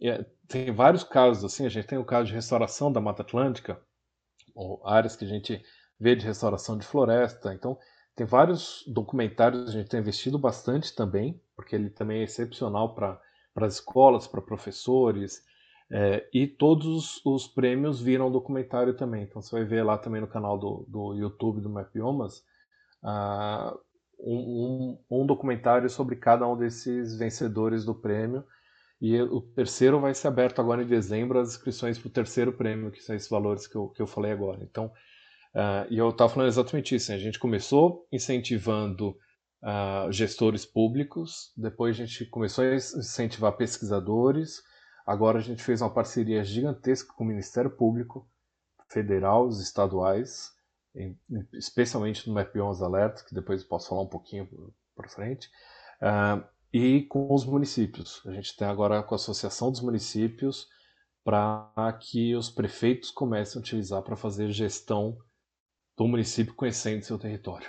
é, 0.00 0.24
tem 0.48 0.72
vários 0.72 1.04
casos 1.04 1.44
assim. 1.44 1.64
A 1.64 1.68
gente 1.68 1.86
tem 1.86 1.98
o 1.98 2.04
caso 2.04 2.26
de 2.26 2.34
restauração 2.34 2.92
da 2.92 3.00
Mata 3.00 3.22
Atlântica, 3.22 3.80
ou 4.54 4.86
áreas 4.86 5.16
que 5.16 5.24
a 5.24 5.28
gente 5.28 5.62
vê 5.98 6.16
de 6.16 6.26
restauração 6.26 6.76
de 6.76 6.84
floresta. 6.84 7.54
Então, 7.54 7.78
tem 8.14 8.26
vários 8.26 8.84
documentários 8.86 9.68
a 9.68 9.72
gente 9.72 9.88
tem 9.88 10.00
investido 10.00 10.38
bastante 10.38 10.94
também, 10.94 11.40
porque 11.56 11.74
ele 11.74 11.88
também 11.88 12.20
é 12.20 12.24
excepcional 12.24 12.94
para 12.94 13.18
as 13.54 13.74
escolas, 13.74 14.26
para 14.26 14.40
professores. 14.40 15.42
É, 15.90 16.26
e 16.32 16.46
todos 16.46 17.20
os 17.24 17.46
prêmios 17.46 18.00
viram 18.00 18.30
documentário 18.30 18.94
também. 18.94 19.24
Então 19.24 19.42
você 19.42 19.54
vai 19.56 19.64
ver 19.64 19.82
lá 19.82 19.98
também 19.98 20.20
no 20.20 20.26
canal 20.26 20.58
do, 20.58 20.86
do 20.88 21.14
YouTube 21.14 21.60
do 21.60 21.68
Mapiomas 21.68 22.42
uh, 23.02 23.78
um, 24.18 24.98
um, 25.10 25.20
um, 25.22 25.26
documentário 25.26 25.90
sobre 25.90 26.16
cada 26.16 26.48
um 26.48 26.56
desses 26.56 27.18
vencedores 27.18 27.84
do 27.84 27.94
prêmio. 27.94 28.44
E 29.00 29.20
o 29.20 29.40
terceiro 29.40 30.00
vai 30.00 30.14
ser 30.14 30.28
aberto 30.28 30.60
agora 30.60 30.82
em 30.82 30.86
dezembro 30.86 31.40
as 31.40 31.50
inscrições 31.50 31.98
para 31.98 32.06
o 32.06 32.12
terceiro 32.12 32.52
prêmio, 32.52 32.92
que 32.92 33.02
são 33.02 33.16
esses 33.16 33.28
valores 33.28 33.66
que 33.66 33.74
eu, 33.74 33.88
que 33.88 34.00
eu 34.00 34.06
falei 34.06 34.30
agora. 34.30 34.60
Então, 34.62 34.86
uh, 34.86 35.86
e 35.90 35.98
eu 35.98 36.08
estava 36.10 36.32
falando 36.32 36.48
exatamente 36.48 36.94
isso. 36.94 37.10
Né? 37.10 37.16
A 37.16 37.20
gente 37.20 37.38
começou 37.38 38.06
incentivando 38.12 39.16
uh, 39.62 40.10
gestores 40.12 40.64
públicos, 40.64 41.52
depois 41.56 41.96
a 41.96 42.04
gente 42.04 42.26
começou 42.26 42.64
a 42.64 42.74
incentivar 42.74 43.56
pesquisadores 43.56 44.62
Agora 45.06 45.38
a 45.38 45.42
gente 45.42 45.62
fez 45.62 45.80
uma 45.80 45.92
parceria 45.92 46.44
gigantesca 46.44 47.12
com 47.12 47.24
o 47.24 47.26
Ministério 47.26 47.70
Público 47.70 48.28
Federal, 48.88 49.46
os 49.46 49.60
estaduais, 49.60 50.52
especialmente 51.54 52.28
no 52.28 52.34
Map 52.34 52.52
Beyond 52.52 52.82
Alert, 52.82 53.24
que 53.24 53.34
depois 53.34 53.62
eu 53.62 53.68
posso 53.68 53.88
falar 53.88 54.02
um 54.02 54.08
pouquinho 54.08 54.48
para 54.94 55.08
frente, 55.08 55.48
uh, 56.00 56.46
e 56.72 57.02
com 57.02 57.34
os 57.34 57.44
municípios. 57.44 58.22
A 58.26 58.32
gente 58.32 58.56
tem 58.56 58.68
agora 58.68 59.02
com 59.02 59.14
a 59.14 59.16
Associação 59.16 59.70
dos 59.70 59.80
Municípios 59.80 60.68
para 61.24 61.98
que 62.00 62.34
os 62.36 62.50
prefeitos 62.50 63.10
comecem 63.10 63.58
a 63.58 63.62
utilizar 63.62 64.02
para 64.02 64.16
fazer 64.16 64.50
gestão 64.50 65.18
do 65.96 66.06
município 66.06 66.54
conhecendo 66.54 67.04
seu 67.04 67.18
território. 67.18 67.68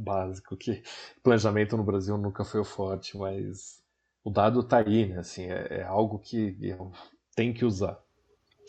Básico, 0.00 0.56
que 0.56 0.82
planejamento 1.22 1.76
no 1.76 1.84
Brasil 1.84 2.16
nunca 2.18 2.44
foi 2.44 2.60
o 2.60 2.64
forte, 2.64 3.16
mas 3.16 3.82
o 4.24 4.30
dado 4.30 4.60
está 4.60 4.78
aí, 4.78 5.06
né? 5.06 5.18
Assim, 5.18 5.44
é, 5.46 5.78
é 5.80 5.82
algo 5.84 6.18
que 6.18 6.56
tem 7.34 7.52
que 7.52 7.64
usar. 7.64 7.98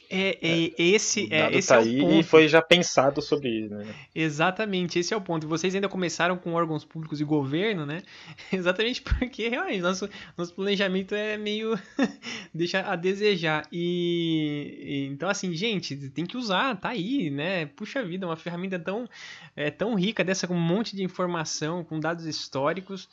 É, 0.10 0.38
é, 0.41 0.64
é 0.66 0.74
esse, 0.78 1.32
é, 1.32 1.55
esse 1.55 1.68
tá 1.68 1.76
é 1.76 1.78
o 1.78 1.82
aí 1.82 1.99
ponto. 1.99 2.16
e 2.16 2.24
foi 2.24 2.47
já 2.47 2.62
pensado 2.62 3.22
sobre 3.22 3.49
isso, 3.49 3.76
né? 3.76 3.86
Exatamente, 4.14 4.97
esse 4.97 5.14
é 5.14 5.18
o 5.18 5.22
ponto. 5.22 5.45
E 5.45 5.47
vocês 5.47 5.76
ainda 5.76 5.88
começaram 5.88 6.36
com 6.38 6.53
órgãos 6.53 6.84
públicos 6.84 7.22
e 7.22 7.24
governo, 7.24 7.86
né? 7.86 8.01
Exatamente 8.51 9.01
porque 9.01 9.49
realmente 9.49 9.82
nosso, 9.82 10.10
nosso 10.36 10.53
planejamento 10.55 11.14
é 11.14 11.38
meio 11.38 11.80
deixa 12.53 12.82
a 12.82 12.95
desejar. 12.95 13.68
E, 13.72 14.80
e, 14.81 15.06
então 15.14 15.30
assim, 15.30 15.53
gente, 15.53 15.95
tem 16.10 16.26
que 16.26 16.38
usar, 16.38 16.76
tá 16.76 16.90
aí, 16.90 17.30
né? 17.30 17.68
Puxa 17.68 18.03
vida, 18.03 18.26
uma 18.26 18.36
ferramenta 18.36 18.80
tão 18.80 19.07
é, 19.56 19.69
tão 19.69 19.94
rica 19.94 20.23
dessa 20.23 20.48
com 20.48 20.56
um 20.56 20.60
monte 20.60 20.95
de 20.95 21.03
informação, 21.03 21.84
com 21.84 21.99
dados 21.99 22.26
históricos 22.26 23.07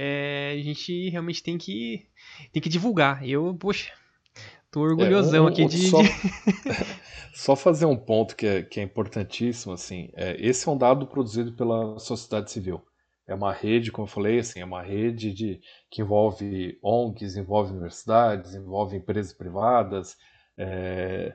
é, 0.00 0.56
a 0.56 0.62
gente 0.62 1.08
realmente 1.08 1.42
tem 1.42 1.58
que, 1.58 2.06
tem 2.52 2.62
que 2.62 2.68
divulgar. 2.68 3.28
Eu, 3.28 3.52
poxa, 3.58 3.92
tô 4.70 4.80
orgulhosão 4.80 5.46
é, 5.46 5.48
um, 5.48 5.52
aqui 5.52 5.64
de. 5.66 5.88
Só, 5.88 5.98
só, 7.34 7.56
fazer 7.56 7.86
um 7.86 7.96
ponto 7.96 8.36
que 8.36 8.46
é, 8.46 8.62
que 8.62 8.80
é 8.80 8.82
importantíssimo, 8.82 9.72
assim. 9.72 10.10
É, 10.14 10.36
esse 10.38 10.68
é 10.68 10.72
um 10.72 10.78
dado 10.78 11.06
produzido 11.06 11.52
pela 11.52 11.98
sociedade 11.98 12.50
civil. 12.50 12.82
É 13.26 13.34
uma 13.34 13.52
rede, 13.52 13.92
como 13.92 14.06
eu 14.06 14.10
falei, 14.10 14.38
assim, 14.38 14.60
é 14.60 14.64
uma 14.64 14.82
rede 14.82 15.34
de, 15.34 15.60
que 15.90 16.00
envolve 16.00 16.78
ONGs, 16.82 17.36
envolve 17.36 17.72
universidades, 17.72 18.54
envolve 18.54 18.96
empresas 18.96 19.34
privadas. 19.34 20.16
É, 20.56 21.34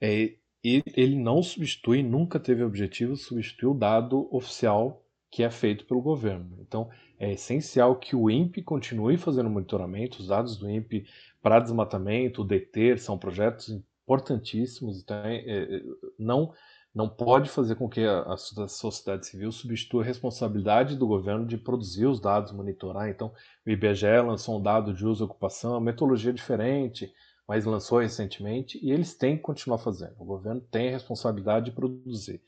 é, 0.00 0.34
ele 0.62 1.16
não 1.16 1.42
substitui, 1.42 2.02
nunca 2.02 2.38
teve 2.38 2.62
objetivo 2.62 3.16
substituir 3.16 3.70
o 3.70 3.74
dado 3.74 4.28
oficial 4.30 5.02
que 5.30 5.42
é 5.42 5.50
feito 5.50 5.86
pelo 5.86 6.02
governo. 6.02 6.58
Então, 6.60 6.90
é 7.18 7.32
essencial 7.32 7.96
que 7.96 8.14
o 8.14 8.28
INPE 8.30 8.62
continue 8.62 9.16
fazendo 9.16 9.48
monitoramento. 9.48 10.20
Os 10.20 10.28
dados 10.28 10.58
do 10.58 10.68
INPE 10.68 11.06
para 11.42 11.60
desmatamento, 11.60 12.44
deter, 12.44 12.98
são 12.98 13.18
projetos 13.18 13.68
importantíssimos. 14.04 15.02
Então, 15.02 15.16
é, 15.16 15.36
é, 15.36 15.82
não, 16.18 16.52
não 16.94 17.08
pode 17.08 17.50
fazer 17.50 17.74
com 17.74 17.88
que 17.88 18.00
a, 18.00 18.22
a, 18.22 18.36
sociedade 18.36 19.26
civil 19.26 19.50
substitua 19.50 20.02
a 20.02 20.06
responsabilidade 20.06 20.96
do 20.96 21.06
governo 21.06 21.44
de 21.44 21.58
produzir 21.58 22.06
os 22.06 22.20
dados, 22.20 22.52
monitorar. 22.52 23.08
Então, 23.08 23.32
o 23.66 23.70
IBGE 23.70 24.20
lançou 24.24 24.58
um 24.58 24.62
dado 24.62 24.94
de 24.94 25.04
uso 25.04 25.24
e 25.24 25.26
ocupação, 25.26 25.80
metodologia 25.80 26.32
diferente, 26.32 27.12
mas 27.46 27.64
lançou 27.64 27.98
recentemente, 27.98 28.78
e 28.80 28.92
eles 28.92 29.14
têm 29.14 29.36
que 29.36 29.42
continuar 29.42 29.78
fazendo. 29.78 30.14
O 30.18 30.24
governo 30.24 30.60
tem 30.60 30.88
a 30.88 30.92
responsabilidade 30.92 31.66
de 31.66 31.72
produzir. 31.72 32.40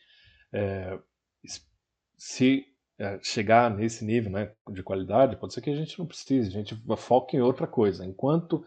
É, 0.53 0.99
se 2.17 2.65
é, 2.97 3.19
chegar 3.21 3.75
nesse 3.75 4.05
nível 4.05 4.31
né, 4.31 4.53
de 4.71 4.83
qualidade, 4.83 5.37
pode 5.37 5.53
ser 5.53 5.61
que 5.61 5.71
a 5.71 5.75
gente 5.75 5.99
não 5.99 6.07
precise, 6.07 6.49
a 6.49 6.53
gente 6.53 6.81
foque 6.97 7.37
em 7.37 7.41
outra 7.41 7.67
coisa. 7.67 8.07
Enquanto 8.07 8.65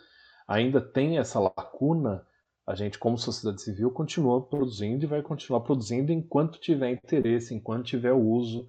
ainda 0.48 0.80
tem 0.80 1.18
essa 1.18 1.40
lacuna, 1.40 2.26
a 2.66 2.76
gente, 2.76 2.98
como 2.98 3.18
sociedade 3.18 3.62
civil, 3.62 3.92
continua 3.92 4.42
produzindo 4.42 5.04
e 5.04 5.08
vai 5.08 5.22
continuar 5.22 5.62
produzindo 5.62 6.12
enquanto 6.12 6.60
tiver 6.60 6.92
interesse, 6.92 7.54
enquanto 7.54 7.86
tiver 7.86 8.14
uso 8.14 8.68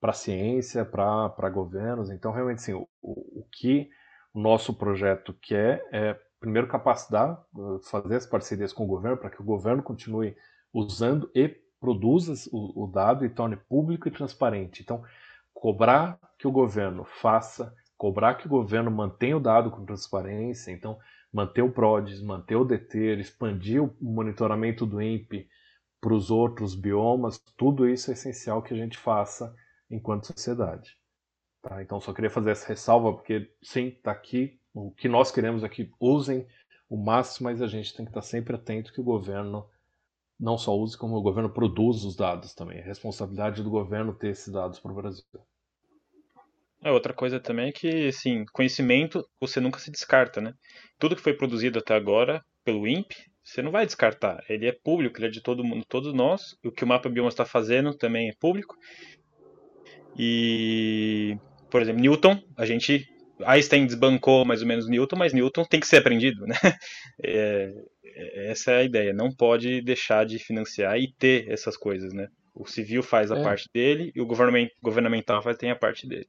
para 0.00 0.12
ciência, 0.12 0.84
para 0.84 1.50
governos. 1.50 2.10
Então, 2.10 2.32
realmente, 2.32 2.62
sim, 2.62 2.74
o, 2.74 2.86
o 3.02 3.46
que 3.50 3.90
o 4.32 4.40
nosso 4.40 4.74
projeto 4.74 5.34
quer 5.40 5.86
é, 5.92 6.16
primeiro, 6.40 6.68
capacitar, 6.68 7.42
fazer 7.90 8.16
as 8.16 8.26
parcerias 8.26 8.72
com 8.72 8.84
o 8.84 8.88
governo 8.88 9.16
para 9.16 9.30
que 9.30 9.40
o 9.40 9.44
governo 9.44 9.82
continue 9.82 10.36
usando 10.72 11.30
e 11.34 11.48
produza 11.80 12.34
o, 12.52 12.84
o 12.84 12.86
dado 12.86 13.24
e 13.24 13.28
torne 13.28 13.56
público 13.56 14.08
e 14.08 14.12
transparente. 14.12 14.82
Então, 14.82 15.02
cobrar 15.52 16.18
que 16.38 16.46
o 16.46 16.52
governo 16.52 17.04
faça, 17.04 17.74
cobrar 17.96 18.34
que 18.34 18.46
o 18.46 18.50
governo 18.50 18.90
mantenha 18.90 19.36
o 19.36 19.40
dado 19.40 19.70
com 19.70 19.84
transparência, 19.84 20.70
então 20.70 20.98
manter 21.32 21.62
o 21.62 21.70
PRODES, 21.70 22.22
manter 22.22 22.56
o 22.56 22.64
DETER, 22.64 23.18
expandir 23.18 23.82
o 23.82 23.94
monitoramento 24.00 24.86
do 24.86 25.00
INPE 25.00 25.48
para 26.00 26.14
os 26.14 26.30
outros 26.30 26.74
biomas, 26.74 27.38
tudo 27.56 27.88
isso 27.88 28.10
é 28.10 28.14
essencial 28.14 28.62
que 28.62 28.72
a 28.72 28.76
gente 28.76 28.96
faça 28.96 29.54
enquanto 29.90 30.26
sociedade. 30.26 30.96
Tá? 31.62 31.82
Então 31.82 32.00
só 32.00 32.12
queria 32.12 32.30
fazer 32.30 32.50
essa 32.50 32.68
ressalva, 32.68 33.12
porque 33.12 33.52
sim, 33.62 33.88
está 33.88 34.12
aqui, 34.12 34.60
o 34.72 34.92
que 34.92 35.08
nós 35.08 35.30
queremos 35.30 35.64
é 35.64 35.68
que 35.68 35.90
usem 36.00 36.46
o 36.88 36.96
máximo, 36.96 37.44
mas 37.44 37.60
a 37.60 37.66
gente 37.66 37.94
tem 37.94 38.06
que 38.06 38.10
estar 38.10 38.22
sempre 38.22 38.54
atento 38.54 38.92
que 38.92 39.00
o 39.00 39.04
governo 39.04 39.68
não 40.38 40.56
só 40.56 40.76
use, 40.76 40.96
como 40.96 41.16
o 41.16 41.22
governo 41.22 41.50
produza 41.50 42.06
os 42.06 42.14
dados 42.14 42.54
também. 42.54 42.78
É 42.78 42.82
responsabilidade 42.82 43.62
do 43.62 43.70
governo 43.70 44.14
ter 44.14 44.28
esses 44.28 44.52
dados 44.52 44.78
para 44.78 44.92
o 44.92 44.94
Brasil. 44.94 45.24
É, 46.84 46.90
outra 46.90 47.12
coisa 47.12 47.40
também 47.40 47.68
é 47.68 47.72
que, 47.72 48.08
assim, 48.08 48.44
conhecimento 48.52 49.24
você 49.40 49.60
nunca 49.60 49.78
se 49.78 49.90
descarta, 49.90 50.40
né? 50.40 50.52
Tudo 50.98 51.16
que 51.16 51.22
foi 51.22 51.34
produzido 51.34 51.78
até 51.78 51.94
agora 51.94 52.42
pelo 52.64 52.86
INPE, 52.86 53.16
você 53.42 53.62
não 53.62 53.72
vai 53.72 53.86
descartar. 53.86 54.44
Ele 54.48 54.66
é 54.66 54.72
público, 54.72 55.18
ele 55.18 55.26
é 55.26 55.30
de 55.30 55.40
todo 55.40 55.64
mundo, 55.64 55.84
todos 55.88 56.12
nós. 56.12 56.54
O 56.64 56.70
que 56.70 56.84
o 56.84 56.86
Mapa 56.86 57.08
Bioma 57.08 57.30
está 57.30 57.44
fazendo 57.44 57.96
também 57.96 58.28
é 58.28 58.32
público. 58.38 58.76
E, 60.18 61.36
por 61.70 61.80
exemplo, 61.80 62.00
Newton, 62.00 62.42
a 62.56 62.66
gente 62.66 63.08
Einstein 63.44 63.86
desbancou 63.86 64.44
mais 64.44 64.62
ou 64.62 64.68
menos 64.68 64.88
Newton, 64.88 65.16
mas 65.16 65.32
Newton 65.32 65.64
tem 65.64 65.80
que 65.80 65.86
ser 65.86 65.98
aprendido, 65.98 66.46
né? 66.46 66.54
É, 67.20 67.72
é, 68.04 68.50
essa 68.50 68.70
é 68.72 68.76
a 68.78 68.84
ideia. 68.84 69.12
Não 69.12 69.30
pode 69.30 69.80
deixar 69.82 70.24
de 70.24 70.38
financiar 70.38 70.96
e 70.98 71.12
ter 71.18 71.50
essas 71.50 71.76
coisas, 71.76 72.12
né? 72.12 72.28
O 72.54 72.66
civil 72.66 73.02
faz 73.02 73.32
a 73.32 73.38
é. 73.38 73.42
parte 73.42 73.68
dele 73.74 74.12
e 74.14 74.20
o 74.20 74.26
governamental 74.82 75.42
faz, 75.42 75.56
tem 75.56 75.70
a 75.70 75.76
parte 75.76 76.06
dele. 76.06 76.28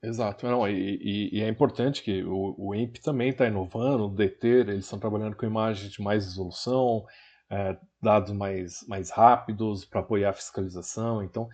Exato, 0.00 0.46
não, 0.46 0.68
e, 0.68 0.96
e, 1.32 1.38
e, 1.38 1.42
é 1.42 1.48
importante 1.48 2.02
que 2.04 2.22
o, 2.22 2.54
o 2.56 2.72
também 3.02 3.30
está 3.30 3.48
inovando, 3.48 4.06
o 4.06 4.08
DETER, 4.08 4.68
eles 4.68 4.84
estão 4.84 4.98
trabalhando 4.98 5.34
com 5.34 5.44
imagens 5.44 5.90
de 5.90 6.00
mais 6.00 6.24
resolução, 6.24 7.04
é, 7.50 7.76
dados 8.00 8.32
mais, 8.32 8.86
mais 8.86 9.10
rápidos 9.10 9.84
para 9.84 10.00
apoiar 10.00 10.30
a 10.30 10.34
fiscalização, 10.34 11.22
então 11.24 11.48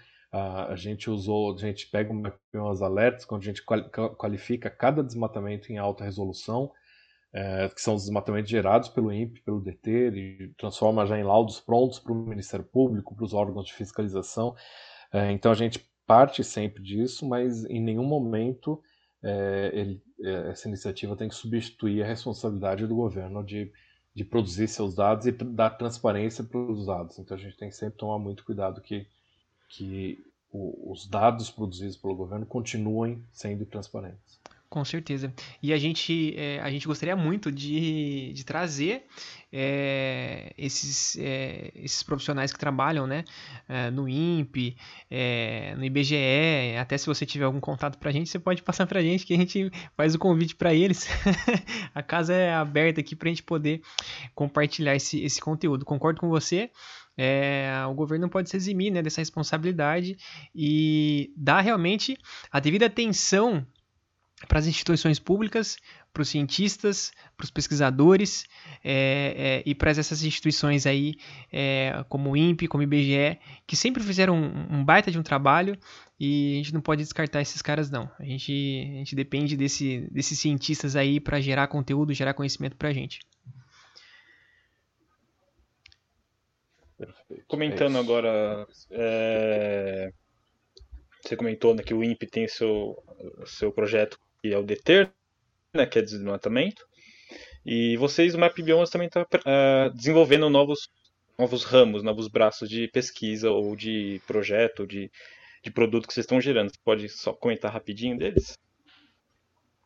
a 0.69 0.75
gente 0.75 1.09
usou, 1.09 1.55
a 1.55 1.57
gente 1.57 1.87
pega 1.89 2.13
umas 2.53 2.83
alertas, 2.83 3.25
quando 3.25 3.43
a 3.43 3.45
gente 3.45 3.63
qualifica 3.63 4.69
cada 4.69 5.01
desmatamento 5.01 5.73
em 5.73 5.79
alta 5.79 6.03
resolução, 6.03 6.73
é, 7.33 7.69
que 7.69 7.81
são 7.81 7.95
os 7.95 8.03
desmatamentos 8.03 8.51
gerados 8.51 8.89
pelo 8.89 9.13
INPE, 9.13 9.43
pelo 9.43 9.61
DT, 9.61 10.11
e 10.11 10.55
transforma 10.59 11.07
já 11.07 11.17
em 11.17 11.23
laudos 11.23 11.61
prontos 11.61 12.01
para 12.01 12.13
o 12.13 12.17
Ministério 12.17 12.67
Público, 12.67 13.15
para 13.15 13.25
os 13.25 13.33
órgãos 13.33 13.67
de 13.67 13.75
fiscalização. 13.75 14.57
É, 15.13 15.31
então 15.31 15.53
a 15.53 15.55
gente 15.55 15.89
parte 16.07 16.43
sempre 16.45 16.83
disso, 16.83 17.27
mas 17.27 17.65
em 17.65 17.81
nenhum 17.81 18.05
momento 18.05 18.83
é, 19.23 19.71
ele, 19.73 20.03
é, 20.23 20.51
essa 20.51 20.69
iniciativa 20.69 21.17
tem 21.17 21.29
que 21.29 21.35
substituir 21.35 22.03
a 22.03 22.07
responsabilidade 22.07 22.87
do 22.87 22.95
governo 22.95 23.45
de, 23.45 23.73
de 24.15 24.25
produzir 24.25 24.69
seus 24.69 24.95
dados 24.95 25.27
e 25.27 25.33
dar 25.33 25.71
transparência 25.71 26.45
para 26.45 26.59
os 26.59 26.87
dados. 26.87 27.19
Então 27.19 27.37
a 27.37 27.41
gente 27.41 27.57
tem 27.57 27.69
que 27.69 27.77
sempre 27.77 27.99
tomar 27.99 28.19
muito 28.19 28.45
cuidado 28.45 28.81
que 28.81 29.07
que 29.69 30.25
o, 30.51 30.93
os 30.93 31.07
dados 31.07 31.51
produzidos 31.51 31.97
pelo 31.97 32.15
governo 32.15 32.47
continuem 32.47 33.25
sendo 33.33 33.67
transparentes. 33.67 34.41
Com 34.75 34.85
certeza. 34.85 35.33
E 35.63 35.73
a 35.73 35.79
gente, 35.79 36.35
é, 36.37 36.59
a 36.61 36.69
gente 36.69 36.85
gostaria 36.89 37.15
muito 37.15 37.53
de, 37.53 38.33
de 38.33 38.45
trazer 38.45 39.05
é, 39.53 40.53
esses, 40.59 41.17
é, 41.17 41.71
esses 41.77 42.03
profissionais 42.03 42.53
que 42.53 42.59
trabalham 42.59 43.07
né, 43.07 43.25
é, 43.69 43.89
no 43.93 44.09
INPE, 44.09 44.77
é, 45.09 45.77
no 45.77 45.85
IBGE. 45.85 46.77
Até 46.77 46.99
se 46.99 47.07
você 47.07 47.25
tiver 47.25 47.45
algum 47.45 47.61
contato 47.61 47.99
para 47.99 48.11
a 48.11 48.13
gente, 48.13 48.29
você 48.29 48.41
pode 48.41 48.65
passar 48.65 48.85
para 48.89 48.99
a 48.99 49.03
gente 49.03 49.25
que 49.25 49.35
a 49.35 49.37
gente 49.37 49.71
faz 49.97 50.17
o 50.17 50.19
convite 50.19 50.57
para 50.57 50.75
eles. 50.75 51.07
a 51.95 52.03
casa 52.03 52.35
é 52.35 52.53
aberta 52.53 53.01
aqui 53.01 53.15
para 53.15 53.29
a 53.29 53.31
gente 53.31 53.45
poder 53.45 53.81
compartilhar 54.35 54.97
esse, 54.97 55.23
esse 55.23 55.41
conteúdo. 55.41 55.85
Concordo 55.85 56.21
com 56.21 56.29
você. 56.29 56.69
É, 57.17 57.73
o 57.89 57.95
governo 57.95 58.23
não 58.23 58.29
pode 58.29 58.51
se 58.51 58.57
eximir 58.57 58.91
né, 58.91 59.01
dessa 59.01 59.21
responsabilidade 59.21 60.17
e 60.53 61.33
dar 61.37 61.61
realmente 61.61 62.19
a 62.51 62.59
devida 62.59 62.87
atenção 62.87 63.65
para 64.47 64.59
as 64.59 64.67
instituições 64.67 65.19
públicas, 65.19 65.77
para 66.13 66.23
os 66.23 66.29
cientistas, 66.29 67.13
para 67.37 67.45
os 67.45 67.51
pesquisadores 67.51 68.45
é, 68.85 69.35
é, 69.37 69.63
e 69.67 69.75
para 69.75 69.91
essas 69.91 70.23
instituições 70.23 70.87
aí, 70.87 71.15
é, 71.53 72.05
como 72.09 72.31
o 72.31 72.37
INPE, 72.37 72.69
como 72.69 72.81
o 72.81 72.85
IBGE, 72.85 73.39
que 73.67 73.77
sempre 73.77 74.03
fizeram 74.03 74.37
um, 74.37 74.79
um, 74.79 74.85
baita 74.85 75.11
de 75.11 75.19
um 75.19 75.23
trabalho 75.23 75.77
e 76.19 76.55
a 76.55 76.57
gente 76.59 76.75
não 76.75 76.81
pode 76.81 77.03
descartar 77.03 77.41
esses 77.41 77.61
caras 77.61 77.91
não. 77.91 78.09
A 78.19 78.25
gente, 78.25 78.53
a 78.95 78.99
gente 78.99 79.17
depende 79.17 79.57
desse, 79.57 80.09
desses 80.11 80.39
cientistas 80.39 80.95
aí 80.95 81.19
para 81.19 81.41
gerar 81.41 81.67
conteúdo, 81.67 82.15
gerar 82.15 82.35
conhecimento 82.35 82.77
para 82.77 82.91
a 82.91 82.93
gente. 82.93 83.21
Perfeito. 86.97 87.45
Comentando 87.49 87.97
é 87.97 88.01
agora, 88.01 88.67
é... 88.91 90.13
você 91.21 91.37
comentou 91.37 91.75
né, 91.75 91.83
que 91.83 91.93
o 91.93 92.05
INPE 92.05 92.27
tem 92.27 92.47
seu, 92.47 92.97
seu 93.45 93.73
projeto 93.73 94.19
que 94.45 94.53
é 94.53 94.59
o 94.59 94.63
DETER, 94.63 95.11
né, 95.73 95.87
que 95.87 95.99
é 95.99 96.03
desmatamento, 96.03 96.87
e 97.65 97.97
vocês, 97.97 98.35
o 98.35 98.39
Map 98.39 98.55
Biomas, 98.61 98.91
também 98.91 99.09
está 99.09 99.23
uh, 99.23 99.27
é, 99.47 99.89
desenvolvendo 99.89 100.51
novos, 100.51 100.91
novos 101.39 101.65
ramos, 101.65 102.03
novos 102.03 102.29
braços 102.29 102.69
de 102.69 102.87
pesquisa 102.89 103.51
ou 103.51 103.75
de 103.75 104.21
projeto, 104.27 104.87
de, 104.87 105.11
de 105.63 105.71
produto 105.71 106.07
que 106.07 106.13
vocês 106.13 106.25
estão 106.25 106.43
gerando. 106.43 106.69
Você 106.69 106.79
pode 106.85 107.09
só 107.09 107.33
comentar 107.33 107.73
rapidinho 107.73 108.19
deles? 108.19 108.59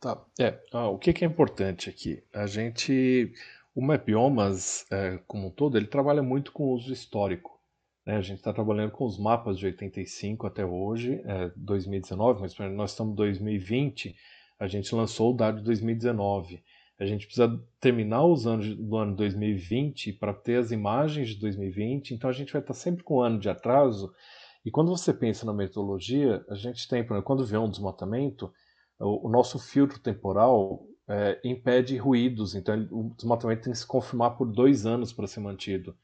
Tá. 0.00 0.20
É, 0.40 0.58
ah, 0.72 0.88
o 0.88 0.98
que, 0.98 1.12
que 1.12 1.24
é 1.24 1.28
importante 1.28 1.88
aqui? 1.88 2.20
A 2.34 2.48
gente 2.48 3.32
o 3.76 3.80
Mapiomas, 3.80 4.84
é, 4.90 5.20
como 5.24 5.46
um 5.46 5.50
todo, 5.52 5.78
ele 5.78 5.86
trabalha 5.86 6.20
muito 6.20 6.50
com 6.50 6.64
uso 6.64 6.92
histórico. 6.92 7.60
Né? 8.04 8.16
A 8.16 8.22
gente 8.22 8.38
está 8.38 8.52
trabalhando 8.52 8.90
com 8.90 9.04
os 9.04 9.20
mapas 9.20 9.56
de 9.56 9.66
85 9.66 10.48
até 10.48 10.66
hoje, 10.66 11.22
é, 11.24 11.52
2019, 11.54 12.40
mas 12.40 12.58
nós 12.72 12.90
estamos 12.90 13.12
em 13.12 13.16
2020, 13.16 14.16
a 14.58 14.66
gente 14.66 14.94
lançou 14.94 15.32
o 15.32 15.36
dado 15.36 15.58
de 15.58 15.64
2019. 15.64 16.62
A 16.98 17.06
gente 17.06 17.26
precisa 17.26 17.62
terminar 17.80 18.24
os 18.24 18.46
anos 18.46 18.74
do 18.74 18.96
ano 18.96 19.14
2020 19.14 20.14
para 20.14 20.34
ter 20.34 20.56
as 20.56 20.72
imagens 20.72 21.28
de 21.28 21.36
2020, 21.36 22.12
então 22.12 22.28
a 22.28 22.32
gente 22.32 22.52
vai 22.52 22.60
estar 22.60 22.74
sempre 22.74 23.04
com 23.04 23.18
um 23.18 23.22
ano 23.22 23.38
de 23.38 23.48
atraso. 23.48 24.12
E 24.64 24.70
quando 24.70 24.90
você 24.90 25.14
pensa 25.14 25.46
na 25.46 25.52
metodologia, 25.52 26.44
a 26.48 26.56
gente 26.56 26.88
tem, 26.88 27.04
por 27.04 27.14
exemplo, 27.14 27.26
quando 27.26 27.46
vê 27.46 27.56
um 27.56 27.70
desmatamento, 27.70 28.52
o, 28.98 29.28
o 29.28 29.30
nosso 29.30 29.60
filtro 29.60 30.00
temporal 30.00 30.84
é, 31.08 31.40
impede 31.44 31.96
ruídos, 31.96 32.56
então 32.56 32.86
o 32.90 33.14
desmatamento 33.16 33.62
tem 33.62 33.72
que 33.72 33.78
se 33.78 33.86
confirmar 33.86 34.36
por 34.36 34.46
dois 34.46 34.84
anos 34.84 35.12
para 35.12 35.28
ser 35.28 35.40
mantido. 35.40 35.96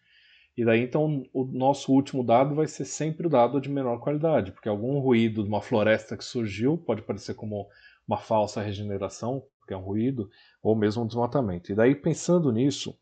E 0.57 0.65
daí 0.65 0.81
então 0.81 1.25
o 1.33 1.45
nosso 1.45 1.93
último 1.93 2.23
dado 2.23 2.55
vai 2.55 2.69
ser 2.69 2.85
sempre 2.85 3.27
o 3.27 3.31
dado 3.31 3.61
de 3.61 3.69
menor 3.69 3.99
qualidade, 3.99 4.53
porque 4.53 4.69
algum 4.69 5.01
ruído 5.01 5.43
de 5.43 5.49
uma 5.49 5.61
floresta 5.61 6.17
que 6.17 6.25
surgiu 6.25 6.79
pode 6.79 7.03
parecer 7.03 7.35
como 7.35 7.69
uma 8.07 8.19
falsa 8.19 8.63
regeneração, 8.63 9.45
que 9.67 9.75
é 9.75 9.77
um 9.77 9.83
ruído, 9.83 10.29
ou 10.63 10.77
mesmo 10.77 11.03
um 11.03 11.07
desmatamento. 11.07 11.73
E 11.73 11.75
daí 11.75 11.95
pensando 11.95 12.53
nisso, 12.53 12.99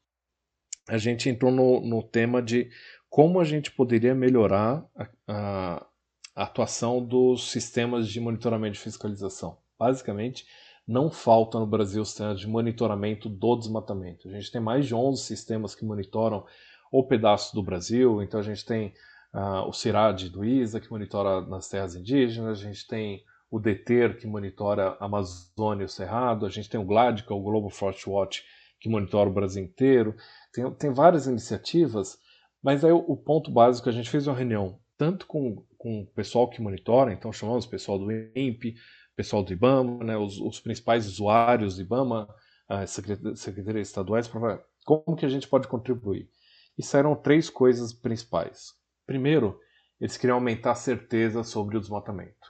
a 0.89 0.99
gente 0.99 1.29
entrou 1.29 1.51
no, 1.51 1.81
no 1.81 2.03
tema 2.03 2.43
de 2.43 2.71
como 3.09 3.41
a 3.41 3.45
gente 3.45 3.71
poderia 3.71 4.15
melhorar 4.15 4.85
a, 4.97 5.09
a, 5.29 5.87
a 6.35 6.43
atuação 6.45 7.05
dos 7.05 7.51
sistemas 7.51 8.09
de 8.09 8.21
monitoramento 8.21 8.77
e 8.77 8.81
fiscalização. 8.81 9.59
Basicamente, 9.79 10.47
não 10.87 11.11
falta 11.11 11.59
no 11.59 11.67
Brasil 11.67 12.05
sistemas 12.05 12.41
de 12.41 12.49
monitoramento 12.49 13.29
do 13.29 13.57
desmatamento. 13.57 14.29
A 14.29 14.33
gente 14.33 14.51
tem 14.51 14.61
mais 14.61 14.87
de 14.87 14.95
11 14.95 15.23
sistemas 15.23 15.75
que 15.75 15.85
monitoram 15.85 16.45
o 16.91 17.05
pedaço 17.05 17.55
do 17.55 17.63
Brasil, 17.63 18.23
então 18.23 18.41
a 18.41 18.43
gente 18.43 18.65
tem 18.65 18.93
uh, 19.33 19.69
o 19.69 19.73
CIRAD 19.73 20.29
do 20.29 20.45
ISA, 20.45 20.81
que 20.81 20.91
monitora 20.91 21.41
nas 21.43 21.69
terras 21.69 21.95
indígenas, 21.95 22.61
a 22.61 22.63
gente 22.63 22.87
tem 22.87 23.25
o 23.53 23.61
DETER, 23.61 24.17
que 24.17 24.27
monitora 24.27 24.97
a 24.99 25.05
Amazônia 25.05 25.83
e 25.83 25.85
o 25.85 25.89
Cerrado, 25.89 26.47
a 26.47 26.49
gente 26.49 26.71
tem 26.71 26.81
o 26.81 26.87
GLAD, 26.87 27.23
que 27.23 27.31
é 27.31 27.37
o 27.37 27.43
Global 27.43 27.69
Forest 27.69 28.09
Watch, 28.09 28.43
que 28.81 28.89
monitora 28.89 29.29
o 29.29 29.33
Brasil 29.33 29.63
inteiro. 29.63 30.17
Tem, 30.55 30.69
tem 30.73 30.91
várias 30.91 31.27
iniciativas, 31.27 32.17
mas 32.63 32.83
aí 32.83 32.91
o, 32.91 33.05
o 33.07 33.15
ponto 33.15 33.51
básico, 33.51 33.91
a 33.91 33.93
gente 33.93 34.09
fez 34.09 34.27
uma 34.27 34.35
reunião 34.35 34.81
tanto 34.97 35.27
com, 35.27 35.63
com 35.77 36.01
o 36.01 36.07
pessoal 36.07 36.49
que 36.49 36.63
monitora, 36.63 37.13
então 37.13 37.31
chamamos 37.31 37.67
o 37.67 37.69
pessoal 37.69 37.99
do 37.99 38.11
INPE, 38.11 38.75
pessoal 39.15 39.43
do 39.43 39.53
IBAMA, 39.53 40.03
né, 40.03 40.17
os, 40.17 40.41
os 40.41 40.59
principais 40.59 41.07
usuários 41.07 41.77
do 41.77 41.83
IBAMA, 41.83 42.27
as 42.67 42.91
secretarias 42.91 43.89
estaduais, 43.89 44.27
para 44.27 44.65
como 44.87 45.15
que 45.15 45.27
a 45.27 45.29
gente 45.29 45.47
pode 45.47 45.69
contribuir. 45.69 46.27
E 46.79 46.83
saíram 46.83 47.15
três 47.15 47.51
coisas 47.51 47.93
principais. 47.93 48.73
Primeiro, 49.07 49.61
eles 50.01 50.17
queriam 50.17 50.37
aumentar 50.37 50.71
a 50.71 50.75
certeza 50.75 51.45
sobre 51.45 51.77
o 51.77 51.81
desmatamento. 51.81 52.42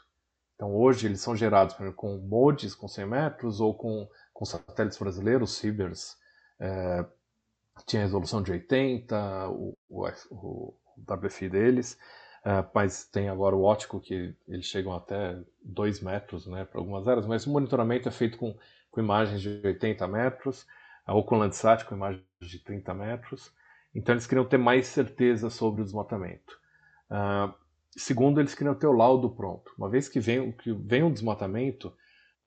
Então 0.63 0.77
hoje 0.77 1.09
eles 1.09 1.21
são 1.21 1.35
gerados 1.35 1.75
exemplo, 1.75 1.93
com 1.93 2.19
modes 2.19 2.73
com 2.73 2.87
100 2.87 3.05
metros 3.05 3.61
ou 3.61 3.75
com, 3.75 4.09
com 4.33 4.45
satélites 4.45 4.97
brasileiros, 4.97 5.57
Cibers, 5.57 6.17
é, 6.61 7.05
tinha 7.85 8.03
resolução 8.03 8.41
de 8.41 8.53
80, 8.53 9.49
o, 9.49 9.77
o, 9.91 10.07
o 10.31 10.75
WFI 11.05 11.49
deles, 11.49 11.99
é, 12.45 12.65
mas 12.73 13.05
tem 13.05 13.29
agora 13.29 13.57
o 13.57 13.65
ótico 13.65 13.99
que 13.99 14.37
eles 14.47 14.67
chegam 14.67 14.95
até 14.95 15.37
2 15.65 16.01
metros 16.01 16.47
né, 16.47 16.65
para 16.65 16.79
algumas 16.79 17.09
áreas, 17.09 17.27
mas 17.27 17.45
o 17.45 17.51
monitoramento 17.51 18.09
é 18.09 18.13
feito 18.13 18.39
com, 18.39 18.57
com 18.89 19.01
imagens 19.01 19.41
de 19.41 19.61
80 19.65 20.07
metros, 20.07 20.65
ou 21.09 21.25
com 21.25 21.39
Landsat 21.39 21.85
com 21.87 21.97
imagens 21.97 22.23
de 22.41 22.61
30 22.61 22.95
metros, 22.95 23.53
então 23.93 24.15
eles 24.15 24.29
queriam 24.29 24.45
ter 24.45 24.59
mais 24.59 24.87
certeza 24.87 25.51
sobre 25.51 25.83
o 25.83 25.85
desmatamento. 25.85 26.57
Uh, 27.11 27.53
segundo, 27.97 28.41
eles 28.41 28.55
queriam 28.55 28.75
ter 28.75 28.87
o 28.87 28.93
laudo 28.93 29.31
pronto. 29.31 29.73
Uma 29.77 29.89
vez 29.89 30.09
que 30.09 30.21
vem, 30.21 30.53
que 30.53 30.73
vem 30.73 31.03
um 31.03 31.13
desmatamento, 31.13 31.95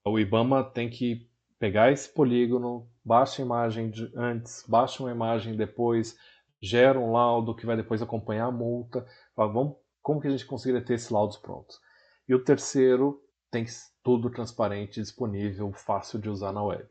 o 0.03 0.19
IBAMA 0.19 0.63
tem 0.63 0.89
que 0.89 1.29
pegar 1.59 1.91
esse 1.91 2.07
polígono, 2.09 2.89
baixa 3.03 3.41
a 3.41 3.45
imagem 3.45 3.89
de 3.89 4.11
antes, 4.15 4.63
baixa 4.67 5.01
uma 5.01 5.11
imagem 5.11 5.55
depois, 5.55 6.17
gera 6.61 6.99
um 6.99 7.11
laudo 7.11 7.55
que 7.55 7.65
vai 7.65 7.75
depois 7.75 8.01
acompanhar 8.01 8.45
a 8.45 8.51
multa. 8.51 9.05
Fala, 9.35 9.51
vamos, 9.51 9.75
como 10.01 10.21
que 10.21 10.27
a 10.27 10.31
gente 10.31 10.45
conseguiria 10.45 10.85
ter 10.85 10.95
esses 10.95 11.09
laudos 11.09 11.37
prontos? 11.37 11.79
E 12.27 12.33
o 12.33 12.43
terceiro, 12.43 13.21
tem 13.51 13.65
tudo 14.03 14.29
transparente, 14.29 14.99
disponível, 14.99 15.71
fácil 15.71 16.19
de 16.19 16.29
usar 16.29 16.51
na 16.51 16.63
web. 16.63 16.87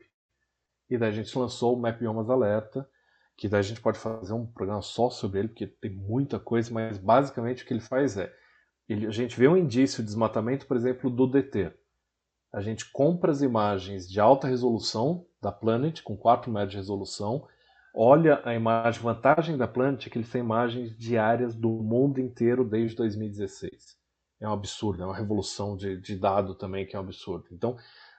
E 0.89 0.97
daí 0.97 1.09
a 1.09 1.13
gente 1.13 1.37
lançou 1.37 1.75
o 1.75 1.79
Map 1.79 2.01
Alerta, 2.01 2.89
que 3.37 3.47
daí 3.47 3.59
a 3.59 3.63
gente 3.63 3.81
pode 3.81 3.99
fazer 3.99 4.33
um 4.33 4.45
programa 4.45 4.81
só 4.81 5.09
sobre 5.09 5.39
ele, 5.39 5.47
porque 5.49 5.67
tem 5.67 5.91
muita 5.91 6.39
coisa, 6.39 6.73
mas 6.73 6.97
basicamente 6.97 7.63
o 7.63 7.67
que 7.67 7.73
ele 7.73 7.81
faz 7.81 8.17
é, 8.17 8.33
a 8.89 9.11
gente 9.11 9.37
vê 9.37 9.47
um 9.47 9.57
indício 9.57 10.03
de 10.03 10.07
desmatamento, 10.07 10.67
por 10.67 10.77
exemplo, 10.77 11.09
do 11.09 11.25
DT. 11.25 11.71
A 12.53 12.61
gente 12.61 12.89
compra 12.91 13.31
as 13.31 13.41
imagens 13.41 14.09
de 14.09 14.19
alta 14.19 14.47
resolução 14.47 15.25
da 15.41 15.51
Planet, 15.51 16.01
com 16.01 16.15
4 16.15 16.51
metros 16.51 16.71
de 16.71 16.77
resolução, 16.77 17.45
olha 17.93 18.41
a 18.43 18.53
imagem, 18.53 19.01
vantagem 19.01 19.57
da 19.57 19.67
Planet 19.67 20.05
é 20.05 20.09
que 20.09 20.17
ele 20.17 20.27
tem 20.27 20.41
imagens 20.41 20.97
diárias 20.97 21.55
do 21.55 21.69
mundo 21.69 22.19
inteiro 22.19 22.63
desde 22.63 22.95
2016. 22.95 23.97
É 24.39 24.47
um 24.47 24.53
absurdo, 24.53 25.01
é 25.01 25.05
uma 25.05 25.15
revolução 25.15 25.75
de, 25.75 25.99
de 25.99 26.15
dado 26.15 26.55
também 26.55 26.85
que 26.85 26.95
é 26.95 26.99
um 26.99 27.03
absurdo. 27.03 27.45
Então, 27.51 27.75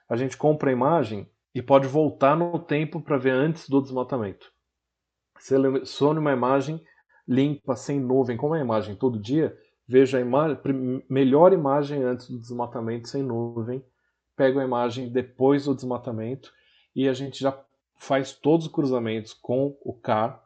a 0.09 0.15
gente 0.15 0.35
compra 0.35 0.69
a 0.69 0.73
imagem 0.73 1.29
e 1.53 1.61
pode 1.61 1.87
voltar 1.87 2.35
no 2.35 2.59
tempo 2.59 3.01
para 3.01 3.17
ver 3.17 3.33
antes 3.33 3.69
do 3.69 3.81
desmatamento. 3.81 4.51
Selecione 5.39 6.19
uma 6.19 6.33
imagem 6.33 6.83
limpa, 7.27 7.75
sem 7.75 7.99
nuvem, 7.99 8.37
como 8.37 8.55
é 8.55 8.59
a 8.59 8.63
imagem 8.63 8.95
todo 8.95 9.19
dia, 9.19 9.57
veja 9.87 10.19
a 10.19 10.23
melhor 11.09 11.53
imagem 11.53 12.03
antes 12.03 12.29
do 12.29 12.39
desmatamento 12.39 13.07
sem 13.07 13.23
nuvem, 13.23 13.83
pega 14.35 14.61
a 14.61 14.65
imagem 14.65 15.09
depois 15.09 15.65
do 15.65 15.73
desmatamento 15.73 16.51
e 16.95 17.07
a 17.07 17.13
gente 17.13 17.39
já 17.39 17.57
faz 17.95 18.33
todos 18.33 18.67
os 18.67 18.71
cruzamentos 18.71 19.33
com 19.33 19.77
o 19.81 19.93
CAR, 19.93 20.43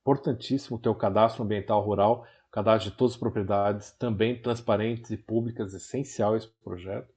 importantíssimo 0.00 0.78
ter 0.78 0.88
o 0.88 0.94
cadastro 0.94 1.44
ambiental 1.44 1.80
rural, 1.80 2.26
cadastro 2.50 2.90
de 2.90 2.96
todas 2.96 3.14
as 3.14 3.20
propriedades, 3.20 3.92
também 3.92 4.40
transparentes 4.40 5.10
e 5.10 5.16
públicas, 5.16 5.72
essencial 5.72 6.36
esse 6.36 6.48
projeto. 6.62 7.08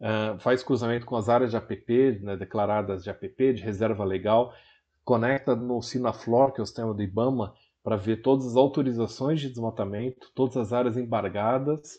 Uh, 0.00 0.38
faz 0.38 0.62
cruzamento 0.62 1.04
com 1.04 1.16
as 1.16 1.28
áreas 1.28 1.50
de 1.50 1.56
APP, 1.56 2.20
né, 2.22 2.36
declaradas 2.36 3.02
de 3.02 3.10
APP, 3.10 3.54
de 3.54 3.62
reserva 3.62 4.04
legal, 4.04 4.54
conecta 5.04 5.56
no 5.56 5.82
Sinaflor, 5.82 6.52
que 6.52 6.60
é 6.60 6.62
o 6.62 6.66
sistema 6.66 6.94
do 6.94 7.02
IBAMA, 7.02 7.54
para 7.82 7.96
ver 7.96 8.22
todas 8.22 8.46
as 8.46 8.56
autorizações 8.56 9.40
de 9.40 9.48
desmatamento, 9.48 10.30
todas 10.34 10.56
as 10.56 10.72
áreas 10.72 10.96
embargadas, 10.96 11.98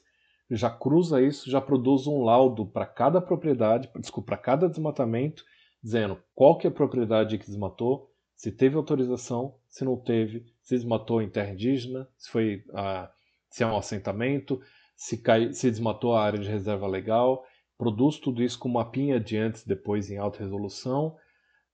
já 0.50 0.70
cruza 0.70 1.22
isso, 1.22 1.50
já 1.50 1.62
produz 1.62 2.08
um 2.08 2.24
laudo 2.24 2.66
para 2.66 2.86
cada 2.86 3.22
propriedade, 3.22 3.90
desculpa, 3.98 4.28
para 4.28 4.38
cada 4.38 4.70
desmatamento, 4.70 5.44
dizendo 5.82 6.22
qual 6.36 6.58
que 6.58 6.68
é 6.68 6.70
a 6.70 6.74
propriedade 6.74 7.38
que 7.38 7.46
desmatou, 7.46 8.10
se 8.36 8.52
teve 8.52 8.76
autorização, 8.76 9.56
se 9.70 9.86
não 9.86 9.96
teve, 9.96 10.46
se 10.62 10.76
desmatou 10.76 11.22
em 11.22 11.30
terra 11.30 11.52
indígena, 11.52 12.08
se 12.18 12.30
foi 12.30 12.64
a, 12.74 13.10
se 13.50 13.64
é 13.64 13.68
um 13.68 13.78
assentamento, 13.78 14.60
se, 14.96 15.18
cai, 15.18 15.54
se 15.54 15.70
desmatou 15.70 16.16
a 16.16 16.24
área 16.24 16.40
de 16.40 16.50
reserva 16.50 16.88
legal, 16.88 17.46
produz 17.78 18.18
tudo 18.18 18.44
isso 18.44 18.60
com 18.60 18.70
mapinha 18.70 19.20
de 19.20 19.38
antes 19.38 19.64
e 19.64 19.68
depois 19.68 20.10
em 20.10 20.18
alta 20.18 20.40
resolução, 20.40 21.16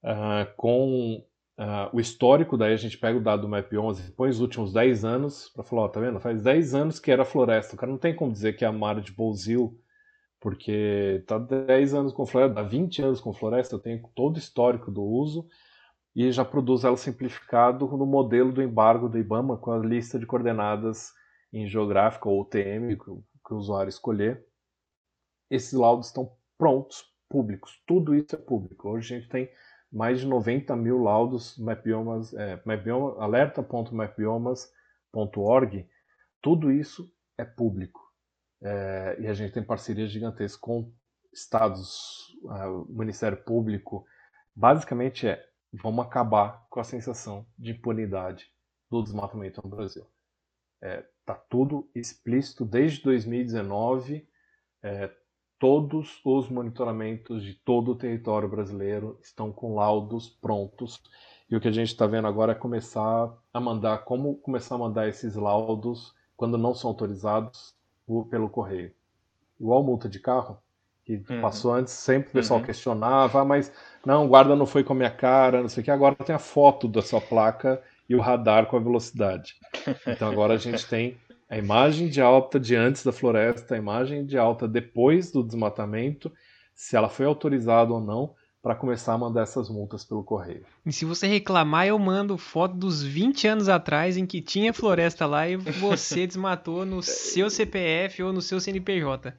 uh, 0.04 0.56
com 0.56 1.24
uh, 1.58 1.90
o 1.94 2.00
histórico, 2.00 2.58
daí 2.58 2.74
a 2.74 2.78
gente 2.78 2.98
pega 2.98 3.18
o 3.18 3.24
dado 3.24 3.42
do 3.42 3.48
MAP11 3.48 4.08
e 4.08 4.12
põe 4.12 4.30
os 4.30 4.40
últimos 4.40 4.72
10 4.74 5.04
anos 5.04 5.50
para 5.50 5.64
falar, 5.64 5.84
ó, 5.84 5.88
tá 5.88 6.00
vendo? 6.00 6.20
Faz 6.20 6.42
10 6.42 6.76
anos 6.76 7.00
que 7.00 7.12
era 7.12 7.26
floresta. 7.26 7.76
O 7.76 7.78
cara 7.78 7.92
não 7.92 8.00
tem 8.00 8.16
como 8.16 8.32
dizer 8.32 8.56
que 8.56 8.64
é 8.64 8.68
a 8.68 8.72
Mara 8.72 9.02
de 9.02 9.12
Bolzil, 9.12 9.80
porque 10.40 11.24
tá 11.28 11.38
10 11.38 11.94
anos 11.94 12.14
com 12.14 12.26
floresta, 12.26 12.56
dá 12.56 12.64
20 12.64 13.02
anos 13.02 13.20
com 13.20 13.34
floresta, 13.34 13.76
eu 13.76 13.80
tenho 13.80 14.02
todo 14.16 14.36
o 14.36 14.40
histórico 14.40 14.92
do 14.92 15.04
uso 15.04 15.48
e 16.16 16.32
já 16.32 16.44
produz 16.44 16.84
ela 16.84 16.98
simplificado 16.98 17.88
no 17.88 18.06
modelo 18.06 18.52
do 18.52 18.64
embargo 18.64 19.08
do 19.08 19.20
IBAMA 19.20 19.58
com 19.58 19.72
a 19.72 19.78
lista 19.78 20.18
de 20.18 20.26
coordenadas 20.26 21.14
em 21.54 21.68
geográfica 21.68 22.28
ou 22.28 22.42
UTM 22.42 22.96
que, 22.98 23.06
que 23.06 23.54
o 23.54 23.58
usuário 23.58 23.90
escolher. 23.90 24.44
Esses 25.50 25.74
laudos 25.74 26.08
estão 26.08 26.32
prontos, 26.58 27.06
públicos. 27.30 27.82
Tudo 27.86 28.16
isso 28.16 28.36
é 28.36 28.38
público. 28.38 28.90
Hoje 28.90 29.14
a 29.14 29.20
gente 29.20 29.30
tem 29.30 29.50
mais 29.92 30.20
de 30.20 30.28
90 30.28 30.76
mil 30.76 31.02
laudos 31.02 31.58
mapbiomas, 31.58 32.32
é, 32.34 32.62
mapbioma, 32.66 33.24
alerta.mapbiomas.org, 33.24 35.90
tudo 36.42 36.72
isso 36.72 37.10
é 37.38 37.46
público. 37.46 38.02
É, 38.62 39.18
e 39.20 39.28
a 39.28 39.34
gente 39.34 39.54
tem 39.54 39.64
parcerias 39.64 40.12
gigantescas 40.12 40.60
com 40.60 40.92
estados, 41.32 42.36
é, 42.50 42.66
Ministério 42.90 43.38
Público. 43.44 44.06
Basicamente 44.56 45.28
é, 45.28 45.48
vamos 45.72 46.04
acabar 46.06 46.66
com 46.70 46.80
a 46.80 46.84
sensação 46.84 47.46
de 47.58 47.72
impunidade 47.72 48.52
do 48.90 49.04
desmatamento 49.04 49.62
no 49.64 49.70
Brasil. 49.70 50.06
É, 50.82 51.06
tá 51.26 51.36
tudo 51.36 51.90
explícito 51.94 52.66
desde 52.66 53.04
2019. 53.04 54.28
Todos 55.60 56.20
os 56.24 56.50
monitoramentos 56.50 57.44
de 57.44 57.54
todo 57.54 57.92
o 57.92 57.96
território 57.96 58.48
brasileiro 58.48 59.18
estão 59.22 59.52
com 59.52 59.76
laudos 59.76 60.30
prontos. 60.30 61.02
E 61.50 61.56
o 61.56 61.62
que 61.62 61.68
a 61.68 61.72
gente 61.72 61.88
está 61.88 62.06
vendo 62.06 62.28
agora 62.28 62.52
é 62.52 62.56
começar 62.56 63.34
a 63.54 63.60
mandar, 63.60 64.00
como 64.00 64.36
começar 64.36 64.76
a 64.76 64.80
mandar 64.80 65.08
esses 65.08 65.36
laudos 65.36 66.14
quando 66.36 66.58
não 66.58 66.76
são 66.76 66.90
autorizados 66.90 67.74
pelo 68.30 68.50
correio. 68.50 68.94
Igual 69.60 69.84
multa 69.84 70.08
de 70.08 70.20
carro, 70.20 70.60
que 71.04 71.24
uhum. 71.30 71.42
passou 71.42 71.74
antes, 71.74 71.94
sempre 71.94 72.30
o 72.30 72.34
pessoal 72.34 72.60
uhum. 72.60 72.66
questionava, 72.66 73.42
ah, 73.42 73.46
mas 73.46 73.72
não, 74.06 74.26
o 74.26 74.28
guarda 74.28 74.56
não 74.56 74.66
foi 74.66 74.84
com 74.84 74.94
a 74.94 74.96
minha 74.96 75.10
cara, 75.10 75.62
não 75.62 75.70
sei 75.70 75.82
o 75.82 75.84
que, 75.84 75.90
agora 75.90 76.16
tem 76.16 76.36
a 76.36 76.40
foto 76.40 76.88
da 76.88 77.02
sua 77.02 77.20
placa 77.20 77.82
e 78.08 78.16
o 78.16 78.22
radar 78.22 78.68
com 78.68 78.78
a 78.78 78.80
velocidade. 78.80 79.56
Então 80.06 80.30
agora 80.30 80.54
a 80.54 80.58
gente 80.58 80.86
tem 80.86 81.18
a 81.50 81.58
imagem 81.58 82.10
de 82.10 82.22
alta 82.22 82.60
de 82.60 82.76
antes 82.76 83.04
da 83.04 83.12
floresta, 83.12 83.76
a 83.76 83.78
imagem 83.78 84.26
de 84.26 84.38
alta 84.38 84.68
depois 84.68 85.32
do 85.32 85.44
desmatamento, 85.44 86.32
se 86.76 86.96
ela 86.96 87.10
foi 87.10 87.26
autorizada 87.26 87.94
ou 87.94 88.02
não, 88.02 88.36
para 88.62 88.76
começar 88.76 89.14
a 89.14 89.18
mandar 89.18 89.44
essas 89.44 89.70
multas 89.70 90.04
pelo 90.04 90.24
correio. 90.24 90.66
E 90.86 90.92
se 90.92 91.06
você 91.06 91.26
reclamar, 91.26 91.88
eu 91.88 91.98
mando 91.98 92.38
foto 92.38 92.76
dos 92.76 93.02
20 93.02 93.48
anos 93.48 93.70
atrás 93.70 94.18
em 94.18 94.26
que 94.26 94.42
tinha 94.42 94.74
floresta 94.74 95.26
lá 95.26 95.48
e 95.48 95.56
você 95.56 96.28
desmatou 96.28 96.86
no 96.86 97.02
seu 97.02 97.50
CPF 97.50 98.24
ou 98.24 98.34
no 98.34 98.42
seu 98.42 98.60
CNPJ. 98.60 99.34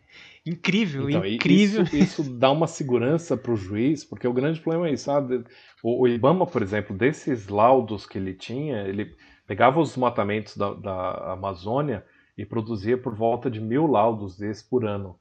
Incrível, 0.46 1.10
então, 1.10 1.26
incrível. 1.26 1.82
Isso, 1.82 1.96
isso, 1.96 2.22
dá 2.22 2.50
uma 2.50 2.66
segurança 2.66 3.36
para 3.36 3.52
o 3.52 3.56
juiz, 3.56 4.02
porque 4.02 4.26
o 4.26 4.32
grande 4.32 4.60
problema 4.60 4.88
é 4.88 4.94
isso. 4.94 5.04
Sabe? 5.04 5.44
O, 5.82 6.04
o 6.04 6.08
IBAMA, 6.08 6.46
por 6.46 6.62
exemplo, 6.62 6.96
desses 6.96 7.48
laudos 7.48 8.06
que 8.06 8.16
ele 8.16 8.32
tinha, 8.32 8.78
ele 8.84 9.14
pegava 9.48 9.80
os 9.80 9.88
desmatamentos 9.88 10.56
da, 10.56 10.74
da 10.74 11.32
Amazônia 11.32 12.04
e 12.36 12.44
produzia 12.44 12.98
por 12.98 13.14
volta 13.14 13.50
de 13.50 13.60
mil 13.60 13.86
laudos 13.86 14.36
desses 14.36 14.62
por 14.62 14.84
ano. 14.84 15.18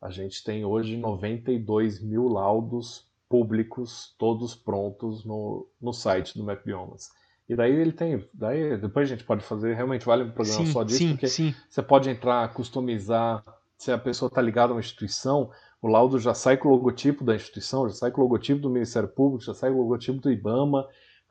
A 0.00 0.08
gente 0.08 0.42
tem 0.42 0.64
hoje 0.64 0.96
92 0.96 2.00
mil 2.00 2.28
laudos 2.28 3.10
públicos, 3.28 4.14
todos 4.16 4.54
prontos 4.54 5.24
no, 5.24 5.66
no 5.82 5.92
site 5.92 6.38
do 6.38 6.44
MapBiomas. 6.44 7.10
E 7.48 7.56
daí 7.56 7.72
ele 7.72 7.92
tem. 7.92 8.24
Daí 8.32 8.78
depois 8.78 9.08
a 9.08 9.14
gente 9.14 9.24
pode 9.24 9.42
fazer, 9.42 9.74
realmente 9.74 10.06
vale 10.06 10.22
um 10.22 10.30
programa 10.30 10.64
sim, 10.64 10.72
só 10.72 10.84
disso, 10.84 10.98
sim, 10.98 11.10
porque 11.10 11.26
sim. 11.26 11.54
você 11.68 11.82
pode 11.82 12.08
entrar, 12.08 12.54
customizar, 12.54 13.42
se 13.76 13.90
a 13.90 13.98
pessoa 13.98 14.28
está 14.28 14.40
ligada 14.40 14.72
a 14.72 14.76
uma 14.76 14.80
instituição, 14.80 15.50
o 15.82 15.88
laudo 15.88 16.20
já 16.20 16.34
sai 16.34 16.56
com 16.56 16.68
o 16.68 16.70
logotipo 16.70 17.24
da 17.24 17.34
instituição, 17.34 17.88
já 17.88 17.96
sai 17.96 18.10
com 18.12 18.20
o 18.20 18.24
logotipo 18.24 18.60
do 18.60 18.70
Ministério 18.70 19.08
Público, 19.08 19.44
já 19.44 19.54
sai 19.54 19.70
com 19.70 19.76
o 19.76 19.82
logotipo 19.82 20.20
do 20.20 20.30
IBAMA, 20.30 20.86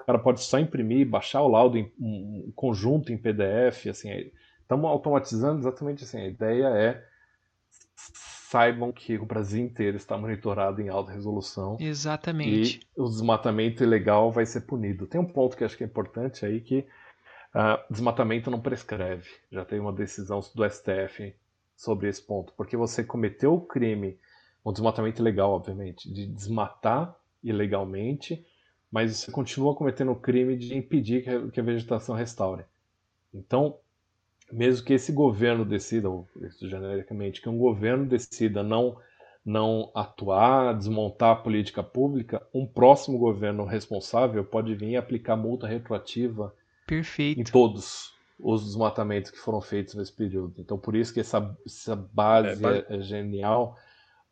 cara 0.10 0.18
pode 0.18 0.42
só 0.42 0.58
imprimir, 0.58 1.08
baixar 1.08 1.44
o 1.44 1.48
laudo 1.48 1.78
em 1.78 1.92
um 2.00 2.52
conjunto 2.56 3.14
em 3.14 3.18
PDF, 3.18 3.86
assim, 3.92 4.10
estamos 4.60 4.90
automatizando 4.90 5.60
exatamente 5.60 6.04
assim. 6.04 6.20
A 6.20 6.28
ideia 6.28 6.68
é 6.70 7.06
saibam 8.50 8.92
que 8.92 9.20
o 9.20 9.26
Brasil 9.26 9.64
inteiro 9.64 9.98
está 9.98 10.18
monitorado 10.18 10.82
em 10.82 10.90
alta 10.90 11.12
resolução. 11.12 11.78
Exatamente. 11.80 12.80
E 12.98 13.00
o 13.00 13.08
desmatamento 13.08 13.84
ilegal 13.84 14.32
vai 14.32 14.48
ser 14.48 14.62
punido. 14.62 15.06
Tem 15.06 15.22
um 15.22 15.32
ponto 15.32 15.56
que 15.56 15.64
acho 15.64 15.78
que 15.78 15.84
é 15.84 15.88
importante 15.88 16.44
aí 16.44 16.60
que 16.60 16.80
uh, 17.54 17.94
desmatamento 17.94 18.50
não 18.50 18.60
prescreve. 18.60 19.30
Já 19.52 19.64
tem 19.64 19.80
uma 19.80 19.94
decisão 19.94 20.40
do 20.56 20.68
STF 20.68 21.36
sobre 21.76 22.10
esse 22.10 22.26
ponto, 22.26 22.52
porque 22.58 22.76
você 22.76 23.04
cometeu 23.04 23.54
o 23.54 23.62
crime, 23.62 24.18
um 24.66 24.72
desmatamento 24.74 25.22
ilegal, 25.22 25.52
obviamente, 25.52 26.12
de 26.12 26.26
desmatar 26.26 27.16
ilegalmente, 27.44 28.44
mas 28.92 29.18
você 29.18 29.32
continua 29.32 29.76
cometendo 29.76 30.12
o 30.12 30.16
crime 30.16 30.56
de 30.56 30.76
impedir 30.76 31.24
que 31.52 31.60
a 31.60 31.64
vegetação 31.64 32.16
restaure. 32.16 32.64
Então, 33.34 33.78
mesmo 34.52 34.86
que 34.86 34.94
esse 34.94 35.12
governo 35.12 35.64
decida, 35.64 36.10
ou 36.10 36.28
isso 36.42 36.68
genericamente, 36.68 37.42
que 37.42 37.50
um 37.50 37.58
governo 37.58 38.06
decida 38.06 38.64
não 38.64 38.98
não 39.46 39.90
atuar, 39.96 40.78
desmontar 40.78 41.32
a 41.32 41.36
política 41.36 41.82
pública, 41.82 42.46
um 42.54 42.68
próximo 42.68 43.18
governo 43.18 43.66
responsável 43.66 44.44
pode 44.44 44.76
vir 44.76 44.90
e 44.90 44.98
aplicar 44.98 45.36
multa 45.36 45.66
retroativa 45.66 46.54
Perfeito. 46.86 47.40
em 47.40 47.44
todos 47.44 48.14
os 48.38 48.66
desmatamentos 48.66 49.32
que 49.32 49.40
foram 49.40 49.60
feitos 49.60 49.96
nesse 49.96 50.12
período. 50.12 50.56
Então, 50.60 50.78
por 50.78 50.96
isso 50.96 51.14
que 51.14 51.20
essa, 51.20 51.58
essa 51.66 51.96
base 51.96 52.64
é, 52.66 52.86
é, 52.90 52.98
é 52.98 53.02
genial, 53.02 53.78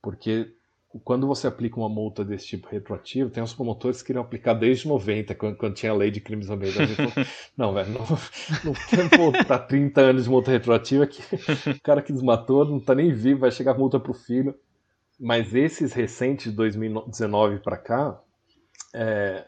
porque 0.02 0.54
quando 1.03 1.28
você 1.28 1.48
aplica 1.48 1.78
uma 1.78 1.90
multa 1.90 2.24
desse 2.24 2.48
tipo 2.48 2.68
retroativo, 2.68 3.30
tem 3.30 3.44
uns 3.44 3.53
promotores 3.53 4.02
que 4.02 4.07
queriam 4.07 4.24
aplicar 4.24 4.53
desde 4.53 4.88
90, 4.88 5.36
quando, 5.36 5.57
quando 5.57 5.76
tinha 5.76 5.91
a 5.91 5.95
lei 5.95 6.11
de 6.11 6.22
crimes 6.22 6.49
ambientais. 6.49 6.91
Falou, 6.91 7.11
não, 7.57 7.74
velho, 7.74 7.90
não, 7.90 8.06
não 8.64 8.74
tem 8.90 9.18
voltar 9.18 9.60
30 9.60 10.02
anos 10.02 10.24
de 10.24 10.30
multa 10.30 10.52
retroativa 10.52 11.07
que 11.07 11.22
o 11.72 11.82
cara 11.82 12.02
que 12.02 12.14
desmatou 12.14 12.65
não 12.65 12.80
tá 12.80 12.95
nem 12.95 13.14
vivo, 13.14 13.41
vai 13.41 13.52
chegar 13.52 13.78
multa 13.78 13.99
pro 13.99 14.14
filho. 14.14 14.56
Mas 15.19 15.53
esses 15.56 15.94
recentes 15.94 16.52
de 16.52 16.57
2019 16.57 17.60
para 17.60 17.78
cá, 17.78 18.22
é, 18.94 19.45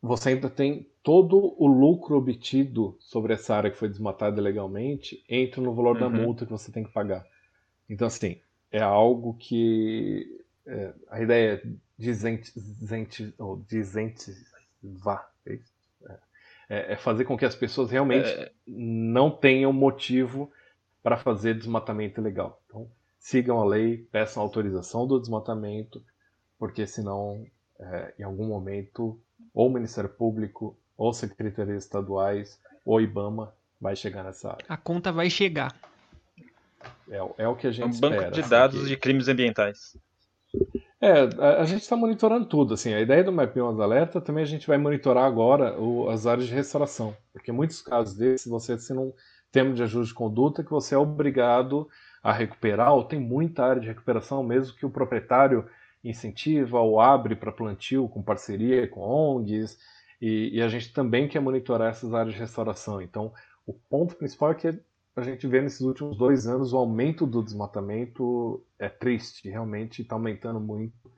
você 0.00 0.30
ainda 0.30 0.48
tem 0.48 0.88
todo 1.02 1.54
o 1.58 1.66
lucro 1.66 2.16
obtido 2.16 2.96
sobre 3.00 3.34
essa 3.34 3.54
área 3.54 3.70
que 3.70 3.76
foi 3.76 3.88
desmatada 3.88 4.40
ilegalmente 4.40 5.24
entra 5.28 5.60
no 5.60 5.74
valor 5.74 5.96
uhum. 5.96 6.00
da 6.00 6.08
multa 6.08 6.46
que 6.46 6.52
você 6.52 6.70
tem 6.70 6.84
que 6.84 6.92
pagar. 6.92 7.24
Então, 7.88 8.06
assim, 8.06 8.40
é 8.70 8.80
algo 8.80 9.34
que 9.34 10.40
é, 10.66 10.92
a 11.10 11.20
ideia 11.20 11.54
é 11.54 11.62
dizente, 11.98 12.52
dizente, 12.56 13.34
ou 13.38 13.64
vá, 14.82 15.28
é, 15.46 15.58
é, 16.68 16.92
é, 16.92 16.96
fazer 16.96 17.24
com 17.24 17.36
que 17.36 17.44
as 17.44 17.56
pessoas 17.56 17.90
realmente 17.90 18.28
é... 18.28 18.52
não 18.66 19.30
tenham 19.30 19.72
motivo 19.72 20.50
para 21.02 21.16
fazer 21.16 21.54
desmatamento 21.54 22.20
ilegal. 22.20 22.60
Então, 22.66 22.88
sigam 23.18 23.60
a 23.60 23.64
lei, 23.64 23.98
peçam 24.12 24.42
autorização 24.42 25.06
do 25.06 25.18
desmatamento, 25.18 26.02
porque 26.58 26.86
senão, 26.86 27.44
é, 27.78 28.14
em 28.18 28.22
algum 28.22 28.46
momento, 28.46 29.20
ou 29.52 29.68
o 29.68 29.72
Ministério 29.72 30.10
Público, 30.10 30.76
ou 30.96 31.12
secretarias 31.12 31.84
estaduais, 31.84 32.60
ou 32.84 33.00
IBAMA 33.00 33.52
vai 33.80 33.96
chegar 33.96 34.22
nessa 34.22 34.50
área. 34.50 34.64
A 34.68 34.76
conta 34.76 35.10
vai 35.10 35.28
chegar. 35.28 35.74
É, 37.10 37.42
é 37.42 37.48
o 37.48 37.56
que 37.56 37.66
a 37.66 37.72
gente 37.72 37.86
um 37.86 37.90
espera. 37.90 38.14
Um 38.14 38.18
banco 38.18 38.30
de 38.30 38.42
dados 38.48 38.88
de 38.88 38.96
crimes 38.96 39.28
ambientais. 39.28 39.96
É, 41.00 41.28
a, 41.38 41.62
a 41.62 41.64
gente 41.64 41.82
está 41.82 41.96
monitorando 41.96 42.46
tudo. 42.46 42.74
Assim, 42.74 42.92
a 42.94 43.00
ideia 43.00 43.24
do 43.24 43.32
Map 43.32 43.56
11 43.56 43.82
Alerta 43.82 44.20
também 44.20 44.44
a 44.44 44.46
gente 44.46 44.66
vai 44.66 44.78
monitorar 44.78 45.24
agora 45.24 45.78
o, 45.80 46.08
as 46.08 46.26
áreas 46.26 46.46
de 46.46 46.54
restauração. 46.54 47.16
Porque 47.32 47.50
em 47.50 47.54
muitos 47.54 47.80
casos 47.80 48.16
desses, 48.16 48.46
você 48.46 48.74
assina 48.74 49.00
um 49.00 49.12
termo 49.50 49.74
de 49.74 49.82
ajuste 49.82 50.12
de 50.12 50.18
conduta 50.18 50.62
que 50.62 50.70
você 50.70 50.94
é 50.94 50.98
obrigado 50.98 51.88
a 52.22 52.32
recuperar, 52.32 52.92
ou 52.92 53.02
tem 53.02 53.18
muita 53.18 53.64
área 53.64 53.80
de 53.80 53.88
recuperação, 53.88 54.42
mesmo 54.42 54.76
que 54.76 54.84
o 54.84 54.90
proprietário 54.90 55.66
incentiva 56.04 56.78
ou 56.78 57.00
abre 57.00 57.34
para 57.34 57.50
plantio 57.50 58.08
com 58.08 58.22
parceria 58.22 58.86
com 58.88 59.00
ONGs. 59.00 59.78
E, 60.20 60.58
e, 60.58 60.62
a 60.62 60.68
gente 60.68 60.92
também 60.92 61.26
quer 61.26 61.40
monitorar 61.40 61.90
essas 61.90 62.12
áreas 62.12 62.34
de 62.34 62.40
restauração. 62.40 63.00
Então, 63.00 63.32
o 63.66 63.72
ponto 63.72 64.14
principal 64.16 64.50
é 64.50 64.54
que 64.54 64.78
a 65.20 65.24
gente 65.24 65.46
vê 65.46 65.60
nesses 65.60 65.80
últimos 65.80 66.16
dois 66.16 66.46
anos 66.46 66.72
o 66.72 66.76
aumento 66.76 67.26
do 67.26 67.42
desmatamento 67.42 68.64
é 68.78 68.88
triste, 68.88 69.48
realmente 69.48 70.02
está 70.02 70.14
aumentando 70.14 70.60
muito. 70.60 71.10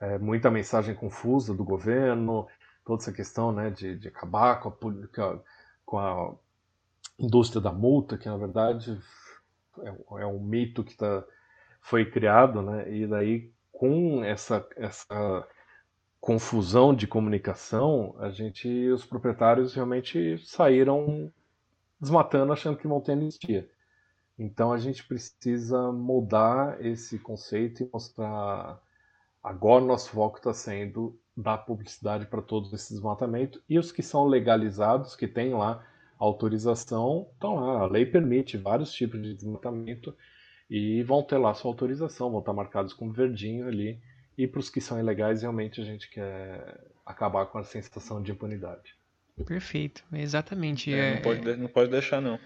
É, 0.00 0.18
muita 0.18 0.50
mensagem 0.50 0.96
confusa 0.96 1.54
do 1.54 1.64
governo, 1.64 2.48
toda 2.84 3.00
essa 3.02 3.12
questão 3.12 3.52
né, 3.52 3.70
de, 3.70 3.96
de 3.96 4.08
acabar 4.08 4.60
com 4.60 4.68
a, 4.68 5.38
com 5.84 5.98
a 5.98 6.34
indústria 7.18 7.60
da 7.60 7.70
multa, 7.70 8.18
que 8.18 8.28
na 8.28 8.36
verdade 8.36 8.98
é, 9.80 10.22
é 10.22 10.26
um 10.26 10.40
mito 10.40 10.82
que 10.82 10.96
tá, 10.96 11.24
foi 11.80 12.04
criado, 12.04 12.62
né, 12.62 12.92
e 12.92 13.06
daí 13.06 13.52
com 13.70 14.24
essa, 14.24 14.66
essa 14.76 15.46
confusão 16.20 16.94
de 16.94 17.06
comunicação, 17.06 18.14
a 18.18 18.30
gente, 18.30 18.68
os 18.88 19.04
proprietários 19.04 19.74
realmente 19.74 20.38
saíram 20.46 21.32
desmatando 22.02 22.52
achando 22.52 22.76
que 22.76 22.88
vão 22.88 23.00
ter 23.00 23.12
anistia. 23.12 23.70
Então 24.36 24.72
a 24.72 24.78
gente 24.78 25.04
precisa 25.04 25.92
mudar 25.92 26.84
esse 26.84 27.16
conceito 27.16 27.84
e 27.84 27.90
mostrar. 27.92 28.82
Agora 29.40 29.84
nosso 29.84 30.10
foco 30.10 30.38
está 30.38 30.52
sendo 30.52 31.16
dar 31.36 31.58
publicidade 31.58 32.26
para 32.26 32.42
todos 32.42 32.72
esses 32.72 32.90
desmatamentos 32.90 33.62
e 33.68 33.78
os 33.78 33.92
que 33.92 34.02
são 34.02 34.26
legalizados, 34.26 35.14
que 35.14 35.28
têm 35.28 35.54
lá 35.54 35.86
autorização, 36.18 37.28
estão 37.32 37.54
lá. 37.54 37.82
A 37.82 37.86
lei 37.86 38.04
permite 38.04 38.56
vários 38.56 38.92
tipos 38.92 39.22
de 39.22 39.34
desmatamento 39.34 40.14
e 40.68 41.02
vão 41.04 41.22
ter 41.22 41.38
lá 41.38 41.54
sua 41.54 41.70
autorização, 41.70 42.30
vão 42.30 42.40
estar 42.40 42.52
marcados 42.52 42.92
com 42.92 43.12
verdinho 43.12 43.68
ali. 43.68 44.00
E 44.36 44.46
para 44.46 44.60
os 44.60 44.70
que 44.70 44.80
são 44.80 44.98
ilegais, 44.98 45.42
realmente 45.42 45.80
a 45.80 45.84
gente 45.84 46.10
quer 46.10 46.80
acabar 47.06 47.46
com 47.46 47.58
a 47.58 47.64
sensação 47.64 48.22
de 48.22 48.32
impunidade. 48.32 48.96
Perfeito, 49.46 50.04
exatamente. 50.12 50.92
É, 50.92 51.14
não, 51.14 51.22
pode, 51.22 51.56
não 51.56 51.68
pode 51.68 51.90
deixar, 51.90 52.20
não. 52.20 52.38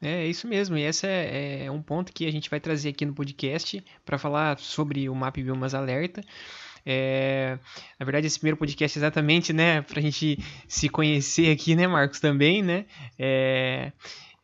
É, 0.00 0.22
é 0.22 0.26
isso 0.26 0.48
mesmo, 0.48 0.76
e 0.78 0.82
esse 0.82 1.06
é, 1.06 1.64
é, 1.64 1.70
um 1.70 1.82
ponto 1.82 2.12
que 2.12 2.26
a 2.26 2.32
gente 2.32 2.48
vai 2.48 2.60
trazer 2.60 2.90
aqui 2.90 3.04
no 3.04 3.14
podcast 3.14 3.84
para 4.04 4.18
falar 4.18 4.58
sobre 4.58 5.08
o 5.08 5.14
Map 5.14 5.36
Biomas 5.36 5.74
Alerta. 5.74 6.22
É, 6.86 7.58
na 7.98 8.06
verdade, 8.06 8.26
esse 8.26 8.38
primeiro 8.38 8.56
podcast 8.56 8.98
é 8.98 9.00
exatamente, 9.00 9.52
né, 9.52 9.82
para 9.82 9.98
a 9.98 10.02
gente 10.02 10.38
se 10.66 10.88
conhecer 10.88 11.52
aqui, 11.52 11.76
né, 11.76 11.86
Marcos, 11.86 12.20
também, 12.20 12.62
né? 12.62 12.86
É, 13.18 13.92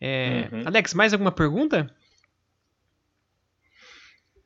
é, 0.01 0.49
uhum. 0.53 0.63
Alex, 0.67 0.93
mais 0.93 1.13
alguma 1.13 1.33
pergunta? 1.33 1.91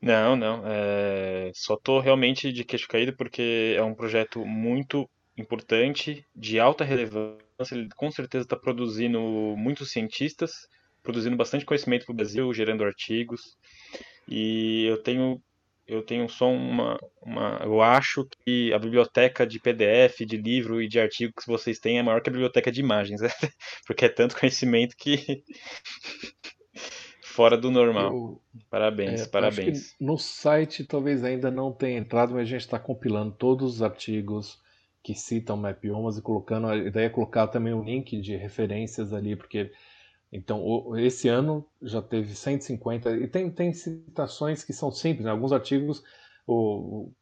Não, 0.00 0.34
não. 0.34 0.62
É... 0.64 1.50
Só 1.54 1.76
tô 1.76 2.00
realmente 2.00 2.52
de 2.52 2.64
queixo 2.64 2.88
caído 2.88 3.12
porque 3.12 3.74
é 3.76 3.82
um 3.82 3.94
projeto 3.94 4.46
muito 4.46 5.08
importante, 5.40 6.24
de 6.34 6.58
alta 6.58 6.84
relevância. 6.84 7.40
Ele 7.72 7.88
com 7.96 8.10
certeza 8.10 8.44
está 8.44 8.56
produzindo 8.56 9.20
muitos 9.56 9.90
cientistas, 9.90 10.68
produzindo 11.02 11.36
bastante 11.36 11.64
conhecimento 11.64 12.06
para 12.06 12.12
o 12.12 12.16
Brasil, 12.16 12.52
gerando 12.54 12.84
artigos. 12.84 13.56
E 14.28 14.86
eu 14.86 15.02
tenho 15.02 15.42
eu 15.90 16.02
tenho 16.02 16.28
só 16.28 16.48
uma, 16.48 16.96
uma. 17.20 17.60
Eu 17.64 17.82
acho 17.82 18.24
que 18.44 18.72
a 18.72 18.78
biblioteca 18.78 19.44
de 19.44 19.58
PDF, 19.58 20.20
de 20.24 20.36
livro 20.36 20.80
e 20.80 20.86
de 20.86 21.00
artigo 21.00 21.32
que 21.36 21.48
vocês 21.48 21.80
têm 21.80 21.98
é 21.98 22.02
maior 22.02 22.22
que 22.22 22.30
a 22.30 22.32
biblioteca 22.32 22.70
de 22.70 22.80
imagens, 22.80 23.20
né? 23.20 23.28
porque 23.84 24.04
é 24.04 24.08
tanto 24.08 24.38
conhecimento 24.38 24.94
que. 24.96 25.42
Fora 27.24 27.56
do 27.56 27.70
normal. 27.70 28.12
Eu, 28.12 28.42
parabéns, 28.70 29.22
é, 29.22 29.26
parabéns. 29.26 29.94
no 30.00 30.16
site 30.16 30.84
talvez 30.84 31.24
ainda 31.24 31.50
não 31.50 31.72
tenha 31.72 31.98
entrado, 31.98 32.34
mas 32.34 32.42
a 32.42 32.44
gente 32.44 32.60
está 32.60 32.78
compilando 32.78 33.32
todos 33.32 33.76
os 33.76 33.82
artigos 33.82 34.60
que 35.02 35.14
citam 35.14 35.56
mapiomas 35.56 36.18
e 36.18 36.22
colocando, 36.22 36.66
a 36.68 36.76
ideia 36.76 37.06
é 37.06 37.10
colocar 37.10 37.46
também 37.48 37.72
um 37.72 37.82
link 37.82 38.20
de 38.20 38.36
referências 38.36 39.12
ali, 39.12 39.34
porque 39.34 39.72
então 40.32 40.96
esse 40.96 41.28
ano 41.28 41.66
já 41.82 42.00
teve 42.00 42.34
150 42.34 43.10
e 43.16 43.26
tem, 43.26 43.50
tem 43.50 43.72
citações 43.72 44.62
que 44.62 44.72
são 44.72 44.90
simples, 44.90 45.24
né? 45.24 45.30
alguns 45.30 45.52
artigos 45.52 46.04
o, 46.46 46.54
o, 46.54 47.12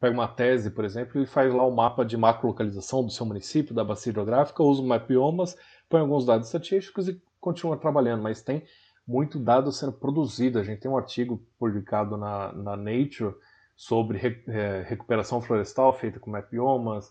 pega 0.00 0.14
uma 0.14 0.28
tese, 0.28 0.70
por 0.70 0.84
exemplo, 0.84 1.22
e 1.22 1.26
faz 1.26 1.52
lá 1.52 1.64
o 1.64 1.70
um 1.70 1.74
mapa 1.74 2.04
de 2.04 2.16
macrolocalização 2.16 3.04
do 3.04 3.10
seu 3.10 3.24
município, 3.24 3.74
da 3.74 3.84
bacia 3.84 4.10
hidrográfica, 4.10 4.62
usa 4.62 4.82
o 4.82 4.86
mapiomas, 4.86 5.56
põe 5.88 6.00
alguns 6.00 6.26
dados 6.26 6.48
estatísticos 6.48 7.08
e 7.08 7.20
continua 7.40 7.76
trabalhando, 7.76 8.22
mas 8.22 8.42
tem 8.42 8.64
muito 9.06 9.38
dado 9.38 9.72
sendo 9.72 9.92
produzido. 9.92 10.58
A 10.58 10.62
gente 10.62 10.80
tem 10.80 10.90
um 10.90 10.96
artigo 10.96 11.42
publicado 11.58 12.16
na, 12.16 12.52
na 12.52 12.76
Nature 12.76 13.34
sobre 13.74 14.18
re, 14.18 14.42
é, 14.48 14.84
recuperação 14.86 15.40
florestal 15.40 15.92
feita 15.92 16.20
com 16.20 16.30
mapiomas, 16.30 17.10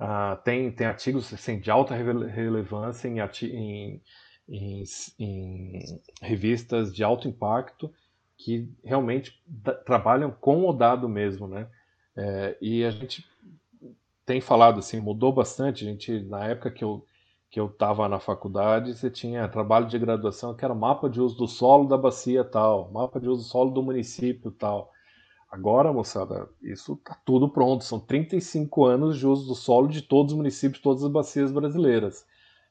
Uh, 0.00 0.36
tem, 0.42 0.70
tem 0.72 0.86
artigos 0.86 1.32
assim, 1.32 1.60
de 1.60 1.70
alta 1.70 1.94
relevância 1.94 3.08
em, 3.08 3.20
em, 3.20 4.02
em, 4.48 4.84
em, 5.18 6.00
revistas 6.20 6.92
de 6.92 7.04
alto 7.04 7.28
impacto 7.28 7.92
que 8.36 8.68
realmente 8.84 9.40
trabalham 9.86 10.30
com 10.30 10.68
o 10.68 10.72
dado 10.72 11.08
mesmo, 11.08 11.46
né? 11.46 11.68
É, 12.16 12.56
e 12.60 12.84
a 12.84 12.90
gente 12.90 13.24
tem 14.26 14.40
falado 14.40 14.80
assim, 14.80 15.00
mudou 15.00 15.32
bastante. 15.32 15.84
A 15.84 15.88
gente 15.88 16.20
na 16.22 16.44
época 16.46 16.70
que 16.70 16.84
eu 16.84 17.04
que 17.50 17.60
eu 17.60 17.66
estava 17.66 18.08
na 18.08 18.18
faculdade, 18.18 18.96
você 18.96 19.08
tinha 19.08 19.46
trabalho 19.46 19.86
de 19.86 19.96
graduação 19.96 20.56
que 20.56 20.64
era 20.64 20.74
mapa 20.74 21.08
de 21.08 21.20
uso 21.20 21.36
do 21.36 21.46
solo 21.46 21.86
da 21.86 21.96
bacia 21.96 22.42
tal, 22.42 22.90
mapa 22.90 23.20
de 23.20 23.28
uso 23.28 23.42
do 23.44 23.48
solo 23.48 23.70
do 23.70 23.80
município 23.80 24.50
tal. 24.50 24.90
Agora, 25.54 25.92
moçada, 25.92 26.48
isso 26.60 26.94
está 26.94 27.16
tudo 27.24 27.48
pronto. 27.48 27.84
São 27.84 28.00
35 28.00 28.84
anos 28.86 29.16
de 29.16 29.24
uso 29.24 29.46
do 29.46 29.54
solo 29.54 29.86
de 29.86 30.02
todos 30.02 30.32
os 30.32 30.36
municípios, 30.36 30.82
todas 30.82 31.04
as 31.04 31.08
bacias 31.08 31.52
brasileiras. 31.52 32.26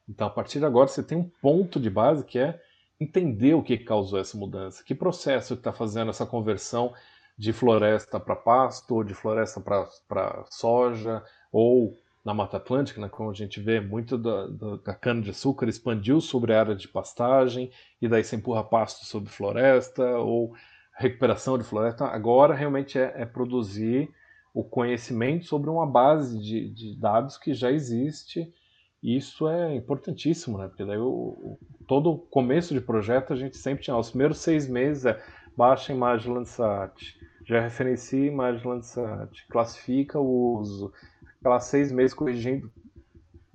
Então, 0.07 0.27
a 0.27 0.29
partir 0.29 0.59
de 0.59 0.65
agora, 0.65 0.89
você 0.89 1.01
tem 1.01 1.17
um 1.17 1.31
ponto 1.41 1.79
de 1.79 1.89
base 1.89 2.25
que 2.25 2.37
é 2.37 2.61
entender 2.99 3.53
o 3.53 3.63
que 3.63 3.77
causou 3.77 4.19
essa 4.19 4.37
mudança, 4.37 4.83
que 4.83 4.93
processo 4.93 5.53
está 5.53 5.71
fazendo 5.71 6.09
essa 6.09 6.25
conversão 6.25 6.93
de 7.37 7.53
floresta 7.53 8.19
para 8.19 8.35
pasto, 8.35 9.01
de 9.01 9.13
floresta 9.13 9.61
para 9.61 10.45
soja, 10.49 11.23
ou 11.53 11.97
na 12.23 12.33
Mata 12.33 12.57
Atlântica, 12.57 12.99
né, 12.99 13.07
como 13.07 13.31
a 13.31 13.33
gente 13.33 13.61
vê, 13.61 13.79
muito 13.79 14.17
da, 14.17 14.47
da 14.83 14.93
cana-de-açúcar 14.93 15.69
expandiu 15.69 16.19
sobre 16.19 16.53
a 16.53 16.59
área 16.59 16.75
de 16.75 16.89
pastagem, 16.89 17.71
e 18.01 18.09
daí 18.09 18.25
você 18.25 18.35
empurra 18.35 18.61
pasto 18.61 19.05
sobre 19.05 19.29
floresta, 19.29 20.17
ou 20.17 20.53
recuperação 20.95 21.57
de 21.57 21.63
floresta. 21.63 22.05
Agora 22.05 22.53
realmente 22.53 22.97
é, 22.97 23.13
é 23.15 23.25
produzir 23.25 24.09
o 24.53 24.63
conhecimento 24.63 25.45
sobre 25.45 25.69
uma 25.69 25.85
base 25.85 26.39
de, 26.39 26.69
de, 26.69 26.95
dados 26.99 27.37
que 27.37 27.53
já 27.53 27.71
existe. 27.71 28.53
E 29.01 29.17
isso 29.17 29.49
é 29.49 29.75
importantíssimo, 29.75 30.57
né? 30.57 30.67
Porque 30.67 30.85
daí 30.85 30.97
o, 30.97 31.07
o, 31.07 31.59
todo 31.87 32.17
começo 32.29 32.73
de 32.73 32.79
projeto 32.79 33.33
a 33.33 33.35
gente 33.35 33.57
sempre 33.57 33.83
tinha, 33.83 33.97
os 33.97 34.09
primeiros 34.09 34.37
seis 34.37 34.67
meses 34.69 35.05
é 35.05 35.21
baixa 35.57 35.91
a 35.91 35.95
imagem 35.95 36.33
Landsat, 36.33 37.17
já 37.45 37.59
referencia 37.59 38.23
a 38.23 38.31
imagem 38.31 38.65
Landsat, 38.65 39.45
classifica 39.49 40.19
o 40.19 40.57
uso, 40.59 40.93
aquelas 41.39 41.65
seis 41.65 41.91
meses 41.91 42.13
corrigindo. 42.13 42.71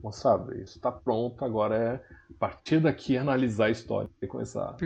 Moçada, 0.01 0.57
isso 0.57 0.79
está 0.79 0.93
pronto, 0.93 1.45
agora 1.45 1.77
é 1.77 1.95
a 2.31 2.39
partir 2.39 2.79
daqui 2.79 3.17
analisar 3.17 3.67
a 3.67 3.71
história 3.71 4.09
e 4.23 4.27
começar 4.29 4.77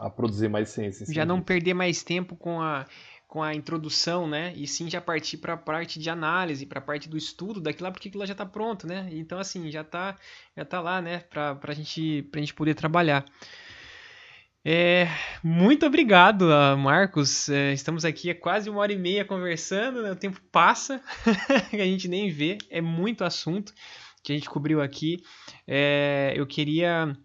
a, 0.00 0.06
a, 0.06 0.10
produzir 0.10 0.48
mais 0.48 0.70
ciência. 0.70 1.06
Já 1.08 1.24
não 1.24 1.40
perder 1.40 1.74
mais 1.74 2.02
tempo 2.02 2.34
com 2.34 2.60
a, 2.60 2.84
com 3.28 3.40
a 3.40 3.54
introdução, 3.54 4.26
né? 4.26 4.52
E 4.56 4.66
sim 4.66 4.90
já 4.90 5.00
partir 5.00 5.36
para 5.36 5.52
a 5.52 5.56
parte 5.56 6.00
de 6.00 6.10
análise, 6.10 6.66
para 6.66 6.80
a 6.80 6.82
parte 6.82 7.08
do 7.08 7.16
estudo 7.16 7.60
daquilo 7.60 7.84
lá, 7.84 7.92
porque 7.92 8.08
aquilo 8.08 8.20
lá 8.20 8.26
já 8.26 8.32
está 8.32 8.44
pronto, 8.44 8.84
né? 8.84 9.08
Então, 9.12 9.38
assim, 9.38 9.70
já 9.70 9.82
está 9.82 10.16
já 10.56 10.64
tá 10.64 10.80
lá, 10.80 11.00
né? 11.00 11.20
Para 11.30 11.56
a 11.62 11.72
gente, 11.72 12.28
a 12.34 12.38
gente 12.38 12.54
poder 12.54 12.74
trabalhar. 12.74 13.24
É, 14.64 15.06
muito 15.42 15.86
obrigado, 15.86 16.46
Marcos. 16.78 17.48
É, 17.48 17.72
estamos 17.72 18.04
aqui 18.04 18.30
há 18.30 18.34
quase 18.34 18.68
uma 18.68 18.80
hora 18.80 18.92
e 18.92 18.98
meia 18.98 19.24
conversando, 19.24 20.02
né? 20.02 20.10
o 20.10 20.16
tempo 20.16 20.40
passa, 20.50 21.00
a 21.72 21.76
gente 21.76 22.08
nem 22.08 22.28
vê, 22.28 22.58
é 22.68 22.80
muito 22.80 23.24
assunto 23.24 23.72
que 24.28 24.32
a 24.32 24.36
gente 24.36 24.50
cobriu 24.50 24.82
aqui. 24.82 25.22
É, 25.66 26.34
eu 26.36 26.46
queria 26.46 27.16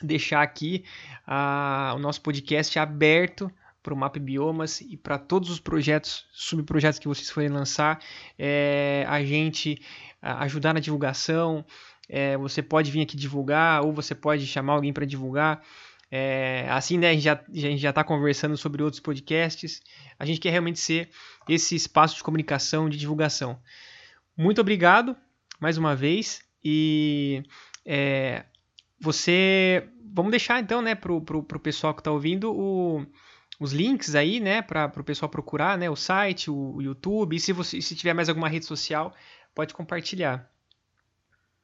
deixar 0.00 0.40
aqui 0.40 0.84
a, 1.26 1.92
o 1.96 1.98
nosso 1.98 2.20
podcast 2.22 2.78
aberto 2.78 3.50
para 3.82 3.92
o 3.92 3.96
Map 3.96 4.16
Biomas 4.18 4.80
e 4.80 4.96
para 4.96 5.18
todos 5.18 5.50
os 5.50 5.58
projetos, 5.58 6.26
subprojetos 6.32 7.00
que 7.00 7.08
vocês 7.08 7.28
forem 7.28 7.48
lançar, 7.48 8.00
é, 8.38 9.04
a 9.08 9.22
gente 9.24 9.80
ajudar 10.22 10.74
na 10.74 10.80
divulgação. 10.80 11.64
É, 12.08 12.36
você 12.36 12.62
pode 12.62 12.90
vir 12.90 13.02
aqui 13.02 13.16
divulgar 13.16 13.84
ou 13.84 13.92
você 13.92 14.14
pode 14.14 14.46
chamar 14.46 14.74
alguém 14.74 14.92
para 14.92 15.04
divulgar. 15.04 15.60
É, 16.10 16.66
assim, 16.70 16.98
né, 16.98 17.10
a 17.10 17.14
gente 17.14 17.78
já 17.78 17.90
está 17.90 18.04
conversando 18.04 18.56
sobre 18.56 18.82
outros 18.82 19.00
podcasts. 19.00 19.82
A 20.18 20.24
gente 20.24 20.38
quer 20.38 20.50
realmente 20.50 20.78
ser 20.78 21.10
esse 21.48 21.74
espaço 21.74 22.16
de 22.16 22.22
comunicação, 22.22 22.88
de 22.88 22.96
divulgação. 22.96 23.60
Muito 24.36 24.60
obrigado 24.60 25.16
mais 25.60 25.78
uma 25.78 25.94
vez. 25.94 26.42
E 26.64 27.42
é, 27.84 28.44
você. 29.00 29.88
Vamos 30.12 30.30
deixar 30.30 30.60
então, 30.60 30.82
né, 30.82 30.94
pro, 30.94 31.20
pro, 31.20 31.42
pro 31.42 31.60
pessoal 31.60 31.94
que 31.94 32.00
está 32.00 32.10
ouvindo 32.10 32.52
o, 32.52 33.06
os 33.60 33.72
links 33.72 34.14
aí, 34.14 34.40
né, 34.40 34.62
para 34.62 34.92
o 34.96 35.04
pessoal 35.04 35.28
procurar, 35.28 35.76
né, 35.78 35.88
o 35.88 35.96
site, 35.96 36.50
o, 36.50 36.76
o, 36.76 36.82
YouTube. 36.82 37.36
E 37.36 37.40
se 37.40 37.52
você 37.52 37.80
se 37.80 37.94
tiver 37.94 38.14
mais 38.14 38.28
alguma 38.28 38.48
rede 38.48 38.64
social, 38.64 39.14
pode 39.54 39.74
compartilhar. 39.74 40.50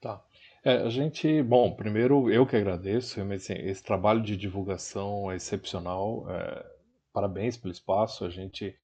Tá. 0.00 0.22
É, 0.62 0.82
a 0.82 0.88
gente, 0.88 1.42
bom, 1.42 1.74
primeiro 1.74 2.30
eu 2.30 2.46
que 2.46 2.56
agradeço, 2.56 3.20
assim, 3.20 3.54
esse 3.54 3.82
trabalho 3.82 4.22
de 4.22 4.36
divulgação 4.36 5.30
é 5.30 5.36
excepcional. 5.36 6.26
É, 6.30 6.66
parabéns 7.12 7.56
pelo 7.56 7.72
espaço. 7.72 8.24
A 8.24 8.30
gente 8.30 8.76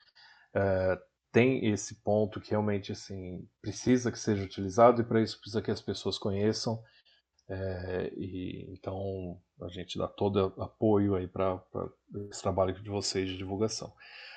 é, 0.54 0.98
tem 1.32 1.66
esse 1.66 1.96
ponto 1.96 2.40
que 2.40 2.50
realmente 2.50 2.92
assim 2.92 3.46
precisa 3.60 4.10
que 4.10 4.18
seja 4.18 4.44
utilizado 4.44 5.00
e 5.00 5.04
para 5.04 5.22
isso 5.22 5.38
precisa 5.38 5.62
que 5.62 5.70
as 5.70 5.80
pessoas 5.80 6.18
conheçam 6.18 6.82
é, 7.48 8.12
e 8.16 8.66
então 8.72 9.40
a 9.60 9.68
gente 9.68 9.98
dá 9.98 10.06
todo 10.06 10.54
apoio 10.58 11.14
aí 11.16 11.26
para 11.26 11.60
esse 12.30 12.40
trabalho 12.42 12.72
de 12.72 12.88
vocês 12.88 13.28
de 13.28 13.36
divulgação. 13.36 13.92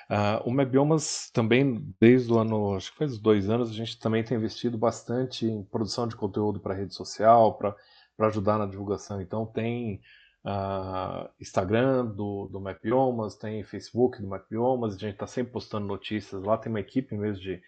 Uh, 0.10 0.50
o 0.50 0.52
Mebiomas 0.52 1.30
também 1.32 1.94
desde 2.00 2.32
o 2.32 2.38
ano 2.38 2.76
acho 2.76 2.92
que 2.92 2.98
faz 2.98 3.18
dois 3.18 3.50
anos 3.50 3.70
a 3.70 3.74
gente 3.74 3.98
também 4.00 4.24
tem 4.24 4.38
investido 4.38 4.78
bastante 4.78 5.46
em 5.46 5.64
produção 5.64 6.08
de 6.08 6.16
conteúdo 6.16 6.60
para 6.60 6.74
rede 6.74 6.94
social 6.94 7.58
para 7.58 7.76
para 8.16 8.28
ajudar 8.28 8.58
na 8.58 8.66
divulgação. 8.66 9.22
Então 9.22 9.46
tem 9.46 10.02
uh, 10.46 11.30
Instagram 11.40 12.06
do, 12.06 12.48
do 12.52 12.60
Mapiomas, 12.60 13.36
tem 13.36 13.64
Facebook 13.64 14.22
do 14.22 14.28
Mapiomas, 14.28 14.96
a 14.96 14.98
gente 14.98 15.14
está 15.14 15.28
sempre 15.28 15.54
postando 15.54 15.88
notícias 15.88 16.44
lá, 16.44 16.58
tem 16.58 16.70
uma 16.72 16.80
equipe 16.80 17.16
mesmo 17.16 17.42
de, 17.42 17.62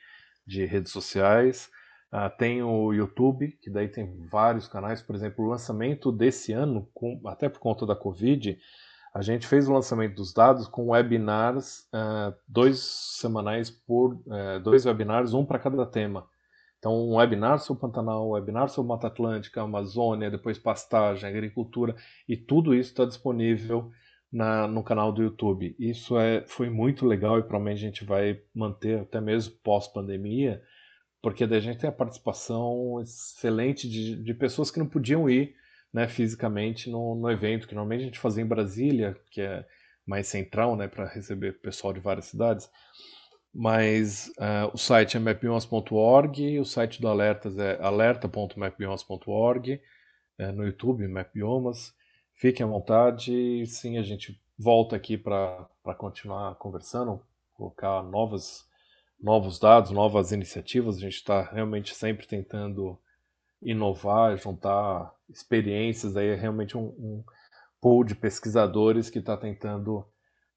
de 0.46 0.66
redes 0.66 0.92
sociais. 0.92 1.70
Uh, 2.14 2.30
tem 2.38 2.64
o 2.64 2.94
YouTube, 2.94 3.58
que 3.62 3.70
daí 3.70 3.88
tem 3.88 4.26
vários 4.32 4.68
canais, 4.68 5.02
por 5.02 5.16
exemplo, 5.16 5.44
o 5.44 5.50
lançamento 5.50 6.12
desse 6.12 6.54
ano, 6.54 6.88
com, 6.94 7.20
até 7.26 7.50
por 7.50 7.60
conta 7.60 7.86
da 7.86 7.96
Covid, 7.96 8.58
a 9.14 9.22
gente 9.22 9.48
fez 9.48 9.68
o 9.68 9.74
lançamento 9.74 10.16
dos 10.16 10.34
dados 10.34 10.68
com 10.68 10.90
webinars, 10.90 11.88
uh, 11.94 12.36
dois 12.48 12.80
semanais 12.80 13.70
por, 13.70 14.14
uh, 14.14 14.60
dois 14.62 14.86
webinars, 14.86 15.34
um 15.34 15.46
para 15.46 15.58
cada 15.58 15.86
tema. 15.86 16.28
Então, 16.86 16.96
um 16.96 17.16
webinar 17.16 17.58
sobre 17.58 17.82
Pantanal, 17.82 18.28
um 18.28 18.34
webinar 18.34 18.70
sobre 18.70 18.90
Mata 18.90 19.08
Atlântica, 19.08 19.60
Amazônia, 19.60 20.30
depois 20.30 20.60
pastagem, 20.60 21.28
agricultura, 21.28 21.96
e 22.30 22.38
tudo 22.38 22.76
isso 22.76 22.92
está 22.92 23.06
disponível 23.06 23.92
na, 24.32 24.68
no 24.68 24.84
canal 24.84 25.12
do 25.12 25.24
YouTube. 25.24 25.76
Isso 25.80 26.16
é, 26.16 26.44
foi 26.46 26.70
muito 26.70 27.04
legal 27.04 27.40
e 27.40 27.42
provavelmente 27.42 27.80
a 27.80 27.88
gente 27.88 28.06
vai 28.06 28.40
manter 28.54 29.00
até 29.00 29.20
mesmo 29.20 29.56
pós-pandemia, 29.64 30.62
porque 31.24 31.48
daí 31.48 31.58
a 31.58 31.62
gente 31.62 31.80
tem 31.80 31.90
a 31.90 31.92
participação 31.92 33.02
excelente 33.02 33.90
de, 33.90 34.16
de 34.24 34.34
pessoas 34.36 34.70
que 34.70 34.78
não 34.78 34.86
podiam 34.86 35.28
ir 35.28 35.56
né, 35.92 36.08
fisicamente 36.08 36.88
no, 36.88 37.16
no 37.16 37.32
evento, 37.32 37.68
que 37.68 37.74
normalmente 37.74 38.02
a 38.02 38.06
gente 38.06 38.20
fazia 38.20 38.44
em 38.44 38.48
Brasília, 38.48 39.18
que 39.32 39.42
é 39.42 39.66
mais 40.06 40.28
central 40.28 40.76
né, 40.76 40.88
para 40.88 41.08
receber 41.08 41.54
pessoal 41.54 41.92
de 41.92 42.00
várias 42.00 42.26
cidades. 42.26 42.70
Mas 43.58 44.28
uh, 44.38 44.70
o 44.74 44.78
site 44.78 45.16
é 45.16 45.20
mapbiomas.org, 45.20 46.60
o 46.60 46.66
site 46.66 47.00
do 47.00 47.08
Alertas 47.08 47.58
é 47.58 47.82
alerta.mapbiomas.org, 47.82 49.82
é, 50.38 50.52
no 50.52 50.66
YouTube, 50.66 51.08
Mapbiomas. 51.08 51.96
Fiquem 52.34 52.66
à 52.66 52.70
vontade, 52.70 53.66
sim, 53.68 53.98
a 53.98 54.04
gente 54.04 54.38
volta 54.60 54.98
aqui 54.98 55.18
para 55.18 55.70
continuar 55.98 56.56
conversando, 56.56 57.26
colocar 57.54 58.04
novas, 58.04 58.68
novos 59.18 59.58
dados, 59.58 59.92
novas 59.92 60.34
iniciativas. 60.34 60.98
A 60.98 61.00
gente 61.00 61.16
está 61.16 61.44
realmente 61.44 61.96
sempre 61.96 62.28
tentando 62.28 63.00
inovar, 63.62 64.38
juntar 64.38 65.14
experiências. 65.30 66.18
Aí 66.18 66.28
é 66.28 66.36
realmente 66.36 66.78
um, 66.78 66.88
um 66.88 67.24
pool 67.80 68.04
de 68.04 68.16
pesquisadores 68.16 69.10
que 69.10 69.20
está 69.20 69.38
tentando 69.38 70.06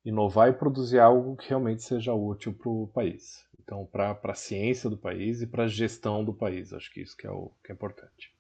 inovar 0.08 0.48
e 0.48 0.52
produzir 0.52 0.98
algo 0.98 1.36
que 1.36 1.48
realmente 1.48 1.82
seja 1.82 2.14
útil 2.14 2.54
para 2.54 2.70
o 2.70 2.88
país. 2.88 3.46
Então, 3.60 3.84
para 3.84 4.18
a 4.24 4.34
ciência 4.34 4.88
do 4.88 4.96
país 4.96 5.42
e 5.42 5.46
para 5.46 5.64
a 5.64 5.68
gestão 5.68 6.24
do 6.24 6.32
país. 6.32 6.72
Acho 6.72 6.90
que 6.90 7.02
isso 7.02 7.16
que 7.16 7.26
é 7.26 7.30
o 7.30 7.52
que 7.62 7.70
é 7.70 7.74
importante. 7.74 8.32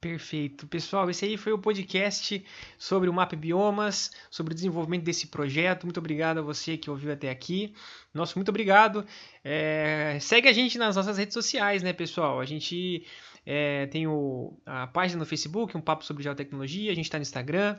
Perfeito. 0.00 0.68
Pessoal, 0.68 1.10
esse 1.10 1.24
aí 1.24 1.36
foi 1.36 1.52
o 1.52 1.58
podcast 1.58 2.44
sobre 2.78 3.10
o 3.10 3.12
Map 3.12 3.32
Biomas, 3.32 4.12
sobre 4.30 4.52
o 4.52 4.54
desenvolvimento 4.54 5.02
desse 5.02 5.26
projeto. 5.26 5.82
Muito 5.82 5.98
obrigado 5.98 6.38
a 6.38 6.42
você 6.42 6.76
que 6.76 6.88
ouviu 6.88 7.12
até 7.12 7.28
aqui. 7.28 7.74
Nosso 8.14 8.38
muito 8.38 8.50
obrigado. 8.50 9.04
É, 9.42 10.16
segue 10.20 10.46
a 10.46 10.52
gente 10.52 10.78
nas 10.78 10.94
nossas 10.94 11.18
redes 11.18 11.34
sociais, 11.34 11.82
né, 11.82 11.92
pessoal? 11.92 12.38
A 12.38 12.44
gente 12.44 13.04
é, 13.44 13.86
tem 13.86 14.06
o, 14.06 14.56
a 14.64 14.86
página 14.86 15.18
no 15.18 15.26
Facebook, 15.26 15.76
um 15.76 15.80
papo 15.80 16.04
sobre 16.04 16.22
geotecnologia. 16.22 16.92
A 16.92 16.94
gente 16.94 17.06
está 17.06 17.18
no 17.18 17.22
Instagram 17.22 17.76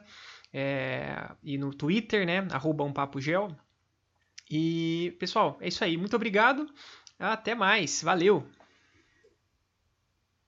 é, 0.53 1.31
e 1.43 1.57
no 1.57 1.73
Twitter, 1.73 2.25
né? 2.25 2.47
Arroba 2.51 2.83
um 2.83 2.93
papo 2.93 3.21
gel. 3.21 3.49
E, 4.49 5.15
pessoal, 5.19 5.57
é 5.61 5.67
isso 5.67 5.83
aí. 5.83 5.97
Muito 5.97 6.15
obrigado. 6.15 6.67
Até 7.19 7.53
mais. 7.53 8.01
Valeu! 8.01 8.47